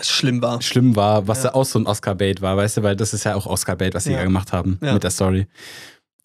schlimm 0.00 0.40
war. 0.42 0.60
schlimm 0.62 0.96
war, 0.96 1.28
was 1.28 1.44
Ja. 1.44 1.54
auch 1.54 1.64
so 1.64 1.78
ein 1.78 1.86
Oscar-Bait 1.86 2.40
war, 2.40 2.56
weißt 2.56 2.78
du, 2.78 2.82
weil 2.82 2.96
das 2.96 3.12
ist 3.14 3.24
ja 3.24 3.34
auch 3.34 3.46
Oscar-Bait, 3.46 3.94
was 3.94 4.04
sie 4.04 4.12
Ja. 4.12 4.18
ja 4.18 4.24
gemacht 4.24 4.52
haben 4.52 4.78
Ja. 4.82 4.94
mit 4.94 5.02
der 5.04 5.10
Story. 5.10 5.46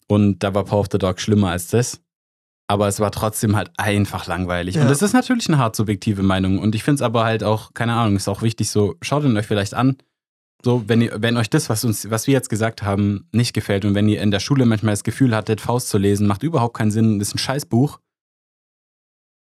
Und 0.06 0.38
da 0.42 0.54
war 0.54 0.64
Power 0.64 0.80
of 0.80 0.86
the 0.90 0.98
Dog 0.98 1.20
schlimmer 1.20 1.50
als 1.50 1.68
das. 1.68 2.00
Aber 2.70 2.86
es 2.86 3.00
war 3.00 3.10
trotzdem 3.10 3.56
halt 3.56 3.70
einfach 3.78 4.26
langweilig. 4.26 4.74
Ja. 4.74 4.82
Und 4.82 4.88
das 4.88 5.00
ist 5.00 5.14
natürlich 5.14 5.48
eine 5.48 5.58
hart 5.58 5.74
subjektive 5.74 6.22
Meinung. 6.22 6.58
Und 6.58 6.74
ich 6.74 6.84
finde 6.84 6.96
es 6.96 7.02
aber 7.02 7.24
halt 7.24 7.42
auch, 7.42 7.72
keine 7.72 7.94
Ahnung, 7.94 8.16
ist 8.16 8.28
auch 8.28 8.42
wichtig, 8.42 8.68
so, 8.70 8.94
schaut 9.00 9.24
ihn 9.24 9.36
euch 9.36 9.46
vielleicht 9.46 9.72
an. 9.72 9.96
So, 10.62 10.84
wenn 10.86 11.00
ihr, 11.00 11.16
wenn 11.16 11.36
euch 11.36 11.48
das, 11.48 11.70
was 11.70 11.84
uns, 11.84 12.10
was 12.10 12.26
wir 12.26 12.34
jetzt 12.34 12.50
gesagt 12.50 12.82
haben, 12.82 13.26
nicht 13.32 13.54
gefällt 13.54 13.84
und 13.84 13.94
wenn 13.94 14.08
ihr 14.08 14.20
in 14.20 14.30
der 14.30 14.40
Schule 14.40 14.66
manchmal 14.66 14.92
das 14.92 15.04
Gefühl 15.04 15.34
hattet, 15.34 15.60
Faust 15.60 15.88
zu 15.88 15.98
lesen, 15.98 16.26
macht 16.26 16.42
überhaupt 16.42 16.76
keinen 16.76 16.90
Sinn, 16.90 17.20
ist 17.20 17.34
ein 17.34 17.38
Scheißbuch. 17.38 18.00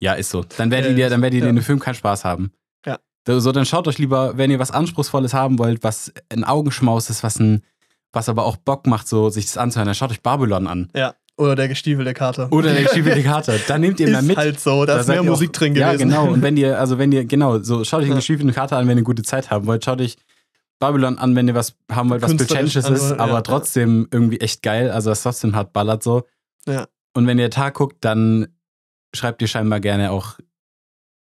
Ja, 0.01 0.13
ist 0.13 0.31
so. 0.31 0.43
Dann 0.57 0.69
werdet 0.69 0.97
Ja, 0.97 1.05
ihr, 1.05 1.09
dann 1.09 1.21
werdet 1.21 1.37
ihr 1.37 1.43
ja. 1.43 1.49
in 1.49 1.55
dem 1.55 1.63
Film 1.63 1.79
keinen 1.79 1.95
Spaß 1.95 2.25
haben. 2.25 2.51
Ja. 2.85 2.99
So, 3.25 3.53
dann 3.53 3.65
schaut 3.65 3.87
euch 3.87 3.99
lieber, 3.99 4.37
wenn 4.37 4.51
ihr 4.51 4.59
was 4.59 4.71
Anspruchsvolles 4.71 5.33
haben 5.33 5.59
wollt, 5.59 5.83
was 5.83 6.11
ein 6.29 6.43
Augenschmaus 6.43 7.09
ist, 7.09 7.23
was 7.23 7.39
ein, 7.39 7.63
was 8.11 8.27
aber 8.27 8.43
auch 8.43 8.57
Bock 8.57 8.85
macht, 8.85 9.07
so 9.07 9.29
sich 9.29 9.45
das 9.45 9.57
anzuhören, 9.57 9.85
dann 9.85 9.95
schaut 9.95 10.11
euch 10.11 10.21
Babylon 10.21 10.67
an. 10.67 10.91
Ja. 10.93 11.15
Oder 11.37 11.55
der 11.55 11.67
gestiefelte 11.67 12.13
Kater. 12.13 12.51
Oder 12.51 12.73
der 12.73 12.83
gestiefelte 12.83 13.23
Kater. 13.23 13.55
Dann 13.67 13.81
nehmt 13.81 13.99
ihr 13.99 14.09
mal 14.09 14.19
ist 14.19 14.25
mit. 14.27 14.37
halt 14.37 14.59
so, 14.59 14.85
da, 14.85 14.95
Da 14.95 15.01
ist 15.01 15.07
mehr 15.07 15.21
auch- 15.21 15.25
Musik 15.25 15.51
drin 15.53 15.73
gewesen. 15.73 15.89
Ja, 15.91 15.95
genau. 15.97 16.31
Und 16.31 16.41
wenn 16.43 16.57
ihr, 16.57 16.79
also 16.79 16.97
wenn 16.99 17.11
ihr, 17.11 17.25
genau, 17.25 17.59
so 17.59 17.83
schaut 17.83 18.01
euch 18.01 18.07
den 18.07 18.15
gestiefelten 18.15 18.53
Kater 18.53 18.77
an, 18.77 18.87
wenn 18.87 18.97
ihr 18.97 19.03
gute 19.03 19.23
Zeit 19.23 19.49
haben 19.49 19.65
wollt. 19.65 19.83
Schaut 19.83 19.99
euch 19.99 20.15
Babylon 20.79 21.17
an, 21.17 21.35
wenn 21.35 21.47
ihr 21.47 21.55
was 21.55 21.75
haben 21.91 22.09
wollt, 22.09 22.21
was 22.21 22.35
Pretentious 22.35 22.87
ist, 22.89 23.11
ja, 23.11 23.19
aber 23.19 23.41
trotzdem 23.41 24.07
irgendwie 24.11 24.39
echt 24.41 24.61
geil. 24.61 24.91
Also 24.91 25.09
was 25.11 25.23
trotzdem 25.23 25.55
hart 25.55 25.73
ballert 25.73 26.03
so. 26.03 26.23
Ja. 26.67 26.87
Und 27.15 27.25
wenn 27.25 27.39
ihr 27.39 27.49
Tag 27.49 27.75
guckt, 27.75 27.97
dann 28.01 28.47
schreibt 29.15 29.41
ihr 29.41 29.47
scheinbar 29.47 29.79
gerne 29.79 30.11
auch 30.11 30.37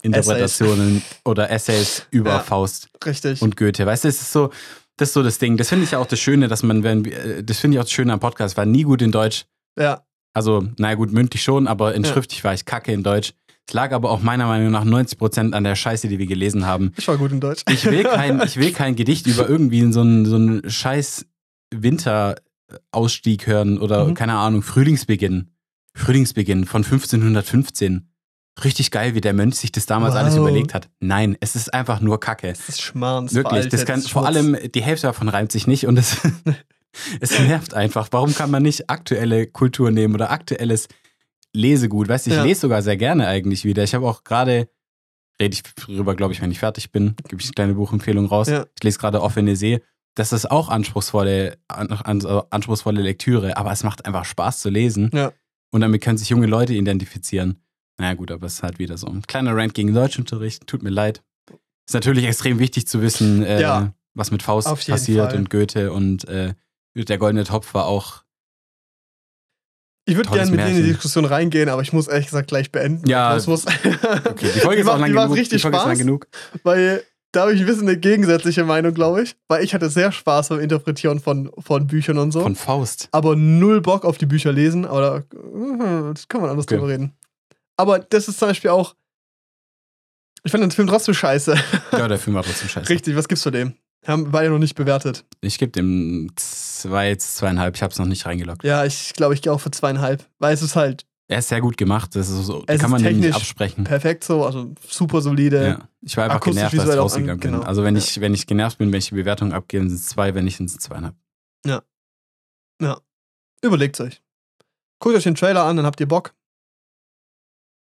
Interpretationen 0.02 1.02
oder 1.24 1.50
Essays 1.50 2.06
über 2.10 2.30
Ja. 2.30 2.38
Faust 2.40 2.88
Richtig. 3.04 3.42
und 3.42 3.56
Goethe. 3.56 3.84
Weißt 3.86 4.04
du, 4.04 4.08
es 4.08 4.20
ist 4.22 4.32
so, 4.32 4.50
das 4.96 5.08
ist 5.10 5.14
so 5.14 5.22
das 5.22 5.38
Ding. 5.38 5.56
Das 5.56 5.68
finde 5.68 5.84
ich 5.84 5.90
ja 5.92 5.98
auch 5.98 6.06
das 6.06 6.20
Schöne, 6.20 6.48
dass 6.48 6.62
man, 6.62 6.82
wenn, 6.82 7.04
äh, 7.04 7.42
das 7.44 7.58
finde 7.58 7.76
ich 7.76 7.80
auch 7.80 7.84
das 7.84 7.92
Schöne 7.92 8.12
am 8.12 8.20
Podcast, 8.20 8.56
war 8.56 8.64
nie 8.66 8.82
gut 8.84 9.02
in 9.02 9.12
Deutsch. 9.12 9.44
Ja. 9.80 10.02
Also, 10.32 10.64
naja, 10.78 10.94
gut, 10.94 11.12
mündlich 11.12 11.42
schon, 11.42 11.66
aber 11.66 11.94
in 11.94 12.04
Ja. 12.04 12.12
schriftlich 12.12 12.44
war 12.44 12.54
ich 12.54 12.64
kacke 12.64 12.92
in 12.92 13.02
Deutsch. 13.02 13.32
Es 13.66 13.74
lag 13.74 13.92
aber 13.92 14.10
auch 14.10 14.20
meiner 14.20 14.46
Meinung 14.46 14.70
nach 14.70 14.84
90% 14.84 15.52
an 15.54 15.64
der 15.64 15.74
Scheiße, 15.76 16.08
die 16.08 16.18
wir 16.18 16.26
gelesen 16.26 16.66
haben. 16.66 16.92
Ich 16.96 17.06
war 17.08 17.16
gut 17.18 17.30
in 17.32 17.40
Deutsch. 17.40 17.62
Ich 17.68 17.84
will 17.84 18.02
kein, 18.04 18.40
ich 18.42 18.56
will 18.56 18.72
kein 18.72 18.96
Gedicht 18.96 19.26
über 19.26 19.48
irgendwie 19.48 19.92
so 19.92 20.00
einen, 20.00 20.26
so 20.26 20.36
einen 20.36 20.68
scheiß 20.68 21.26
Winterausstieg 21.72 23.46
hören 23.46 23.78
oder, 23.78 24.04
Mhm. 24.06 24.14
keine 24.14 24.34
Ahnung, 24.34 24.62
Frühlingsbeginn. 24.62 25.50
Frühlingsbeginn 25.94 26.64
von 26.66 26.84
1515. 26.84 28.06
Richtig 28.64 28.90
geil, 28.90 29.14
wie 29.14 29.20
der 29.20 29.32
Mönch 29.32 29.56
sich 29.56 29.72
das 29.72 29.86
damals 29.86 30.14
alles 30.14 30.34
Wow. 30.34 30.40
überlegt 30.40 30.74
hat. 30.74 30.88
Nein, 31.00 31.36
es 31.40 31.56
ist 31.56 31.72
einfach 31.72 32.00
nur 32.00 32.20
Kacke. 32.20 32.48
Das 32.48 32.68
ist 32.68 32.82
Schmarrn. 32.82 33.32
Wirklich, 33.32 33.68
das 33.68 33.84
kann, 33.86 34.00
vor 34.02 34.26
allem 34.26 34.56
die 34.74 34.82
Hälfte 34.82 35.06
davon 35.06 35.28
reimt 35.28 35.52
sich 35.52 35.66
nicht 35.66 35.86
und 35.86 35.96
es, 35.98 36.16
es 37.20 37.38
nervt 37.38 37.74
einfach. 37.74 38.08
Warum 38.10 38.34
kann 38.34 38.50
man 38.50 38.62
nicht 38.62 38.90
aktuelle 38.90 39.46
Kultur 39.46 39.90
nehmen 39.90 40.14
oder 40.14 40.30
aktuelles 40.30 40.88
Lesegut? 41.52 42.08
Weißt 42.08 42.26
du, 42.26 42.30
ich 42.30 42.36
Ja. 42.36 42.42
lese 42.44 42.62
sogar 42.62 42.82
sehr 42.82 42.96
gerne 42.96 43.26
eigentlich 43.26 43.64
wieder. 43.64 43.82
Ich 43.82 43.94
habe 43.94 44.06
auch 44.08 44.24
gerade, 44.24 44.68
rede 45.40 45.54
ich 45.54 45.62
drüber, 45.62 46.14
glaube 46.14 46.32
ich, 46.32 46.40
wenn 46.40 46.50
ich 46.50 46.58
fertig 46.58 46.92
bin, 46.92 47.16
gebe 47.28 47.40
ich 47.40 47.46
eine 47.48 47.54
kleine 47.54 47.74
Buchempfehlung 47.74 48.26
raus. 48.26 48.48
Ja. 48.48 48.66
Ich 48.76 48.82
lese 48.84 48.98
gerade 48.98 49.22
Offene 49.22 49.56
See. 49.56 49.80
Das 50.14 50.32
ist 50.32 50.50
auch 50.50 50.68
anspruchsvolle, 50.68 51.56
an, 51.68 51.88
an, 51.92 52.20
anspruchsvolle 52.50 53.00
Lektüre, 53.00 53.56
aber 53.56 53.70
es 53.72 53.84
macht 53.84 54.04
einfach 54.06 54.24
Spaß 54.24 54.60
zu 54.60 54.68
lesen. 54.68 55.10
Ja. 55.14 55.32
Und 55.70 55.82
damit 55.82 56.02
können 56.02 56.18
sich 56.18 56.28
junge 56.30 56.46
Leute 56.46 56.74
identifizieren. 56.74 57.62
Naja, 57.96 58.14
gut, 58.14 58.32
aber 58.32 58.46
es 58.46 58.54
ist 58.54 58.62
halt 58.64 58.78
wieder 58.80 58.98
so 58.98 59.06
ein 59.06 59.22
kleiner 59.22 59.54
Rant 59.54 59.74
gegen 59.74 59.94
Deutschunterricht. 59.94 60.66
Tut 60.66 60.82
mir 60.82 60.90
leid. 60.90 61.22
Ist 61.86 61.94
natürlich 61.94 62.24
extrem 62.24 62.58
wichtig 62.58 62.88
zu 62.88 63.02
wissen, 63.02 63.44
äh, 63.44 63.88
was 64.14 64.30
mit 64.32 64.42
Faust 64.42 64.66
passiert 64.66 65.30
Fall. 65.30 65.38
und 65.38 65.50
Goethe 65.50 65.92
und 65.92 66.26
äh, 66.28 66.54
der 66.94 67.18
Goldene 67.18 67.44
Topf 67.44 67.74
war 67.74 67.86
auch. 67.86 68.22
Ich 70.06 70.16
würde 70.16 70.30
gerne 70.30 70.50
mit 70.50 70.58
dir 70.60 70.64
in 70.64 70.68
die 70.70 70.74
Märchen. 70.80 70.92
Diskussion 70.94 71.24
reingehen, 71.24 71.68
aber 71.68 71.82
ich 71.82 71.92
muss 71.92 72.08
ehrlich 72.08 72.26
gesagt 72.26 72.48
gleich 72.48 72.72
beenden. 72.72 73.06
Ja. 73.08 73.32
Das 73.34 73.46
muss, 73.46 73.66
Okay, 73.66 74.50
die 74.54 74.60
Folge 74.60 74.80
ist 74.82 74.88
auch 74.88 74.98
lang 74.98 75.12
genug. 75.12 75.30
richtig 75.36 75.58
die 75.58 75.62
Folge 75.62 75.76
ist 75.76 75.82
lang 75.84 75.90
Spaß. 75.92 75.98
genug. 75.98 76.26
Weil 76.64 77.04
da 77.32 77.42
habe 77.42 77.52
ich 77.54 77.60
ein 77.60 77.66
bisschen 77.66 77.86
eine 77.86 77.96
gegensätzliche 77.96 78.64
Meinung, 78.64 78.92
glaube 78.92 79.22
ich. 79.22 79.36
Weil 79.46 79.62
ich 79.62 79.72
hatte 79.72 79.88
sehr 79.88 80.10
Spaß 80.10 80.48
beim 80.48 80.58
Interpretieren 80.60 81.20
von, 81.20 81.52
von 81.58 81.86
Büchern 81.86 82.18
und 82.18 82.32
so. 82.32 82.40
Von 82.40 82.56
Faust. 82.56 83.08
aber 83.12 83.36
null 83.36 83.80
Bock 83.82 84.04
auf 84.04 84.18
die 84.18 84.26
Bücher 84.26 84.52
lesen. 84.52 84.84
Aber 84.84 85.00
da, 85.00 85.36
äh, 85.38 86.12
das 86.14 86.26
kann 86.26 86.40
man 86.40 86.50
anders 86.50 86.64
Okay. 86.64 86.76
drüber 86.76 86.88
reden. 86.88 87.12
Aber 87.76 88.00
das 88.00 88.26
ist 88.26 88.38
zum 88.40 88.48
Beispiel 88.48 88.70
auch. 88.70 88.96
Ich 90.42 90.50
fand 90.50 90.64
den 90.64 90.70
Film 90.70 90.88
trotzdem 90.88 91.14
scheiße. 91.14 91.54
Ja, 91.92 92.08
der 92.08 92.18
Film 92.18 92.34
war 92.34 92.42
trotzdem 92.42 92.68
scheiße. 92.68 92.88
Richtig, 92.88 93.14
was 93.14 93.28
gibt's 93.28 93.42
zu 93.42 93.50
dem? 93.50 93.74
Haben 94.06 94.24
wir 94.26 94.30
beide 94.32 94.50
noch 94.50 94.58
nicht 94.58 94.74
bewertet. 94.74 95.24
Ich 95.42 95.58
gebe 95.58 95.72
dem 95.72 96.30
zwei, 96.36 97.14
zweieinhalb. 97.16 97.76
Ich 97.76 97.82
habe 97.82 97.92
es 97.92 97.98
noch 97.98 98.06
nicht 98.06 98.24
reingeloggt. 98.26 98.64
Ja, 98.64 98.84
ich 98.84 99.12
glaube, 99.12 99.34
ich 99.34 99.42
gehe 99.42 99.52
auch 99.52 99.60
für 99.60 99.70
zweieinhalb. 99.70 100.26
Weil 100.38 100.54
es 100.54 100.62
ist 100.62 100.74
halt 100.74 101.06
Er 101.28 101.40
ist 101.40 101.48
sehr 101.48 101.60
gut 101.60 101.76
gemacht. 101.76 102.16
Das 102.16 102.28
ist 102.30 102.46
so, 102.46 102.64
kann 102.66 102.90
man 102.90 103.02
nicht 103.02 103.34
absprechen. 103.34 103.84
perfekt 103.84 104.24
so, 104.24 104.44
also 104.46 104.72
super 104.88 105.20
solide. 105.20 105.66
Ja. 105.66 105.88
Ich 106.00 106.16
war 106.16 106.24
einfach 106.24 106.36
akustisch 106.36 106.70
genervt, 106.70 106.80
als 106.80 106.94
ich 106.94 106.98
rausgegangen 107.00 107.30
an- 107.32 107.40
bin. 107.40 107.52
genau. 107.52 107.62
Also 107.64 107.84
wenn 107.84 107.94
Ja. 107.94 108.00
ich, 108.02 108.20
wenn 108.22 108.32
ich 108.32 108.46
genervt 108.46 108.78
bin, 108.78 108.90
wenn 108.90 108.98
ich 108.98 109.08
die 109.10 109.14
Bewertung 109.16 109.52
abgebe, 109.52 109.86
sind 109.86 109.96
es 109.96 110.06
zwei, 110.06 110.34
wenn 110.34 110.44
nicht, 110.46 110.56
sind 110.56 110.70
es 110.70 110.76
zweieinhalb. 110.78 111.14
Überlegt's 113.62 114.00
euch. 114.00 114.22
Guckt 115.00 115.14
euch 115.16 115.24
den 115.24 115.34
Trailer 115.34 115.64
an, 115.64 115.76
dann 115.76 115.84
habt 115.84 116.00
ihr 116.00 116.08
Bock. 116.08 116.34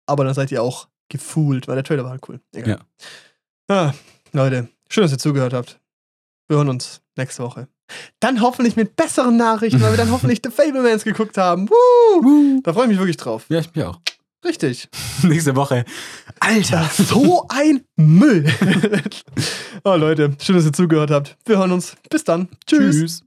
Aber 0.07 0.23
dann 0.23 0.33
seid 0.33 0.51
ihr 0.51 0.63
auch 0.63 0.87
gefühlt, 1.07 1.67
weil 1.67 1.75
der 1.75 1.83
Trailer 1.83 2.03
war 2.03 2.09
halt 2.11 2.27
cool. 2.27 2.41
Egal. 2.51 2.79
Ah, 3.67 3.93
Leute, 4.31 4.69
schön, 4.89 5.03
dass 5.03 5.11
ihr 5.11 5.19
zugehört 5.19 5.53
habt. 5.53 5.79
Wir 6.47 6.57
hören 6.57 6.69
uns 6.69 7.01
nächste 7.17 7.43
Woche. 7.43 7.67
Dann 8.19 8.41
hoffentlich 8.41 8.75
mit 8.75 8.95
besseren 8.95 9.37
Nachrichten, 9.37 9.81
weil 9.81 9.91
wir 9.91 9.97
dann 9.97 10.11
hoffentlich 10.11 10.41
The 10.43 10.49
Fablemans 10.51 11.03
geguckt 11.03 11.37
haben. 11.37 11.69
Woo! 11.69 12.61
Da 12.63 12.73
freue 12.73 12.83
ich 12.83 12.89
mich 12.89 12.99
wirklich 12.99 13.17
drauf. 13.17 13.45
Ja, 13.49 13.59
ich 13.59 13.73
mich 13.73 13.83
auch. 13.85 13.99
Richtig. 14.45 14.87
Nächste 15.23 15.55
Woche. 15.55 15.83
Alter. 16.39 16.89
So 16.93 17.45
ein 17.49 17.81
Müll. 17.95 18.45
Oh 19.83 19.95
Leute, 19.95 20.35
schön, 20.41 20.55
dass 20.55 20.65
ihr 20.65 20.73
zugehört 20.73 21.11
habt. 21.11 21.37
Wir 21.45 21.57
hören 21.57 21.71
uns. 21.71 21.95
Bis 22.09 22.23
dann. 22.23 22.47
Tschüss. 22.65 22.95
Tschüss. 22.95 23.23